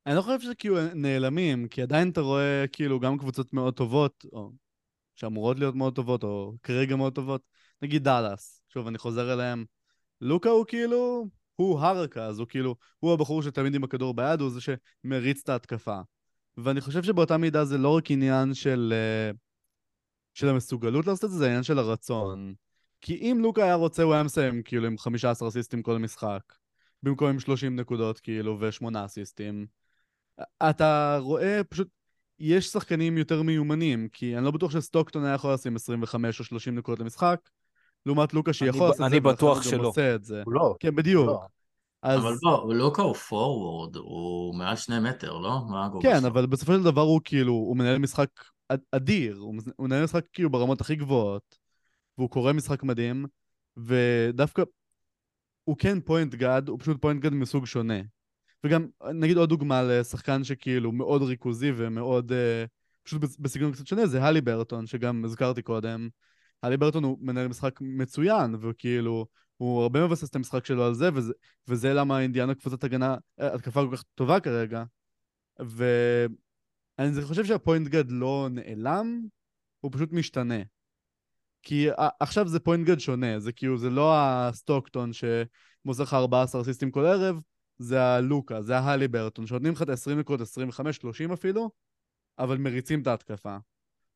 אני 0.07 0.15
לא 0.17 0.23
חושב 0.23 0.41
שכאילו 0.41 0.77
נעלמים, 0.95 1.69
כי 1.69 1.83
עדיין 1.83 2.11
אתה 2.11 2.21
רואה 2.21 2.65
כאילו 2.73 3.01
גם 3.01 3.19
קבוצות 3.19 3.53
מאוד 3.53 3.75
טובות, 3.75 4.25
או 4.33 4.53
שאמורות 5.17 5.59
להיות 5.59 5.75
מאוד 5.75 5.95
טובות, 5.95 6.23
או 6.25 6.53
כרגע 6.63 6.97
מאוד 6.97 7.15
טובות. 7.15 7.43
נגיד 7.83 8.05
דאלאס, 8.05 8.63
שוב, 8.69 8.87
אני 8.87 8.99
חוזר 8.99 9.33
אליהם. 9.33 9.65
לוקה 10.21 10.49
הוא 10.49 10.65
כאילו, 10.67 11.29
הוא 11.57 11.81
הרכז, 11.81 12.39
הוא 12.39 12.47
כאילו, 12.49 12.77
הוא 13.01 13.13
הבחור 13.13 13.43
שתמיד 13.43 13.75
עם 13.75 13.85
הכדור 13.85 14.15
ביד, 14.15 14.41
הוא 14.41 14.51
זה 14.51 14.61
שמריץ 14.61 15.41
את 15.43 15.49
ההתקפה. 15.49 16.01
ואני 16.57 16.81
חושב 16.81 17.03
שבאותה 17.03 17.37
מידה 17.37 17.65
זה 17.65 17.79
לא 17.79 17.97
רק 17.97 18.11
עניין 18.11 18.55
של, 18.55 18.95
אה, 18.97 19.31
של 20.35 20.49
המסוגלות 20.49 21.07
לעשות 21.07 21.25
את 21.25 21.31
זה, 21.31 21.39
זה 21.39 21.47
עניין 21.47 21.63
של 21.63 21.79
הרצון. 21.79 22.55
כי 23.01 23.15
אם 23.15 23.39
לוקה 23.41 23.65
היה 23.65 23.75
רוצה, 23.75 24.03
הוא 24.03 24.15
היה 24.15 24.23
מסיים 24.23 24.63
כאילו 24.63 24.87
עם 24.87 24.99
15 24.99 25.49
אסיסטים 25.49 25.83
כל 25.83 25.99
משחק. 25.99 26.43
במקום 27.03 27.29
עם 27.29 27.41
30 27.41 27.77
נקודות 27.77 28.21
כאילו 28.21 28.61
ושמונה 28.61 29.05
אסיסטים. 29.05 29.67
אתה 30.43 31.19
רואה 31.21 31.65
פשוט, 31.65 31.89
יש 32.39 32.67
שחקנים 32.67 33.19
יותר 33.19 33.43
מיומנים, 33.43 34.09
כי 34.13 34.37
אני 34.37 34.45
לא 34.45 34.51
בטוח 34.51 34.71
שסטוקטון 34.71 35.25
היה 35.25 35.35
יכול 35.35 35.55
לשים 35.55 35.77
25 35.77 36.41
או 36.41 36.45
30 36.45 36.75
נקודות 36.75 37.01
למשחק, 37.01 37.41
לעומת 38.07 38.35
לוקה 38.35 38.53
שיכול 38.53 38.81
לעשות 38.89 38.97
את 38.97 39.01
אני 39.01 39.11
זה, 39.11 39.17
ולכן 39.17 39.37
בטוח 39.37 39.63
שלא. 39.63 39.89
עושה 39.89 40.15
את 40.15 40.25
זה. 40.25 40.43
הוא 40.45 40.53
לא. 40.53 40.75
כן, 40.81 40.95
בדיוק. 40.95 41.27
לא. 41.27 41.41
אז... 42.03 42.21
אבל 42.21 42.35
בוא, 42.43 42.75
לוקה 42.75 43.03
הוא 43.03 43.15
forward, 43.15 43.97
הוא 43.97 44.55
מעל 44.55 44.77
שני 44.77 45.01
מטר, 45.01 45.39
לא? 45.39 45.61
מה 45.71 45.85
הגובה 45.87 46.09
כן, 46.09 46.19
שלו? 46.21 46.29
אבל 46.29 46.47
בסופו 46.47 46.73
של 46.73 46.83
דבר 46.83 47.01
הוא 47.01 47.21
כאילו, 47.25 47.53
הוא 47.53 47.77
מנהל 47.77 47.99
משחק 47.99 48.29
אד- 48.69 48.81
אדיר, 48.93 49.37
הוא 49.37 49.55
מנהל 49.79 50.05
משחק 50.05 50.25
כאילו 50.33 50.51
ברמות 50.51 50.81
הכי 50.81 50.97
גבוהות, 50.97 51.59
והוא 52.19 52.31
קורא 52.31 52.53
משחק 52.53 52.83
מדהים, 52.83 53.27
ודווקא 53.77 54.63
הוא 55.65 55.77
כן 55.79 56.01
point 56.01 56.35
guard, 56.35 56.69
הוא 56.69 56.79
פשוט 56.79 57.03
point 57.03 57.23
guard 57.23 57.33
מסוג 57.33 57.67
שונה. 57.67 58.01
וגם, 58.65 58.87
נגיד 59.15 59.37
עוד 59.37 59.49
דוגמה 59.49 59.83
לשחקן 59.83 60.45
שכאילו 60.45 60.93
מאוד 60.93 61.23
ריכוזי 61.23 61.73
ומאוד, 61.77 62.33
אה, 62.33 62.65
פשוט 63.03 63.21
בס- 63.21 63.37
בסגנון 63.37 63.73
קצת 63.73 63.87
שונה, 63.87 64.07
זה 64.07 64.23
הליברטון, 64.23 64.87
שגם 64.87 65.25
הזכרתי 65.25 65.63
קודם. 65.63 66.09
הליברטון 66.63 67.05
הוא 67.05 67.19
מנהל 67.21 67.49
משחק 67.49 67.79
מצוין, 67.81 68.57
וכאילו, 68.61 69.27
הוא 69.57 69.83
הרבה 69.83 70.07
מבסס 70.07 70.29
את 70.31 70.37
המשחק 70.37 70.67
שלו 70.67 70.85
על 70.85 70.95
זה, 70.95 71.09
וזה, 71.15 71.33
וזה 71.69 71.95
למה 71.95 72.21
אינדיאנה 72.21 72.55
קבוצת 72.55 72.85
הגנה, 72.85 73.17
אה, 73.41 73.55
התקפה 73.55 73.81
כל 73.91 73.97
כך 73.97 74.03
טובה 74.15 74.41
כרגע. 74.41 74.85
ואני 75.59 77.23
חושב 77.23 77.45
שה 77.45 77.61
point 77.61 77.89
guard 77.89 78.11
לא 78.11 78.49
נעלם, 78.51 79.27
הוא 79.81 79.93
פשוט 79.95 80.13
משתנה. 80.13 80.63
כי 81.63 81.91
ע- 81.91 82.09
עכשיו 82.21 82.49
זה 82.49 82.61
point 82.61 82.87
guard 82.87 83.01
שונה, 83.01 83.41
זה 83.41 83.53
כאילו, 83.53 83.79
זה 83.79 83.91
לא 83.91 84.13
הסטוקטון 84.17 85.11
שמוסר 85.13 86.03
לך 86.03 86.15
14 86.15 86.61
אסיסטים 86.61 86.91
כל 86.91 87.05
ערב, 87.05 87.41
זה 87.79 88.03
הלוקה, 88.03 88.63
זה 88.63 88.79
ההליברטון, 88.79 89.47
שנותנים 89.47 89.73
לך 89.73 89.83
את 89.83 89.89
ה-20 89.89 90.15
נקודות, 90.15 90.41
25, 90.49 90.97
30 90.97 91.33
אפילו, 91.33 91.71
אבל 92.39 92.59
מריצים 92.59 93.03
את 93.03 93.07
ההתקפה. 93.07 93.57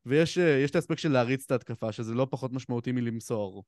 ויש 0.05 0.37
אה, 0.37 0.65
את 0.65 0.75
האספקט 0.75 0.99
של 0.99 1.11
להריץ 1.11 1.45
את 1.45 1.51
ההתקפה, 1.51 1.91
שזה 1.91 2.13
לא 2.13 2.27
פחות 2.29 2.53
משמעותי 2.53 2.91
מלמסור. 2.91 3.63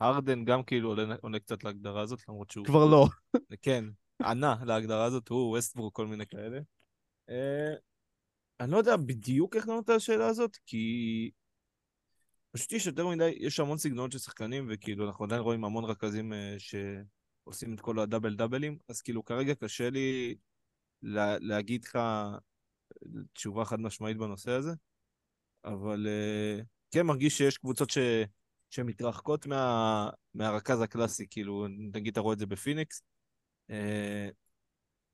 הרדן 0.00 0.44
גם 0.44 0.62
כאילו 0.62 0.88
עולה, 0.88 1.16
עולה 1.20 1.38
קצת 1.38 1.64
להגדרה 1.64 2.02
הזאת, 2.02 2.28
למרות 2.28 2.50
שהוא... 2.50 2.66
כבר 2.66 2.86
לא. 2.86 3.06
כן, 3.62 3.84
ענה 4.22 4.56
להגדרה 4.66 5.04
הזאת, 5.04 5.28
הוא 5.28 5.56
ווסטברוק, 5.56 5.96
כל 5.96 6.06
מיני 6.06 6.26
כאלה. 6.26 6.60
אה, 7.28 7.74
אני 8.60 8.70
לא 8.70 8.76
יודע 8.76 8.96
בדיוק 8.96 9.56
איך 9.56 9.68
לענות 9.68 9.88
על 9.88 9.96
השאלה 9.96 10.26
הזאת, 10.26 10.56
כי 10.66 11.30
פשוט 12.52 12.72
יש 12.72 12.86
יותר 12.86 13.06
מדי, 13.06 13.32
יש 13.36 13.60
המון 13.60 13.78
סגנונות 13.78 14.12
של 14.12 14.18
שחקנים, 14.18 14.68
וכאילו 14.70 15.06
אנחנו 15.06 15.24
עדיין 15.24 15.40
רואים 15.40 15.64
המון 15.64 15.84
רכזים 15.84 16.32
אה, 16.32 16.54
שעושים 17.44 17.74
את 17.74 17.80
כל 17.80 17.98
הדאבל 17.98 18.36
דאבלים, 18.36 18.78
אז 18.88 19.02
כאילו 19.02 19.24
כרגע 19.24 19.54
קשה 19.54 19.90
לי 19.90 20.34
לה, 21.02 21.38
להגיד 21.38 21.84
לך 21.84 21.98
תשובה 23.32 23.64
חד 23.64 23.80
משמעית 23.80 24.16
בנושא 24.16 24.50
הזה, 24.50 24.72
אבל 25.64 26.06
אה, 26.06 26.60
כן 26.90 27.06
מרגיש 27.06 27.38
שיש 27.38 27.58
קבוצות 27.58 27.90
ש... 27.90 27.98
שמתרחקות 28.70 29.46
מה... 29.46 30.10
מהרכז 30.34 30.80
הקלאסי, 30.80 31.26
כאילו, 31.30 31.66
נגיד 31.68 32.12
אתה 32.12 32.20
רואה 32.20 32.34
את 32.34 32.38
זה 32.38 32.46
בפיניקס, 32.46 33.02
אה, 33.70 34.28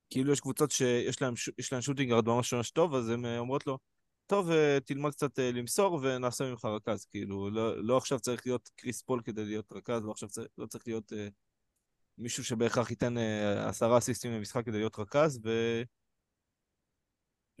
כאילו 0.09 0.33
יש 0.33 0.39
קבוצות 0.39 0.71
שיש 0.71 1.21
להם, 1.21 1.35
ש... 1.35 1.49
להם 1.71 1.81
shooting 1.81 2.11
guard 2.11 2.25
ממש 2.25 2.53
ממש 2.53 2.71
טוב, 2.71 2.95
אז 2.95 3.09
הן 3.09 3.25
אומרות 3.25 3.67
לו, 3.67 3.77
טוב, 4.27 4.49
תלמד 4.85 5.11
קצת 5.11 5.39
למסור 5.39 5.99
ונעשה 6.03 6.43
ממך 6.51 6.65
רכז, 6.65 7.05
כאילו, 7.05 7.49
לא, 7.49 7.83
לא 7.83 7.97
עכשיו 7.97 8.19
צריך 8.19 8.45
להיות 8.45 8.69
קריס 8.75 9.01
פול 9.01 9.21
כדי 9.21 9.45
להיות 9.45 9.71
רכז, 9.71 10.05
לא 10.05 10.11
עכשיו 10.11 10.29
צריך, 10.29 10.47
לא 10.57 10.65
צריך 10.65 10.87
להיות 10.87 11.13
מישהו 12.19 12.43
שבהכרח 12.43 12.89
ייתן 12.89 13.17
עשרה 13.57 13.95
אה, 13.95 13.97
אסיסטים 13.97 14.31
למשחק 14.31 14.65
כדי 14.65 14.77
להיות 14.77 14.99
רכז, 14.99 15.39
ו... 15.43 15.49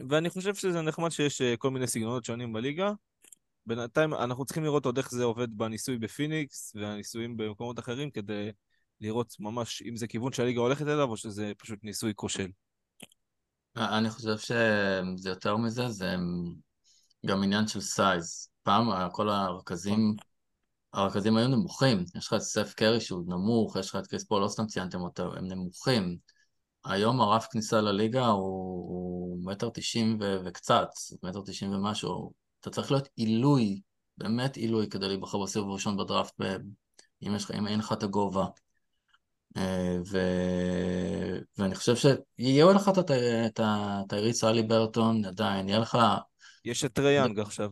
ואני 0.09 0.29
חושב 0.29 0.55
שזה 0.55 0.81
נחמד 0.81 1.09
שיש 1.09 1.41
אה, 1.41 1.57
כל 1.57 1.71
מיני 1.71 1.87
סגנונות 1.87 2.25
שונים 2.25 2.53
בליגה. 2.53 2.91
בינתיים 3.65 4.13
אנחנו 4.13 4.45
צריכים 4.45 4.63
לראות 4.63 4.85
עוד 4.85 4.97
איך 4.97 5.11
זה 5.11 5.23
עובד 5.23 5.57
בניסוי 5.57 5.97
בפיניקס 5.97 6.73
והניסויים 6.75 7.37
במקומות 7.37 7.79
אחרים 7.79 8.11
כדי 8.11 8.51
לראות 9.01 9.35
ממש 9.39 9.81
אם 9.81 9.95
זה 9.95 10.07
כיוון 10.07 10.33
שהליגה 10.33 10.61
הולכת 10.61 10.87
אליו 10.87 11.09
או 11.09 11.17
שזה 11.17 11.51
פשוט 11.57 11.79
ניסוי 11.83 12.13
כושל. 12.15 12.51
אני 13.75 14.09
חושב 14.09 14.37
שזה 14.37 15.29
יותר 15.29 15.57
מזה, 15.57 15.89
זה 15.89 16.15
גם 17.25 17.43
עניין 17.43 17.67
של 17.67 17.81
size. 17.81 18.49
פעם 18.63 19.09
כל 19.11 19.29
הרכזים, 19.29 20.15
הרכזים 20.93 21.37
היו 21.37 21.47
נמוכים. 21.47 22.05
יש 22.15 22.27
לך 22.27 22.33
את 22.33 22.41
סף 22.41 22.73
קרי 22.73 23.01
שהוא 23.01 23.23
נמוך, 23.27 23.75
יש 23.75 23.89
לך 23.89 23.95
את 23.95 24.07
קריס 24.07 24.23
פול, 24.23 24.41
לא 24.41 24.47
סתם 24.47 24.65
ציינתם 24.65 25.01
אותו, 25.01 25.33
הם 25.35 25.47
נמוכים. 25.47 26.17
היום 26.85 27.21
הרף 27.21 27.47
כניסה 27.51 27.81
לליגה 27.81 28.27
הוא 28.27 29.37
מטר 29.43 29.69
תשעים 29.73 30.19
וקצת, 30.45 30.87
מטר 31.23 31.39
תשעים 31.45 31.73
ומשהו. 31.73 32.33
אתה 32.61 32.69
צריך 32.69 32.91
להיות 32.91 33.07
עילוי, 33.15 33.81
באמת 34.17 34.55
עילוי, 34.55 34.89
כדי 34.89 35.07
להיבחר 35.07 35.37
בסיבוב 35.37 35.69
הראשון 35.69 35.97
בדראפט, 35.97 36.41
אם, 37.23 37.35
לך, 37.35 37.51
אם 37.51 37.67
אין 37.67 37.79
לך 37.79 37.93
את 37.93 38.03
הגובה. 38.03 38.45
אה, 39.57 39.97
ו... 40.11 40.17
ואני 41.57 41.75
חושב 41.75 41.95
שיהיה 41.95 42.65
לך 42.65 42.91
את 43.45 43.59
הטייריס 43.63 44.43
אלי 44.43 44.63
ברטון 44.63 45.25
עדיין, 45.25 45.69
יהיה 45.69 45.79
לך... 45.79 45.97
יש 46.65 46.85
את 46.85 46.93
טריי 46.93 47.16
יאנג 47.16 47.39
עכשיו. 47.39 47.69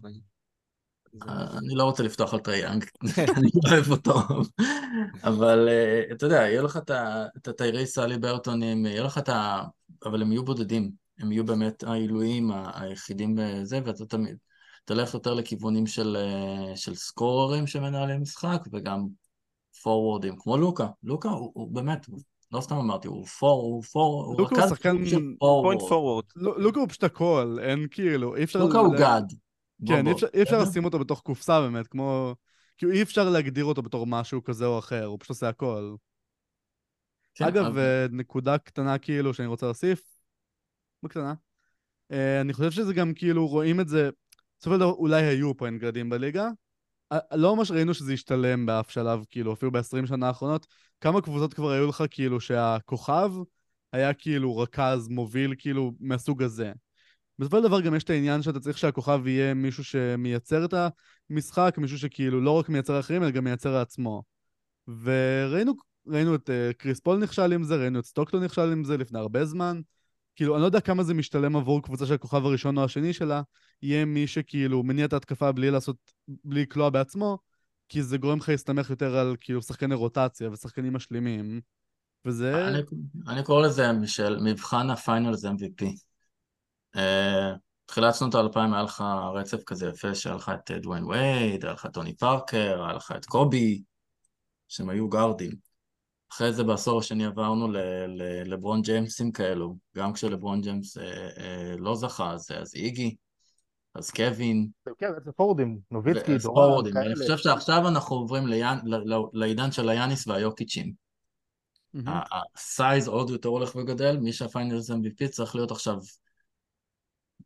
אני 1.57 1.76
לא 1.76 1.84
רוצה 1.84 2.03
לפתוח 2.03 2.34
על 2.34 2.39
טריי 2.39 2.60
יאנג, 2.60 2.85
אני 3.38 3.49
לא 3.64 3.72
אוהב 3.72 3.91
אותו, 3.91 4.14
אבל 5.23 5.69
אה, 5.69 6.03
אתה 6.11 6.26
יודע, 6.26 6.35
יהיה 6.35 6.61
לך 6.61 6.80
את 7.38 7.48
הטייריס 7.48 7.98
הליברטונים, 7.98 8.85
יהיה 8.85 9.03
לך 9.03 9.18
את 9.18 9.30
ה... 9.30 9.64
אבל 10.06 10.22
הם 10.22 10.31
יהיו 10.31 10.45
בודדים, 10.45 10.91
הם 11.19 11.31
יהיו 11.31 11.45
באמת 11.45 11.84
העילויים 11.84 12.52
היחידים 12.73 13.35
בזה, 13.38 13.80
ואתה 13.85 14.06
תמיד 14.06 14.38
תלך 14.85 15.14
יותר 15.14 15.34
לכיוונים 15.34 15.88
של, 15.88 16.18
אה, 16.19 16.76
של 16.76 16.95
סקוררים 16.95 17.68
שמנהלים 17.68 18.22
משחק, 18.22 18.64
וגם 18.73 19.07
פורוורדים, 19.84 20.35
כמו 20.38 20.57
לוקה. 20.57 20.88
לוקה 21.03 21.30
הוא, 21.30 21.52
הוא 21.53 21.72
באמת, 21.72 22.06
לא 22.52 22.61
סתם 22.61 22.76
אמרתי, 22.76 23.07
הוא 23.07 23.26
פור, 23.26 23.61
הוא 23.61 23.84
פור, 23.84 24.35
לוקה 24.38 24.61
הוא 24.61 24.69
שחקן 24.69 24.98
פוינט 25.39 25.81
פורוורד. 25.89 26.23
לוקה 26.35 26.80
הוא 26.80 26.89
פשוט 26.89 27.03
הכל, 27.03 27.57
אין 27.61 27.88
כאילו, 27.91 28.35
אי 28.35 28.44
אפשר... 28.44 28.60
לוקה 28.60 28.80
הוא 28.80 28.95
גאד. 28.95 29.34
כן, 29.88 30.08
אי 30.08 30.41
אפשר, 30.41 30.58
לשים 30.64 30.86
אותו 30.86 30.99
בתוך 30.99 31.22
קופסה 31.22 31.62
באמת, 31.62 31.88
כמו... 31.88 32.36
כאילו 32.78 32.91
אי 32.91 33.02
אפשר 33.02 33.30
להגדיר 33.30 33.66
אותו 33.66 33.82
בתור 33.82 34.08
משהו 34.08 34.44
כזה 34.44 34.66
או 34.66 34.80
אחר, 34.80 35.06
הוא 35.06 35.20
פשוט 35.20 35.30
עושה 35.30 35.49
הכל. 35.49 35.95
כן, 37.36 37.45
אגב, 37.45 37.66
אבל... 37.66 37.80
אה, 37.80 38.06
נקודה 38.12 38.58
קטנה 38.58 38.98
כאילו 38.98 39.34
שאני 39.34 39.48
רוצה 39.48 39.66
להוסיף, 39.66 40.02
בקטנה. 41.04 41.34
אה, 42.12 42.41
אני 42.41 42.54
חושב 42.54 42.72
שזה 42.72 42.94
גם 42.94 43.14
כאילו, 43.14 43.48
רואים 43.48 43.80
את 43.80 43.88
זה, 43.88 44.10
בסופו 44.60 44.76
של 44.76 44.80
דבר 44.80 44.91
אולי 44.91 45.24
היו 45.24 45.58
פה 45.58 45.66
אינגרדים 45.66 46.10
בליגה, 46.10 46.48
לא 47.34 47.56
ממש 47.56 47.72
ראינו 47.72 47.94
שזה 47.94 48.14
השתלם 48.14 48.66
באף 48.66 48.90
שלב, 48.90 49.26
כאילו, 49.30 49.54
אפילו 49.54 49.72
ב-20 49.72 50.08
שנה 50.08 50.28
האחרונות. 50.28 50.68
כמה 51.02 51.22
קבוצות 51.22 51.54
כבר 51.54 51.72
היו 51.72 51.88
לך, 51.88 52.04
כאילו, 52.10 52.40
שהכוכב 52.40 53.32
היה 53.94 54.14
כאילו 54.14 54.58
רכז 54.58 55.08
מוביל, 55.08 55.54
כאילו, 55.58 55.91
מהסוג 55.99 56.44
הזה. 56.44 56.72
בסופו 57.39 57.57
של 57.57 57.64
דבר 57.64 57.81
גם 57.81 57.95
יש 57.95 58.03
את 58.03 58.09
העניין 58.09 58.41
שאתה 58.41 58.59
צריך 58.59 58.77
שהכוכב 58.77 59.27
יהיה 59.27 59.53
מישהו 59.53 59.84
שמייצר 59.84 60.65
את 60.65 60.73
המשחק, 61.30 61.76
מישהו 61.77 61.99
שכאילו 61.99 62.41
לא 62.41 62.51
רק 62.51 62.69
מייצר 62.69 62.99
אחרים, 62.99 63.23
אלא 63.23 63.31
גם 63.31 63.43
מייצר 63.43 63.73
לעצמו. 63.73 64.23
וראינו 65.03 65.73
ראינו 66.07 66.35
את 66.35 66.49
uh, 66.49 66.73
קריס 66.73 66.99
פול 66.99 67.18
נכשל 67.18 67.53
עם 67.53 67.64
זה, 67.64 67.76
ראינו 67.76 67.99
את 67.99 68.05
סטוקטון 68.05 68.43
נכשל 68.43 68.72
עם 68.72 68.84
זה 68.84 68.97
לפני 68.97 69.19
הרבה 69.19 69.45
זמן. 69.45 69.81
כאילו, 70.35 70.55
אני 70.55 70.61
לא 70.61 70.65
יודע 70.65 70.80
כמה 70.80 71.03
זה 71.03 71.14
משתלם 71.14 71.55
עבור 71.55 71.81
קבוצה 71.81 72.05
של 72.05 72.14
הכוכב 72.14 72.45
הראשון 72.45 72.77
או 72.77 72.84
השני 72.84 73.14
שלה, 73.14 73.41
יהיה 73.81 74.05
מי 74.05 74.27
שכאילו 74.27 74.84
מניע 74.84 75.05
את 75.05 75.14
ההתקפה 75.14 75.51
בלי 75.51 75.72
לעשות, 75.72 75.97
בלי 76.43 76.61
לקלוע 76.61 76.89
בעצמו, 76.89 77.38
כי 77.89 78.03
זה 78.03 78.18
גורם 78.18 78.38
לך 78.38 78.49
להסתמך 78.49 78.89
יותר 78.89 79.18
על 79.18 79.35
כאילו 79.39 79.61
שחקני 79.61 79.95
רוטציה 79.95 80.51
ושחקנים 80.51 80.93
משלימים, 80.93 81.61
וזה... 82.26 82.68
אני, 82.68 82.80
אני 83.27 83.43
קורא 83.43 83.68
לזה 83.68 83.91
של 84.05 84.38
מבחן 84.43 84.89
ה 84.89 84.98
finals 84.98 85.45
MVP. 85.45 85.85
Uh, 86.98 86.99
תחילת 87.86 88.15
שנות 88.15 88.36
האלפיים 88.36 88.74
היה 88.74 88.84
לך 88.84 89.03
רצף 89.34 89.64
כזה 89.64 89.88
יפה, 89.88 90.15
שהיה 90.15 90.36
לך 90.36 90.52
את 90.53 90.72
דוויין 90.72 91.03
וייד, 91.03 91.65
היה 91.65 91.74
לך 91.74 91.88
טוני 91.94 92.15
פארקר, 92.15 92.84
היה 92.86 92.94
לך 92.94 93.14
את 93.18 93.26
קובי, 93.26 93.84
שהם 94.68 94.90
היו 94.90 95.10
גארדים. 95.10 95.52
אחרי 96.32 96.53
זה 96.53 96.64
בעשור 96.64 96.99
השני 96.99 97.26
עברנו 97.26 97.68
לברון 98.45 98.82
ג'יימסים 98.82 99.32
כאלו, 99.32 99.76
גם 99.95 100.14
כשלברון 100.14 100.61
ג'יימס 100.61 100.98
אה, 100.98 101.30
אה, 101.38 101.76
לא 101.78 101.95
זכה, 101.95 102.32
אז, 102.32 102.52
אז 102.52 102.76
איגי, 102.76 103.15
אז 103.95 104.11
קווין. 104.11 104.68
כן, 104.98 105.07
זה 105.26 105.32
פורוורדים, 105.31 105.80
נוביצקי, 105.91 106.38
דוראנט, 106.38 106.94
כאלה. 106.94 107.06
אני 107.06 107.15
חושב 107.15 107.38
שעכשיו 107.38 107.88
אנחנו 107.88 108.15
עוברים 108.15 108.48
ליאנ, 108.48 108.78
לעידן 109.34 109.72
של 109.72 109.90
היאניס 109.90 110.28
והיוקיצ'ים. 110.28 110.94
ה 112.06 112.26
size 112.26 113.07
עוד 113.07 113.30
יותר 113.30 113.49
הולך 113.49 113.76
וגדל, 113.76 114.18
מי 114.18 114.34
שה 114.34 114.53
finals 114.53 114.91
MVP 114.91 115.28
צריך 115.30 115.56
להיות 115.56 115.72
עכשיו 115.72 115.98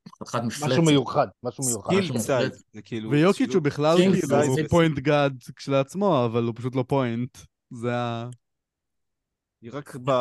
חתיכת 0.09 0.43
מפלצת. 0.43 0.71
משהו 0.71 0.83
מיוחד, 0.83 1.27
משהו 1.43 1.63
מיוחד. 1.63 1.93
skill 1.93 2.19
size, 2.19 2.63
זה 2.73 2.81
כאילו... 2.81 3.11
ויוקיץ' 3.11 3.53
הוא 3.53 3.61
בכלל 3.61 3.97
כאילו 3.97 4.69
point 4.69 4.99
guard 4.99 5.43
כשלעצמו, 5.55 6.25
אבל 6.25 6.43
הוא 6.43 6.53
פשוט 6.55 6.75
לא 6.75 6.85
point. 6.87 7.37
זה 7.71 7.95
ה... 7.95 8.29
רק 9.71 9.95
ב... 10.03 10.11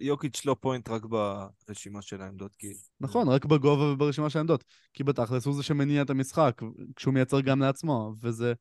יוקיץ' 0.00 0.44
לא 0.44 0.56
point 0.60 0.88
רק 0.88 1.02
ברשימה 1.68 2.02
של 2.02 2.22
העמדות, 2.22 2.56
כי... 2.56 2.66
נכון, 3.00 3.28
רק 3.28 3.44
בגובה 3.44 3.84
וברשימה 3.84 4.30
של 4.30 4.38
העמדות. 4.38 4.64
כי 4.94 5.04
בתכלס 5.04 5.46
הוא 5.46 5.54
זה 5.54 5.62
שמניע 5.62 6.02
את 6.02 6.10
המשחק, 6.10 6.62
כשהוא 6.96 7.14
מייצר 7.14 7.40
גם 7.40 7.60
לעצמו, 7.60 8.14
וזה... 8.22 8.52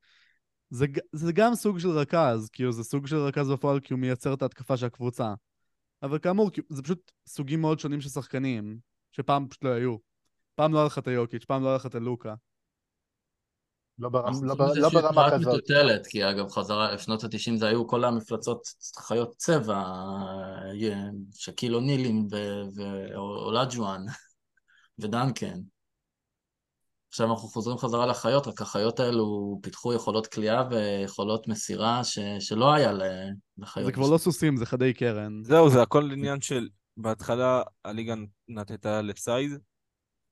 זה, 0.69 0.85
זה 1.11 1.31
גם 1.33 1.55
סוג 1.55 1.79
של 1.79 1.89
רכז, 1.89 2.49
כאילו 2.53 2.71
זה 2.71 2.83
סוג 2.83 3.07
של 3.07 3.17
רכז 3.17 3.49
בפועל 3.49 3.79
כי 3.79 3.93
הוא 3.93 3.99
מייצר 3.99 4.33
את 4.33 4.41
ההתקפה 4.41 4.77
של 4.77 4.85
הקבוצה. 4.85 5.33
אבל 6.03 6.19
כאמור, 6.19 6.51
זה 6.69 6.81
פשוט 6.81 7.11
סוגים 7.27 7.61
מאוד 7.61 7.79
שונים 7.79 8.01
של 8.01 8.09
שחקנים, 8.09 8.77
שפעם 9.11 9.47
פשוט 9.47 9.63
לא 9.63 9.69
היו. 9.69 10.10
פעם 10.55 10.73
לא 10.73 10.77
היה 10.77 10.85
לך 10.85 10.97
את 10.97 11.07
היוקיץ', 11.07 11.45
פעם 11.45 11.63
לא 11.63 11.67
היה 11.67 11.75
לך 11.75 11.85
את 11.85 11.95
הלוקה. 11.95 12.33
לא, 13.99 14.09
לא, 14.43 14.55
לא 14.75 14.89
ברמה 14.89 15.31
כזאת. 15.31 15.53
מטוטלת, 15.53 16.07
כי 16.07 16.29
אגב, 16.29 16.49
חזרה, 16.49 16.97
שנות 16.97 17.23
התשעים 17.23 17.57
זה 17.57 17.67
היו 17.67 17.87
כל 17.87 18.03
המפלצות 18.03 18.61
חיות 18.99 19.35
צבע, 19.37 19.83
שקיל 21.33 21.75
אונילים 21.75 22.27
ואולג'ואן 22.75 24.05
ודנקן. 24.99 25.59
עכשיו 27.09 27.31
אנחנו 27.31 27.47
חוזרים 27.47 27.77
חזרה 27.77 28.05
לחיות, 28.05 28.47
רק 28.47 28.61
החיות 28.61 28.99
האלו 28.99 29.59
פיתחו 29.63 29.93
יכולות 29.93 30.27
כליאה 30.27 30.63
ויכולות 30.69 31.47
מסירה 31.47 32.03
ש... 32.03 32.19
שלא 32.39 32.73
היה 32.73 32.91
לחיות. 33.57 33.85
זה 33.85 33.91
כבר 33.91 34.09
לא 34.09 34.17
סוסים, 34.17 34.57
זה 34.57 34.65
חדי 34.65 34.93
קרן. 34.93 35.43
זהו, 35.43 35.69
זה 35.69 35.81
הכל 35.81 36.11
עניין 36.11 36.41
של... 36.41 36.67
בהתחלה 36.97 37.61
הליגה 37.85 38.15
נתתה 38.47 39.01
לסייד, 39.01 39.51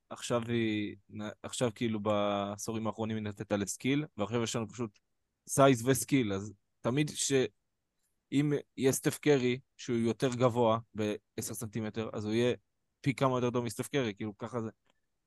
עכשיו 0.09 0.41
היא, 0.47 0.95
עכשיו 1.43 1.71
כאילו 1.75 1.99
בעשורים 1.99 2.87
האחרונים 2.87 3.17
היא 3.17 3.23
נתתה 3.23 3.57
לסקיל, 3.57 4.05
ועכשיו 4.17 4.43
יש 4.43 4.55
לנו 4.55 4.69
פשוט 4.69 4.99
size 5.47 5.87
ו 5.87 5.94
skill, 5.94 6.33
אז 6.33 6.53
תמיד 6.81 7.11
שאם 7.13 8.53
יהיה 8.77 8.91
סטף 8.91 9.17
קרי, 9.17 9.59
שהוא 9.77 9.97
יותר 9.97 10.29
גבוה 10.35 10.79
ב-10 10.97 11.53
סנטימטר, 11.53 12.09
אז 12.13 12.25
הוא 12.25 12.33
יהיה 12.33 12.55
פי 13.01 13.13
כמה 13.13 13.37
יותר 13.37 13.51
טוב 13.51 13.65
מסטף 13.65 13.87
קרי, 13.87 14.13
כאילו 14.13 14.37
ככה 14.37 14.61
זה, 14.61 14.69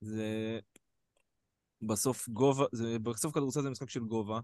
זה 0.00 0.60
בסוף 1.82 2.28
גובה, 2.28 2.64
זה, 2.72 2.98
בסוף 2.98 3.34
כדורסל 3.34 3.62
זה 3.62 3.70
משחק 3.70 3.90
של 3.90 4.04
גובה, 4.04 4.40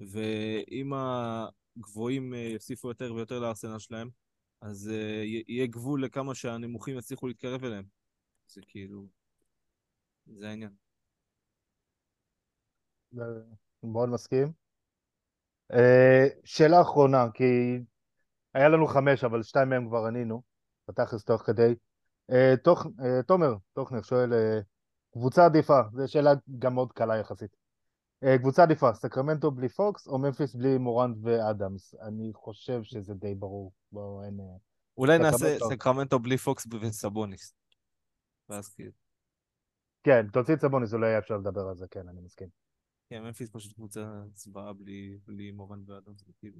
ואם 0.00 0.92
הגבוהים 0.94 2.34
אה, 2.34 2.38
יוסיפו 2.38 2.88
יותר 2.88 3.14
ויותר 3.14 3.40
לארסנל 3.40 3.78
שלהם, 3.78 4.08
אז 4.60 4.90
uh, 4.92 5.44
יהיה 5.48 5.66
גבול 5.66 6.04
לכמה 6.04 6.34
שהנמוכים 6.34 6.98
יצליחו 6.98 7.28
להתקרב 7.28 7.64
אליהם. 7.64 7.84
זה 8.48 8.60
כאילו... 8.68 9.08
זה 10.26 10.48
העניין. 10.48 10.70
מאוד 13.82 14.08
מסכים. 14.08 14.52
אה, 15.72 16.26
שאלה 16.44 16.80
אחרונה, 16.80 17.26
כי 17.34 17.44
היה 18.54 18.68
לנו 18.68 18.86
חמש, 18.86 19.24
אבל 19.24 19.42
שתיים 19.42 19.68
מהם 19.68 19.88
כבר 19.88 20.06
ענינו, 20.06 20.42
בתכלס 20.88 21.24
תוך 21.24 21.42
כדי. 21.42 21.74
אה, 22.30 22.54
תוך, 22.64 22.86
אה, 23.04 23.22
תומר, 23.22 23.54
תוכנר 23.72 24.02
שואל, 24.02 24.32
קבוצה 25.12 25.44
עדיפה, 25.44 25.80
זו 25.92 26.12
שאלה 26.12 26.32
גם 26.58 26.74
מאוד 26.74 26.92
קלה 26.92 27.16
יחסית. 27.16 27.56
קבוצה 28.38 28.62
עדיפה, 28.62 28.94
סקרמנטו 28.94 29.50
בלי 29.50 29.68
פוקס 29.68 30.06
או 30.06 30.18
ממפיס 30.18 30.54
בלי 30.54 30.78
מוראנט 30.78 31.16
ואדמס? 31.22 31.94
אני 31.94 32.30
חושב 32.34 32.82
שזה 32.82 33.14
די 33.14 33.34
ברור. 33.34 33.72
בואו, 33.92 34.24
אין... 34.24 34.40
אולי 34.98 35.18
נעשה 35.18 35.36
סקרמנטו. 35.36 35.68
סקרמנטו 35.68 36.18
בלי 36.18 36.36
פוקס 36.36 36.66
וסבוניס. 36.80 37.54
ואז 38.48 38.68
כאילו, 38.68 38.90
כן, 40.04 40.26
תוציא 40.32 40.54
את 40.54 40.60
סבוניס, 40.60 40.94
אולי 40.94 41.08
היה 41.08 41.18
אפשר 41.18 41.36
לדבר 41.36 41.68
על 41.68 41.76
זה, 41.76 41.86
כן, 41.90 42.08
אני 42.08 42.20
מסכים. 42.20 42.48
כן, 43.10 43.22
ממפיס 43.22 43.50
פשוט 43.52 43.72
קבוצה 43.72 44.22
זוועה 44.34 44.72
בלי 44.72 45.16
בלי 45.26 45.50
מוראנט 45.52 45.78
ואדאמס, 45.86 46.14
זה 46.16 46.32
כאילו. 46.38 46.58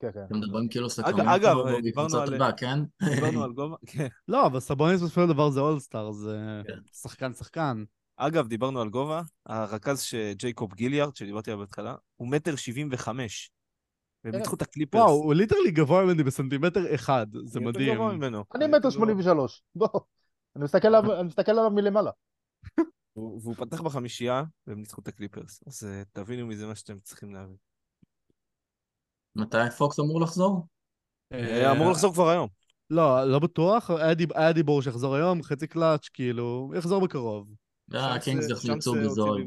כן, 0.00 0.12
כן. 0.12 0.24
אתם 0.24 0.36
מדברים 0.36 0.68
כאילו 0.68 0.86
אגב, 0.86 0.92
סקרמנטו 0.92 1.80
דיברנו 1.82 2.08
בקבוצת 2.08 2.28
על- 2.28 2.34
הבא, 2.34 2.50
כן? 2.56 2.78
דיברנו 3.14 3.44
על 3.44 3.52
גובה, 3.52 3.76
כן. 3.92 4.06
לא, 4.28 4.46
אבל 4.46 4.60
סבוניס 4.60 5.02
בסופו 5.02 5.20
של 5.20 5.28
דבר 5.28 5.50
זה 5.50 5.60
אולסטאר, 5.60 6.12
זה 6.12 6.62
כן. 6.66 6.78
שחקן 6.92 7.32
שחקן. 7.32 7.84
אגב, 8.16 8.48
דיברנו 8.48 8.80
על 8.80 8.88
גובה, 8.88 9.22
הרכז 9.46 10.00
שג'ייקוב 10.00 10.74
גיליארד, 10.74 11.16
שדיברתי 11.16 11.50
עליו 11.50 11.60
בהתחלה, 11.60 11.94
הוא 12.16 12.28
מטר 12.28 12.56
שבעים 12.56 12.88
וחמש. 12.92 13.50
והם 14.24 14.32
כן. 14.32 14.38
ניצחו 14.38 14.56
את 14.56 14.62
הקליפרס. 14.62 15.00
וואו, 15.02 15.14
הוא 15.14 15.34
literally 15.34 15.70
גבוה 15.70 16.04
ממני 16.04 16.22
בסנטימטר 16.22 16.94
אחד, 16.94 17.26
זה 17.44 17.60
מדהים. 17.60 18.00
אני 18.54 18.66
מטר. 18.66 18.90
שמונים 18.90 19.18
ושלוש, 19.18 19.62
בוא. 19.74 19.88
אני 20.56 20.64
מסתכל 20.64 20.88
עליו- 20.88 21.20
אני 21.20 21.28
מסתכל 21.28 21.50
עליו 21.52 21.70
מלמעלה. 21.70 22.10
והוא 23.16 23.40
והוא 23.42 23.54
פתח 23.54 23.80
בחמישייה, 23.80 24.42
והם 24.66 24.78
ניצחו 24.78 25.00
את 25.00 25.08
הקליפרס. 25.08 25.60
אז 25.66 25.84
אה, 25.84 26.02
תבינו 26.12 26.46
מזה 26.46 26.66
מה 26.66 26.74
שאתם 26.74 27.00
צריכים 27.00 27.34
להבין. 27.34 27.56
מתי 29.36 29.70
פוקס 29.78 30.00
אמור 30.00 30.20
לחזור? 30.20 30.66
אה, 31.32 31.72
אמור 31.72 31.90
לחזור 31.90 32.12
כבר 32.12 32.28
היום. 32.28 32.48
לא, 32.90 33.24
לא 33.24 33.38
בטוח, 33.38 33.90
היה 33.90 34.14
דיב- 34.14 34.32
היה 34.32 34.52
דיבור 34.52 34.82
שיחזור 34.82 35.14
היום, 35.14 35.42
חצי 35.42 35.66
קלאץ', 35.66 36.08
כאילו, 36.08 36.72
יחזור 36.76 37.00
בקרוב. 37.04 37.48
אה, 37.94 38.14
הקינגס 38.14 38.46
שמס 38.48 38.64
יצאו 38.76 38.94
בזול. 38.94 39.46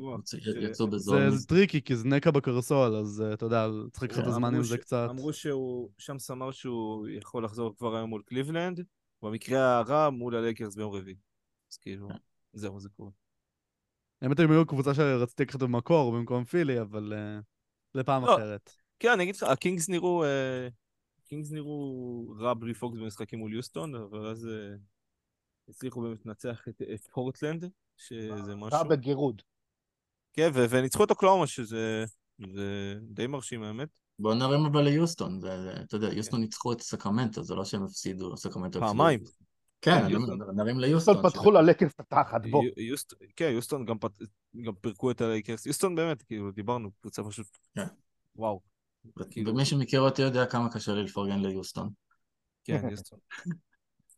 יצאו- 0.61 0.87
בזול. 0.87 1.29
זה 1.29 1.47
tricky, 1.47 1.81
כי 1.81 1.95
זה 1.95 2.07
נקע 2.07 2.31
בקרסול, 2.31 2.95
אז 2.95 3.21
אה, 3.21 3.33
אתה 3.33 3.45
יודע, 3.45 3.67
צריך 3.91 4.03
לקחת 4.03 4.19
את 4.19 4.27
הזמן 4.27 4.55
עם 4.55 4.63
זה 4.63 4.77
קצת. 4.77 5.07
אמרו 5.09 5.33
שהוא, 5.33 5.89
שמס 5.97 6.31
אמר 6.31 6.51
שהוא 6.51 7.07
יכול 7.07 7.45
לחזור 7.45 7.75
כבר 7.77 7.95
היום 7.95 8.09
מול 8.09 8.21
קליבלנד, 8.25 8.85
במקרה 9.21 9.77
הרע 9.77 10.09
מול 10.09 10.35
הלייקרס 10.35 10.75
ביום 10.75 10.93
רביעי. 10.93 11.17
אז 11.71 11.77
כאילו, 11.77 12.09
זהו, 12.53 12.79
זה 12.79 12.89
קורה. 12.89 13.11
האמת 14.21 14.39
הם 14.39 14.51
היו 14.51 14.65
קבוצה 14.65 14.93
שרציתי 14.93 15.43
לקחת 15.43 15.59
במקור 15.59 16.11
במקום 16.11 16.43
פילי, 16.43 16.81
אבל 16.81 17.13
אה, 17.13 17.39
לפעם 17.95 18.25
לא. 18.25 18.35
אחרת. 18.35 18.71
כן, 18.99 19.11
אני 19.11 19.23
אגיד 19.23 19.35
לך, 19.35 19.43
הקינגס 19.43 19.89
נראו, 19.89 20.23
אה, 20.23 20.67
הקינגס 21.23 21.51
נראו 21.51 22.35
רע 22.39 22.53
בלי 22.53 22.73
פוקס 22.73 22.97
במשחקים 22.97 23.39
מול 23.39 23.53
יוסטון, 23.53 23.95
אבל 23.95 24.27
אז 24.27 24.47
אה, 24.47 24.75
הצליחו 25.69 26.01
באמת 26.01 26.25
לנצח 26.25 26.67
את, 26.67 27.07
פורטלנד, 27.13 27.69
שזה 27.97 28.55
משהו. 28.55 28.79
רע 28.79 28.83
בגירוד. 28.83 29.41
כן, 30.33 30.49
וניצחו 30.69 31.03
את 31.03 31.09
אוקלהומה, 31.09 31.47
שזה 31.47 32.05
זה 32.53 32.95
די 33.01 33.27
מרשים 33.27 33.63
האמת. 33.63 33.89
בוא 34.19 34.33
נרים 34.33 34.65
אבל 34.65 34.81
ליוסטון, 34.81 35.39
אתה 35.83 35.95
יודע, 35.95 36.13
יוסטון 36.13 36.41
ניצחו 36.41 36.73
את 36.73 36.81
סקרמנטו, 36.81 37.43
זה 37.43 37.55
לא 37.55 37.65
שהם 37.65 37.83
הפסידו, 37.83 38.37
סקרמנטו 38.37 38.79
הפסידו. 38.79 38.97
פעמיים. 38.97 39.19
כן, 39.81 40.01
כן, 40.01 40.09
יוסטון. 40.09 40.39
נרים 40.55 40.79
ליוסטון. 40.79 41.29
פתחו 41.29 41.51
ללייקרס 41.51 41.93
את 41.93 41.99
התחת, 41.99 42.41
בוא. 42.51 42.63
כן, 43.35 43.49
יוסטון 43.53 43.85
גם, 43.85 43.97
פירקו 44.81 45.11
את 45.11 45.21
הלייקרס. 45.21 45.65
יוסטון 45.65 45.95
באמת, 45.95 46.21
כאילו, 46.21 46.51
דיברנו, 46.51 46.91
קבוצה 46.91 47.23
פשוט... 47.23 47.47
כן. 47.75 47.85
וואו. 48.35 48.61
כאילו- 49.29 49.51
ומי 49.51 49.65
שמכיר 49.65 50.01
אותי 50.01 50.21
יודע 50.21 50.45
כמה 50.45 50.73
קשה 50.73 50.93
לי 50.93 51.03
לפרגן 51.03 51.39
ליוסטון. 51.39 51.89
כן, 52.63 52.89
יוסטון. 52.91 53.19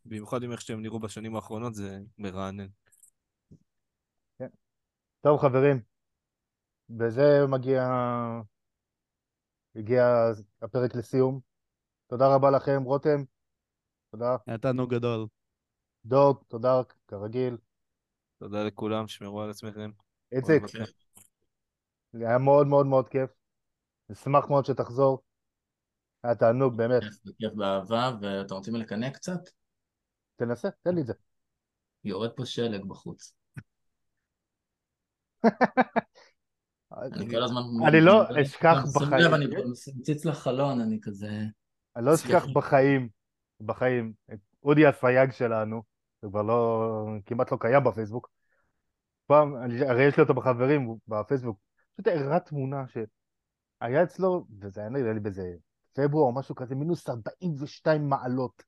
במיוחד 0.05 0.43
עם 0.43 0.51
איך 0.51 0.61
שהם 0.61 0.81
נראו 0.81 0.99
בשנים 0.99 1.35
האחרונות, 1.35 1.75
זה 1.75 1.99
מרענן. 2.17 2.67
טוב 5.21 5.39
חברים, 5.39 5.81
בזה 6.89 7.47
מגיע, 7.47 7.89
הגיע 9.75 10.31
הפרק 10.61 10.95
לסיום. 10.95 11.39
תודה 12.07 12.35
רבה 12.35 12.51
לכם, 12.51 12.83
רותם, 12.83 13.23
תודה. 14.11 14.35
היה 14.47 14.57
תענוג 14.57 14.95
גדול. 14.95 15.27
דוג, 16.05 16.43
תודה, 16.47 16.81
כרגיל. 17.07 17.57
תודה 18.39 18.63
לכולם, 18.63 19.07
שמרו 19.07 19.41
על 19.41 19.49
עצמכם. 19.49 19.91
איציק. 20.31 20.63
היה 22.13 22.37
מאוד 22.37 22.67
מאוד 22.67 22.85
מאוד 22.85 23.09
כיף. 23.09 23.29
נשמח 24.09 24.49
מאוד 24.49 24.65
שתחזור. 24.65 25.23
היה 26.23 26.35
תענוג, 26.35 26.77
באמת. 26.77 27.01
כיף 27.39 27.53
באהבה, 27.53 28.11
ואתם 28.21 28.55
רוצים 28.55 28.75
לקנא 28.75 29.09
קצת? 29.09 29.39
תנסה, 30.35 30.69
תן 30.81 30.95
לי 30.95 31.01
את 31.01 31.07
זה. 31.07 31.13
יורד 32.03 32.31
פה 32.35 32.45
שלג 32.45 32.85
בחוץ. 32.85 33.35
אני 36.97 37.29
כל 37.29 37.43
הזמן... 37.43 37.61
אני 37.87 38.01
לא 38.01 38.23
אשכח 38.41 38.77
שים 38.83 39.07
בחיים. 39.07 39.33
אני 39.33 39.45
מציץ 39.99 40.25
לחלון, 40.25 40.81
אני 40.81 40.99
כזה... 41.01 41.29
אני 41.95 42.05
לא 42.05 42.13
אשכח 42.13 42.45
בחיים, 42.53 43.09
בחיים, 43.61 44.13
את 44.33 44.39
אודי 44.63 44.85
הסייג 44.87 45.31
שלנו, 45.31 45.81
הוא 46.19 46.31
כבר 46.31 46.41
לא, 46.41 47.07
כמעט 47.25 47.51
לא 47.51 47.57
קיים 47.61 47.83
בפייסבוק. 47.83 48.29
פעם, 49.27 49.55
אני- 49.55 49.87
הרי 49.89 50.03
יש 50.03 50.17
לי 50.17 50.23
אותו 50.23 50.33
בחברים, 50.33 50.95
בפייסבוק, 51.07 51.59
פשוט 51.93 52.07
הראה 52.07 52.39
תמונה 52.39 52.83
שהיה 52.87 54.03
אצלו, 54.03 54.45
וזה 54.59 54.81
היה 54.81 54.89
נראה 54.89 55.13
לי 55.13 55.19
באיזה 55.19 55.53
פברואר 55.93 56.25
או 56.25 56.31
משהו 56.35 56.55
כזה, 56.55 56.75
מינוס 56.75 57.09
42 57.09 58.09
מעלות. 58.09 58.63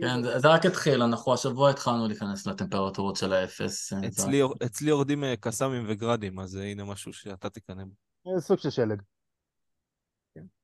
כן, 0.00 0.22
זה- 0.22 0.38
זה 0.38 0.48
רק 0.48 0.66
התחיל, 0.66 1.02
אנחנו 1.02 1.34
השבוע 1.34 1.70
התחלנו 1.70 2.08
להיכנס 2.08 2.46
לטמפרטורות 2.46 3.16
של 3.16 3.32
האפס. 3.32 3.92
אה, 3.92 3.98
זה- 4.10 4.42
אצלי, 4.66 4.90
יורדים 4.90 5.24
אה, 5.24 5.34
קסאמים 5.40 5.84
וגראדים, 5.88 6.38
אז 6.38 6.54
הנה 6.54 6.84
משהו 6.84 7.12
שאתה 7.12 7.50
תקנא 7.50 7.84
בו. 7.84 7.94
זה 8.34 8.40
סוג 8.40 8.58
של 8.58 8.70
שלג. 8.70 9.02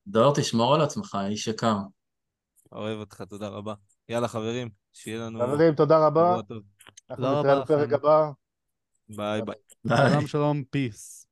דור, 0.06 0.34
תשמור 0.34 0.74
על 0.74 0.80
עצמך, 0.80 1.18
איש 1.28 1.48
יקר. 1.48 1.76
אוהב 2.72 2.98
אותך, 2.98 3.22
תודה 3.22 3.48
רבה. 3.48 3.74
יאללה, 4.08 4.28
חברים, 4.28 4.68
שיהיה 4.92 5.18
לנו 5.18 5.40
חברים, 5.40 5.74
תודה 5.74 6.06
רבה. 6.06 6.34
אנחנו 6.34 7.24
תודה 7.24 7.38
נתראה 7.40 7.54
רבה 7.54 7.64
בפרק. 7.64 7.92
הבא. 7.92 8.30
ביי 9.08 9.42
ביי. 9.42 9.54
ביי. 9.84 10.10
שלום 10.10 10.26
שלום, 10.26 10.64
peace. 10.70 11.23